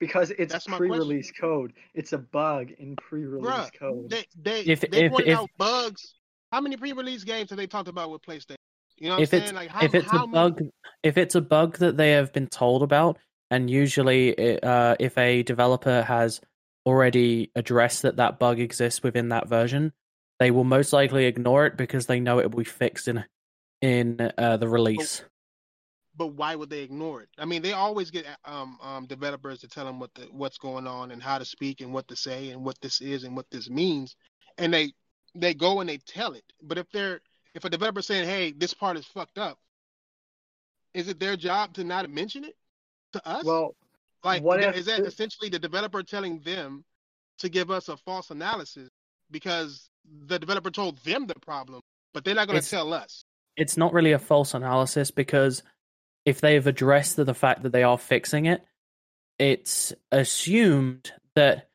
Because 0.00 0.30
it's 0.32 0.52
That's 0.52 0.66
pre-release 0.66 1.30
code, 1.30 1.74
it's 1.94 2.12
a 2.12 2.18
bug 2.18 2.70
in 2.78 2.96
pre-release 2.96 3.46
Bruh, 3.48 3.78
code. 3.78 4.10
They 4.10 4.24
they, 4.40 4.60
If- 4.62 4.80
they 4.80 5.04
if- 5.04 5.12
pointed 5.12 5.28
if- 5.28 5.38
out 5.38 5.50
bugs. 5.56 6.14
How 6.50 6.60
many 6.60 6.76
pre-release 6.76 7.22
games 7.22 7.50
have 7.50 7.58
they 7.58 7.68
talked 7.68 7.88
about 7.88 8.10
with 8.10 8.22
PlayStation? 8.22 8.56
You 8.96 9.08
know 9.10 9.14
what 9.16 9.22
if 9.22 9.32
I'm 9.32 9.38
it's 9.38 9.46
saying? 9.46 9.54
Like 9.54 9.70
how, 9.70 9.84
if 9.84 9.94
it's 9.94 10.10
how 10.10 10.24
a 10.24 10.26
bug 10.26 10.62
if 11.02 11.16
it's 11.16 11.34
a 11.34 11.40
bug 11.40 11.78
that 11.78 11.96
they 11.96 12.12
have 12.12 12.32
been 12.32 12.48
told 12.48 12.82
about 12.82 13.18
and 13.50 13.70
usually 13.70 14.30
it, 14.30 14.64
uh, 14.64 14.96
if 14.98 15.16
a 15.16 15.42
developer 15.42 16.02
has 16.02 16.40
already 16.84 17.50
addressed 17.54 18.02
that 18.02 18.16
that 18.16 18.38
bug 18.38 18.58
exists 18.58 19.02
within 19.02 19.28
that 19.28 19.48
version 19.48 19.92
they 20.38 20.50
will 20.50 20.64
most 20.64 20.92
likely 20.92 21.26
ignore 21.26 21.66
it 21.66 21.76
because 21.76 22.06
they 22.06 22.20
know 22.20 22.40
it 22.40 22.50
will 22.50 22.58
be 22.58 22.64
fixed 22.64 23.08
in 23.08 23.24
in 23.80 24.30
uh, 24.36 24.56
the 24.58 24.68
release 24.68 25.22
but 26.16 26.28
why 26.28 26.54
would 26.54 26.70
they 26.70 26.80
ignore 26.80 27.22
it? 27.22 27.28
I 27.38 27.44
mean, 27.44 27.62
they 27.62 27.72
always 27.72 28.10
get 28.10 28.26
um, 28.44 28.78
um, 28.82 29.06
developers 29.06 29.60
to 29.60 29.68
tell 29.68 29.84
them 29.84 30.00
what 30.00 30.12
the, 30.14 30.22
what's 30.32 30.58
going 30.58 30.86
on 30.86 31.10
and 31.10 31.22
how 31.22 31.38
to 31.38 31.44
speak 31.44 31.80
and 31.80 31.92
what 31.92 32.08
to 32.08 32.16
say 32.16 32.50
and 32.50 32.64
what 32.64 32.80
this 32.80 33.00
is 33.00 33.24
and 33.24 33.36
what 33.36 33.50
this 33.50 33.70
means, 33.70 34.16
and 34.58 34.72
they 34.72 34.92
they 35.34 35.54
go 35.54 35.80
and 35.80 35.88
they 35.88 35.98
tell 35.98 36.32
it. 36.32 36.44
But 36.62 36.78
if 36.78 36.90
they're 36.92 37.20
if 37.54 37.64
a 37.64 37.70
developer 37.70 38.02
saying, 38.02 38.28
"Hey, 38.28 38.52
this 38.52 38.74
part 38.74 38.96
is 38.96 39.06
fucked 39.06 39.38
up," 39.38 39.58
is 40.94 41.08
it 41.08 41.20
their 41.20 41.36
job 41.36 41.74
to 41.74 41.84
not 41.84 42.10
mention 42.10 42.44
it 42.44 42.56
to 43.12 43.28
us? 43.28 43.44
Well, 43.44 43.76
like 44.24 44.42
what 44.42 44.60
is 44.60 44.66
if 44.66 44.72
that- 44.72 44.78
is 44.78 44.86
that 44.86 45.02
the- 45.02 45.08
essentially 45.08 45.48
the 45.48 45.58
developer 45.58 46.02
telling 46.02 46.40
them 46.40 46.84
to 47.38 47.48
give 47.48 47.70
us 47.70 47.88
a 47.88 47.96
false 47.96 48.30
analysis 48.30 48.90
because 49.30 49.88
the 50.26 50.38
developer 50.38 50.70
told 50.70 50.98
them 50.98 51.26
the 51.26 51.34
problem, 51.36 51.80
but 52.12 52.24
they're 52.24 52.34
not 52.34 52.48
going 52.48 52.60
to 52.60 52.68
tell 52.68 52.92
us? 52.92 53.24
it's 53.56 53.76
not 53.76 53.92
really 53.92 54.12
a 54.12 54.18
false 54.18 54.54
analysis 54.54 55.10
because 55.10 55.62
if 56.30 56.40
they've 56.40 56.66
addressed 56.66 57.16
the 57.16 57.34
fact 57.34 57.62
that 57.64 57.72
they 57.72 57.82
are 57.82 57.98
fixing 57.98 58.46
it, 58.46 58.62
it's 59.38 59.92
assumed 60.12 61.12
that 61.34 61.68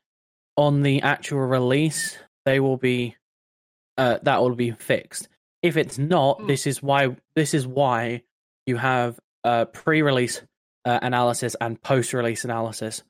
on 0.56 0.82
the 0.82 1.02
actual 1.02 1.40
release 1.40 2.16
they 2.44 2.58
will 2.60 2.76
be 2.76 3.16
uh, 3.98 4.18
that 4.22 4.40
will 4.40 4.54
be 4.54 4.70
fixed. 4.72 5.28
If 5.62 5.76
it's 5.76 5.98
not, 5.98 6.40
Hmm. 6.40 6.46
this 6.48 6.66
is 6.66 6.82
why 6.82 7.16
this 7.34 7.54
is 7.54 7.66
why 7.66 8.22
you 8.66 8.76
have 8.76 9.18
uh, 9.44 9.64
pre-release 9.66 10.42
uh, 10.84 10.98
analysis 11.02 11.56
and 11.60 11.80
post-release 11.80 12.44
analysis. 12.44 13.02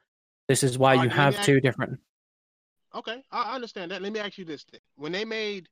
This 0.48 0.62
is 0.62 0.78
why 0.78 0.94
you 1.02 1.08
have 1.08 1.34
ask- 1.36 1.44
two 1.44 1.60
different. 1.60 1.98
Okay, 2.94 3.22
I 3.30 3.42
I 3.50 3.54
understand 3.54 3.90
that. 3.90 4.00
Let 4.02 4.12
me 4.12 4.20
ask 4.20 4.38
you 4.38 4.44
this: 4.44 4.64
thing. 4.64 4.80
when 4.96 5.12
they 5.12 5.24
made 5.24 5.68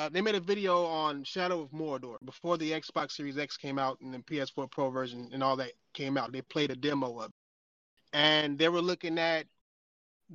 uh, 0.00 0.08
they 0.08 0.22
made 0.22 0.34
a 0.34 0.40
video 0.40 0.86
on 0.86 1.22
Shadow 1.24 1.60
of 1.60 1.70
Mordor 1.72 2.16
before 2.24 2.56
the 2.56 2.70
Xbox 2.70 3.12
Series 3.12 3.36
X 3.36 3.58
came 3.58 3.78
out 3.78 4.00
and 4.00 4.14
the 4.14 4.18
PS4 4.20 4.70
Pro 4.70 4.88
version 4.88 5.28
and 5.30 5.42
all 5.44 5.56
that 5.56 5.72
came 5.92 6.16
out. 6.16 6.32
They 6.32 6.40
played 6.40 6.70
a 6.70 6.74
demo 6.74 7.18
of 7.18 7.26
it, 7.26 7.32
and 8.14 8.58
they 8.58 8.70
were 8.70 8.80
looking 8.80 9.18
at 9.18 9.44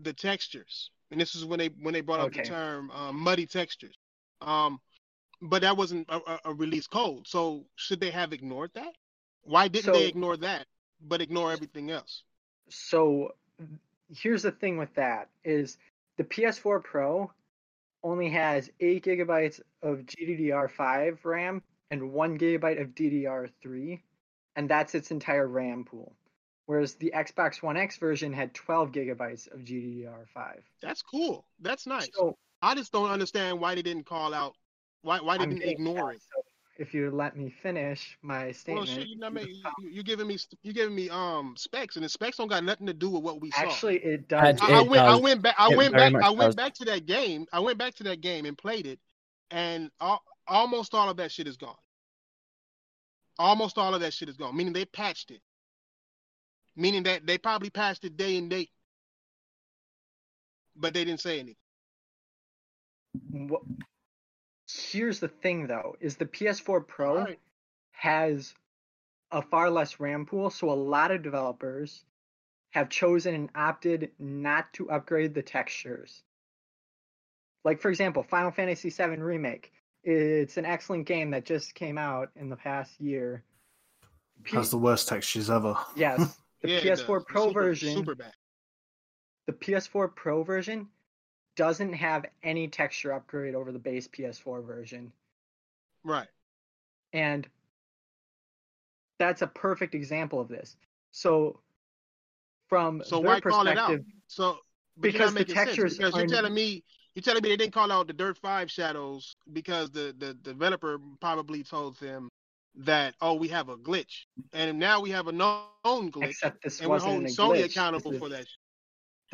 the 0.04 0.14
textures. 0.14 0.92
And 1.10 1.20
this 1.20 1.34
is 1.34 1.46
when 1.46 1.58
they 1.58 1.70
when 1.82 1.96
they 1.96 2.02
brought 2.02 2.20
up 2.20 2.32
the 2.32 2.44
term 2.44 2.92
uh, 2.92 3.12
muddy 3.12 3.48
textures. 3.48 3.98
Um, 4.40 4.80
but 5.42 5.64
that 5.64 5.76
wasn't 5.76 6.08
a, 6.10 6.18
a, 6.18 6.40
a 6.46 6.54
release 6.54 6.86
code. 6.86 7.28
So 7.28 7.66
should 7.76 8.00
they 8.00 8.12
have 8.12 8.34
ignored 8.34 8.70
that? 8.76 8.94
Why 9.42 9.68
didn't 9.68 9.94
they 9.94 10.06
ignore 10.06 10.38
that, 10.38 10.68
but 11.02 11.22
ignore 11.22 11.52
everything 11.52 11.90
else? 11.90 12.22
So 12.70 13.34
here's 14.16 14.44
the 14.44 14.52
thing 14.52 14.78
with 14.78 14.94
that 14.94 15.30
is 15.44 15.80
the 16.18 16.24
PS4 16.24 16.84
Pro 16.84 17.32
only 18.06 18.30
has 18.30 18.70
eight 18.80 19.04
gigabytes 19.04 19.60
of 19.82 20.06
GDDR5 20.06 21.26
RAM 21.26 21.62
and 21.90 22.14
one 22.14 22.38
gigabyte 22.38 22.80
of 22.80 22.90
DDR3, 22.90 24.00
and 24.56 24.70
that's 24.70 24.94
its 24.94 25.10
entire 25.10 25.48
RAM 25.48 25.84
pool. 25.84 26.16
Whereas 26.68 26.96
the 26.96 27.12
Xbox 27.16 27.62
One 27.62 27.78
X 27.78 27.98
version 27.98 28.32
had 28.32 28.54
12 28.54 28.92
gigabytes 28.92 29.52
of 29.52 29.62
GDDR5. 29.62 30.60
That's 30.82 31.02
cool. 31.02 31.46
That's 31.60 31.88
nice. 31.88 32.10
So 32.14 32.38
I 32.62 32.76
just 32.76 32.92
don't 32.92 33.10
understand 33.10 33.60
why 33.60 33.76
they 33.76 33.82
didn't 33.82 34.06
call 34.06 34.34
out 34.34 34.54
why 35.02 35.20
why 35.20 35.38
they 35.38 35.44
I'm 35.44 35.50
didn't 35.56 35.70
ignore 35.70 36.12
it. 36.12 36.22
so 36.22 36.42
if 36.78 36.94
you 36.94 37.10
let 37.12 37.38
me 37.38 37.54
finish 37.64 38.18
my 38.22 38.48
Well, 38.48 38.52
statement. 38.52 38.90
shit, 38.90 39.08
you 39.10 39.18
know, 39.18 39.30
what 39.30 39.42
I 39.42 39.46
mean, 39.46 39.64
you, 39.80 39.90
you 39.90 40.04
giving 40.04 40.28
me 40.28 40.38
you 40.64 40.74
giving 40.74 40.96
me 40.96 41.10
um 41.10 41.56
specs, 41.58 41.96
and 41.96 42.06
the 42.06 42.10
specs 42.10 42.38
don't 42.38 42.48
got 42.48 42.64
nothing 42.64 42.88
to 42.88 42.94
do 42.94 43.10
with 43.10 43.24
what 43.24 43.42
we 43.42 43.52
saw. 43.52 43.60
Actually, 43.62 43.98
it 43.98 44.28
does. 44.28 44.60
Had- 44.60 44.60
I, 44.62 44.80
I 44.80 44.82
it 44.82 44.90
went 44.90 45.02
I 45.04 45.16
went 45.18 45.42
back 45.42 45.56
I 45.58 45.70
It 45.72 45.78
went 45.78 45.94
back 45.94 46.14
I 46.24 46.30
went 46.30 46.40
does. 46.40 46.56
back 46.56 46.74
to 46.76 46.86
that 46.86 47.06
game. 47.06 47.46
I 47.54 47.60
went 47.60 47.78
back 47.78 47.96
to 47.96 48.04
that 48.04 48.22
game 48.22 48.46
and 48.46 48.58
played 48.58 48.86
it, 48.88 49.00
and 49.52 49.90
all, 50.00 50.24
almost 50.48 50.94
all 50.94 51.10
of 51.10 51.18
that 51.18 51.32
shit 51.32 51.48
is 51.48 51.58
gone. 51.58 51.76
Almost 53.38 53.78
all 53.78 53.94
of 53.94 54.02
that 54.02 54.14
shit 54.14 54.30
is 54.30 54.38
gone. 54.38 54.56
Meaning 54.56 54.74
they 54.74 54.86
patched 54.86 55.32
it. 55.32 55.42
Meaning 56.76 57.04
that 57.04 57.26
they 57.26 57.38
probably 57.38 57.70
patched 57.70 58.04
it 58.06 58.18
day 58.18 58.38
and 58.38 58.50
date, 58.50 58.70
but 60.76 60.94
they 60.94 61.06
didn't 61.06 61.22
say 61.22 61.40
anything. 61.40 61.56
Wha- 63.32 63.60
Here's 64.78 65.20
the 65.20 65.28
thing, 65.28 65.68
though, 65.68 65.96
is 66.00 66.16
the 66.18 66.26
PS4 66.26 66.86
Pro 66.88 67.18
Alright. 67.20 67.40
has 67.92 68.54
a 69.32 69.42
far 69.42 69.70
less 69.70 70.00
RAM 70.00 70.26
pool, 70.26 70.50
so 70.50 70.70
a 70.70 70.74
lot 70.74 71.12
of 71.12 71.22
developers 71.24 72.04
have 72.72 72.90
chosen 72.90 73.34
and 73.36 73.50
opted 73.56 74.12
not 74.20 74.72
to 74.74 74.90
upgrade 74.90 75.34
the 75.34 75.42
textures. 75.42 76.24
Like, 77.64 77.80
for 77.82 77.90
example, 77.90 78.22
Final 78.24 78.52
Fantasy 78.52 78.90
VII 78.90 79.18
Remake. 79.22 79.72
It's 80.04 80.58
an 80.58 80.66
excellent 80.66 81.06
game 81.08 81.32
that 81.32 81.46
just 81.46 81.74
came 81.74 81.98
out 81.98 82.30
in 82.36 82.50
the 82.50 82.56
past 82.56 83.00
year. 83.02 83.44
P- 84.44 84.56
Has 84.56 84.70
the 84.70 84.78
worst 84.78 85.08
textures 85.08 85.50
ever. 85.50 85.76
yes, 85.96 86.38
the 86.62 86.70
Yeah, 86.70 86.82
PS4 86.82 87.08
does. 87.20 87.24
Pro 87.28 87.48
Super- 87.48 87.62
version 87.62 87.96
super 87.96 88.16
bad. 88.16 88.34
the 89.48 89.54
PS4 89.54 90.14
Pro 90.14 90.44
version 90.44 90.90
doesn't 91.56 91.94
have 91.94 92.26
any 92.44 92.68
texture 92.68 93.14
upgrade 93.14 93.56
over 93.56 93.72
the 93.72 93.80
base 93.80 94.08
PS4 94.08 94.62
version. 94.62 95.14
Right. 96.04 96.28
And 97.14 97.48
that's 99.20 99.42
a 99.42 99.48
perfect 99.48 99.96
example 99.96 100.40
of 100.40 100.48
this. 100.48 100.78
So 101.12 101.60
from 102.68 103.04
So 103.04 103.20
their 103.20 103.20
why 103.20 103.42
call 103.42 103.68
it 103.68 103.78
out? 103.78 104.02
perspective, 104.02 104.06
So 104.28 104.60
Because 105.00 105.34
the 105.34 105.46
textures 105.46 105.98
because 105.98 106.16
you're 106.16 106.26
telling 106.26 106.54
me 106.54 106.84
you're 107.14 107.24
telling 107.24 107.42
me 107.44 107.50
they 107.50 107.58
didn't 107.58 107.74
call 107.74 107.92
out 107.92 108.08
the 108.08 108.14
Dirt 108.14 108.38
Five 108.38 108.70
shadows 108.72 109.36
because 109.52 109.92
the 109.92 110.16
the 110.18 110.34
developer 110.34 111.00
probably 111.22 111.64
told 111.64 111.98
them 112.00 112.30
that 112.76 113.16
oh 113.22 113.36
we 113.36 113.48
have 113.50 113.70
a 113.70 113.78
glitch 113.78 114.26
and 114.54 114.80
now 114.80 115.00
we 115.02 115.12
have 115.12 115.28
a 115.28 115.32
known 115.32 116.12
glitch 116.12 116.16
except 116.22 116.64
this 116.64 116.82
and 116.82 116.90
we're 116.92 117.00
wasn't 117.00 117.02
holding 117.02 117.32
a 117.32 117.36
Sony 117.36 117.64
glitch. 117.64 117.66
accountable 117.66 118.12
this 118.12 118.20
for 118.20 118.30
that. 118.30 118.48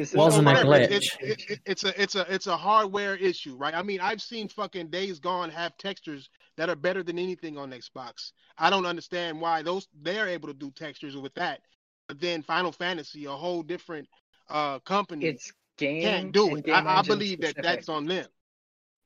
This 0.02 0.14
Wasn't 0.14 0.48
a 0.48 0.52
glitch. 0.52 0.90
It's, 0.92 1.18
it's, 1.20 1.46
it- 1.52 1.60
it's 1.66 1.84
a 1.84 2.02
it's 2.02 2.16
a 2.16 2.34
it's 2.34 2.48
a 2.48 2.58
hardware 2.58 3.16
issue, 3.16 3.56
right? 3.56 3.74
I 3.76 3.84
mean, 3.84 4.00
I've 4.02 4.22
seen 4.22 4.48
fucking 4.48 4.88
Days 4.88 5.20
Gone 5.20 5.52
have 5.52 5.78
textures 5.78 6.30
that 6.58 6.70
are 6.70 6.76
better 6.76 7.04
than 7.04 7.20
anything 7.20 7.58
on 7.58 7.72
Xbox. 7.72 8.32
I 8.58 8.70
don't 8.72 8.86
understand 8.88 9.40
why 9.40 9.62
those 9.62 9.88
they're 10.02 10.28
able 10.28 10.48
to 10.48 10.54
do 10.56 10.72
textures 10.72 11.16
with 11.16 11.34
that, 11.36 11.62
but 12.08 12.20
then 12.20 12.42
Final 12.42 12.72
Fantasy, 12.72 13.26
a 13.26 13.32
whole 13.32 13.62
different 13.62 14.08
uh 14.50 14.80
company, 14.80 15.26
It's 15.28 15.54
game 15.78 16.02
can't 16.02 16.32
do 16.32 16.56
it. 16.56 16.68
I, 16.70 16.80
I 16.84 16.98
engine 17.00 17.14
believe 17.18 17.42
that 17.42 17.56
that's 17.62 17.88
on 17.90 18.06
them. 18.08 18.26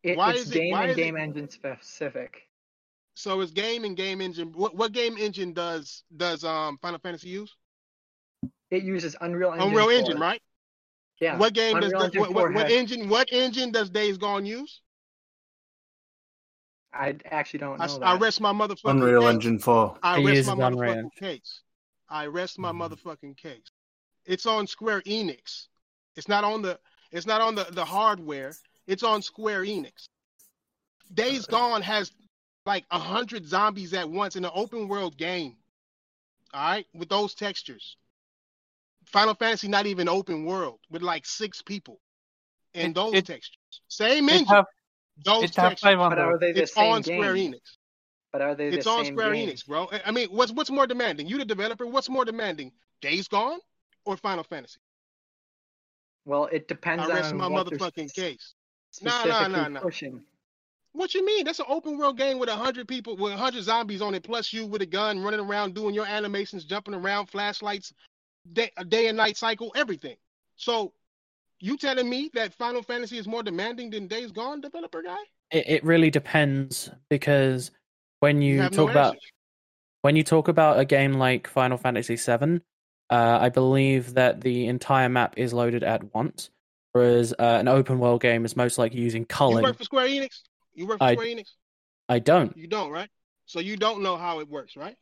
It- 0.01 0.17
why 0.17 0.31
it's 0.31 0.41
is 0.43 0.51
it- 0.55 0.71
why 0.71 0.83
and 0.83 0.91
is 0.91 0.97
it- 0.97 1.01
game 1.01 1.17
engine 1.17 1.49
specific. 1.49 2.41
So 3.15 3.41
it's 3.41 3.51
game 3.51 3.83
and 3.83 3.97
game 3.97 4.21
engine. 4.21 4.53
What 4.53 4.75
what 4.75 4.91
game 4.93 5.17
engine 5.17 5.51
does 5.53 6.03
does 6.15 6.45
um 6.45 6.77
Final 6.81 6.99
Fantasy 6.99 7.29
use? 7.29 7.53
It 8.71 8.83
uses 8.83 9.15
Unreal 9.21 9.51
Engine. 9.53 9.67
Unreal 9.69 9.85
4. 9.85 9.93
Engine, 9.93 10.19
right? 10.19 10.41
Yeah. 11.19 11.37
What 11.37 11.53
game 11.53 11.79
does 11.79 11.93
Unreal 11.93 12.09
the, 12.11 12.19
what, 12.19 12.33
what, 12.33 12.53
what 12.53 12.71
engine 12.71 13.07
what 13.09 13.31
engine 13.31 13.71
does 13.71 13.89
Days 13.89 14.17
Gone 14.17 14.45
use? 14.45 14.81
I 16.93 17.15
actually 17.25 17.59
don't 17.59 17.79
I, 17.81 17.87
know 17.87 17.99
I 18.01 18.13
that. 18.13 18.21
rest 18.21 18.39
my 18.41 18.53
motherfucking 18.53 18.89
Unreal 18.91 19.21
case. 19.21 19.29
Engine 19.33 19.59
4. 19.59 19.97
I 20.01 20.19
He 20.19 20.25
rest 20.25 20.35
uses 20.37 20.55
my 20.55 20.67
Unreal. 20.67 20.93
motherfucking 20.95 21.15
case. 21.19 21.61
I 22.09 22.25
rest 22.27 22.59
my 22.59 22.71
Mhm. 22.71 22.89
motherfucking 22.89 23.37
case. 23.37 23.67
It's 24.25 24.45
on 24.45 24.67
Square 24.67 25.01
Enix. 25.01 25.67
It's 26.15 26.27
not 26.27 26.43
on 26.43 26.61
the 26.61 26.79
it's 27.11 27.25
not 27.25 27.41
on 27.41 27.55
the, 27.55 27.63
the 27.65 27.85
hardware. 27.85 28.53
It's 28.87 29.03
on 29.03 29.21
Square 29.21 29.63
Enix. 29.65 30.07
Days 31.13 31.45
Gone 31.45 31.81
has 31.81 32.11
like 32.65 32.85
a 32.91 32.99
hundred 32.99 33.45
zombies 33.45 33.93
at 33.93 34.09
once 34.09 34.35
in 34.35 34.43
an 34.43 34.51
open 34.53 34.87
world 34.87 35.17
game. 35.17 35.55
All 36.53 36.61
right, 36.61 36.87
with 36.93 37.09
those 37.09 37.35
textures. 37.35 37.97
Final 39.15 39.33
Fantasy 39.35 39.69
not 39.69 39.85
even 39.85 40.09
open 40.09 40.43
world 40.43 40.81
with 40.89 41.01
like 41.01 41.25
six 41.25 41.61
people 41.61 42.01
and 42.73 42.89
It- 42.91 42.95
those 42.95 43.13
it- 43.13 43.25
textures. 43.25 43.57
Same 43.87 44.27
It 44.27 44.33
engine, 44.33 44.47
have 44.47 44.65
those 45.23 45.43
it 45.45 45.55
have 45.55 45.69
textures. 45.69 45.79
five 45.79 45.97
But 45.99 46.19
are 46.19 46.25
hundred. 46.25 46.39
they 46.41 46.51
the 46.51 46.63
It's 46.63 46.73
same 46.73 46.91
on 46.91 47.01
game? 47.01 47.21
Square 47.21 47.35
Enix. 47.35 47.77
But 48.33 48.41
are 48.41 48.55
they 48.55 48.69
the 48.71 48.77
It's 48.77 48.87
on 48.87 49.05
same 49.05 49.13
Square 49.13 49.33
game? 49.35 49.47
Enix, 49.47 49.65
bro. 49.65 49.87
I- 49.89 50.01
I 50.07 50.11
mean, 50.11 50.27
what's 50.31 50.51
what's 50.51 50.69
more 50.69 50.85
demanding? 50.85 51.27
You, 51.27 51.37
the 51.37 51.45
developer, 51.45 51.85
what's 51.85 52.09
more 52.09 52.25
demanding? 52.25 52.73
Days 52.99 53.29
Gone 53.29 53.59
or 54.03 54.17
Final 54.17 54.43
Fantasy? 54.43 54.81
Well, 56.25 56.47
it 56.51 56.67
depends 56.67 57.05
I 57.05 57.13
rest 57.13 57.31
on 57.31 57.37
my 57.37 57.47
what 57.47 57.69
they're 57.69 57.77
motherfucking 57.79 58.13
case. 58.13 58.53
Nah, 59.01 59.11
nah, 59.11 59.21
specifically 59.21 59.61
nah, 59.61 59.67
nah. 59.69 60.19
What 60.91 61.13
you 61.13 61.25
mean? 61.25 61.45
That's 61.45 61.59
an 61.59 61.65
open 61.69 61.97
world 61.97 62.17
game 62.17 62.37
with 62.37 62.49
a 62.49 62.55
hundred 62.55 62.89
people, 62.89 63.15
with 63.15 63.31
a 63.31 63.37
hundred 63.37 63.63
zombies 63.63 64.01
on 64.01 64.13
it, 64.13 64.23
plus 64.23 64.51
you 64.51 64.65
with 64.65 64.81
a 64.81 64.85
gun 64.85 65.21
running 65.21 65.39
around 65.39 65.73
doing 65.73 65.95
your 65.95 66.05
animations, 66.05 66.65
jumping 66.65 66.93
around, 66.93 67.27
flashlights, 67.27 67.93
day, 68.51 68.71
a 68.77 68.85
day 68.85 69.07
and 69.07 69.17
night 69.17 69.37
cycle, 69.37 69.71
everything. 69.75 70.15
So, 70.55 70.93
you 71.59 71.77
telling 71.77 72.09
me 72.09 72.29
that 72.33 72.53
Final 72.53 72.81
Fantasy 72.81 73.17
is 73.17 73.27
more 73.27 73.43
demanding 73.43 73.89
than 73.89 74.07
Days 74.07 74.31
Gone, 74.31 74.61
developer 74.61 75.01
guy? 75.01 75.17
It, 75.51 75.65
it 75.67 75.83
really 75.83 76.09
depends 76.09 76.89
because 77.09 77.71
when 78.19 78.41
you, 78.41 78.61
have 78.61 78.71
talk 78.71 78.87
no 78.87 78.91
about 78.91 79.15
when 80.01 80.15
you 80.15 80.23
talk 80.23 80.47
about 80.47 80.79
a 80.79 80.85
game 80.85 81.13
like 81.13 81.47
Final 81.47 81.77
Fantasy 81.77 82.15
VII, 82.15 82.61
uh, 83.09 83.37
I 83.41 83.49
believe 83.49 84.13
that 84.13 84.41
the 84.41 84.67
entire 84.67 85.09
map 85.09 85.35
is 85.37 85.53
loaded 85.53 85.83
at 85.83 86.13
once, 86.13 86.49
whereas 86.91 87.33
uh, 87.33 87.57
an 87.59 87.67
open 87.67 87.99
world 87.99 88.21
game 88.21 88.45
is 88.45 88.55
most 88.55 88.77
likely 88.77 88.99
using 88.99 89.25
You 89.39 89.61
work 89.61 89.77
for 89.77 89.83
Square 89.83 90.07
Enix. 90.07 90.41
You 90.73 90.87
work 90.87 90.99
for 90.99 91.05
I- 91.05 91.13
Square 91.13 91.27
Enix. 91.27 91.53
I 92.07 92.19
don't. 92.19 92.55
You 92.55 92.67
don't, 92.67 92.91
right? 92.91 93.09
So 93.47 93.59
you 93.59 93.77
don't 93.77 94.03
know 94.03 94.15
how 94.15 94.39
it 94.39 94.47
works, 94.47 94.77
right? 94.77 94.95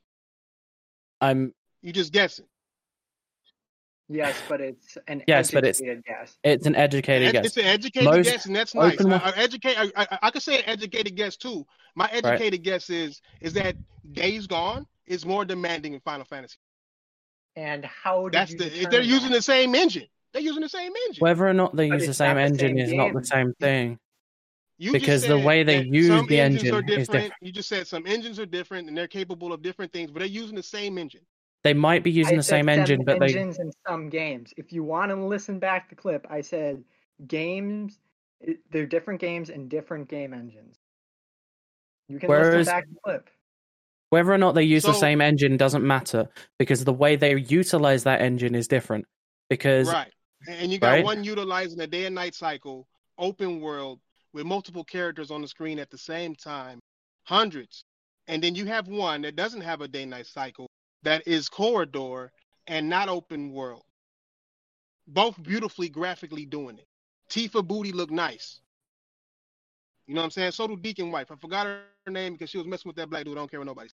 I'm. 1.20 1.54
You 1.82 1.92
just 1.92 2.14
guessing. 2.14 2.46
Yes, 4.14 4.42
but 4.48 4.62
it's 4.62 4.98
an 5.08 5.24
Yes, 5.28 5.52
but 5.52 5.64
it's- 5.66 5.80
educated 5.82 6.04
guess. 6.06 6.38
It's 6.44 6.66
an 6.66 6.76
educated 6.76 7.28
Ed- 7.30 7.32
guess. 7.32 7.46
It's 7.46 7.58
an 7.58 7.66
educated 7.66 8.10
Most 8.10 8.26
guess, 8.30 8.46
and 8.46 8.56
that's 8.56 8.76
nice. 8.76 8.94
open 8.94 9.14
I, 9.14 9.18
I, 9.18 9.34
educate. 9.36 9.78
I, 9.78 9.90
I, 9.96 10.20
I 10.24 10.32
could 10.32 10.42
say 10.44 10.60
an 10.60 10.64
educated 10.68 11.16
guess 11.16 11.36
too. 11.36 11.66
My 11.96 12.10
educated 12.12 12.64
guess 12.64 12.90
is 12.90 13.22
is 13.42 13.54
that 13.54 13.76
Days 14.14 14.48
Gone 14.48 14.86
is 15.08 15.26
more 15.26 15.46
demanding 15.46 15.94
in 15.94 16.00
Final 16.02 16.26
Fantasy. 16.26 16.58
And 17.56 17.86
how 17.86 18.24
did 18.30 18.34
That's 18.34 18.52
you 18.52 18.58
the 18.60 18.82
if 18.84 18.90
they're 18.90 19.02
using 19.02 19.32
the 19.32 19.42
same 19.42 19.76
engine. 19.76 20.08
They're 20.32 20.42
using 20.42 20.62
the 20.62 20.70
same 20.70 20.92
engine. 21.08 21.22
Whether 21.22 21.48
or 21.48 21.54
not 21.54 21.76
they 21.76 21.90
But 21.90 22.00
use 22.00 22.08
the 22.08 22.14
same 22.14 22.30
not 22.30 22.36
the 22.36 22.42
engine 22.42 22.78
same 22.78 22.80
is 22.80 22.94
not 22.94 23.14
the 23.14 23.26
same 23.26 23.54
thing. 23.60 24.00
You 24.80 24.92
because 24.92 25.26
the 25.28 25.38
way 25.38 25.64
they 25.64 25.84
use 25.84 26.28
the 26.28 26.40
engine 26.40 26.74
are 26.74 26.80
is 26.80 26.86
different. 26.86 27.10
different. 27.12 27.34
You 27.42 27.52
just 27.52 27.70
said 27.70 27.88
some 27.88 28.08
engines 28.08 28.40
are 28.40 28.46
different 28.46 28.88
and 28.88 28.98
they're 28.98 29.08
capable 29.08 29.54
of 29.54 29.62
different 29.62 29.94
things, 29.94 30.10
but 30.12 30.20
they're 30.20 30.28
using 30.28 30.56
the 30.56 30.64
same 30.64 30.98
engine. 30.98 31.22
They 31.64 31.74
might 31.74 32.04
be 32.04 32.12
using 32.12 32.34
I 32.36 32.38
the 32.38 32.44
same 32.44 32.68
engine, 32.68 33.04
but 33.06 33.20
they 33.20 33.28
engines 33.28 33.60
in 33.60 33.72
some 33.88 34.10
games. 34.10 34.54
If 34.58 34.74
you 34.74 34.84
want 34.84 35.12
to 35.12 35.16
listen 35.16 35.60
back 35.60 35.90
the 35.90 35.96
clip, 35.96 36.28
I 36.30 36.42
said 36.42 36.84
games, 37.28 38.00
they're 38.70 38.86
different 38.86 39.22
games 39.22 39.50
and 39.50 39.70
different 39.70 40.10
game 40.10 40.34
engines. 40.34 40.76
You 42.10 42.20
can 42.20 42.28
Whereas- 42.30 42.68
listen 42.68 42.74
back 42.74 42.86
the 42.90 43.00
clip. 43.04 43.30
whether 44.10 44.32
or 44.32 44.38
not 44.38 44.56
they 44.56 44.64
use 44.64 44.84
the 44.84 44.94
same 44.94 45.22
engine 45.22 45.56
doesn't 45.58 45.86
matter 45.88 46.28
because 46.60 46.84
the 46.84 46.94
way 46.94 47.16
they 47.16 47.36
utilize 47.40 48.04
that 48.04 48.22
engine 48.22 48.56
is 48.56 48.68
different. 48.68 49.06
Because 49.50 49.88
Right. 49.92 50.12
And 50.48 50.72
you 50.72 50.78
got 50.80 50.90
Right. 50.90 51.04
one 51.06 51.24
utilizing 51.24 51.80
a 51.80 51.88
day 51.88 52.06
and 52.06 52.14
night 52.16 52.36
cycle, 52.36 52.88
open 53.18 53.62
world, 53.62 54.02
with 54.34 54.46
multiple 54.46 54.84
characters 54.84 55.32
on 55.32 55.42
the 55.42 55.48
screen 55.48 55.80
at 55.80 55.90
the 55.90 55.98
same 55.98 56.36
time, 56.36 56.80
hundreds. 57.24 57.86
And 58.28 58.44
then 58.44 58.54
you 58.54 58.66
have 58.66 58.88
one 58.88 59.22
that 59.22 59.36
doesn't 59.38 59.62
have 59.62 59.80
a 59.82 59.88
day 59.88 60.02
and 60.02 60.12
night 60.12 60.28
cycle 60.28 60.68
that 61.04 61.28
is 61.28 61.50
corridor 61.50 62.32
and 62.68 62.90
not 62.90 63.10
open 63.10 63.52
world. 63.52 63.84
Both 65.08 65.42
beautifully 65.44 65.90
graphically 65.90 66.46
doing 66.46 66.78
it. 66.78 66.88
Tifa 67.30 67.66
Booty 67.66 67.92
look 67.92 68.12
nice. 68.12 68.62
You 70.08 70.16
know 70.16 70.22
what 70.22 70.26
I'm 70.26 70.32
saying? 70.32 70.52
So 70.52 70.68
do 70.68 70.76
Deacon 70.76 71.12
Wife. 71.12 71.32
I 71.32 71.36
forgot 71.36 71.66
her 71.66 72.12
name 72.12 72.34
because 72.34 72.50
she 72.50 72.58
was 72.58 72.68
messing 72.68 72.90
with 72.90 72.96
that 72.98 73.10
black 73.10 73.26
dude. 73.26 73.38
I 73.38 73.42
don't 73.42 73.52
care 73.52 73.60
what 73.60 73.68
nobody. 73.68 73.90
says. 73.90 73.96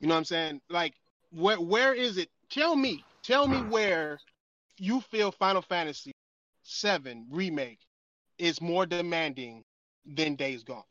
You 0.00 0.08
know 0.08 0.14
what 0.14 0.18
I'm 0.18 0.24
saying? 0.24 0.60
Like, 0.68 0.94
where 1.30 1.60
where 1.60 1.94
is 1.94 2.18
it? 2.18 2.28
Tell 2.50 2.76
me, 2.76 3.04
tell 3.22 3.46
me 3.46 3.58
hmm. 3.58 3.70
where 3.70 4.18
you 4.78 5.00
feel 5.00 5.30
Final 5.32 5.62
Fantasy 5.62 6.12
VII 6.82 7.24
remake 7.30 7.80
is 8.38 8.60
more 8.60 8.86
demanding 8.86 9.64
than 10.06 10.34
Days 10.34 10.62
Gone. 10.62 10.82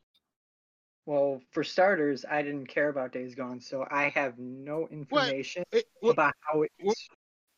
Well, 1.08 1.42
for 1.52 1.64
starters, 1.64 2.26
I 2.30 2.42
didn't 2.42 2.68
care 2.68 2.90
about 2.90 3.14
Days 3.14 3.34
Gone, 3.34 3.62
so 3.62 3.88
I 3.90 4.10
have 4.10 4.38
no 4.38 4.90
information 4.92 5.64
It, 5.72 5.86
what, 6.02 6.12
about 6.12 6.34
how 6.42 6.64
it's 6.64 6.74
what- 6.80 6.98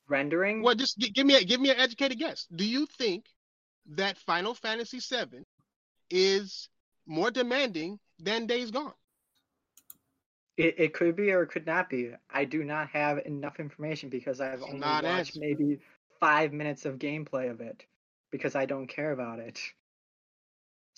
rendering. 0.08 0.62
what? 0.62 0.78
Just 0.78 1.00
gi- 1.00 1.10
give 1.10 1.26
me 1.26 1.36
a 1.36 1.44
give 1.44 1.60
me 1.60 1.72
an 1.72 1.80
educated 1.80 2.20
guess. 2.20 2.46
Do 2.56 2.64
you 2.64 2.86
think 2.86 3.26
that 3.88 4.20
Final 4.20 4.54
Fantasy 4.54 5.00
VII 5.00 5.44
is 6.12 6.70
more 7.08 7.32
demanding 7.32 8.00
than 8.20 8.46
Days 8.46 8.70
Gone? 8.70 8.94
It, 10.56 10.76
it 10.78 10.94
could 10.94 11.16
be 11.16 11.32
or 11.32 11.42
it 11.42 11.48
could 11.48 11.66
not 11.66 11.90
be. 11.90 12.12
I 12.30 12.46
do 12.46 12.64
not 12.64 12.90
have 12.90 13.18
enough 13.26 13.60
information 13.60 14.10
because 14.10 14.40
I've 14.42 14.62
only 14.62 14.82
watched 14.82 15.06
answer. 15.06 15.40
maybe 15.40 15.80
five 16.20 16.54
minutes 16.54 16.86
of 16.86 17.00
gameplay 17.00 17.50
of 17.50 17.62
it 17.62 17.84
because 18.30 18.56
I 18.56 18.68
don't 18.68 18.86
care 18.86 19.12
about 19.12 19.40
it. 19.40 19.60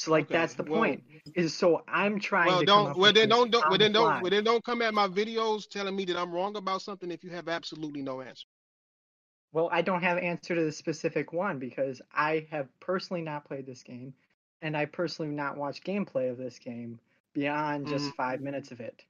So 0.02 0.10
like 0.12 0.26
Okay, 0.26 0.34
that's 0.34 0.56
the 0.56 0.64
well- 0.64 0.82
point. 0.82 1.04
Is 1.36 1.54
so 1.56 1.84
I'm 1.88 2.20
trying 2.20 2.48
Well, 2.48 2.60
to 2.62 2.66
don't 2.66 2.88
up 2.90 2.98
well 2.98 3.10
with 3.10 3.16
then 3.16 3.30
don't, 3.30 3.52
don't 3.52 3.70
well 3.70 3.78
then 3.78 3.92
don't 3.92 4.06
fly. 4.10 4.22
well 4.22 4.32
then 4.32 4.44
don't 4.44 4.64
come 4.64 4.82
at 4.82 4.94
my 4.94 5.08
videos 5.08 5.70
telling 5.70 5.96
me 5.96 6.06
that 6.06 6.18
I'm 6.18 6.32
wrong 6.32 6.56
about 6.58 6.82
something 6.82 7.12
if 7.12 7.24
you 7.24 7.30
have 7.30 7.48
absolutely 7.48 8.02
no 8.02 8.22
answer. 8.22 8.48
Well, 9.54 9.70
I 9.72 9.82
don't 9.84 10.02
have 10.02 10.18
answer 10.18 10.56
to 10.56 10.64
the 10.64 10.72
specific 10.72 11.34
one 11.34 11.60
because 11.60 12.02
I 12.14 12.48
have 12.50 12.68
personally 12.80 13.22
not 13.22 13.46
played 13.46 13.66
this 13.68 13.84
game, 13.84 14.14
and 14.62 14.76
I 14.76 14.86
personally 14.86 15.32
not 15.32 15.58
watched 15.58 15.86
gameplay 15.86 16.32
of 16.32 16.38
this 16.38 16.58
game 16.58 17.00
beyond 17.34 17.88
just 17.88 18.06
Mhm. 18.10 18.16
five 18.16 18.42
minutes 18.42 18.72
of 18.72 18.80
it. 18.80 19.06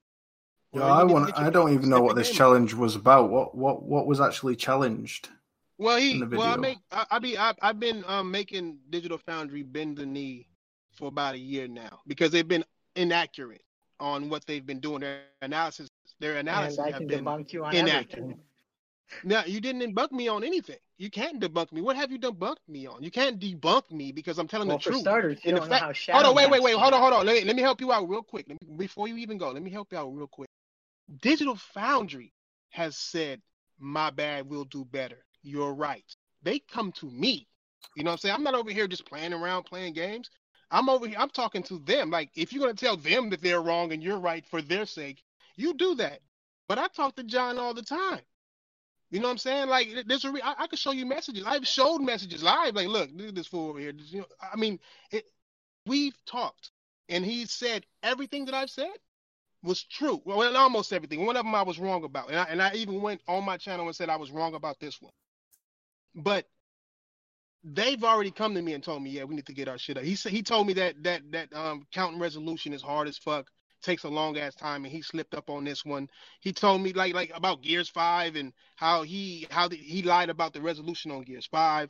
Yeah, 0.74 0.82
Well, 0.82 0.92
I 0.92 1.00
you 1.02 1.06
need 1.06 1.10
to 1.10 1.14
want. 1.14 1.40
I 1.40 1.50
don't 1.50 1.74
even 1.74 1.90
know 1.90 2.02
what 2.02 2.16
this 2.18 2.28
game. 2.30 2.36
challenge 2.38 2.74
was 2.74 2.96
about. 2.98 3.30
What 3.30 3.56
what 3.56 3.84
what 3.84 4.06
was 4.08 4.20
actually 4.20 4.58
challenged? 4.58 5.30
Well, 5.78 5.98
he 5.98 6.22
well 6.24 6.42
I 6.42 6.58
make 6.58 6.80
I, 6.92 7.06
I 7.12 7.20
be 7.20 7.38
I, 7.38 7.54
I've 7.62 7.80
been 7.80 8.04
um 8.06 8.30
making 8.32 8.80
Digital 8.90 9.18
Foundry 9.20 9.64
bend 9.64 9.98
the 9.98 10.06
knee 10.06 10.48
for 11.02 11.08
about 11.08 11.34
a 11.34 11.40
year 11.40 11.68
now 11.68 12.00
because 12.06 12.30
they've 12.32 12.48
been 12.48 12.64
inaccurate 12.96 13.64
on 14.00 14.30
what 14.30 14.46
they've 14.46 14.66
been 14.66 14.80
doing. 14.80 15.02
Their 15.02 15.22
analysis 15.42 15.90
their 16.20 16.38
analysis 16.38 16.78
and 16.78 16.88
I 16.88 16.92
have 16.92 17.08
been 17.08 17.26
debunk 17.26 17.52
you 17.54 17.66
on 17.66 17.76
inaccurate. 17.76 18.20
everything. 18.24 18.40
Now 19.24 19.44
you 19.46 19.60
didn't 19.60 19.82
debunk 19.96 20.12
me 20.12 20.28
on 20.28 20.44
anything. 20.44 20.78
You 21.00 21.10
can't 21.10 21.42
debunk 21.42 21.72
me. 21.72 21.82
What 21.82 21.96
have 21.96 22.12
you 22.12 22.20
debunked 22.20 22.68
me 22.68 22.86
on? 22.86 23.02
You 23.02 23.10
can't 23.10 23.40
debunk 23.40 23.90
me 23.90 24.12
because 24.12 24.38
I'm 24.38 24.48
telling 24.48 24.68
Well, 24.68 24.78
the 24.78 24.84
for 24.84 24.90
truth. 24.92 25.02
starters, 25.02 25.40
you 25.44 25.52
don't 25.54 25.62
know 25.62 25.68
fact- 25.70 25.84
how 25.84 25.92
Shadow 25.92 26.18
Hold 26.20 26.30
on, 26.30 26.36
wait, 26.36 26.52
wait, 26.52 26.62
wait. 26.62 26.76
Hold 26.78 26.94
on, 26.94 27.02
hold 27.02 27.14
on. 27.14 27.26
Let 27.26 27.38
me 27.38 27.44
let 27.46 27.56
me 27.56 27.64
help 27.64 27.82
you 27.82 27.92
out 27.92 28.08
real 28.08 28.22
quick. 28.22 28.46
Let 28.48 28.62
me, 28.62 28.78
before 28.78 29.08
you 29.08 29.18
even 29.18 29.40
go, 29.40 29.50
let 29.50 29.64
me 29.64 29.72
help 29.72 29.92
you 29.92 29.98
out 29.98 30.10
real 30.16 30.28
quick. 30.28 30.50
Digital 31.24 31.56
Foundry 31.74 32.32
has 32.70 32.96
said, 32.96 33.42
"My 33.80 34.12
bad, 34.12 34.48
we'll 34.48 34.66
do 34.66 34.86
better." 34.86 35.26
You're 35.42 35.74
right. 35.74 36.06
They 36.44 36.60
come 36.60 36.92
to 36.94 37.08
me. 37.10 37.48
You 37.96 38.04
know 38.04 38.12
what 38.12 38.14
I'm 38.14 38.18
saying? 38.20 38.36
I'm 38.36 38.44
not 38.44 38.54
over 38.54 38.70
here 38.72 38.88
just 38.88 39.06
playing 39.06 39.34
around 39.34 39.64
playing 39.64 39.94
games. 39.94 40.30
I'm 40.72 40.90
over 40.90 41.08
here. 41.08 41.18
I'm 41.20 41.30
talking 41.30 41.64
to 41.64 41.80
them. 41.80 42.10
Like 42.10 42.32
if 42.36 42.54
you're 42.54 42.62
gonna 42.62 42.74
tell 42.74 42.98
them 42.98 43.30
that 43.30 43.42
they're 43.42 43.62
wrong 43.62 43.92
and 43.92 44.02
you're 44.02 44.20
right 44.20 44.46
for 44.46 44.62
their 44.62 44.86
sake, 44.86 45.22
you 45.58 45.74
do 45.74 45.96
that. 45.96 46.22
But 46.68 46.80
I 46.80 46.88
talk 46.88 47.16
to 47.18 47.24
John 47.24 47.60
all 47.60 47.74
the 47.74 47.84
time. 47.84 48.22
You 49.10 49.20
know 49.20 49.28
what 49.28 49.34
I'm 49.34 49.38
saying? 49.40 49.68
Like 49.68 49.90
there's 50.08 50.24
a 50.24 50.32
re- 50.32 50.42
I, 50.42 50.56
I 50.60 50.68
could 50.68 50.80
show 50.80 50.92
you 50.92 51.06
messages. 51.06 51.44
I've 51.46 51.68
showed 51.68 52.00
messages 52.00 52.42
live. 52.42 52.76
Like, 52.76 52.88
look, 52.88 53.10
look 53.14 53.28
at 53.28 53.36
this 53.36 53.48
fool 53.48 53.70
over 53.70 53.80
here. 53.80 53.92
You 53.94 54.22
know, 54.22 54.26
I 54.42 54.56
mean, 54.56 54.80
it, 55.12 55.26
we've 55.86 56.16
talked, 56.26 56.72
and 57.10 57.26
he 57.26 57.46
said 57.46 57.86
everything 58.02 58.46
that 58.46 58.54
I've 58.54 58.70
said 58.70 58.88
was 59.64 59.84
true. 59.84 60.22
Well, 60.24 60.56
almost 60.56 60.94
everything. 60.94 61.26
One 61.26 61.36
of 61.36 61.46
them 61.46 61.54
I 61.54 61.62
was 61.62 61.78
wrong 61.78 62.06
about, 62.06 62.30
and 62.30 62.40
I, 62.40 62.44
and 62.44 62.62
I 62.62 62.74
even 62.76 63.02
went 63.02 63.22
on 63.28 63.44
my 63.44 63.58
channel 63.58 63.86
and 63.86 63.96
said 63.96 64.10
I 64.10 64.16
was 64.16 64.32
wrong 64.32 64.56
about 64.56 64.80
this 64.80 65.02
one. 65.02 65.14
But 66.16 66.48
they've 67.64 68.04
already 68.04 68.32
come 68.32 68.56
to 68.56 68.62
me 68.62 68.74
and 68.74 68.84
told 68.84 69.04
me, 69.04 69.12
yeah, 69.12 69.24
we 69.24 69.36
need 69.36 69.46
to 69.46 69.54
get 69.54 69.68
our 69.68 69.78
shit 69.78 69.98
up. 69.98 70.04
He 70.04 70.16
said 70.16 70.32
he 70.32 70.42
told 70.42 70.68
me 70.68 70.74
that 70.74 71.02
that 71.04 71.22
that 71.32 71.54
um 71.54 71.86
counting 71.94 72.20
resolution 72.20 72.74
is 72.74 72.82
hard 72.82 73.08
as 73.08 73.18
fuck, 73.18 73.48
takes 73.82 74.04
a 74.04 74.10
long 74.10 74.38
ass 74.38 74.56
time, 74.56 74.84
and 74.84 74.92
he 74.94 75.02
slipped 75.02 75.34
up 75.34 75.50
on 75.50 75.64
this 75.64 75.86
one. 75.86 76.08
He 76.40 76.52
told 76.54 76.82
me 76.82 76.94
like 76.94 77.14
like 77.14 77.32
about 77.36 77.62
Gears 77.62 77.90
Five 77.90 78.36
and 78.36 78.54
how 78.76 79.04
he 79.04 79.48
how 79.52 79.68
the, 79.68 79.76
he 79.76 80.02
lied 80.02 80.30
about 80.30 80.54
the 80.54 80.62
resolution 80.62 81.12
on 81.12 81.22
Gears 81.22 81.48
Five. 81.48 81.90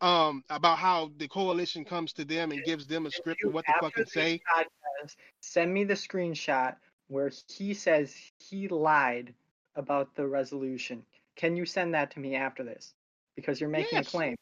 Um, 0.00 0.42
about 0.50 0.78
how 0.78 1.12
the 1.18 1.28
coalition 1.28 1.84
comes 1.84 2.12
to 2.14 2.24
them 2.24 2.50
and 2.50 2.64
gives 2.64 2.88
them 2.88 3.06
a 3.06 3.10
script 3.12 3.44
of 3.44 3.54
what 3.54 3.64
to 3.66 3.72
fucking 3.80 4.06
say. 4.06 4.42
podcast, 4.52 5.14
send 5.40 5.72
me 5.72 5.84
the 5.84 5.94
screenshot 5.94 6.74
where 7.06 7.30
he 7.46 7.72
says 7.72 8.12
he 8.40 8.66
lied 8.66 9.32
about 9.76 10.12
the 10.16 10.26
resolution. 10.26 11.04
Can 11.36 11.54
you 11.54 11.64
send 11.64 11.94
that 11.94 12.10
to 12.12 12.18
me 12.18 12.34
after 12.34 12.64
this? 12.64 12.94
Because 13.36 13.60
you're 13.60 13.70
making 13.70 13.98
Yes. 13.98 14.08
a 14.08 14.10
claim. 14.10 14.36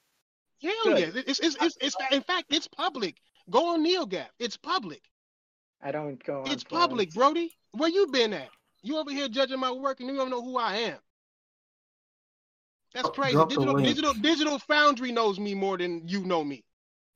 Hell 0.63 0.73
Good. 0.85 0.99
yeah, 0.99 1.23
it's 1.27 1.41
it's, 1.41 1.57
it's 1.61 1.77
it's 1.81 1.97
in 2.13 2.23
fact 2.23 2.47
it's 2.51 2.69
public. 2.69 3.17
Go 3.51 3.75
on 3.75 3.85
NeoGAF. 3.85 4.27
It's 4.39 4.57
public. 4.57 5.03
I 5.83 5.91
don't 5.93 6.23
go 6.25 6.43
on. 6.43 6.51
It's 6.51 6.63
forums. 6.63 6.87
public, 6.87 7.13
Brody. 7.15 7.57
Where 7.73 7.89
you 7.89 8.07
been 8.09 8.33
at? 8.35 8.49
You 8.83 8.99
over 8.99 9.11
here 9.11 9.29
judging 9.29 9.59
my 9.61 9.71
work 9.71 10.01
and 10.01 10.09
you 10.09 10.17
don't 10.17 10.31
know 10.31 10.43
who 10.43 10.57
I 10.59 10.77
am. 10.77 10.99
That's 12.95 13.09
crazy. 13.11 13.33
drop 13.35 13.49
Digital 13.49 13.75
link. 13.75 13.87
digital 13.89 14.15
digital 14.15 14.59
foundry 14.59 15.13
knows 15.13 15.39
me 15.39 15.55
more 15.55 15.79
than 15.79 16.07
you 16.07 16.25
know 16.25 16.43
me. 16.45 16.65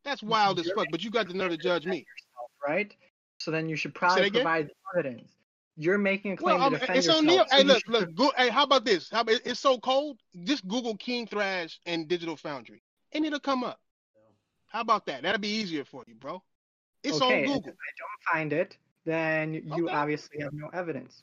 That's 0.04 0.22
wild 0.22 0.58
as 0.60 0.66
You're 0.66 0.76
fuck, 0.76 0.86
but 0.90 1.02
you 1.02 1.10
got 1.10 1.28
the 1.28 1.34
nerve 1.34 1.50
to 1.50 1.56
judge 1.56 1.84
me. 1.86 1.96
yourself, 1.98 2.50
right? 2.66 2.94
So 3.38 3.50
then 3.50 3.68
you 3.68 3.76
should 3.76 3.94
probably 3.94 4.22
it 4.24 4.26
again? 4.28 4.42
provide 4.42 4.70
evidence. 4.94 5.32
You're 5.76 5.98
making 5.98 6.32
a 6.32 6.36
claim 6.36 6.58
Well, 6.60 6.70
to 6.70 6.78
defend 6.78 6.96
it's 6.98 7.06
yourself. 7.06 7.18
on 7.20 7.26
Neo. 7.26 7.44
so 7.48 7.56
Hey, 7.56 7.64
look, 7.64 7.78
should 7.84 7.92
look. 7.92 8.14
Go, 8.14 8.32
hey, 8.36 8.48
how 8.48 8.62
about 8.62 8.84
this? 8.84 9.10
How 9.10 9.22
about, 9.22 9.40
it's 9.44 9.58
so 9.58 9.78
cold. 9.78 10.20
Just 10.44 10.66
Google 10.68 10.96
King 10.96 11.26
Thrash 11.26 11.80
and 11.86 12.06
Digital 12.06 12.36
Foundry, 12.36 12.80
and 13.14 13.24
it'll 13.24 13.40
come 13.40 13.64
up. 13.64 13.80
How 14.68 14.80
about 14.80 15.06
that? 15.06 15.22
That'll 15.22 15.40
be 15.40 15.48
easier 15.48 15.84
for 15.84 16.04
you, 16.06 16.14
bro. 16.14 16.42
It's 17.02 17.20
okay, 17.22 17.44
on 17.44 17.44
Google. 17.44 17.72
If 17.72 17.76
I 17.78 17.92
don't 17.98 18.32
find 18.32 18.52
it, 18.52 18.78
then 19.04 19.54
you 19.54 19.88
Okay. 19.88 19.94
obviously 19.94 20.40
have 20.40 20.52
no 20.52 20.68
evidence. 20.68 21.22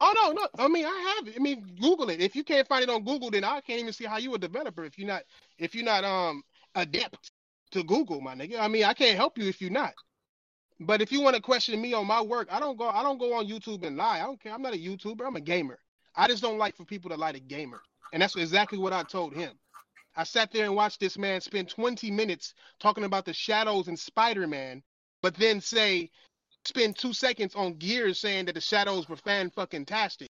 Oh 0.00 0.12
no, 0.14 0.32
no. 0.32 0.48
I 0.58 0.68
mean, 0.68 0.86
I 0.86 1.14
have 1.16 1.28
it. 1.28 1.36
I 1.36 1.40
mean, 1.40 1.64
Google 1.80 2.10
it. 2.10 2.20
If 2.20 2.34
you 2.34 2.44
can't 2.44 2.66
find 2.66 2.82
it 2.82 2.90
on 2.90 3.04
Google, 3.04 3.30
then 3.30 3.44
I 3.44 3.60
can't 3.60 3.80
even 3.80 3.92
see 3.92 4.04
how 4.04 4.18
you 4.18 4.34
a 4.34 4.38
developer 4.38 4.84
if 4.84 4.98
you're 4.98 5.06
not 5.08 5.22
if 5.58 5.74
you're 5.74 5.84
not 5.84 6.04
um 6.04 6.42
adept 6.74 7.32
to 7.72 7.82
Google, 7.84 8.20
my 8.20 8.34
nigga. 8.34 8.58
I 8.58 8.68
mean, 8.68 8.84
I 8.84 8.94
can't 8.94 9.16
help 9.16 9.38
you 9.38 9.48
if 9.48 9.60
you're 9.60 9.70
not. 9.70 9.94
But 10.80 11.02
if 11.02 11.12
you 11.12 11.20
want 11.20 11.36
to 11.36 11.42
question 11.42 11.80
me 11.80 11.92
on 11.92 12.06
my 12.06 12.20
work, 12.22 12.48
I 12.50 12.58
don't 12.60 12.78
go. 12.78 12.88
I 12.88 13.02
don't 13.02 13.18
go 13.18 13.34
on 13.34 13.46
YouTube 13.46 13.84
and 13.86 13.96
lie. 13.96 14.18
I 14.20 14.24
don't 14.24 14.40
care. 14.40 14.52
I'm 14.52 14.62
not 14.62 14.74
a 14.74 14.78
YouTuber. 14.78 15.26
I'm 15.26 15.36
a 15.36 15.40
gamer. 15.40 15.78
I 16.16 16.28
just 16.28 16.42
don't 16.42 16.58
like 16.58 16.76
for 16.76 16.84
people 16.84 17.10
to 17.10 17.16
lie 17.16 17.32
to 17.32 17.40
gamer, 17.40 17.82
and 18.12 18.22
that's 18.22 18.36
exactly 18.36 18.78
what 18.78 18.92
I 18.92 19.02
told 19.02 19.34
him. 19.34 19.52
I 20.16 20.24
sat 20.24 20.52
there 20.52 20.64
and 20.64 20.74
watched 20.74 21.00
this 21.00 21.16
man 21.16 21.40
spend 21.40 21.68
20 21.68 22.10
minutes 22.10 22.54
talking 22.80 23.04
about 23.04 23.24
the 23.24 23.32
shadows 23.32 23.88
in 23.88 23.96
Spider-Man, 23.96 24.82
but 25.22 25.34
then 25.36 25.60
say 25.60 26.10
spend 26.64 26.98
two 26.98 27.12
seconds 27.12 27.54
on 27.54 27.74
Gears 27.74 28.18
saying 28.20 28.46
that 28.46 28.54
the 28.54 28.60
shadows 28.60 29.08
were 29.08 29.16
fan 29.16 29.50
fucking 29.50 29.86
tastic, 29.86 30.28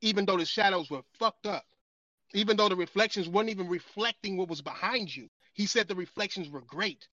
even 0.00 0.24
though 0.24 0.38
the 0.38 0.44
shadows 0.46 0.90
were 0.90 1.02
fucked 1.18 1.46
up, 1.46 1.64
even 2.34 2.56
though 2.56 2.68
the 2.68 2.76
reflections 2.76 3.28
weren't 3.28 3.50
even 3.50 3.68
reflecting 3.68 4.36
what 4.36 4.48
was 4.48 4.62
behind 4.62 5.14
you. 5.14 5.28
He 5.52 5.66
said 5.66 5.86
the 5.86 5.94
reflections 5.94 6.48
were 6.48 6.62
great. 6.62 7.06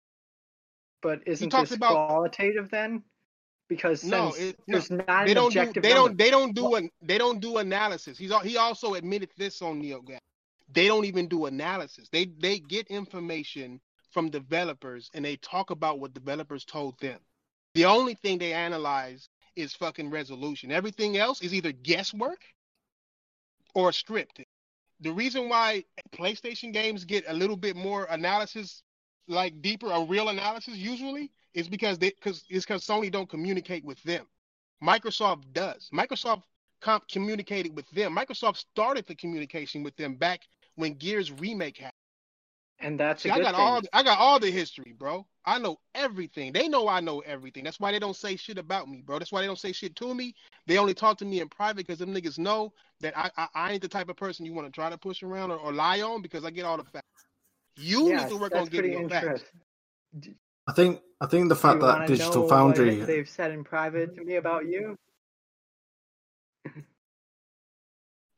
But 1.02 1.22
isn't 1.26 1.52
this 1.52 1.72
about- 1.72 2.08
qualitative 2.10 2.70
then? 2.70 3.04
because 3.68 4.04
No, 4.04 4.30
since 4.30 4.50
it, 4.52 4.60
no, 4.68 4.74
there's 4.78 4.92
not 4.92 5.08
they 5.26 5.32
an 5.32 5.36
don't 5.36 5.52
do. 5.52 5.60
objective 5.60 5.82
They 5.84 5.90
number. 5.94 6.10
don't. 6.10 6.18
They 6.20 6.30
don't 6.30 6.54
do 6.56 6.76
an. 6.76 6.90
They 7.02 7.18
don't 7.18 7.40
do 7.40 7.58
analysis. 7.58 8.16
He's 8.16 8.32
he 8.44 8.58
also 8.58 8.94
admitted 8.94 9.32
this 9.38 9.60
on 9.64 9.82
NeoGAF. 9.82 10.20
They 10.72 10.88
don't 10.88 11.06
even 11.06 11.28
do 11.28 11.46
analysis. 11.46 12.10
They 12.12 12.26
they 12.26 12.60
get 12.60 12.88
information 12.88 13.80
from 14.12 14.30
developers 14.30 15.10
and 15.14 15.24
they 15.26 15.36
talk 15.38 15.70
about 15.70 16.00
what 16.00 16.14
developers 16.14 16.66
told 16.66 17.00
them. 17.00 17.20
The 17.74 17.86
only 17.86 18.16
thing 18.16 18.38
they 18.38 18.54
analyze 18.54 19.30
is 19.56 19.74
fucking 19.76 20.10
resolution. 20.10 20.72
Everything 20.72 21.18
else 21.18 21.42
is 21.42 21.54
either 21.54 21.72
guesswork 21.72 22.42
or 23.74 23.92
scripted. 23.92 24.46
The 25.02 25.12
reason 25.12 25.50
why 25.50 25.84
PlayStation 26.14 26.72
games 26.72 27.04
get 27.04 27.26
a 27.28 27.34
little 27.34 27.58
bit 27.58 27.76
more 27.76 28.06
analysis, 28.06 28.82
like 29.28 29.62
deeper, 29.62 29.92
a 29.92 30.06
real 30.06 30.30
analysis 30.30 30.76
usually, 30.76 31.32
is 31.54 31.68
because 31.68 31.98
they 31.98 32.12
because 32.12 32.44
it's 32.50 32.66
because 32.66 32.86
Sony 32.86 33.12
don't 33.12 33.30
communicate 33.30 33.84
with 33.84 34.02
them. 34.04 34.26
Microsoft 34.82 35.52
does. 35.52 35.90
Microsoft 35.94 36.44
com- 36.86 37.02
communicated 37.12 37.76
with 37.76 37.90
them. 37.92 38.16
Microsoft 38.16 38.58
started 38.58 39.06
the 39.08 39.16
communication 39.16 39.84
with 39.84 39.96
them 39.98 40.16
back 40.16 40.42
when 40.76 40.94
Gears 40.94 41.32
remake 41.32 41.78
happened. 41.78 41.94
and 42.80 43.00
that's 43.00 43.24
See, 43.24 43.30
a 43.30 43.34
I 43.34 43.38
good 43.38 43.44
got 43.44 43.56
thing. 43.56 43.66
all 43.66 43.82
I 43.94 44.04
got 44.04 44.20
all 44.20 44.40
the 44.40 44.52
history, 44.52 44.94
bro. 44.98 45.26
I 45.46 45.60
know 45.60 45.78
everything. 45.94 46.54
They 46.54 46.68
know 46.68 46.88
I 46.88 47.00
know 47.02 47.20
everything. 47.22 47.64
That's 47.64 47.80
why 47.80 47.92
they 47.92 48.00
don't 48.00 48.16
say 48.16 48.36
shit 48.36 48.58
about 48.58 48.90
me, 48.90 49.02
bro. 49.02 49.20
That's 49.20 49.32
why 49.32 49.42
they 49.42 49.48
don't 49.48 49.60
say 49.60 49.72
shit 49.72 49.96
to 49.98 50.14
me. 50.14 50.36
They 50.68 50.78
only 50.78 50.94
talk 50.94 51.18
to 51.20 51.26
me 51.26 51.40
in 51.42 51.50
private 51.50 51.88
because 51.88 52.00
them 52.00 52.14
niggas 52.14 52.38
know 52.38 52.74
that 53.02 53.18
I, 53.18 53.30
I, 53.38 53.48
I 53.56 53.72
ain't 53.74 53.82
the 53.82 53.88
type 53.88 54.10
of 54.10 54.18
person 54.18 54.46
you 54.46 54.54
want 54.54 54.68
to 54.68 54.72
try 54.72 54.90
to 54.90 54.98
push 54.98 55.24
around 55.24 55.52
or, 55.52 55.58
or 55.58 55.74
lie 55.74 56.02
on 56.02 56.22
because 56.22 56.46
I 56.46 56.52
get 56.52 56.66
all 56.66 56.78
the 56.78 56.84
facts. 56.84 57.26
You 57.78 58.10
yes, 58.10 58.24
need 58.24 58.30
to 58.36 58.38
work 58.42 58.56
on 58.56 58.66
getting 58.66 58.92
pretty 58.94 59.00
your 59.02 59.10
facts. 59.10 59.44
I 60.68 60.74
think 60.74 61.02
I 61.22 61.28
think 61.28 61.50
the 61.50 61.56
fact 61.56 61.82
that 61.82 62.08
Digital 62.08 62.48
Foundry 62.48 62.96
they've 62.96 63.30
said 63.30 63.52
in 63.52 63.64
private 63.64 64.16
to 64.16 64.24
me 64.24 64.36
about 64.36 64.66
you? 64.66 64.98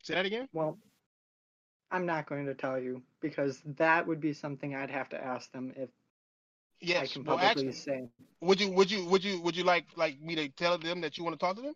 Say 0.04 0.14
that 0.16 0.26
again. 0.26 0.48
Well, 0.54 0.78
I'm 1.92 2.06
not 2.06 2.28
going 2.28 2.46
to 2.46 2.54
tell 2.54 2.80
you 2.80 3.02
because 3.22 3.62
that 3.78 4.06
would 4.08 4.20
be 4.20 4.34
something 4.34 4.76
I'd 4.76 4.90
have 4.90 5.10
to 5.10 5.24
ask 5.24 5.52
them 5.52 5.74
if 5.76 5.90
I 5.90 5.92
Yes. 6.82 7.14
can 7.14 7.24
Well, 7.24 7.40
ask 7.40 7.56
publicly 7.56 7.74
them. 7.74 7.74
say. 7.74 8.10
Would 8.42 8.62
you 8.62 8.72
would 8.72 8.92
you 8.92 9.06
would 9.06 9.24
you 9.24 9.42
would 9.42 9.56
you 9.58 9.64
like 9.64 9.86
like 9.96 10.20
me 10.22 10.36
to 10.36 10.50
tell 10.50 10.78
them 10.78 11.02
that 11.02 11.18
you 11.18 11.24
want 11.24 11.34
to 11.40 11.44
talk 11.46 11.56
to 11.56 11.62
them? 11.62 11.74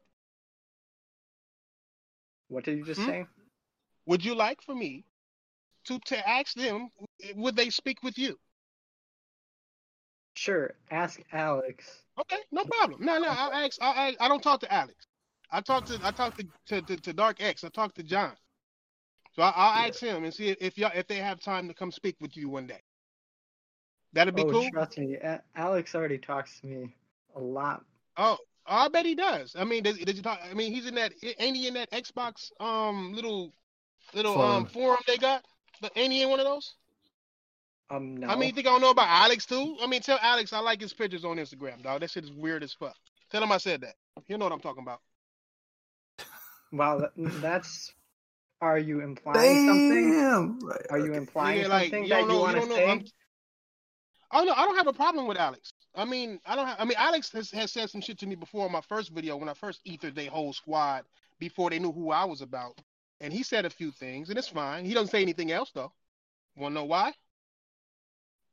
What 2.50 2.66
did 2.66 2.78
you 2.78 2.86
just 2.86 3.02
Hmm? 3.02 3.08
say? 3.08 3.26
Would 4.06 4.24
you 4.24 4.36
like 4.36 4.62
for 4.62 4.76
me 4.76 5.06
to 5.86 6.00
to 6.00 6.30
ask 6.30 6.54
them 6.56 6.90
would 7.36 7.56
they 7.56 7.70
speak 7.70 8.04
with 8.04 8.18
you? 8.18 8.38
Sure, 10.36 10.74
ask 10.92 11.22
Alex. 11.32 12.04
Okay, 12.20 12.42
no 12.52 12.64
problem. 12.66 13.04
No, 13.04 13.18
no, 13.20 13.28
I'll 13.30 13.52
ask. 13.54 13.78
I'll 13.82 13.94
ask, 13.94 14.18
I 14.20 14.28
don't 14.28 14.42
talk 14.44 14.60
to 14.62 14.74
Alex. 14.74 15.08
I 15.52 15.62
talked 15.62 15.88
to 15.88 16.00
I 16.04 16.12
talk 16.12 16.38
to 16.38 16.48
to, 16.68 16.82
to, 16.82 16.98
to 16.98 17.14
Dark 17.14 17.42
X. 17.42 17.64
I 17.64 17.70
talked 17.70 17.96
to 17.96 18.04
John. 18.04 18.34
So 19.34 19.44
I, 19.44 19.54
I'll 19.56 19.88
ask 19.88 20.00
him 20.00 20.24
and 20.24 20.34
see 20.34 20.50
if, 20.50 20.58
if 20.60 20.78
y'all 20.78 20.92
if 20.94 21.08
they 21.08 21.18
have 21.18 21.40
time 21.40 21.68
to 21.68 21.74
come 21.74 21.92
speak 21.92 22.16
with 22.20 22.36
you 22.36 22.50
one 22.50 22.68
day. 22.68 22.82
That'd 24.14 24.36
be 24.36 24.44
oh, 24.44 24.52
cool. 24.52 24.70
trust 24.72 24.98
me, 24.98 25.18
Alex 25.56 25.96
already 25.96 26.18
talks 26.18 26.60
to 26.60 26.68
me 26.68 26.94
a 27.36 27.40
lot. 27.40 27.84
Oh, 28.18 28.38
I 28.66 28.90
bet 28.90 29.06
he 29.06 29.16
does. 29.16 29.56
I 29.58 29.64
mean, 29.64 29.84
does, 29.84 29.98
does 30.00 30.16
he 30.16 30.22
talk? 30.22 30.40
I 30.50 30.54
mean, 30.54 30.74
he's 30.74 30.86
in 30.86 30.96
that. 30.96 31.14
Ain't 31.40 31.56
he 31.56 31.68
in 31.68 31.74
that 31.76 31.92
Xbox 31.92 32.52
um 32.60 33.14
little 33.14 33.54
little 34.14 34.34
um 34.34 34.66
Forum. 34.66 34.68
forum 34.68 35.00
they 35.08 35.18
got? 35.18 35.46
But 35.82 35.92
ain't 35.96 36.12
he 36.12 36.22
in 36.22 36.30
one 36.30 36.40
of 36.40 36.46
those? 36.46 36.76
Um, 37.90 38.16
no. 38.16 38.28
I 38.28 38.36
mean, 38.36 38.50
you 38.50 38.56
think 38.56 38.68
I 38.68 38.72
don't 38.72 38.82
know 38.82 38.92
about 38.92 39.10
Alex 39.10 39.46
too? 39.46 39.76
I 39.82 39.88
mean, 39.88 40.02
tell 40.02 40.20
Alex 40.22 40.54
I 40.54 40.60
like 40.60 40.80
his 40.80 40.94
pictures 40.94 41.26
on 41.26 41.38
Instagram, 41.38 41.82
dog. 41.82 42.02
That 42.02 42.12
shit 42.12 42.24
is 42.24 42.32
weird 42.32 42.64
as 42.64 42.74
fuck. 42.74 42.96
Tell 43.32 43.44
him 43.44 43.52
I 43.52 43.58
said 43.58 43.82
that. 43.82 43.96
You 44.28 44.38
know 44.38 44.46
what 44.46 44.54
I'm 44.54 44.60
talking 44.60 44.84
about. 44.84 45.00
Wow, 46.72 47.10
that's. 47.16 47.94
Are 48.62 48.78
you 48.78 49.02
implying 49.02 49.68
something? 49.68 50.60
Are 50.92 51.00
you 51.00 51.14
implying 51.14 51.62
Yeah, 51.62 51.68
like 51.68 51.86
something 51.86 52.04
you 52.04 52.10
that 52.10 52.20
don't 52.22 52.30
you 52.30 52.36
know. 52.36 52.40
want 52.42 52.54
to 52.54 52.60
don't 52.60 52.70
know. 52.70 52.76
say? 52.76 52.92
I'm, 52.92 53.06
oh 54.34 54.44
no, 54.44 54.54
I 54.54 54.66
don't 54.66 54.78
have 54.78 54.88
a 54.88 54.94
problem 54.94 55.26
with 55.28 55.38
Alex. 55.38 55.74
I 55.96 56.06
mean, 56.06 56.40
I 56.46 56.56
don't. 56.56 56.68
Have, 56.68 56.78
I 56.80 56.86
mean, 56.86 56.98
Alex 56.98 57.32
has, 57.32 57.50
has 57.52 57.72
said 57.72 57.90
some 57.90 58.02
shit 58.02 58.20
to 58.20 58.28
me 58.28 58.36
before 58.36 58.66
on 58.66 58.72
my 58.72 58.82
first 58.82 59.10
video 59.10 59.36
when 59.36 59.50
I 59.50 59.54
first 59.56 59.82
ethered 59.86 60.16
their 60.16 60.30
whole 60.30 60.54
squad 60.54 61.06
before 61.40 61.72
they 61.72 61.80
knew 61.80 61.92
who 61.92 62.12
I 62.12 62.24
was 62.26 62.42
about, 62.42 62.80
and 63.20 63.34
he 63.34 63.42
said 63.44 63.66
a 63.66 63.70
few 63.70 63.92
things, 63.92 64.30
and 64.30 64.38
it's 64.38 64.48
fine. 64.48 64.86
He 64.86 64.94
doesn't 64.94 65.10
say 65.10 65.22
anything 65.24 65.52
else 65.52 65.72
though. 65.74 65.92
Want 66.56 66.74
to 66.76 66.82
know 66.82 66.86
why? 66.86 67.14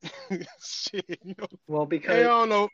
shit, 0.61 1.05
you 1.23 1.35
know. 1.39 1.47
Well, 1.67 1.87
because 1.87 2.17
I 2.17 2.23
don't 2.23 2.49
know. 2.49 2.69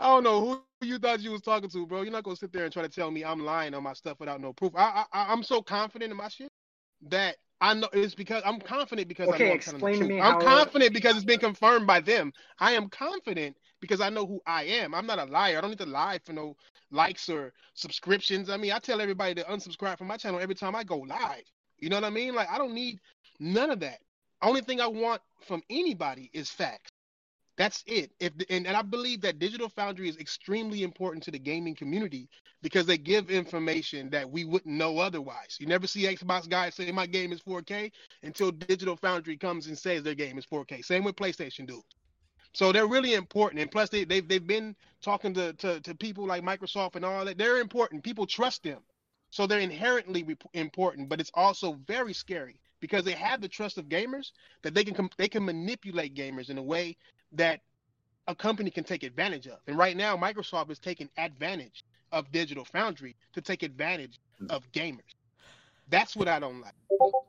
I 0.00 0.08
don't 0.08 0.24
know 0.24 0.40
who 0.42 0.86
you 0.86 0.98
thought 1.00 1.20
you 1.22 1.32
was 1.32 1.42
talking 1.42 1.70
to, 1.70 1.86
bro. 1.88 2.02
You're 2.02 2.12
not 2.12 2.24
gonna 2.24 2.36
sit 2.36 2.52
there 2.52 2.64
and 2.64 2.74
try 2.74 2.84
to 2.84 2.90
tell 2.90 3.10
me 3.12 3.24
I'm 3.24 3.44
lying 3.44 3.74
on 3.74 3.84
my 3.84 3.94
stuff 3.94 4.20
without 4.20 4.42
no 4.42 4.54
proof. 4.54 4.74
I, 4.76 5.06
I 5.14 5.32
I'm 5.32 5.44
so 5.44 5.62
confident 5.62 6.12
in 6.12 6.18
my 6.18 6.28
shit 6.28 6.50
that 7.10 7.36
I 7.62 7.74
know 7.74 7.88
it's 7.94 8.14
because 8.16 8.42
I'm 8.46 8.60
confident 8.60 9.08
because 9.08 9.32
I 9.32 9.38
Okay, 9.38 9.46
know 9.46 9.52
I'm 9.66 9.88
explain 9.88 9.94
to 9.94 10.04
me 10.06 10.20
I'm 10.20 10.36
confident 10.36 10.94
because 10.94 11.16
it's 11.16 11.26
been 11.26 11.40
confirmed 11.40 11.88
by 11.88 12.00
them. 12.00 12.32
I 12.60 12.72
am 12.74 12.90
confident 12.90 13.56
because 13.80 14.02
I 14.02 14.10
know 14.10 14.26
who 14.26 14.42
I 14.46 14.64
am. 14.64 14.94
I'm 14.94 15.06
not 15.06 15.20
a 15.20 15.26
liar. 15.26 15.58
I 15.58 15.62
don't 15.62 15.70
need 15.70 15.80
to 15.80 15.86
lie 15.86 16.20
for 16.26 16.34
no 16.34 16.56
likes 16.92 17.28
or 17.30 17.54
subscriptions. 17.74 18.50
I 18.50 18.58
mean, 18.58 18.72
I 18.72 18.80
tell 18.80 19.00
everybody 19.02 19.36
to 19.36 19.44
unsubscribe 19.44 19.98
from 19.98 20.08
my 20.08 20.18
channel 20.18 20.40
every 20.40 20.56
time 20.56 20.76
I 20.76 20.84
go 20.84 20.98
live. 20.98 21.44
You 21.78 21.90
know 21.90 21.96
what 21.98 22.04
I 22.04 22.10
mean? 22.10 22.36
Like 22.36 22.50
I 22.50 22.58
don't 22.58 22.74
need 22.74 23.00
none 23.40 23.70
of 23.70 23.80
that. 23.80 24.00
Only 24.42 24.62
thing 24.62 24.82
I 24.82 24.88
want 24.88 25.22
from 25.46 25.62
anybody 25.70 26.30
is 26.34 26.50
facts. 26.50 26.89
That's 27.60 27.84
it. 27.86 28.10
If 28.20 28.32
and, 28.48 28.66
and 28.66 28.74
I 28.74 28.80
believe 28.80 29.20
that 29.20 29.38
Digital 29.38 29.68
Foundry 29.68 30.08
is 30.08 30.16
extremely 30.16 30.82
important 30.82 31.22
to 31.24 31.30
the 31.30 31.38
gaming 31.38 31.74
community 31.74 32.26
because 32.62 32.86
they 32.86 32.96
give 32.96 33.28
information 33.28 34.08
that 34.08 34.30
we 34.30 34.46
wouldn't 34.46 34.74
know 34.74 34.98
otherwise. 34.98 35.58
You 35.60 35.66
never 35.66 35.86
see 35.86 36.04
Xbox 36.04 36.48
guys 36.48 36.74
say 36.74 36.90
my 36.90 37.04
game 37.04 37.34
is 37.34 37.42
4K 37.42 37.92
until 38.22 38.50
Digital 38.50 38.96
Foundry 38.96 39.36
comes 39.36 39.66
and 39.66 39.76
says 39.76 40.02
their 40.02 40.14
game 40.14 40.38
is 40.38 40.46
4K. 40.46 40.82
Same 40.82 41.04
with 41.04 41.16
PlayStation 41.16 41.66
do. 41.66 41.82
So 42.54 42.72
they're 42.72 42.86
really 42.86 43.12
important. 43.12 43.60
And 43.60 43.70
plus 43.70 43.90
they 43.90 44.04
they've 44.04 44.26
they've 44.26 44.46
been 44.46 44.74
talking 45.02 45.34
to, 45.34 45.52
to, 45.52 45.80
to 45.82 45.94
people 45.94 46.26
like 46.26 46.42
Microsoft 46.42 46.96
and 46.96 47.04
all 47.04 47.26
that. 47.26 47.36
They're 47.36 47.60
important. 47.60 48.02
People 48.02 48.24
trust 48.24 48.62
them. 48.62 48.80
So 49.28 49.46
they're 49.46 49.60
inherently 49.60 50.26
important, 50.54 51.10
but 51.10 51.20
it's 51.20 51.30
also 51.34 51.74
very 51.86 52.14
scary 52.14 52.58
because 52.80 53.04
they 53.04 53.12
have 53.12 53.40
the 53.40 53.48
trust 53.48 53.78
of 53.78 53.88
gamers 53.88 54.32
that 54.62 54.74
they 54.74 54.84
can 54.84 54.94
com- 54.94 55.10
they 55.16 55.28
can 55.28 55.44
manipulate 55.44 56.14
gamers 56.14 56.50
in 56.50 56.58
a 56.58 56.62
way 56.62 56.96
that 57.32 57.60
a 58.26 58.34
company 58.34 58.70
can 58.70 58.84
take 58.84 59.02
advantage 59.02 59.46
of. 59.46 59.58
And 59.66 59.76
right 59.76 59.96
now, 59.96 60.16
Microsoft 60.16 60.70
is 60.70 60.78
taking 60.78 61.08
advantage 61.16 61.84
of 62.12 62.30
Digital 62.32 62.64
Foundry 62.64 63.16
to 63.32 63.40
take 63.40 63.62
advantage 63.62 64.18
hmm. 64.38 64.46
of 64.50 64.70
gamers. 64.72 65.14
That's 65.88 66.16
what 66.16 66.28
I 66.28 66.38
don't 66.38 66.60
like. 66.60 66.74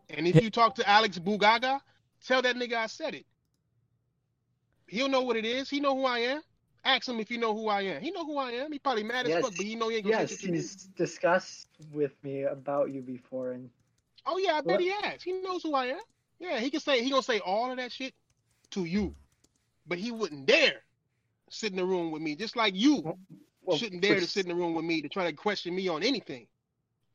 And 0.09 0.27
if 0.27 0.41
you 0.41 0.49
talk 0.49 0.75
to 0.75 0.89
Alex 0.89 1.17
Bugaga, 1.17 1.81
tell 2.25 2.41
that 2.41 2.55
nigga 2.55 2.73
I 2.73 2.87
said 2.87 3.15
it. 3.15 3.25
He'll 4.87 5.09
know 5.09 5.21
what 5.21 5.35
it 5.35 5.45
is. 5.45 5.69
He 5.69 5.79
know 5.79 5.95
who 5.95 6.05
I 6.05 6.19
am. 6.19 6.41
Ask 6.83 7.07
him 7.07 7.19
if 7.19 7.29
he 7.29 7.37
know 7.37 7.53
who 7.55 7.67
I 7.67 7.81
am. 7.83 8.01
He 8.01 8.11
know 8.11 8.25
who 8.25 8.37
I 8.37 8.51
am. 8.51 8.71
He 8.71 8.79
probably 8.79 9.03
mad 9.03 9.25
as 9.25 9.29
Yes, 9.29 9.43
fuck, 9.43 9.55
but 9.55 9.65
he 9.65 9.75
know 9.75 9.89
he 9.89 9.97
ain't 9.97 10.05
gonna 10.05 10.17
yes, 10.17 10.31
say 10.31 10.35
shit 10.35 10.45
to 10.45 10.51
me. 10.51 10.57
he's 10.57 10.75
discussed 10.97 11.67
with 11.91 12.11
me 12.23 12.43
about 12.43 12.91
you 12.91 13.01
before, 13.01 13.51
and 13.51 13.69
Oh 14.25 14.37
yeah, 14.37 14.53
I 14.53 14.61
bet 14.61 14.65
What? 14.65 14.81
he 14.81 14.91
has. 15.01 15.21
He 15.23 15.33
knows 15.33 15.63
who 15.63 15.73
I 15.73 15.87
am. 15.87 15.99
Yeah, 16.39 16.59
he 16.59 16.69
can 16.69 16.79
say 16.79 17.03
he 17.03 17.09
gonna 17.09 17.23
say 17.23 17.39
all 17.39 17.71
of 17.71 17.77
that 17.77 17.91
shit 17.91 18.13
to 18.71 18.85
you, 18.85 19.15
but 19.87 19.97
he 19.97 20.11
wouldn't 20.11 20.45
dare 20.45 20.81
sit 21.49 21.71
in 21.71 21.77
the 21.77 21.85
room 21.85 22.11
with 22.11 22.21
me, 22.21 22.35
just 22.35 22.55
like 22.55 22.73
you 22.75 23.17
well, 23.63 23.77
shouldn't 23.77 24.01
dare 24.01 24.19
to 24.19 24.27
sit 24.27 24.45
in 24.45 24.49
the 24.49 24.55
room 24.55 24.73
with 24.73 24.85
me 24.85 25.01
to 25.01 25.09
try 25.09 25.29
to 25.29 25.33
question 25.35 25.75
me 25.75 25.87
on 25.87 26.03
anything, 26.03 26.47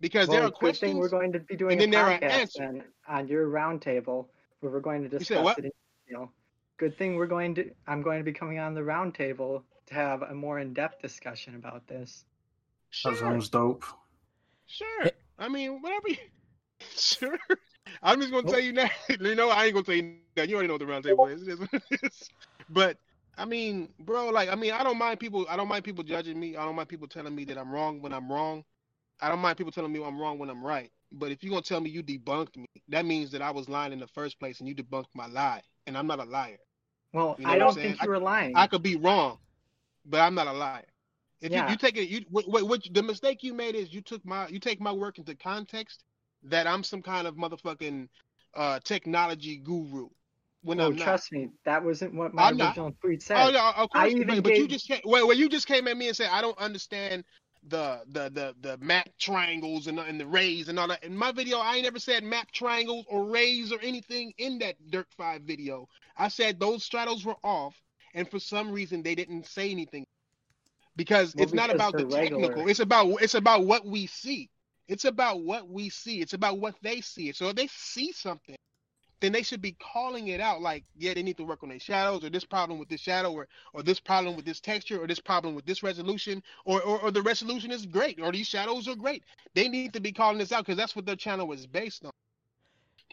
because 0.01 0.29
well, 0.29 0.37
there 0.37 0.47
are 0.47 0.51
good 0.51 0.77
thing 0.77 0.97
questions. 0.97 1.01
we're 1.01 1.09
going 1.09 1.33
to 1.33 1.41
be 1.41 1.57
doing 1.57 1.73
and 1.73 1.81
a 1.81 1.85
then 1.85 1.91
there 1.91 2.05
are 2.05 2.25
answers. 2.25 2.57
then 2.59 2.85
on 3.09 3.29
your 3.29 3.49
roundtable 3.49 4.27
where 4.61 4.73
we're 4.73 4.81
going 4.81 5.03
to 5.03 5.11
said 5.11 5.19
discuss 5.19 5.45
what? 5.45 5.59
it 5.59 5.65
in 5.67 5.71
detail. 6.09 6.33
Good 6.79 6.99
thing 6.99 7.17
we're 7.17 7.27
going 7.27 7.55
to. 7.55 7.71
I'm 7.87 8.03
going 8.03 8.19
to 8.19 8.25
be 8.25 8.33
coming 8.33 8.59
on 8.59 8.75
the 8.75 8.83
roundtable 8.83 9.63
to 9.87 9.95
have 9.95 10.23
a 10.23 10.35
more 10.35 10.59
in-depth 10.59 11.01
discussion 11.01 11.55
about 11.55 11.87
this. 11.87 12.25
That 13.05 13.17
sounds 13.17 13.49
dope. 13.49 13.85
sure. 14.67 15.11
I 15.39 15.49
mean, 15.49 15.81
whatever. 15.81 16.09
You... 16.11 16.17
Sure. 16.97 17.39
I'm 18.03 18.21
just 18.21 18.33
gonna 18.33 18.47
tell 18.47 18.61
you 18.61 18.73
now. 18.73 18.89
You 19.21 19.35
know, 19.35 19.51
I 19.51 19.65
ain't 19.67 19.75
gonna 19.75 19.85
tell 19.85 19.95
you 19.95 20.03
that. 20.03 20.13
You 20.13 20.21
already 20.23 20.33
know 20.37 20.43
what 20.43 20.43
the 20.43 20.51
round 20.51 20.69
table 20.69 20.93
is. 20.93 21.11
It 21.11 21.17
is 21.17 21.27
what 21.27 21.47
it 21.47 21.65
is. 21.71 21.91
But 22.47 22.75
I 23.17 23.25
mean, 23.25 23.89
bro, 23.99 24.29
like, 24.29 24.49
I 24.49 24.55
mean, 24.55 24.73
I 24.73 24.83
don't 24.83 24.99
mind 24.99 25.19
people. 25.19 25.47
I 25.49 25.57
don't 25.57 25.69
mind 25.69 25.85
people 25.85 26.03
judging 26.05 26.39
me. 26.39 26.57
I 26.57 26.65
don't 26.65 26.75
mind 26.75 26.89
people 26.89 27.07
telling 27.07 27.35
me 27.35 27.45
that 27.47 27.59
I'm 27.59 27.71
wrong 27.71 28.01
when 28.01 28.13
I'm 28.13 28.31
wrong. 28.31 28.65
I 29.21 29.29
don't 29.29 29.41
mind 29.41 29.57
people 29.59 29.73
telling 29.73 29.93
me 29.93 30.03
I'm 30.05 30.21
wrong 30.21 30.39
when 30.39 30.51
I'm 30.51 30.65
right. 30.65 30.91
But 31.13 31.31
if 31.33 31.43
you're 31.43 31.51
gonna 31.51 31.63
tell 31.63 31.81
me 31.81 31.91
you 31.91 32.03
debunked 32.03 32.57
me, 32.57 32.67
that 32.89 33.05
means 33.07 33.31
that 33.33 33.43
I 33.43 33.51
was 33.51 33.69
lying 33.69 33.93
in 33.93 34.01
the 34.01 34.07
first 34.09 34.41
place, 34.41 34.61
and 34.61 34.69
you 34.69 34.75
debunked 34.75 35.15
my 35.15 35.27
lie, 35.27 35.63
and 35.87 35.97
I'm 35.99 36.07
not 36.07 36.21
a 36.21 36.25
liar. 36.25 36.59
Well, 37.13 37.39
You 37.39 37.47
know 37.47 37.57
I 37.59 37.59
don't 37.59 37.81
think 37.81 38.03
you 38.03 38.11
were 38.11 38.19
lying. 38.19 38.69
I 38.73 38.85
could 38.85 38.95
be 38.95 38.97
wrong, 38.97 39.39
but 40.05 40.21
I'm 40.21 40.35
not 40.35 40.49
a 40.49 40.53
liar. 40.53 40.85
If 41.41 41.55
Yeah. 41.55 41.65
you, 41.65 41.65
you 41.77 41.77
take 41.77 41.97
it, 41.97 42.09
you 42.09 42.25
what, 42.31 42.49
what, 42.67 42.69
what 42.69 42.95
the 42.95 43.03
mistake 43.03 43.43
you 43.43 43.55
made 43.55 43.77
is 43.77 43.93
you 43.95 44.01
took 44.03 44.25
my 44.25 44.49
you 44.49 44.59
take 44.61 44.81
my 44.81 44.93
work 44.93 45.19
into 45.19 45.35
context 45.35 46.05
that 46.47 46.67
I'm 46.67 46.85
some 46.85 47.03
kind 47.03 47.27
of 47.27 47.37
motherfucking 47.37 48.09
uh, 48.55 48.81
technology 48.85 49.59
guru. 49.59 50.09
when 50.63 50.81
Oh, 50.81 50.87
I'm 50.87 50.97
not. 50.97 51.17
trust 51.17 51.33
me, 51.33 51.51
that 51.65 51.85
wasn't 51.85 52.15
what 52.15 52.35
my 52.35 52.49
I'm 52.49 52.57
not. 52.57 52.79
original 52.79 52.93
tweet 53.01 53.23
said. 53.23 53.37
Oh 53.37 53.51
no, 53.51 53.73
of 53.77 53.91
I 53.93 54.09
course. 54.09 54.11
even 54.11 54.29
But, 54.29 54.43
but 54.43 54.59
you 54.59 54.69
just 54.69 54.89
came, 54.89 55.01
well, 55.05 55.27
well, 55.29 55.37
you 55.37 55.49
just 55.49 55.67
came 55.67 55.89
at 55.89 55.97
me 55.97 56.09
and 56.09 56.17
said 56.17 56.31
I 56.33 56.41
don't 56.43 56.59
understand 56.59 57.25
the 57.69 58.01
the 58.13 58.31
the 58.31 58.55
the 58.61 58.79
map 58.79 59.09
triangles 59.19 59.87
and 59.89 59.99
and 59.99 60.21
the 60.21 60.27
rays 60.27 60.69
and 60.69 60.79
all 60.79 60.89
that. 60.89 61.05
In 61.05 61.17
my 61.17 61.33
video, 61.33 61.59
I 61.59 61.75
ain't 61.77 61.85
never 61.85 61.99
said 61.99 62.25
map 62.25 62.51
triangles 62.53 63.07
or 63.09 63.27
rays 63.27 63.73
or 63.73 63.81
anything 63.83 64.33
in 64.39 64.59
that 64.61 64.77
Dirt 64.91 65.09
Five 65.17 65.43
video. 65.43 65.89
I 66.17 66.29
said 66.29 66.61
those 66.61 66.85
straddles 66.85 67.25
were 67.25 67.37
off, 67.45 67.75
and 68.15 68.31
for 68.31 68.39
some 68.41 68.73
reason 68.73 69.03
they 69.03 69.15
didn't 69.15 69.47
say 69.47 69.71
anything 69.71 70.07
because 70.97 71.35
Well, 71.35 71.47
it's 71.47 71.55
not 71.55 71.71
about 71.71 71.97
the 71.97 72.05
they're 72.05 72.07
technical. 72.07 72.69
It's 72.69 72.81
about 72.81 73.23
it's 73.23 73.35
about 73.35 73.67
what 73.67 73.87
we 73.87 74.07
see. 74.07 74.51
It's 74.89 75.05
about 75.05 75.43
what 75.43 75.69
we 75.69 75.89
see. 75.91 76.21
It's 76.21 76.33
about 76.35 76.59
what 76.59 76.75
they 76.83 77.01
see. 77.01 77.33
So 77.33 77.49
if 77.49 77.57
they 77.57 77.69
see 77.69 78.13
something 78.13 78.57
then 79.21 79.33
they 79.33 79.43
should 79.43 79.63
be 79.63 79.77
calling 79.81 80.29
it 80.29 80.41
out 80.41 80.61
like, 80.61 80.85
yeah, 80.95 81.15
they 81.15 81.23
need 81.23 81.39
to 81.39 81.45
work 81.45 81.63
on 81.63 81.71
their 81.71 81.81
shadows 81.81 82.25
or 82.25 82.31
this 82.31 82.45
problem 82.45 82.79
with 82.79 82.89
this 82.89 83.01
shadow 83.01 83.33
or 83.33 83.49
or 83.73 83.83
this 83.83 83.99
problem 83.99 84.37
with 84.37 84.45
this 84.45 84.61
texture 84.61 85.03
or 85.03 85.07
this 85.07 85.21
problem 85.21 85.55
with 85.55 85.65
this 85.65 85.83
resolution 85.83 86.43
or 86.65 86.83
or, 86.83 87.01
or 87.01 87.11
the 87.11 87.23
resolution 87.23 87.71
is 87.71 87.87
great 87.87 88.21
or 88.21 88.31
these 88.31 88.47
shadows 88.47 88.89
are 88.89 88.97
great. 88.97 89.25
They 89.55 89.69
need 89.69 89.93
to 89.95 90.01
be 90.01 90.13
calling 90.13 90.39
this 90.39 90.53
out 90.53 90.67
because 90.67 90.77
that's 90.77 90.95
what 90.95 91.07
their 91.07 91.17
channel 91.17 91.51
is 91.53 91.67
based 91.67 92.05
on. 92.05 92.11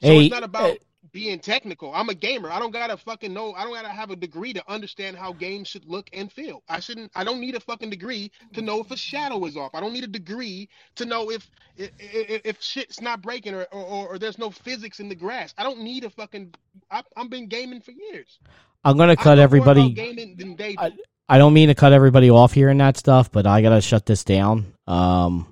So 0.02 0.10
Hey, 0.10 0.26
it's 0.26 0.32
not 0.32 0.44
about 0.44 0.72
eh, 0.72 0.76
being 1.12 1.40
technical. 1.40 1.94
I'm 1.94 2.10
a 2.10 2.14
gamer. 2.14 2.50
I 2.50 2.60
don't 2.60 2.72
gotta 2.72 2.98
fucking 2.98 3.34
know. 3.34 3.54
I 3.54 3.64
don't 3.64 3.74
gotta 3.74 3.90
have 3.90 4.12
a 4.12 4.16
degree 4.16 4.54
to 4.54 4.64
understand 4.72 5.18
how 5.18 5.34
games 5.34 5.68
should 5.68 5.86
look 5.86 6.10
and 6.14 6.32
feel. 6.32 6.64
I 6.70 6.80
shouldn't. 6.80 7.12
I 7.16 7.24
don't 7.24 7.40
need 7.40 7.56
a 7.56 7.60
fucking 7.60 7.90
degree 7.90 8.32
to 8.54 8.62
know 8.62 8.80
if 8.80 8.92
a 8.92 8.98
shadow 8.98 9.44
is 9.46 9.58
off. 9.58 9.76
I 9.76 9.82
don't 9.82 9.94
need 9.94 10.04
a 10.04 10.08
degree 10.08 10.70
to 10.96 11.06
know 11.06 11.30
if 11.30 11.50
if, 11.78 11.92
if, 12.00 12.62
shit's 12.62 13.02
not 13.02 13.22
breaking 13.22 13.54
or, 13.54 13.64
or 13.72 14.10
or 14.10 14.20
there's 14.20 14.38
no 14.38 14.50
physics 14.50 15.00
in 15.00 15.10
the 15.10 15.16
grass. 15.16 15.54
I 15.58 15.64
don't 15.64 15.82
need 15.82 16.06
a 16.06 16.10
fucking. 16.10 16.54
I, 16.90 17.04
I've 17.18 17.30
been 17.30 17.48
gaming 17.48 17.82
for 17.82 17.92
years. 17.92 18.40
I'm 18.84 18.98
gonna 18.98 19.18
cut 19.18 19.40
everybody. 19.40 19.92
gaming 19.92 20.36
than 20.38 20.56
they 20.56 20.74
do. 20.74 20.82
I, 20.82 20.92
I 21.28 21.38
don't 21.38 21.54
mean 21.54 21.68
to 21.68 21.76
cut 21.76 21.94
everybody 21.94 22.30
off 22.30 22.54
here 22.54 22.70
and 22.70 22.80
that 22.80 22.98
stuff, 22.98 23.32
but 23.32 23.46
I 23.46 23.62
gotta 23.62 23.82
shut 23.82 24.06
this 24.06 24.24
down. 24.24 24.74
Um, 24.88 25.48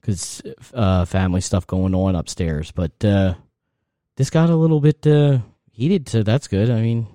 because 0.00 0.40
uh, 0.72 1.04
family 1.04 1.40
stuff 1.40 1.66
going 1.66 1.92
on 1.92 2.14
upstairs. 2.14 2.70
But 2.70 3.04
uh, 3.04 3.34
this 4.16 4.30
got 4.30 4.50
a 4.50 4.56
little 4.56 4.80
bit 4.80 5.06
uh 5.06 5.38
heated, 5.70 6.08
so 6.08 6.22
that's 6.22 6.48
good. 6.48 6.70
I 6.70 6.80
mean, 6.80 7.06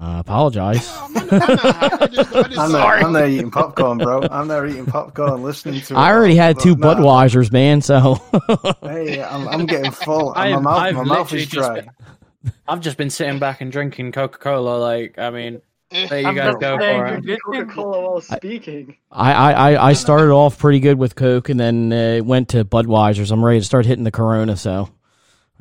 uh, 0.00 0.16
apologize. 0.18 0.90
I'm 1.00 2.72
there, 2.72 2.82
I'm 2.82 3.12
there 3.12 3.28
eating 3.28 3.50
popcorn, 3.50 3.98
bro. 3.98 4.22
I'm 4.30 4.48
there 4.48 4.66
eating 4.66 4.86
popcorn, 4.86 5.42
listening 5.42 5.80
to. 5.82 5.96
I 5.96 6.12
already 6.12 6.34
had 6.34 6.58
two 6.58 6.74
nah, 6.74 6.94
Budweisers, 6.94 7.52
man. 7.52 7.82
So 7.82 8.14
Hey, 8.82 9.22
I'm, 9.22 9.46
I'm 9.48 9.66
getting 9.66 9.92
full. 9.92 10.32
I've, 10.34 10.54
my 10.56 10.60
mouth, 10.60 10.78
I've 10.82 10.94
my 10.96 11.04
mouth 11.04 11.32
literally 11.32 11.42
is 11.44 11.48
just 11.48 11.68
dry. 11.68 11.80
been, 11.80 12.52
I've 12.66 12.80
just 12.80 12.96
been 12.96 13.10
sitting 13.10 13.38
back 13.38 13.60
and 13.60 13.70
drinking 13.70 14.12
Coca 14.12 14.38
Cola. 14.38 14.78
Like, 14.78 15.18
I 15.18 15.30
mean, 15.30 15.62
there 15.90 16.20
you 16.20 16.26
I'm 16.26 16.34
guys 16.34 16.54
go 16.58 16.78
saying, 16.78 17.00
for 17.00 17.08
you 17.08 17.14
it. 17.18 17.24
did 17.26 17.42
Coca 17.42 17.64
Cola 17.66 18.00
while 18.00 18.20
speaking. 18.20 18.96
I, 19.10 19.32
I, 19.32 19.52
I, 19.52 19.88
I 19.88 19.92
started 19.92 20.32
off 20.32 20.58
pretty 20.58 20.80
good 20.80 20.98
with 20.98 21.14
Coke, 21.14 21.48
and 21.48 21.60
then 21.60 21.92
uh, 21.92 22.24
went 22.24 22.48
to 22.50 22.64
Budweisers. 22.64 23.30
I'm 23.30 23.44
ready 23.44 23.60
to 23.60 23.64
start 23.64 23.86
hitting 23.86 24.04
the 24.04 24.10
Corona. 24.10 24.56
So 24.56 24.88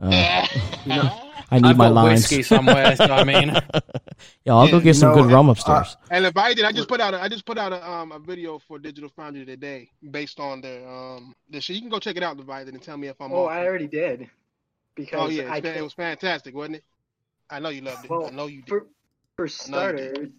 uh, 0.01 0.47
I 1.53 1.59
need 1.59 1.65
I've 1.65 1.77
my 1.77 1.88
got 1.88 1.93
lines. 1.93 2.22
whiskey 2.22 2.43
somewhere, 2.43 2.95
so 2.95 3.05
I 3.13 3.23
mean, 3.23 3.49
yeah, 4.45 4.53
I'll 4.55 4.68
go 4.69 4.80
get 4.80 4.95
some 4.95 5.09
No, 5.09 5.15
good 5.15 5.31
rum 5.31 5.49
uh, 5.49 5.51
upstairs. 5.51 5.97
And 6.09 6.26
if 6.26 6.38
I 6.38 6.53
did, 6.53 6.65
I 6.65 6.72
just 6.72 6.88
put 6.88 7.01
out 7.01 7.13
a, 7.13 7.22
I 7.22 7.27
just 7.27 7.45
put 7.45 7.57
out 7.57 7.73
a 7.73 7.89
um 7.89 8.11
a 8.11 8.19
video 8.19 8.57
for 8.59 8.80
Digital 8.80 9.09
Foundry 9.18 9.45
today 9.45 9.89
based 10.11 10.39
on 10.39 10.61
their 10.61 10.88
um 10.88 11.35
the 11.49 11.59
shit. 11.59 11.76
You 11.76 11.81
can 11.81 11.89
go 11.89 11.99
check 11.99 12.15
it 12.15 12.23
out, 12.23 12.38
Leviathan, 12.38 12.73
and 12.76 12.84
tell 12.84 12.97
me 12.97 13.07
if 13.09 13.19
I'm 13.19 13.31
Oh, 13.34 13.45
off. 13.45 13.51
I 13.51 13.65
already 13.68 13.88
did. 13.88 14.30
Because 14.95 15.19
oh 15.19 15.30
yeah, 15.30 15.51
I 15.51 15.57
it's 15.57 15.68
fan- 15.68 15.77
it 15.77 15.81
was 15.81 15.93
fantastic, 15.93 16.55
wasn't 16.55 16.77
it? 16.77 16.84
I 17.49 17.59
know 17.59 17.69
you 17.69 17.81
loved 17.81 18.05
it. 18.05 18.11
Well, 18.11 18.27
I 18.27 18.31
know 18.31 18.47
you 18.47 18.61
did. 18.61 18.69
for 18.69 18.88
for 19.35 19.45
I 19.45 19.47
know 19.47 19.47
you 19.47 19.49
starters, 19.51 20.18
did. 20.18 20.34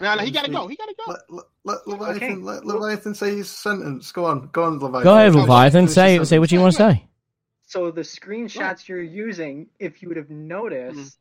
Now 0.00 0.18
he 0.18 0.30
gotta 0.30 0.50
go. 0.50 0.66
He 0.68 0.76
gotta 0.76 0.94
go. 0.96 1.12
Let, 1.12 1.20
let, 1.30 1.44
let 1.64 1.86
Leviathan, 1.86 2.16
Okay. 2.16 2.34
let 2.36 2.64
Leviathan 2.64 3.14
say 3.14 3.36
his 3.36 3.50
sentence. 3.50 4.10
Go 4.12 4.24
on, 4.24 4.48
go 4.52 4.64
on, 4.64 4.78
Leviathan. 4.78 5.04
Go 5.04 5.14
ahead, 5.16 5.32
Oh, 5.34 5.40
Leviathan. 5.40 5.82
finish 5.82 5.94
Say 5.94 6.14
your 6.14 6.24
say 6.24 6.38
what 6.38 6.50
you 6.50 6.60
want 6.60 6.72
to 6.74 6.78
say. 6.78 7.04
So 7.70 7.92
the 7.92 8.02
screenshots 8.02 8.88
you're 8.88 9.02
using, 9.02 9.68
if 9.78 10.02
you 10.02 10.08
would 10.08 10.16
have 10.18 10.30
noticed, 10.30 11.18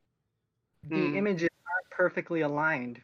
the 0.84 1.08
Mhm. 1.08 1.16
images 1.16 1.50
aren't 1.74 1.90
perfectly 1.92 2.42
aligned 2.42 3.02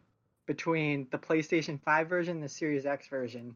between 0.47 1.07
the 1.11 1.17
PlayStation 1.19 1.81
5 1.84 2.09
version 2.09 2.38
and 2.38 2.43
the 2.43 2.49
Series 2.49 2.85
X 2.85 3.07
version. 3.07 3.55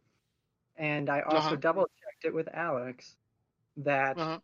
And 0.77 1.09
I 1.09 1.21
also 1.21 1.55
Uh-huh. 1.55 1.57
double 1.57 1.83
checked 2.01 2.25
it 2.25 2.33
with 2.33 2.49
Alex 2.53 3.15
that 3.77 4.17
Uh-huh. 4.19 4.39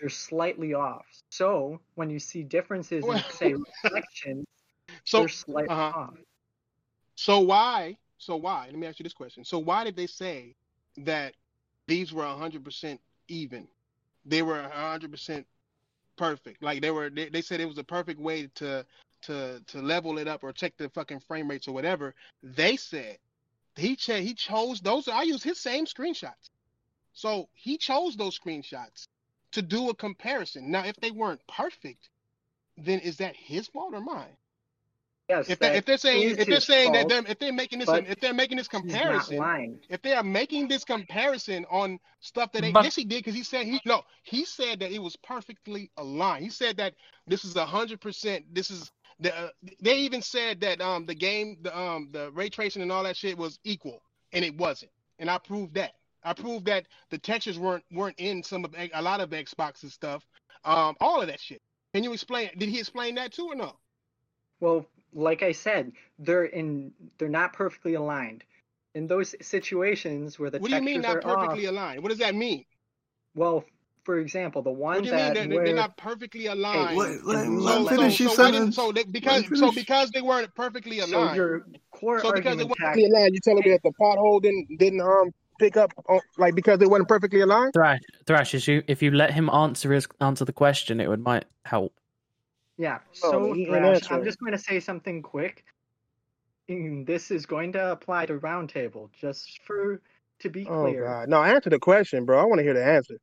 they're 0.00 0.08
slightly 0.10 0.74
off. 0.74 1.06
So 1.30 1.80
when 1.96 2.10
you 2.10 2.18
see 2.20 2.42
differences 2.44 3.08
in, 3.08 3.24
say, 3.28 3.54
reflections, 3.54 4.46
So 5.04 5.22
they're 5.22 5.28
slightly 5.28 5.68
uh-huh. 5.68 5.92
off. 5.92 6.14
So 7.16 7.40
why? 7.40 7.98
So 8.18 8.36
why? 8.36 8.66
Let 8.66 8.76
me 8.76 8.86
ask 8.86 8.98
you 8.98 9.04
this 9.04 9.12
question. 9.14 9.44
So 9.44 9.58
why 9.58 9.84
did 9.84 9.96
they 9.96 10.06
say 10.06 10.56
that 10.98 11.34
these 11.86 12.12
were 12.12 12.26
hundred 12.26 12.64
percent 12.64 13.00
even? 13.28 13.68
They 14.26 14.42
were 14.42 14.62
hundred 14.62 15.12
percent 15.12 15.46
perfect. 16.16 16.62
Like 16.62 16.82
they 16.82 16.90
were. 16.90 17.10
They, 17.10 17.28
they 17.28 17.42
said 17.42 17.60
it 17.60 17.68
was 17.68 17.78
a 17.78 17.84
perfect 17.84 18.20
way 18.20 18.48
to 18.56 18.84
to 19.22 19.62
to 19.68 19.82
level 19.82 20.18
it 20.18 20.28
up 20.28 20.44
or 20.44 20.52
check 20.52 20.76
the 20.76 20.90
fucking 20.90 21.20
frame 21.20 21.48
rates 21.48 21.68
or 21.68 21.74
whatever. 21.74 22.14
They 22.42 22.76
said 22.76 23.18
he 23.76 23.96
ch- 23.96 24.22
he 24.28 24.34
chose 24.34 24.80
those. 24.80 25.08
I 25.08 25.22
use 25.22 25.42
his 25.42 25.60
same 25.60 25.86
screenshots. 25.86 26.50
So 27.14 27.48
he 27.54 27.78
chose 27.78 28.16
those 28.16 28.38
screenshots 28.38 29.08
to 29.52 29.62
do 29.62 29.90
a 29.90 29.94
comparison. 29.94 30.70
Now, 30.70 30.84
if 30.84 30.96
they 30.96 31.10
weren't 31.10 31.40
perfect, 31.48 32.10
then 32.76 33.00
is 33.00 33.18
that 33.18 33.36
his 33.36 33.68
fault 33.68 33.94
or 33.94 34.00
mine? 34.00 34.36
Yes, 35.28 35.48
If, 35.48 35.58
they, 35.58 35.76
if 35.76 35.84
they're 35.84 35.98
saying 35.98 36.30
if 36.30 36.46
they're 36.46 36.54
his 36.56 36.64
saying 36.64 36.92
that 36.92 37.08
they're, 37.08 37.22
if 37.26 37.38
they're 37.40 37.52
making 37.52 37.80
this 37.80 37.86
but 37.86 38.06
if 38.06 38.20
they're 38.20 38.34
making 38.34 38.58
this 38.58 38.68
comparison 38.68 39.38
if 39.88 40.02
they 40.02 40.12
are 40.14 40.22
making 40.22 40.68
this 40.68 40.84
comparison 40.84 41.64
on 41.70 41.98
stuff 42.20 42.52
that 42.52 42.62
they 42.62 42.70
But- 42.72 42.84
yes 42.84 42.94
he 42.94 43.04
did 43.04 43.18
because 43.24 43.34
he 43.34 43.42
said 43.42 43.66
he 43.66 43.80
no 43.84 44.02
he 44.22 44.44
said 44.44 44.80
that 44.80 44.92
it 44.92 45.00
was 45.02 45.16
perfectly 45.16 45.90
aligned. 45.96 46.44
He 46.44 46.50
said 46.50 46.76
that 46.76 46.94
this 47.26 47.44
is 47.44 47.56
a 47.56 47.66
hundred 47.66 48.00
percent 48.00 48.44
this 48.54 48.70
is 48.70 48.92
the 49.18 49.36
uh, 49.36 49.48
they 49.80 49.96
even 49.96 50.22
said 50.22 50.60
that 50.60 50.80
um 50.80 51.06
the 51.06 51.14
game 51.14 51.56
the 51.62 51.76
um 51.76 52.08
the 52.12 52.30
ray 52.32 52.48
tracing 52.48 52.82
and 52.82 52.92
all 52.92 53.02
that 53.02 53.16
shit 53.16 53.36
was 53.36 53.58
equal 53.64 54.02
and 54.32 54.44
it 54.44 54.56
wasn't. 54.56 54.92
And 55.18 55.30
I 55.30 55.38
proved 55.38 55.74
that. 55.74 55.94
I 56.22 56.34
proved 56.34 56.66
that 56.66 56.86
the 57.10 57.18
textures 57.18 57.58
weren't 57.58 57.84
weren't 57.90 58.18
in 58.18 58.42
some 58.44 58.64
of 58.64 58.74
a 58.76 59.02
lot 59.02 59.20
of 59.20 59.30
Xbox's 59.30 59.92
stuff 59.92 60.24
um 60.64 60.94
all 61.00 61.20
of 61.20 61.26
that 61.28 61.40
shit. 61.40 61.62
Can 61.94 62.04
you 62.04 62.12
explain 62.12 62.50
did 62.58 62.68
he 62.68 62.78
explain 62.78 63.16
that 63.16 63.32
too 63.32 63.46
or 63.50 63.56
no? 63.56 63.76
Well, 64.60 64.86
like 65.16 65.42
I 65.42 65.52
said, 65.52 65.92
they're 66.18 66.44
in 66.44 66.92
they're 67.18 67.28
not 67.28 67.52
perfectly 67.52 67.94
aligned. 67.94 68.44
In 68.94 69.06
those 69.06 69.34
situations 69.42 70.38
where 70.38 70.50
the 70.50 70.58
what 70.58 70.70
do 70.70 70.76
you 70.76 70.82
mean 70.82 71.00
not 71.02 71.14
textures 71.14 71.32
are 71.32 71.36
perfectly 71.36 71.66
off, 71.66 71.72
aligned 71.72 72.02
what 72.02 72.08
does 72.08 72.18
that 72.18 72.34
mean 72.34 72.64
well, 73.36 73.64
for 74.04 74.18
example, 74.18 74.62
the 74.62 74.70
one 74.70 74.96
What 74.96 75.04
do 75.04 75.10
you 75.10 75.16
mean 75.16 75.24
that 75.26 75.34
they're, 75.34 75.48
where 75.56 75.66
they're 75.66 75.74
not 75.74 75.96
perfectly 75.96 76.46
aligned? 76.46 76.96
Let, 76.96 77.24
let, 77.26 77.44
So- 77.44 77.50
let 77.50 77.76
so, 77.76 77.88
finish 77.88 78.18
so, 78.18 78.24
his 78.24 78.32
so, 78.34 78.42
why 78.42 78.50
didn't, 78.50 78.72
so 78.72 78.92
they, 78.92 79.04
because 79.04 79.44
him 79.44 79.56
so 79.56 79.72
because 79.72 80.10
they 80.10 80.22
weren't 80.22 80.54
perfectly 80.54 81.00
so 81.00 81.06
aligned. 81.06 81.36
your 81.36 81.66
core 81.90 82.20
So 82.20 82.32
because 82.32 82.56
they 82.56 82.62
argument 82.62 82.68
weren't 82.70 82.78
perfectly 82.78 83.04
aligned, 83.04 83.34
you 83.34 83.40
telling 83.40 83.62
me 83.64 83.70
that 83.72 83.82
the 83.82 83.92
pothole 84.00 84.40
didn't 84.42 84.78
didn't 84.78 85.00
um 85.02 85.32
pick 85.58 85.76
up 85.76 85.92
on, 86.08 86.20
like 86.38 86.54
because 86.54 86.78
they 86.78 86.86
wasn't 86.86 87.08
perfectly 87.08 87.40
aligned? 87.40 87.72
Thrash, 87.74 88.00
Thrash, 88.26 88.54
if 88.54 88.66
you 88.66 88.82
if 88.86 89.02
you 89.02 89.10
let 89.10 89.32
him 89.32 89.50
answer 89.50 89.92
his 89.92 90.08
answer 90.20 90.44
the 90.44 90.52
question, 90.52 91.00
it 91.00 91.08
would 91.08 91.22
might 91.22 91.44
help. 91.64 91.92
Yeah. 92.78 92.98
Oh, 93.22 93.30
So 93.30 93.54
ain't 93.54 94.10
I'm 94.10 94.24
just 94.24 94.38
going 94.38 94.52
to 94.52 94.58
say 94.58 94.80
something 94.80 95.22
quick. 95.22 95.64
And 96.68 97.06
this 97.06 97.30
is 97.30 97.46
going 97.46 97.72
to 97.72 97.92
apply 97.92 98.26
to 98.26 98.34
Roundtable, 98.38 99.10
just 99.20 99.60
for 99.64 100.00
to 100.40 100.50
be 100.50 100.64
Oh 100.66 100.80
clear. 100.80 101.04
god, 101.04 101.28
no, 101.28 101.42
answer 101.42 101.70
the 101.70 101.78
question, 101.78 102.24
bro. 102.24 102.40
I 102.40 102.44
want 102.44 102.58
to 102.58 102.64
hear 102.64 102.74
the 102.74 102.84
answer. 102.84 103.18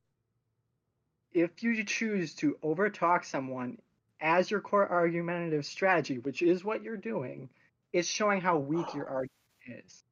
if 1.34 1.64
you 1.64 1.84
choose 1.84 2.34
to 2.36 2.58
overtalk 2.64 3.26
someone 3.26 3.78
as 4.22 4.50
your 4.50 4.62
core 4.62 4.90
argumentative 4.90 5.66
strategy, 5.66 6.20
which 6.20 6.42
is 6.42 6.64
what 6.64 6.84
you're 6.84 6.98
doing, 6.98 7.50
it's 7.92 8.08
showing 8.08 8.42
how 8.42 8.58
weak 8.58 8.94
your 8.94 9.08
argument 9.10 9.86
is. 9.86 10.04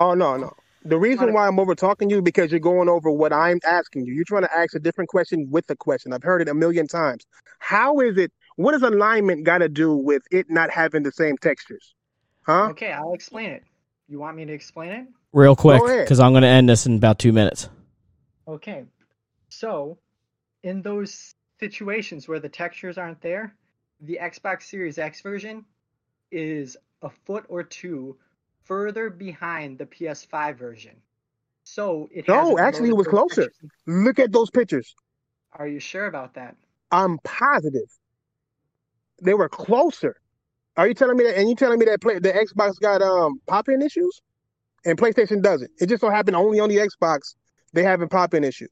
Oh 0.00 0.14
no, 0.14 0.36
no. 0.36 0.52
The 0.84 0.98
reason 0.98 1.32
why 1.32 1.46
I'm 1.46 1.58
over 1.58 1.74
talking 1.74 2.08
you 2.08 2.22
because 2.22 2.52
you're 2.52 2.60
going 2.60 2.88
over 2.88 3.10
what 3.10 3.32
I'm 3.32 3.58
asking 3.66 4.06
you. 4.06 4.14
You're 4.14 4.24
trying 4.24 4.44
to 4.44 4.56
ask 4.56 4.74
a 4.74 4.78
different 4.78 5.10
question 5.10 5.48
with 5.50 5.66
the 5.66 5.76
question. 5.76 6.12
I've 6.12 6.22
heard 6.22 6.40
it 6.40 6.48
a 6.48 6.54
million 6.54 6.86
times. 6.86 7.24
How 7.58 7.98
is 8.00 8.16
it? 8.16 8.32
What 8.58 8.72
does 8.72 8.82
alignment 8.82 9.44
got 9.44 9.58
to 9.58 9.68
do 9.68 9.94
with 9.94 10.24
it 10.32 10.50
not 10.50 10.72
having 10.72 11.04
the 11.04 11.12
same 11.12 11.36
textures? 11.38 11.94
Huh? 12.42 12.70
Okay, 12.70 12.90
I'll 12.90 13.14
explain 13.14 13.50
it. 13.50 13.62
You 14.08 14.18
want 14.18 14.36
me 14.36 14.46
to 14.46 14.52
explain 14.52 14.90
it? 14.90 15.06
Real 15.32 15.54
quick, 15.54 15.80
ahead. 15.80 16.04
because 16.04 16.18
I'm 16.18 16.32
going 16.32 16.42
to 16.42 16.48
end 16.48 16.68
this 16.68 16.84
in 16.84 16.96
about 16.96 17.20
two 17.20 17.32
minutes. 17.32 17.68
Okay. 18.48 18.84
So, 19.48 19.98
in 20.64 20.82
those 20.82 21.36
situations 21.60 22.26
where 22.26 22.40
the 22.40 22.48
textures 22.48 22.98
aren't 22.98 23.20
there, 23.20 23.54
the 24.00 24.18
Xbox 24.20 24.64
Series 24.64 24.98
X 24.98 25.20
version 25.20 25.64
is 26.32 26.76
a 27.02 27.10
foot 27.10 27.44
or 27.48 27.62
two 27.62 28.16
further 28.64 29.08
behind 29.08 29.78
the 29.78 29.86
PS5 29.86 30.58
version. 30.58 30.96
So, 31.62 32.08
it 32.12 32.26
No, 32.26 32.34
hasn't 32.34 32.58
actually, 32.58 32.88
it 32.88 32.96
was 32.96 33.06
closer. 33.06 33.44
textures. 33.44 33.70
Look 33.86 34.18
at 34.18 34.32
those 34.32 34.50
pictures. 34.50 34.96
Are 35.52 35.68
you 35.68 35.78
sure 35.78 36.06
about 36.06 36.34
that? 36.34 36.56
I'm 36.90 37.18
positive. 37.18 37.88
They 39.22 39.34
were 39.34 39.48
closer. 39.48 40.16
Are 40.76 40.86
you 40.86 40.94
telling 40.94 41.16
me 41.16 41.24
that? 41.24 41.36
And 41.36 41.48
you 41.48 41.56
telling 41.56 41.78
me 41.78 41.86
that 41.86 42.00
play 42.00 42.18
the 42.18 42.32
Xbox 42.32 42.78
got 42.80 43.02
um 43.02 43.40
pop-in 43.46 43.82
issues, 43.82 44.20
and 44.84 44.96
PlayStation 44.98 45.42
doesn't? 45.42 45.70
It 45.80 45.88
just 45.88 46.00
so 46.00 46.10
happened 46.10 46.36
only 46.36 46.60
on 46.60 46.68
the 46.68 46.76
Xbox 46.76 47.34
they 47.72 47.82
having 47.82 48.08
pop-in 48.08 48.44
issues. 48.44 48.70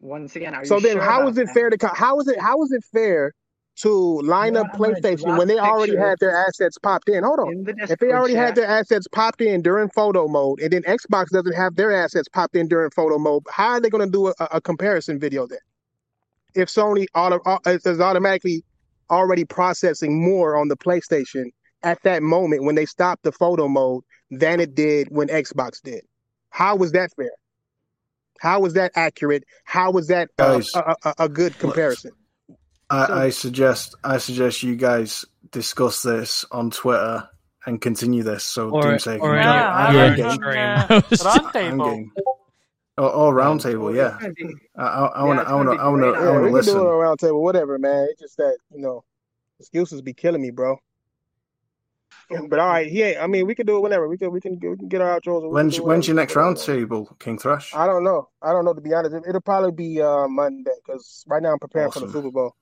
Once 0.00 0.36
again, 0.36 0.54
are 0.54 0.64
So 0.64 0.76
you 0.76 0.80
then, 0.80 0.92
sure 0.92 1.02
how 1.02 1.28
is 1.28 1.36
it 1.38 1.46
that? 1.46 1.54
fair 1.54 1.70
to 1.70 1.90
how 1.94 2.20
is 2.20 2.28
it 2.28 2.38
how 2.40 2.62
is 2.62 2.72
it 2.72 2.82
fair 2.92 3.32
to 3.76 4.20
line 4.20 4.54
know 4.54 4.60
up 4.60 4.66
what? 4.66 4.74
I'm 4.74 4.80
gonna 4.80 4.94
PlayStation 5.00 5.38
when 5.38 5.48
they 5.48 5.58
already 5.58 5.96
had 5.96 6.18
their 6.20 6.36
assets 6.36 6.78
popped 6.78 7.08
in? 7.08 7.24
Hold 7.24 7.40
on. 7.40 7.48
in 7.52 7.64
the 7.64 7.72
If 7.88 7.98
they 7.98 8.12
already 8.12 8.34
had 8.34 8.54
their 8.54 8.66
assets 8.66 9.06
popped 9.08 9.40
in 9.40 9.62
during 9.62 9.88
photo 9.90 10.28
mode, 10.28 10.60
and 10.60 10.72
then 10.72 10.82
Xbox 10.82 11.28
doesn't 11.30 11.54
have 11.54 11.76
their 11.76 11.92
assets 11.92 12.28
popped 12.28 12.56
in 12.56 12.68
during 12.68 12.90
photo 12.90 13.18
mode, 13.18 13.42
how 13.50 13.70
are 13.70 13.80
they 13.80 13.90
going 13.90 14.04
to 14.04 14.10
do 14.10 14.28
a, 14.28 14.34
a 14.52 14.60
comparison 14.60 15.18
video 15.18 15.46
then? 15.46 15.58
If 16.54 16.68
Sony 16.68 17.06
auto, 17.14 17.40
au- 17.46 17.60
is 17.66 17.86
is 17.86 18.00
automatically 18.00 18.64
already 19.10 19.44
processing 19.44 20.22
more 20.22 20.56
on 20.56 20.68
the 20.68 20.76
PlayStation 20.76 21.46
at 21.82 22.02
that 22.04 22.22
moment 22.22 22.64
when 22.64 22.74
they 22.74 22.86
stopped 22.86 23.22
the 23.24 23.32
photo 23.32 23.66
mode 23.68 24.02
than 24.30 24.60
it 24.60 24.74
did 24.74 25.08
when 25.10 25.28
Xbox 25.28 25.80
did, 25.82 26.02
how 26.50 26.76
was 26.76 26.92
that 26.92 27.10
fair? 27.16 27.30
How 28.40 28.60
was 28.60 28.74
that 28.74 28.92
accurate? 28.94 29.44
How 29.64 29.90
was 29.90 30.06
that 30.08 30.30
uh, 30.38 30.54
Guys, 30.58 30.70
a, 30.74 30.94
a, 31.04 31.14
a 31.20 31.28
good 31.28 31.58
comparison? 31.58 32.12
I, 32.88 33.24
I 33.24 33.30
suggest 33.30 33.94
I 34.02 34.18
suggest 34.18 34.62
you 34.62 34.76
guys 34.76 35.24
discuss 35.52 36.02
this 36.02 36.44
on 36.50 36.70
Twitter 36.70 37.28
and 37.66 37.80
continue 37.80 38.22
this. 38.22 38.44
So 38.44 38.70
Or- 38.70 38.82
Doomsday 38.82 39.18
or 39.18 39.36
can 39.36 40.10
in 40.10 40.16
get 40.16 40.40
your- 40.40 40.52
I'm 40.52 41.02
Yeah. 41.14 41.50
game. 41.52 41.80
on, 41.80 42.10
I 43.00 43.06
uh, 43.06 43.06
was- 43.06 43.18
I'm 43.18 43.32
Roundtable. 43.32 43.32
game. 43.32 43.32
Or, 43.32 43.32
or 43.32 43.34
round 43.34 43.60
table, 43.60 43.94
yeah. 43.96 44.18
It's 44.20 44.40
gonna 44.40 44.54
I, 44.76 44.82
I, 44.82 45.06
I 45.06 45.24
want 45.24 45.40
to, 45.40 45.48
I 45.48 45.54
want 45.54 45.68
gonna 45.68 45.82
I 45.82 45.88
want 45.88 46.02
to, 46.02 46.12
great. 46.12 46.22
I 46.22 46.30
want 46.32 46.44
we 46.44 46.50
to 46.52 46.62
can 46.62 46.64
do 46.66 46.76
it 46.76 46.76
listen. 46.76 46.76
on 46.78 46.86
a 46.86 46.96
round 46.96 47.18
table, 47.18 47.42
whatever, 47.42 47.78
man. 47.78 48.08
It's 48.10 48.20
just 48.20 48.36
that 48.36 48.58
you 48.72 48.80
know 48.80 49.04
excuses 49.58 50.02
be 50.02 50.12
killing 50.14 50.42
me, 50.42 50.50
bro. 50.50 50.76
But 52.48 52.58
all 52.60 52.68
right, 52.68 52.86
he 52.88 53.02
ain't. 53.02 53.18
I 53.20 53.26
mean, 53.26 53.46
we 53.46 53.54
can 53.54 53.66
do 53.66 53.76
it 53.76 53.80
whenever. 53.80 54.08
We 54.08 54.16
can 54.16 54.30
we 54.30 54.40
can 54.40 54.58
we 54.60 54.76
can 54.76 54.88
get 54.88 55.00
our 55.00 55.20
outros. 55.20 55.38
and 55.38 55.48
we 55.48 55.54
When's 55.54 55.80
when's 55.80 56.06
your 56.06 56.14
next 56.14 56.36
round 56.36 56.58
table, 56.58 57.16
King 57.18 57.38
Thrash? 57.38 57.74
I 57.74 57.86
don't 57.86 58.04
know. 58.04 58.28
I 58.42 58.52
don't 58.52 58.64
know 58.64 58.74
to 58.74 58.80
be 58.80 58.94
honest. 58.94 59.14
It, 59.14 59.32
will 59.32 59.40
probably 59.40 59.72
be 59.72 60.00
uh, 60.00 60.28
Monday 60.28 60.70
because 60.84 61.24
right 61.26 61.42
now 61.42 61.52
I'm 61.52 61.58
preparing 61.58 61.90
for 61.90 62.00
the 62.00 62.06
Awesome. 62.06 62.12
Super 62.22 62.30
Bowl. 62.30 62.54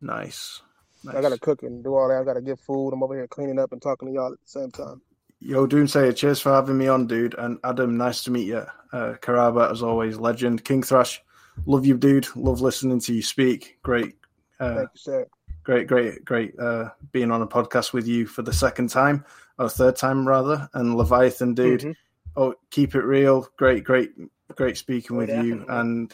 Nice. 0.00 0.62
I 1.08 1.20
gotta 1.20 1.38
cook 1.38 1.62
and 1.62 1.84
do 1.84 1.94
all 1.94 2.08
that. 2.08 2.20
I 2.20 2.24
gotta 2.24 2.42
get 2.42 2.58
food. 2.60 2.90
I'm 2.92 3.02
over 3.02 3.14
here 3.14 3.28
cleaning 3.28 3.58
up 3.58 3.72
and 3.72 3.80
talking 3.80 4.08
to 4.08 4.14
y'all 4.14 4.32
at 4.32 4.40
the 4.40 4.46
same 4.46 4.70
time. 4.70 5.00
Yo, 5.46 5.66
Doomsayer, 5.66 6.16
cheers 6.16 6.40
for 6.40 6.52
having 6.52 6.78
me 6.78 6.88
on, 6.88 7.06
dude. 7.06 7.34
And 7.36 7.58
Adam, 7.64 7.98
nice 7.98 8.24
to 8.24 8.30
meet 8.30 8.46
you. 8.46 8.64
Uh, 8.92 9.14
Karaba, 9.20 9.70
as 9.70 9.82
always, 9.82 10.16
legend. 10.18 10.64
King 10.64 10.82
Thrash, 10.82 11.22
love 11.66 11.84
you, 11.84 11.98
dude. 11.98 12.26
Love 12.34 12.62
listening 12.62 12.98
to 13.00 13.12
you 13.14 13.22
speak. 13.22 13.76
Great, 13.82 14.14
uh, 14.58 14.76
Thank 14.76 14.88
you, 14.94 14.98
sir. 14.98 15.26
great, 15.62 15.86
great, 15.86 16.24
great 16.24 16.58
uh, 16.58 16.88
being 17.12 17.30
on 17.30 17.42
a 17.42 17.46
podcast 17.46 17.92
with 17.92 18.08
you 18.08 18.24
for 18.26 18.40
the 18.40 18.54
second 18.54 18.88
time, 18.88 19.22
or 19.58 19.68
third 19.68 19.96
time 19.96 20.26
rather. 20.26 20.66
And 20.72 20.96
Leviathan, 20.96 21.52
dude. 21.54 21.80
Mhm. 21.82 21.94
Oh, 22.36 22.54
keep 22.70 22.94
it 22.94 23.04
real. 23.04 23.46
Great, 23.58 23.84
great, 23.84 24.12
great 24.56 24.78
speaking 24.78 25.16
Oh, 25.16 25.18
with 25.20 25.28
you. 25.28 25.62
And 25.68 26.10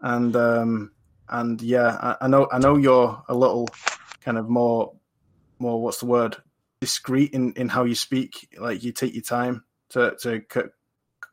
and 0.00 0.34
um 0.36 0.92
and 1.28 1.60
yeah, 1.60 1.98
I, 2.00 2.24
I 2.24 2.28
know 2.28 2.48
I 2.50 2.58
know 2.58 2.76
you're 2.78 3.22
a 3.28 3.34
little 3.34 3.68
kind 4.22 4.38
of 4.38 4.48
more 4.48 4.94
more 5.58 5.82
what's 5.82 6.00
the 6.00 6.06
word 6.06 6.38
discreet 6.80 7.32
in 7.32 7.52
in 7.54 7.68
how 7.68 7.84
you 7.84 7.94
speak. 7.94 8.48
Like 8.58 8.82
you 8.82 8.92
take 8.92 9.14
your 9.14 9.22
time 9.22 9.64
to 9.90 10.16
to 10.22 10.40
co- 10.40 10.70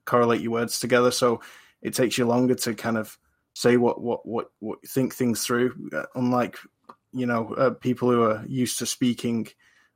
correlate 0.05 0.41
your 0.41 0.51
words 0.51 0.79
together, 0.79 1.11
so 1.11 1.41
it 1.81 1.93
takes 1.93 2.17
you 2.17 2.25
longer 2.25 2.55
to 2.55 2.73
kind 2.73 2.97
of 2.97 3.17
say 3.53 3.77
what 3.77 4.01
what 4.01 4.25
what, 4.25 4.51
what 4.59 4.79
think 4.87 5.13
things 5.13 5.45
through. 5.45 5.89
Uh, 5.93 6.05
unlike 6.15 6.57
you 7.13 7.25
know 7.25 7.53
uh, 7.55 7.71
people 7.71 8.11
who 8.11 8.23
are 8.23 8.43
used 8.47 8.79
to 8.79 8.85
speaking 8.85 9.47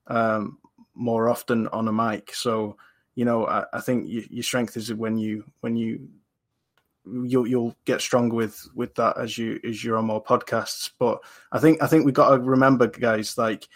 um, 0.08 0.58
more 0.94 1.30
often 1.30 1.68
on 1.68 1.88
a 1.88 1.94
mic. 1.94 2.34
So 2.34 2.78
you 3.16 3.26
know 3.26 3.46
I, 3.46 3.66
I 3.74 3.82
think 3.82 4.06
y 4.06 4.26
your 4.30 4.44
strength 4.44 4.78
is 4.78 4.94
when 4.94 5.18
you 5.18 5.44
when 5.60 5.76
you 5.76 6.10
you'll 7.06 7.48
you'll 7.48 7.76
get 7.86 8.02
stronger 8.02 8.36
with 8.36 8.68
with 8.76 8.96
that 8.96 9.18
as 9.18 9.38
you 9.38 9.60
as 9.68 9.84
you're 9.84 9.98
on 9.98 10.06
more 10.06 10.24
podcasts. 10.24 10.90
But 10.98 11.20
I 11.52 11.60
think 11.60 11.82
I 11.82 11.88
think 11.88 12.06
we 12.06 12.12
got 12.12 12.36
to 12.36 12.42
remember, 12.42 12.88
guys. 12.88 13.38
Like 13.38 13.68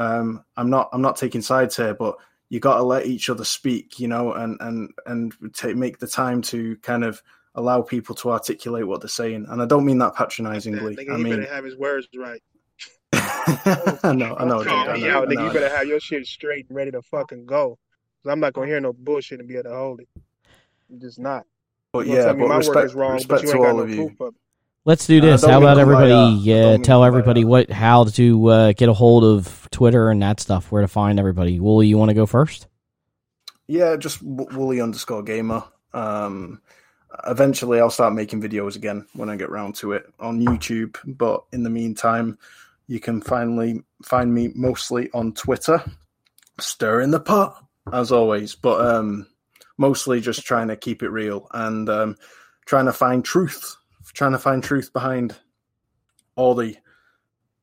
um, 0.00 0.42
I'm 0.56 0.70
not 0.70 0.88
I'm 0.92 1.02
not 1.02 1.16
taking 1.16 1.42
sides 1.42 1.76
here, 1.76 1.92
but 1.94 2.16
you 2.48 2.58
got 2.58 2.76
to 2.78 2.82
let 2.82 3.04
each 3.06 3.28
other 3.28 3.44
speak, 3.44 4.00
you 4.00 4.08
know, 4.08 4.32
and 4.32 4.56
and 4.60 4.90
and 5.04 5.34
take, 5.52 5.76
make 5.76 5.98
the 5.98 6.06
time 6.06 6.40
to 6.42 6.76
kind 6.78 7.04
of 7.04 7.22
allow 7.54 7.82
people 7.82 8.14
to 8.14 8.30
articulate 8.30 8.86
what 8.86 9.02
they're 9.02 9.08
saying. 9.08 9.44
And 9.48 9.60
I 9.60 9.66
don't 9.66 9.84
mean 9.84 9.98
that 9.98 10.14
patronizingly. 10.14 10.96
Nigga, 10.96 11.12
I 11.12 11.16
mean, 11.18 11.40
better 11.40 11.54
have 11.54 11.64
his 11.64 11.76
words 11.76 12.08
right. 12.16 12.42
I 13.12 14.12
know, 14.14 14.36
I 14.38 14.46
know, 14.46 14.64
dude, 14.64 14.72
I 14.72 14.96
know, 14.96 15.22
I 15.22 15.26
nigga. 15.26 15.44
You 15.44 15.52
better 15.52 15.76
have 15.76 15.86
your 15.86 16.00
shit 16.00 16.26
straight 16.26 16.66
and 16.68 16.76
ready 16.76 16.92
to 16.92 17.02
fucking 17.02 17.44
go. 17.44 17.78
'Cause 18.22 18.32
I'm 18.32 18.40
not 18.40 18.54
gonna 18.54 18.68
hear 18.68 18.80
no 18.80 18.92
bullshit 18.94 19.40
and 19.40 19.48
be 19.48 19.56
able 19.56 19.70
to 19.70 19.76
hold 19.76 20.00
it. 20.00 20.08
I'm 20.90 20.98
just 20.98 21.18
not. 21.18 21.44
But 21.92 22.06
yeah, 22.06 22.32
but 22.32 22.38
my 22.38 22.56
work 22.56 22.58
respect, 22.58 22.86
is 22.86 22.94
wrong, 22.94 23.10
but 23.12 23.16
respect 23.16 23.42
you 23.42 23.52
to 23.52 23.58
all 23.58 23.76
no 23.76 23.82
of 23.82 23.90
you. 23.90 24.16
Proof 24.84 24.88
of 24.88 24.88
it. 24.88 24.90
Let's 24.90 25.06
do 25.06 25.18
Uh, 25.18 25.22
this. 25.22 25.40
don't 25.42 25.50
How 25.50 25.58
about 25.58 25.78
everybody 25.78 26.44
Don't 26.44 26.80
uh, 26.80 26.84
tell 26.84 27.04
everybody 27.04 27.44
what 27.44 27.70
how 27.70 28.04
to 28.04 28.46
uh, 28.48 28.72
get 28.72 28.88
a 28.88 28.94
hold 28.94 29.24
of 29.24 29.68
Twitter 29.70 30.10
and 30.10 30.22
that 30.22 30.40
stuff, 30.40 30.70
where 30.72 30.82
to 30.82 30.88
find 30.88 31.18
everybody. 31.18 31.60
Wooly, 31.60 31.86
you 31.86 31.98
want 31.98 32.08
to 32.10 32.14
go 32.14 32.26
first? 32.26 32.66
Yeah, 33.66 33.96
just 33.96 34.22
woolly 34.22 34.80
underscore 34.80 35.22
gamer. 35.22 35.62
Um, 35.92 36.60
eventually, 37.26 37.80
I'll 37.80 37.90
start 37.90 38.14
making 38.14 38.42
videos 38.42 38.76
again 38.76 39.06
when 39.14 39.30
I 39.30 39.36
get 39.36 39.50
round 39.50 39.74
to 39.76 39.92
it 39.92 40.06
on 40.18 40.40
YouTube. 40.40 40.96
But 41.06 41.44
in 41.52 41.62
the 41.62 41.70
meantime, 41.70 42.38
you 42.88 42.98
can 43.00 43.20
finally 43.20 43.82
find 44.04 44.34
me 44.34 44.50
mostly 44.56 45.10
on 45.14 45.32
Twitter, 45.34 45.82
stirring 46.58 47.12
the 47.12 47.20
pot 47.20 47.64
as 47.92 48.10
always. 48.10 48.56
But 48.56 48.84
um, 48.84 49.26
mostly 49.78 50.20
just 50.20 50.44
trying 50.44 50.68
to 50.68 50.76
keep 50.76 51.02
it 51.02 51.10
real 51.10 51.46
and 51.52 51.88
um, 51.88 52.16
trying 52.66 52.86
to 52.86 52.92
find 52.92 53.24
truth, 53.24 53.76
trying 54.12 54.32
to 54.32 54.38
find 54.38 54.62
truth 54.62 54.92
behind 54.92 55.36
all 56.36 56.54
the 56.54 56.76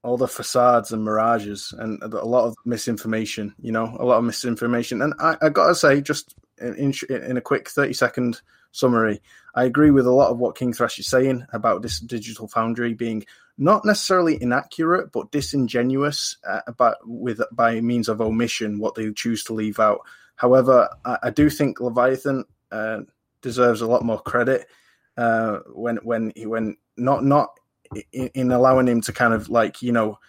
all 0.03 0.17
the 0.17 0.27
facades 0.27 0.91
and 0.91 1.03
mirages 1.03 1.73
and 1.77 2.01
a 2.01 2.07
lot 2.07 2.45
of 2.45 2.55
misinformation 2.65 3.53
you 3.59 3.71
know 3.71 3.95
a 3.99 4.05
lot 4.05 4.17
of 4.17 4.23
misinformation. 4.23 5.01
And 5.01 5.13
i, 5.19 5.35
I 5.41 5.49
gotta 5.49 5.75
say 5.75 6.01
just 6.01 6.35
in, 6.59 6.93
in 7.09 7.37
a 7.37 7.41
quick 7.41 7.69
30 7.69 7.93
second 7.93 8.41
summary 8.71 9.21
i 9.55 9.63
agree 9.63 9.91
with 9.91 10.05
a 10.05 10.11
lot 10.11 10.29
of 10.29 10.37
what 10.37 10.57
king 10.57 10.73
thrash 10.73 10.99
is 10.99 11.07
saying 11.07 11.45
about 11.51 11.81
this 11.81 11.99
digital 11.99 12.47
foundry 12.47 12.93
being 12.93 13.25
not 13.57 13.85
necessarily 13.85 14.41
inaccurate 14.41 15.11
but 15.11 15.31
disingenuous 15.31 16.37
uh, 16.47 16.61
about 16.67 16.95
with 17.05 17.41
by 17.51 17.81
means 17.81 18.07
of 18.07 18.21
omission 18.21 18.79
what 18.79 18.93
they 18.93 19.11
choose 19.13 19.43
to 19.43 19.53
leave 19.53 19.79
out. 19.79 20.01
However 20.35 20.89
i, 21.05 21.17
I 21.23 21.29
do 21.31 21.49
think 21.49 21.79
leviathan 21.79 22.45
uh, 22.71 22.99
deserves 23.41 23.81
a 23.81 23.87
lot 23.87 24.03
more 24.03 24.21
credit 24.21 24.67
uh, 25.17 25.59
when 25.73 25.97
when 25.97 26.31
he 26.35 26.45
when 26.45 26.77
not 26.97 27.23
not 27.23 27.49
in, 28.13 28.29
in 28.33 28.51
allowing 28.51 28.87
him 28.87 29.01
to 29.01 29.13
kind 29.13 29.33
of 29.33 29.49
like 29.49 29.81
you 29.81 29.91
know 29.91 30.19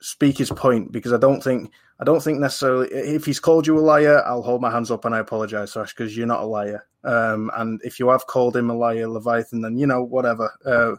speak 0.00 0.38
his 0.38 0.50
point 0.50 0.92
because 0.92 1.12
I 1.12 1.18
don't 1.18 1.42
think 1.42 1.70
I 2.00 2.04
don't 2.04 2.22
think 2.22 2.38
necessarily 2.38 2.88
if 2.88 3.24
he's 3.24 3.40
called 3.40 3.66
you 3.66 3.78
a 3.78 3.80
liar, 3.80 4.22
I'll 4.24 4.42
hold 4.42 4.62
my 4.62 4.70
hands 4.70 4.90
up 4.90 5.04
and 5.04 5.14
I 5.14 5.18
apologize, 5.18 5.72
Sash, 5.72 5.94
because 5.94 6.16
you're 6.16 6.26
not 6.26 6.42
a 6.42 6.46
liar. 6.46 6.86
Um, 7.04 7.50
and 7.56 7.80
if 7.84 7.98
you 7.98 8.08
have 8.08 8.26
called 8.26 8.56
him 8.56 8.70
a 8.70 8.74
liar, 8.74 9.06
Leviathan, 9.06 9.60
then 9.60 9.76
you 9.76 9.86
know 9.86 10.02
whatever. 10.02 10.50
Uh, 10.64 10.96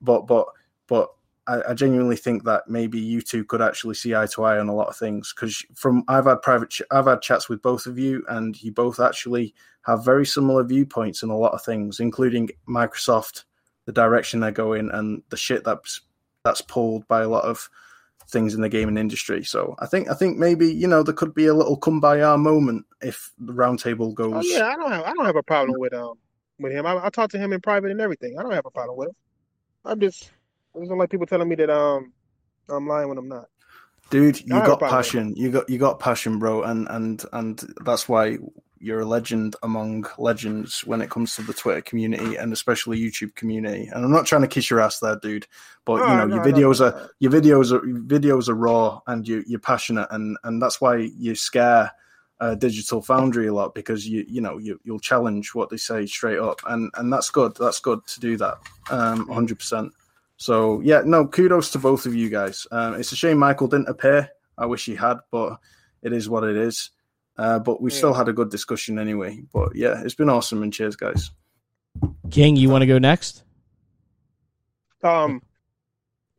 but 0.00 0.26
but 0.26 0.46
but 0.88 1.10
I, 1.46 1.70
I 1.70 1.74
genuinely 1.74 2.16
think 2.16 2.44
that 2.44 2.68
maybe 2.68 3.00
you 3.00 3.20
two 3.20 3.44
could 3.44 3.62
actually 3.62 3.94
see 3.94 4.14
eye 4.14 4.26
to 4.26 4.44
eye 4.44 4.58
on 4.58 4.68
a 4.68 4.74
lot 4.74 4.88
of 4.88 4.96
things 4.96 5.32
because 5.34 5.64
from 5.74 6.04
I've 6.08 6.26
had 6.26 6.42
private 6.42 6.70
ch- 6.70 6.82
I've 6.90 7.06
had 7.06 7.22
chats 7.22 7.48
with 7.48 7.62
both 7.62 7.86
of 7.86 7.98
you 7.98 8.24
and 8.28 8.60
you 8.62 8.72
both 8.72 9.00
actually 9.00 9.54
have 9.82 10.04
very 10.04 10.24
similar 10.24 10.62
viewpoints 10.62 11.22
in 11.22 11.30
a 11.30 11.36
lot 11.36 11.52
of 11.52 11.64
things, 11.64 12.00
including 12.00 12.50
Microsoft, 12.68 13.44
the 13.86 13.92
direction 13.92 14.40
they're 14.40 14.52
going, 14.52 14.90
and 14.92 15.22
the 15.30 15.36
shit 15.36 15.64
that's 15.64 16.02
that's 16.44 16.60
pulled 16.60 17.06
by 17.08 17.22
a 17.22 17.28
lot 17.28 17.44
of 17.44 17.68
things 18.28 18.54
in 18.54 18.60
the 18.60 18.68
gaming 18.68 18.96
industry. 18.96 19.44
So 19.44 19.74
I 19.80 19.86
think 19.86 20.08
I 20.08 20.14
think 20.14 20.38
maybe 20.38 20.72
you 20.72 20.86
know 20.86 21.02
there 21.02 21.14
could 21.14 21.34
be 21.34 21.46
a 21.46 21.54
little 21.54 21.78
kumbaya 21.78 22.38
moment 22.38 22.86
if 23.00 23.32
the 23.38 23.52
roundtable 23.52 24.14
goes. 24.14 24.34
Oh 24.34 24.40
yeah, 24.42 24.68
I 24.68 24.76
don't 24.76 24.92
have 24.92 25.04
I 25.04 25.12
don't 25.12 25.26
have 25.26 25.36
a 25.36 25.42
problem 25.42 25.78
with 25.78 25.92
um 25.92 26.14
with 26.60 26.72
him. 26.72 26.86
I, 26.86 27.06
I 27.06 27.10
talk 27.10 27.30
to 27.30 27.38
him 27.38 27.52
in 27.52 27.60
private 27.60 27.90
and 27.90 28.00
everything. 28.00 28.38
I 28.38 28.42
don't 28.42 28.52
have 28.52 28.66
a 28.66 28.70
problem 28.70 28.96
with 28.96 29.08
him. 29.08 29.16
I'm 29.84 29.98
just 29.98 30.30
I 30.74 30.84
don't 30.84 30.98
like 30.98 31.10
people 31.10 31.26
telling 31.26 31.48
me 31.48 31.56
that 31.56 31.70
um 31.70 32.12
I'm 32.68 32.86
lying 32.86 33.08
when 33.08 33.18
I'm 33.18 33.28
not. 33.28 33.48
Dude, 34.10 34.40
you 34.40 34.56
a 34.56 34.66
got 34.66 34.80
passion. 34.80 35.34
You 35.36 35.50
got 35.50 35.68
you 35.70 35.78
got 35.78 35.98
passion, 35.98 36.38
bro, 36.38 36.62
and 36.62 36.86
and 36.90 37.24
and 37.32 37.62
that's 37.84 38.08
why 38.08 38.38
you're 38.78 39.00
a 39.00 39.06
legend 39.06 39.54
among 39.62 40.04
legends 40.18 40.80
when 40.84 41.00
it 41.00 41.08
comes 41.08 41.36
to 41.36 41.42
the 41.42 41.54
Twitter 41.54 41.80
community 41.80 42.34
and 42.34 42.52
especially 42.52 43.00
YouTube 43.00 43.34
community. 43.36 43.88
And 43.92 44.04
I'm 44.04 44.10
not 44.10 44.26
trying 44.26 44.42
to 44.42 44.48
kiss 44.48 44.68
your 44.68 44.80
ass 44.80 44.98
there, 44.98 45.16
dude, 45.16 45.46
but 45.84 45.98
No, 45.98 46.08
you 46.08 46.16
know 46.16 46.26
no, 46.26 46.34
your 46.34 46.44
videos 46.44 46.80
no, 46.80 46.86
are 46.86 47.10
your 47.20 47.30
videos 47.30 47.72
are 47.72 47.80
videos 47.80 48.48
are 48.48 48.54
raw 48.54 49.00
and 49.06 49.26
you 49.26 49.44
you're 49.46 49.60
passionate 49.60 50.08
and 50.10 50.36
and 50.42 50.60
that's 50.60 50.80
why 50.80 50.96
you 50.96 51.36
scare 51.36 51.92
uh, 52.40 52.56
Digital 52.56 53.00
Foundry 53.02 53.46
a 53.46 53.54
lot 53.54 53.72
because 53.72 54.06
you 54.06 54.26
you 54.28 54.40
know 54.40 54.58
you 54.58 54.80
you'll 54.82 54.98
challenge 54.98 55.54
what 55.54 55.70
they 55.70 55.76
say 55.76 56.04
straight 56.06 56.40
up 56.40 56.60
and 56.66 56.90
and 56.96 57.12
that's 57.12 57.30
good. 57.30 57.56
That's 57.56 57.78
good 57.78 58.04
to 58.08 58.20
do 58.20 58.36
that. 58.38 58.56
Um, 58.90 59.28
hundred 59.28 59.60
percent. 59.60 59.92
So 60.42 60.80
yeah, 60.80 61.02
no, 61.04 61.24
kudos 61.24 61.70
to 61.70 61.78
both 61.78 62.04
of 62.04 62.16
you 62.16 62.28
guys. 62.28 62.66
Um, 62.72 62.94
it's 62.94 63.12
a 63.12 63.16
shame 63.16 63.38
Michael 63.38 63.68
didn't 63.68 63.88
appear. 63.88 64.28
I 64.58 64.66
wish 64.66 64.84
he 64.84 64.96
had, 64.96 65.18
but 65.30 65.58
it 66.02 66.12
is 66.12 66.28
what 66.28 66.42
it 66.42 66.56
is. 66.56 66.90
Uh, 67.38 67.60
but 67.60 67.80
we 67.80 67.90
still 67.92 68.12
had 68.12 68.26
a 68.26 68.32
good 68.32 68.50
discussion 68.50 68.98
anyway. 68.98 69.40
But 69.52 69.76
yeah, 69.76 70.02
it's 70.02 70.16
been 70.16 70.28
awesome 70.28 70.64
and 70.64 70.72
cheers, 70.72 70.96
guys. 70.96 71.30
King, 72.28 72.56
you 72.56 72.70
want 72.70 72.82
to 72.82 72.86
go 72.88 72.98
next? 72.98 73.44
Um, 75.04 75.42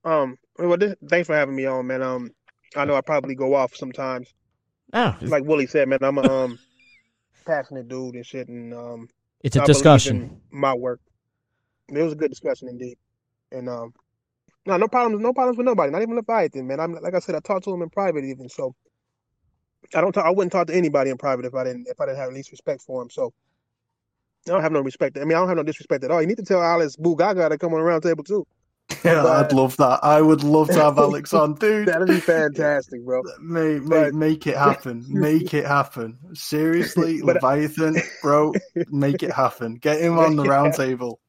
um. 0.04 0.38
Well, 0.60 0.78
this, 0.78 0.96
thanks 1.10 1.28
for 1.28 1.36
having 1.36 1.56
me 1.56 1.66
on, 1.66 1.88
man. 1.88 2.02
Um, 2.02 2.32
I 2.76 2.84
know 2.84 2.96
I 2.96 3.02
probably 3.02 3.36
go 3.36 3.56
off 3.56 3.74
sometimes. 3.74 4.34
Oh, 4.92 5.16
Like 5.22 5.46
Willie 5.46 5.66
said, 5.66 5.88
man, 5.88 6.00
I'm 6.02 6.18
a 6.18 6.30
um 6.30 6.60
passionate 7.46 7.88
dude 7.88 8.16
and 8.16 8.26
shit, 8.26 8.50
and 8.50 8.74
um, 8.74 9.08
It's 9.46 9.56
a 9.56 9.62
I 9.62 9.66
discussion. 9.66 10.42
in 10.52 10.60
my 10.60 10.74
work. 10.74 11.00
It 11.88 12.02
was 12.04 12.12
a 12.12 12.18
good 12.18 12.32
discussion 12.32 12.68
indeed, 12.68 12.98
and 13.54 13.70
um, 13.70 13.94
no, 14.66 14.78
no 14.78 14.88
problems, 14.88 15.22
no 15.22 15.34
problems 15.34 15.58
with 15.58 15.66
nobody, 15.66 15.92
not 15.92 16.02
even 16.02 16.16
Leviathan, 16.16 16.68
man. 16.68 16.80
I'm 16.80 16.94
like 16.94 17.14
I 17.14 17.20
said, 17.20 17.36
I 17.36 17.40
talked 17.40 17.64
to 17.66 17.74
him 17.74 17.82
in 17.82 17.90
private 17.90 18.24
even, 18.26 18.50
so 18.50 18.76
I 19.96 20.02
don't 20.02 20.12
talk, 20.12 20.26
I 20.26 20.30
wouldn't 20.32 20.52
talk 20.52 20.68
to 20.68 20.76
anybody 20.76 21.10
in 21.10 21.18
private 21.18 21.46
if 21.46 21.54
I 21.54 21.64
didn't 21.64 21.88
if 21.90 22.00
I 22.02 22.06
didn't 22.06 22.20
have 22.20 22.30
at 22.30 22.34
least 22.34 22.52
respect 22.52 22.82
for 22.82 23.02
him. 23.02 23.10
So 23.10 23.34
I 24.48 24.52
don't 24.52 24.62
have 24.62 24.72
no 24.72 24.82
respect. 24.82 25.18
I 25.18 25.22
mean, 25.22 25.34
I 25.34 25.40
don't 25.40 25.48
have 25.48 25.58
no 25.58 25.64
disrespect 25.64 26.04
at 26.04 26.12
all. 26.12 26.22
You 26.22 26.28
need 26.28 26.38
to 26.38 26.44
tell 26.44 26.62
Alice 26.62 26.98
Bugaga 26.98 27.50
to 27.50 27.58
come 27.58 27.74
on 27.74 27.80
the 27.80 27.86
round 27.86 28.04
table 28.04 28.24
too. 28.24 28.46
Yeah, 29.04 29.24
I'd 29.26 29.52
love 29.52 29.76
that. 29.78 30.00
I 30.04 30.22
would 30.22 30.44
love 30.44 30.68
to 30.68 30.76
have 30.76 30.98
Alex 31.00 31.34
on, 31.34 31.56
dude. 31.56 31.88
That'd 31.88 32.08
be 32.08 32.20
fantastic, 32.20 33.04
bro. 33.04 33.22
Make, 33.42 33.82
make, 33.84 33.90
But- 33.90 34.14
make 34.14 34.48
it 34.48 34.56
happen. 34.56 35.06
Make 35.10 35.54
it 35.54 35.66
happen. 35.66 36.18
Seriously, 36.34 37.20
But- 37.22 37.42
Leviathan, 37.42 37.98
bro, 38.22 38.54
make 38.90 39.24
it 39.24 39.32
happen. 39.32 39.76
Get 39.76 40.00
him 40.00 40.18
on 40.20 40.36
the 40.38 40.44
round 40.44 40.74
table. 40.74 41.20
Yeah, 41.20 41.23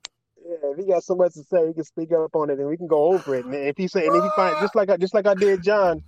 if 0.74 0.86
he 0.86 0.92
got 0.92 1.04
so 1.04 1.16
much 1.16 1.34
to 1.34 1.44
say, 1.44 1.68
he 1.68 1.74
can 1.74 1.84
speak 1.84 2.10
up 2.12 2.36
on 2.36 2.50
it, 2.50 2.60
and 2.60 2.68
we 2.68 2.76
can 2.78 2.88
go 2.88 3.04
over 3.14 3.36
it. 3.36 3.46
And 3.46 3.54
if 3.54 3.76
he 3.78 3.88
say, 3.88 4.06
and 4.06 4.16
if 4.16 4.24
he 4.24 4.30
find 4.30 4.58
just 4.60 4.76
like 4.76 4.90
I 4.90 4.98
just 4.98 5.14
like 5.14 5.26
I 5.26 5.34
did, 5.34 5.62
John. 5.62 6.02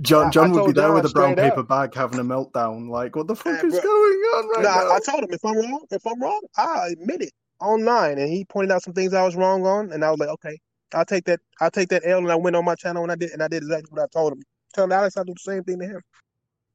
John, 0.00 0.30
John 0.30 0.52
I 0.52 0.52
would 0.52 0.64
be 0.64 0.72
there 0.72 0.92
John 0.92 0.94
with 0.94 1.06
a 1.06 1.10
brown 1.10 1.34
straight 1.34 1.38
up. 1.40 1.56
paper 1.56 1.62
bag 1.62 1.94
having 1.94 2.18
a 2.20 2.24
meltdown. 2.24 2.88
Like, 2.90 3.16
what 3.16 3.28
the 3.28 3.36
fuck 3.36 3.56
Yeah, 3.58 3.64
is 3.64 3.78
bro. 3.78 3.80
going 3.80 3.92
on 4.36 4.48
right 4.50 4.68
Nah, 4.68 4.70
now? 4.70 4.96
I 4.96 5.00
told 5.00 5.24
him 5.24 5.30
if 5.32 5.44
I'm 5.44 5.56
wrong, 5.56 5.86
if 5.90 6.06
I'm 6.06 6.20
wrong, 6.22 6.40
I 6.56 6.90
admit 6.92 7.22
it 7.22 7.32
online, 7.60 8.18
and 8.18 8.30
he 8.30 8.44
pointed 8.46 8.72
out 8.72 8.82
some 8.82 8.94
things 8.94 9.14
I 9.14 9.24
was 9.24 9.36
wrong 9.36 9.66
on, 9.66 9.92
and 9.92 10.04
I 10.04 10.10
was 10.10 10.20
like, 10.20 10.30
okay, 10.30 10.58
I'll 10.94 11.06
take 11.06 11.24
that. 11.26 11.40
I'll 11.60 11.70
take 11.70 11.88
that 11.90 12.02
L, 12.06 12.18
and 12.18 12.32
I 12.32 12.36
went 12.36 12.56
on 12.56 12.64
my 12.64 12.76
channel 12.76 13.02
and 13.02 13.12
I 13.12 13.16
did, 13.16 13.30
and 13.32 13.42
I 13.42 13.48
did 13.48 13.62
exactly 13.62 13.88
what 13.90 14.02
I 14.02 14.06
told 14.12 14.32
him. 14.34 14.42
Tell 14.74 14.92
Alex 14.92 15.16
I 15.16 15.24
do 15.24 15.34
the 15.34 15.40
same 15.40 15.64
thing 15.64 15.78
to 15.80 15.86
him. 15.86 16.00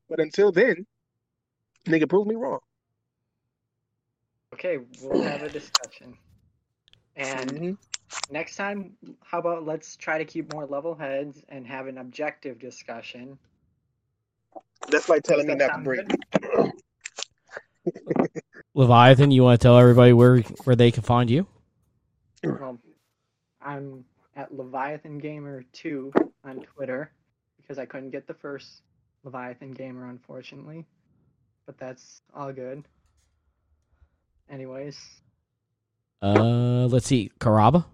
But 0.10 0.20
until 0.20 0.52
then, 0.52 0.86
nigga, 1.88 2.10
prove 2.10 2.28
me 2.28 2.36
wrong. 2.36 2.60
Okay, 4.54 4.80
we'll 5.02 5.24
have 5.24 5.44
a 5.44 5.50
discussion. 5.50 6.18
And 7.16 7.50
Mhm. 7.52 7.78
next 8.32 8.56
time, 8.56 8.98
how 9.24 9.40
about 9.40 9.66
let's 9.66 9.96
try 9.96 10.18
to 10.18 10.26
keep 10.26 10.54
more 10.54 10.66
level 10.66 10.96
heads 10.96 11.44
and 11.50 11.66
have 11.68 11.88
an 11.88 11.98
objective 11.98 12.60
discussion. 12.60 13.38
That's 14.90 15.10
like 15.10 15.24
telling 15.24 15.48
me 15.48 15.56
not 15.56 15.74
to 15.74 15.74
sound 15.74 15.84
breathe. 15.84 16.08
Leviathan, 18.76 19.32
you 19.32 19.44
want 19.44 19.60
to 19.60 19.64
tell 19.64 19.78
everybody 19.78 20.14
where 20.14 20.40
where 20.66 20.76
they 20.76 20.92
can 20.92 21.04
find 21.04 21.30
you? 21.30 21.48
Well, 22.44 22.78
I'm 23.62 24.06
at 24.36 24.54
Leviathan 24.54 25.18
Gamer 25.18 25.64
2 25.74 26.12
on 26.44 26.62
Twitter 26.62 27.12
because 27.62 27.80
I 27.80 27.86
couldn't 27.86 28.12
get 28.12 28.28
the 28.28 28.34
first 28.34 28.82
Leviathan 29.24 29.72
Gamer, 29.72 30.08
unfortunately. 30.10 30.86
But 31.66 31.78
that's 31.78 32.22
all 32.34 32.52
good. 32.54 32.84
Anyways, 34.50 34.98
Uh, 36.22 36.88
let's 36.88 37.08
see, 37.08 37.32
Karaba. 37.40 37.86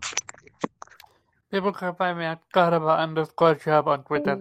People 1.52 1.74
can 1.74 1.94
find 1.96 2.18
me 2.18 2.26
at 2.26 2.40
Karaba 2.54 2.98
underscore 3.00 3.56
job 3.56 3.88
on 3.88 4.04
Twitter. 4.04 4.40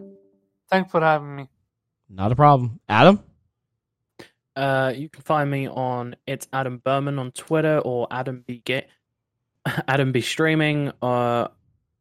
Thanks 0.70 0.90
for 0.90 1.00
having 1.00 1.34
me. 1.34 1.48
Not 2.08 2.30
a 2.32 2.36
problem. 2.36 2.80
Adam. 2.88 3.20
Uh, 4.54 4.92
you 4.94 5.08
can 5.08 5.22
find 5.22 5.50
me 5.50 5.68
on 5.68 6.16
it's 6.26 6.46
Adam 6.52 6.78
Berman 6.78 7.18
on 7.18 7.32
Twitter 7.32 7.78
or 7.78 8.06
Adam 8.10 8.44
B 8.46 8.60
Get 8.64 8.88
Adam 9.88 10.12
B 10.12 10.20
Streaming 10.20 10.92
uh 11.00 11.48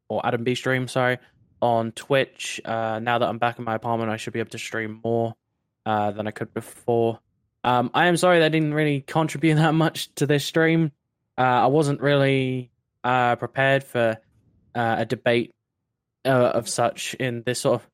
or 0.08 0.26
Adam 0.26 0.44
B 0.44 0.54
Stream 0.54 0.88
sorry 0.88 1.18
on 1.62 1.92
Twitch. 1.92 2.60
Uh, 2.64 2.98
now 2.98 3.18
that 3.18 3.28
I'm 3.28 3.38
back 3.38 3.58
in 3.58 3.64
my 3.64 3.76
apartment, 3.76 4.10
I 4.10 4.16
should 4.16 4.32
be 4.32 4.40
able 4.40 4.50
to 4.50 4.58
stream 4.58 5.00
more 5.02 5.34
uh 5.86 6.10
than 6.10 6.26
I 6.26 6.32
could 6.32 6.52
before. 6.52 7.20
Um, 7.62 7.90
I 7.94 8.06
am 8.06 8.16
sorry 8.16 8.40
that 8.40 8.46
I 8.46 8.48
didn't 8.48 8.74
really 8.74 9.00
contribute 9.00 9.54
that 9.56 9.74
much 9.74 10.14
to 10.16 10.26
this 10.26 10.44
stream. 10.44 10.92
Uh, 11.40 11.64
I 11.64 11.66
wasn't 11.68 12.02
really 12.02 12.70
uh 13.02 13.34
prepared 13.36 13.82
for 13.82 14.18
uh, 14.74 14.96
a 14.98 15.06
debate 15.06 15.54
uh, 16.26 16.28
of 16.28 16.68
such 16.68 17.14
in 17.14 17.42
this 17.46 17.60
sort 17.60 17.80
of 17.80 17.88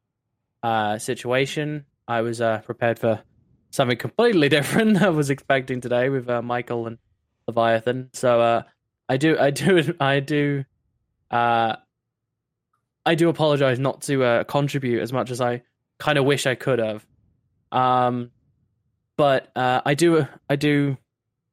uh 0.65 0.99
situation. 0.99 1.85
I 2.09 2.23
was 2.23 2.41
uh 2.41 2.59
prepared 2.63 2.99
for 2.99 3.23
something 3.71 3.99
completely 3.99 4.49
different 4.57 5.01
I 5.01 5.11
was 5.11 5.31
expecting 5.31 5.81
today 5.81 6.09
with 6.09 6.29
Michael 6.43 6.89
and 6.89 6.99
Leviathan. 7.47 8.11
So 8.15 8.65
I 9.09 9.17
do, 9.17 9.39
I 9.39 9.51
do, 9.51 9.95
I 10.01 10.19
do, 10.19 10.65
I 11.31 11.77
do 13.15 13.29
apologize 13.29 13.79
not 13.79 14.03
to 14.03 14.45
contribute 14.49 15.01
as 15.03 15.13
much 15.13 15.31
as 15.31 15.41
I 15.41 15.63
kind 15.99 16.19
of 16.19 16.25
wish 16.25 16.47
I 16.47 16.57
could 16.57 16.81
have. 16.81 17.07
Um, 17.71 18.33
but 19.17 19.53
I 19.55 19.95
do, 19.95 20.27
I 20.51 20.57
do 20.57 20.97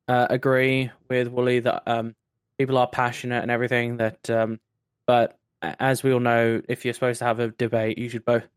agree 0.07 0.89
with 1.19 1.27
Wooly 1.29 1.59
that 1.61 1.83
um, 1.87 2.15
people 2.57 2.77
are 2.77 2.87
passionate 2.87 3.41
and 3.41 3.51
everything. 3.51 3.97
That, 3.97 4.29
um, 4.29 4.59
but 5.05 5.37
as 5.61 6.03
we 6.03 6.11
all 6.13 6.19
know, 6.19 6.61
if 6.67 6.85
you're 6.85 6.93
supposed 6.93 7.19
to 7.19 7.25
have 7.25 7.39
a 7.39 7.49
debate, 7.49 7.97
you 7.97 8.09
should 8.09 8.25
both 8.25 8.47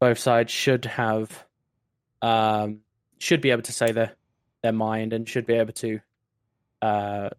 both 0.00 0.18
sides 0.18 0.50
should 0.52 0.84
have 0.86 1.44
um, 2.20 2.80
should 3.18 3.40
be 3.40 3.50
able 3.50 3.62
to 3.62 3.72
say 3.72 3.92
their 3.92 4.14
their 4.62 4.72
mind 4.72 5.12
and 5.12 5.28
should 5.28 5.46
be 5.46 5.54
able 5.54 5.72
to 5.72 6.00
uh, 6.80 7.30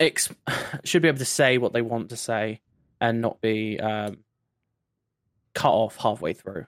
ex- 0.00 0.28
should 0.84 1.02
be 1.02 1.08
able 1.08 1.18
to 1.18 1.24
say 1.24 1.58
what 1.58 1.72
they 1.72 1.82
want 1.82 2.10
to 2.10 2.16
say 2.16 2.60
and 3.00 3.20
not 3.20 3.40
be 3.40 3.78
um, 3.78 4.18
cut 5.54 5.70
off 5.72 5.96
halfway 5.96 6.32
through. 6.32 6.66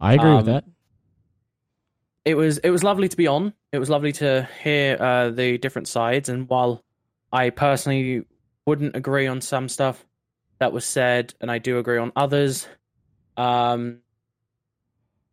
I 0.00 0.14
agree 0.14 0.30
with 0.30 0.40
Um, 0.48 0.54
that. 0.54 0.64
It 2.24 2.34
was 2.36 2.58
it 2.58 2.70
was 2.70 2.84
lovely 2.84 3.08
to 3.08 3.16
be 3.16 3.26
on. 3.26 3.54
It 3.72 3.78
was 3.78 3.90
lovely 3.90 4.12
to 4.12 4.48
hear 4.62 4.96
uh, 4.98 5.30
the 5.30 5.58
different 5.58 5.88
sides, 5.88 6.28
and 6.28 6.48
while 6.48 6.82
I 7.32 7.50
personally 7.50 8.24
wouldn't 8.66 8.96
agree 8.96 9.26
on 9.26 9.40
some 9.40 9.68
stuff 9.68 10.04
that 10.58 10.72
was 10.72 10.84
said, 10.84 11.34
and 11.40 11.50
I 11.50 11.58
do 11.58 11.78
agree 11.78 11.98
on 11.98 12.12
others, 12.16 12.66
um, 13.36 13.98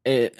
it, 0.03 0.37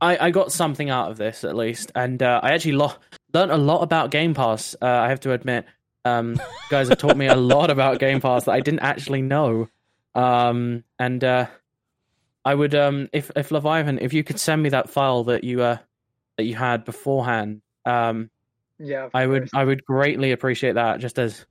I 0.00 0.26
I 0.26 0.30
got 0.30 0.50
something 0.50 0.90
out 0.90 1.10
of 1.10 1.18
this 1.18 1.44
at 1.44 1.54
least, 1.54 1.92
and 1.94 2.20
uh, 2.20 2.40
I 2.42 2.52
actually 2.52 2.72
lo- 2.72 2.94
learned 3.32 3.52
a 3.52 3.56
lot 3.56 3.82
about 3.82 4.10
Game 4.10 4.34
Pass. 4.34 4.74
Uh, 4.82 4.86
I 4.86 5.08
have 5.08 5.20
to 5.20 5.32
admit, 5.32 5.66
um, 6.04 6.36
guys 6.68 6.88
have 6.88 6.98
taught 6.98 7.16
me 7.16 7.28
a 7.28 7.36
lot 7.54 7.70
about 7.70 8.00
Game 8.00 8.20
Pass 8.20 8.44
that 8.44 8.52
I 8.52 8.60
didn't 8.60 8.80
actually 8.80 9.22
know, 9.22 9.68
um, 10.14 10.84
and. 10.98 11.22
Uh, 11.22 11.46
I 12.42 12.54
would 12.54 12.74
um 12.74 13.10
if 13.12 13.30
if 13.36 13.50
Leviathan 13.50 13.98
if 13.98 14.14
you 14.14 14.24
could 14.24 14.40
send 14.40 14.62
me 14.62 14.70
that 14.70 14.88
file 14.88 15.24
that 15.24 15.44
you 15.44 15.62
uh 15.62 15.76
that 16.40 16.44
you 16.44 16.54
had 16.54 16.84
beforehand 16.84 17.62
um 17.86 18.30
yeah, 18.82 19.10
I 19.12 19.26
would 19.26 19.42
course. 19.42 19.50
I 19.52 19.62
would 19.62 19.84
greatly 19.84 20.32
appreciate 20.32 20.74
that 20.76 21.00
just 21.00 21.18
as 21.18 21.44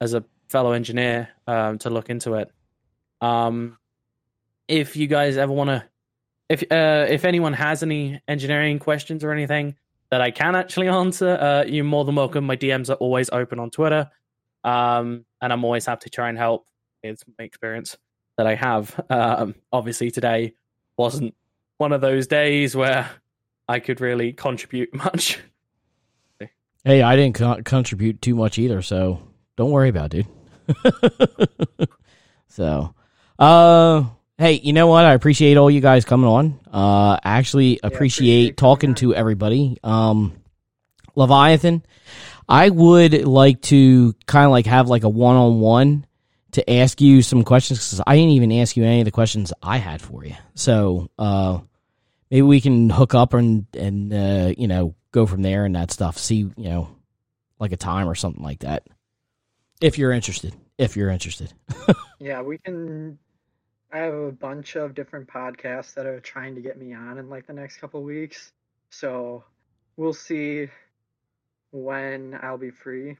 as 0.00 0.14
a 0.14 0.24
fellow 0.48 0.72
engineer 0.72 1.28
um 1.46 1.78
to 1.78 1.90
look 1.90 2.08
into 2.08 2.34
it 2.34 2.50
um 3.20 3.76
if 4.66 4.96
you 4.96 5.06
guys 5.06 5.36
ever 5.36 5.52
want 5.52 5.68
to 5.68 5.84
if 6.48 6.62
uh 6.70 7.06
if 7.08 7.24
anyone 7.24 7.52
has 7.52 7.82
any 7.82 8.20
engineering 8.26 8.78
questions 8.78 9.22
or 9.22 9.30
anything 9.32 9.76
that 10.10 10.22
I 10.22 10.30
can 10.30 10.56
actually 10.56 10.88
answer 11.02 11.36
uh 11.40 11.64
you're 11.66 11.84
more 11.84 12.04
than 12.04 12.14
welcome 12.14 12.44
my 12.44 12.56
DMs 12.56 12.88
are 12.88 12.94
always 12.94 13.28
open 13.30 13.58
on 13.58 13.70
Twitter 13.70 14.10
um 14.64 15.26
and 15.42 15.52
I'm 15.52 15.64
always 15.64 15.84
happy 15.84 16.04
to 16.04 16.10
try 16.10 16.30
and 16.30 16.38
help 16.38 16.66
it's 17.02 17.24
my 17.38 17.44
experience 17.44 17.96
that 18.36 18.46
I 18.46 18.54
have. 18.54 18.98
Um, 19.10 19.54
obviously, 19.72 20.10
today 20.10 20.54
wasn't 20.96 21.34
one 21.78 21.92
of 21.92 22.00
those 22.00 22.26
days 22.26 22.76
where 22.76 23.08
I 23.70 23.78
could 23.78 24.00
really 24.00 24.32
contribute 24.32 24.92
much. 25.04 25.38
Hey, 26.82 27.02
I 27.02 27.14
didn't 27.14 27.36
co- 27.36 27.62
contribute 27.62 28.20
too 28.20 28.34
much 28.34 28.58
either, 28.58 28.82
so 28.82 29.22
don't 29.56 29.70
worry 29.70 29.90
about 29.90 30.12
it, 30.12 30.26
dude. 30.66 31.88
so, 32.48 32.94
uh, 33.38 34.04
hey, 34.38 34.54
you 34.54 34.72
know 34.72 34.88
what? 34.88 35.04
I 35.04 35.12
appreciate 35.14 35.56
all 35.56 35.70
you 35.70 35.80
guys 35.80 36.04
coming 36.04 36.28
on. 36.28 36.58
Uh, 36.66 37.20
I 37.22 37.38
actually 37.38 37.78
appreciate 37.82 38.56
talking 38.56 38.94
to 38.96 39.14
everybody. 39.14 39.78
Um, 39.84 40.32
Leviathan, 41.14 41.84
I 42.48 42.70
would 42.70 43.24
like 43.24 43.60
to 43.62 44.14
kind 44.26 44.46
of 44.46 44.50
like 44.50 44.66
have 44.66 44.88
like 44.88 45.04
a 45.04 45.08
one 45.08 45.36
on 45.36 45.60
one 45.60 46.06
to 46.52 46.68
ask 46.68 47.00
you 47.00 47.22
some 47.22 47.44
questions 47.44 47.78
because 47.78 48.02
I 48.04 48.16
didn't 48.16 48.30
even 48.30 48.50
ask 48.50 48.76
you 48.76 48.82
any 48.82 49.00
of 49.00 49.04
the 49.04 49.12
questions 49.12 49.52
I 49.62 49.76
had 49.76 50.00
for 50.00 50.24
you. 50.24 50.34
So, 50.54 51.08
uh, 51.18 51.60
maybe 52.30 52.42
we 52.42 52.60
can 52.60 52.90
hook 52.90 53.14
up 53.14 53.34
and 53.34 53.66
and 53.76 54.12
uh, 54.12 54.54
you 54.56 54.68
know 54.68 54.94
go 55.12 55.26
from 55.26 55.42
there 55.42 55.64
and 55.64 55.74
that 55.76 55.90
stuff. 55.90 56.18
See, 56.18 56.36
you 56.36 56.52
know, 56.56 56.96
like 57.58 57.72
a 57.72 57.76
time 57.76 58.08
or 58.08 58.14
something 58.14 58.42
like 58.42 58.60
that. 58.60 58.86
If 59.80 59.98
you're 59.98 60.12
interested, 60.12 60.54
if 60.78 60.96
you're 60.96 61.10
interested. 61.10 61.52
Yeah, 62.20 62.42
we 62.42 62.58
can. 62.58 63.18
I 63.92 63.98
have 63.98 64.14
a 64.14 64.32
bunch 64.32 64.76
of 64.76 64.94
different 64.94 65.28
podcasts 65.28 65.94
that 65.94 66.06
are 66.06 66.20
trying 66.20 66.54
to 66.56 66.60
get 66.60 66.78
me 66.78 66.94
on 66.94 67.18
in 67.18 67.28
like 67.30 67.46
the 67.46 67.52
next 67.52 67.78
couple 67.78 68.02
weeks. 68.02 68.52
So 68.90 69.44
we'll 69.96 70.12
see 70.14 70.68
when 71.72 72.38
I'll 72.42 72.58
be 72.58 72.70
free 72.70 73.16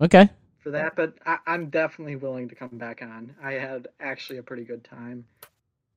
Okay. 0.00 0.28
for 0.58 0.70
that. 0.70 0.96
But 0.96 1.14
I, 1.26 1.38
I'm 1.46 1.70
definitely 1.70 2.16
willing 2.16 2.48
to 2.48 2.54
come 2.54 2.78
back 2.78 3.02
on. 3.02 3.34
I 3.42 3.52
had 3.54 3.88
actually 4.00 4.38
a 4.38 4.42
pretty 4.42 4.64
good 4.64 4.84
time 4.84 5.26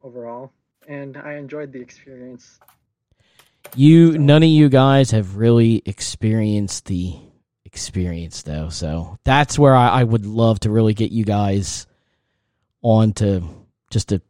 overall, 0.04 0.52
and 0.88 1.18
I 1.18 1.36
enjoyed 1.36 1.72
the 1.72 1.80
experience. 1.82 2.60
You 3.76 4.18
none 4.18 4.44
of 4.44 4.50
you 4.50 4.70
guys 4.70 5.12
have 5.12 5.36
really 5.36 5.84
experienced 5.86 6.86
the 6.86 7.16
experience 7.66 8.44
though, 8.44 8.70
so 8.70 9.18
that's 9.24 9.60
where 9.60 9.76
I, 9.76 9.90
I 9.90 10.04
would 10.04 10.26
love 10.26 10.62
to 10.62 10.72
really 10.72 10.94
get 10.94 11.12
you 11.12 11.26
guys 11.26 11.86
on 12.82 13.14
to 13.14 13.44
just 13.90 14.10
to. 14.10 14.22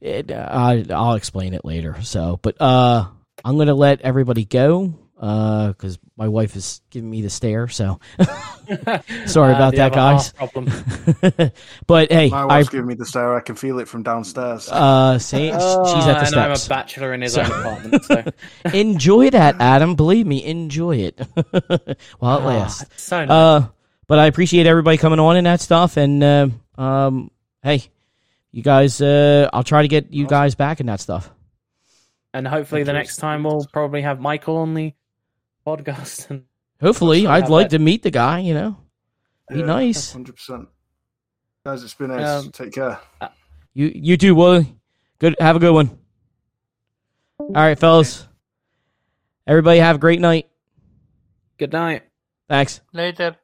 It, 0.00 0.32
I 0.32 0.84
I'll 0.90 1.14
explain 1.14 1.54
it 1.54 1.64
later. 1.64 2.02
So, 2.02 2.38
but 2.42 2.60
uh, 2.60 3.06
I'm 3.44 3.58
gonna 3.58 3.74
let 3.74 4.00
everybody 4.00 4.44
go 4.44 4.94
uh 5.20 5.68
because 5.68 5.98
my 6.16 6.28
wife 6.28 6.56
is 6.56 6.80
giving 6.90 7.10
me 7.10 7.20
the 7.20 7.28
stare. 7.30 7.68
So 7.68 8.00
sorry 9.26 9.52
Uh, 9.52 9.56
about 9.56 9.70
do 9.72 9.76
that, 9.76 9.92
guys. 9.92 10.32
problem? 10.32 10.66
but 11.86 12.10
hey, 12.10 12.30
My 12.30 12.40
I 12.42 12.44
wife's 12.46 12.70
giving 12.70 12.86
me 12.86 12.94
the 12.94 13.04
stare. 13.04 13.36
I 13.36 13.40
can 13.40 13.54
feel 13.54 13.78
it 13.80 13.86
from 13.88 14.02
downstairs. 14.02 14.68
uh 14.70 15.18
say 15.18 15.50
Oh, 15.52 15.94
she's 15.94 16.06
at 16.06 16.20
the 16.20 16.26
and 16.26 16.36
I'm 16.36 16.52
a 16.52 16.68
bachelor 16.68 17.12
in 17.12 17.20
his 17.22 17.34
So- 17.34 17.42
own 17.42 17.50
apartment. 17.50 18.04
So. 18.04 18.24
enjoy 18.72 19.30
that, 19.30 19.60
Adam. 19.60 19.94
Believe 19.94 20.26
me, 20.26 20.42
enjoy 20.44 20.96
it 20.96 21.20
while 22.18 22.38
it 22.38 22.44
lasts. 22.44 22.86
so 23.02 23.20
nice. 23.24 23.30
Uh, 23.30 23.68
but 24.06 24.18
I 24.18 24.26
appreciate 24.26 24.66
everybody 24.66 24.96
coming 24.96 25.20
on 25.20 25.36
and 25.36 25.46
that 25.46 25.60
stuff. 25.60 25.96
And 25.96 26.22
uh, 26.24 26.48
um, 26.78 27.30
hey, 27.62 27.82
you 28.52 28.62
guys, 28.62 29.00
uh, 29.00 29.48
I'll 29.52 29.62
try 29.64 29.82
to 29.82 29.88
get 29.88 30.12
you 30.12 30.26
guys 30.26 30.54
back 30.54 30.80
in 30.80 30.86
that 30.86 31.00
stuff. 31.00 31.30
and 32.32 32.48
hopefully 32.48 32.82
the 32.84 32.92
next 32.92 33.16
time 33.18 33.42
we'll 33.44 33.66
probably 33.72 34.02
have 34.02 34.18
Michael 34.20 34.56
on 34.56 34.74
the 34.74 34.92
podcast. 35.76 36.30
And 36.30 36.44
Hopefully, 36.80 37.26
I'd 37.26 37.48
like 37.48 37.70
that. 37.70 37.76
to 37.78 37.82
meet 37.82 38.02
the 38.02 38.10
guy. 38.10 38.38
You 38.40 38.54
know, 38.54 38.76
be 39.48 39.62
nice. 39.62 40.12
Hundred 40.12 40.36
percent. 40.36 40.68
Guys, 41.64 41.82
it's 41.84 41.94
been 41.94 42.08
nice. 42.08 42.26
Um, 42.44 42.50
Take 42.50 42.72
care. 42.72 42.98
You 43.74 43.92
you 43.94 44.16
too, 44.16 44.34
Willie. 44.34 44.74
Good. 45.18 45.36
Have 45.38 45.56
a 45.56 45.58
good 45.58 45.72
one. 45.74 45.98
All 47.38 47.48
right, 47.54 47.78
fellas. 47.78 48.26
Everybody 49.46 49.80
have 49.80 49.96
a 49.96 49.98
great 49.98 50.20
night. 50.20 50.48
good 51.58 51.72
night. 51.72 52.02
Thanks. 52.48 52.80
Later. 52.92 53.36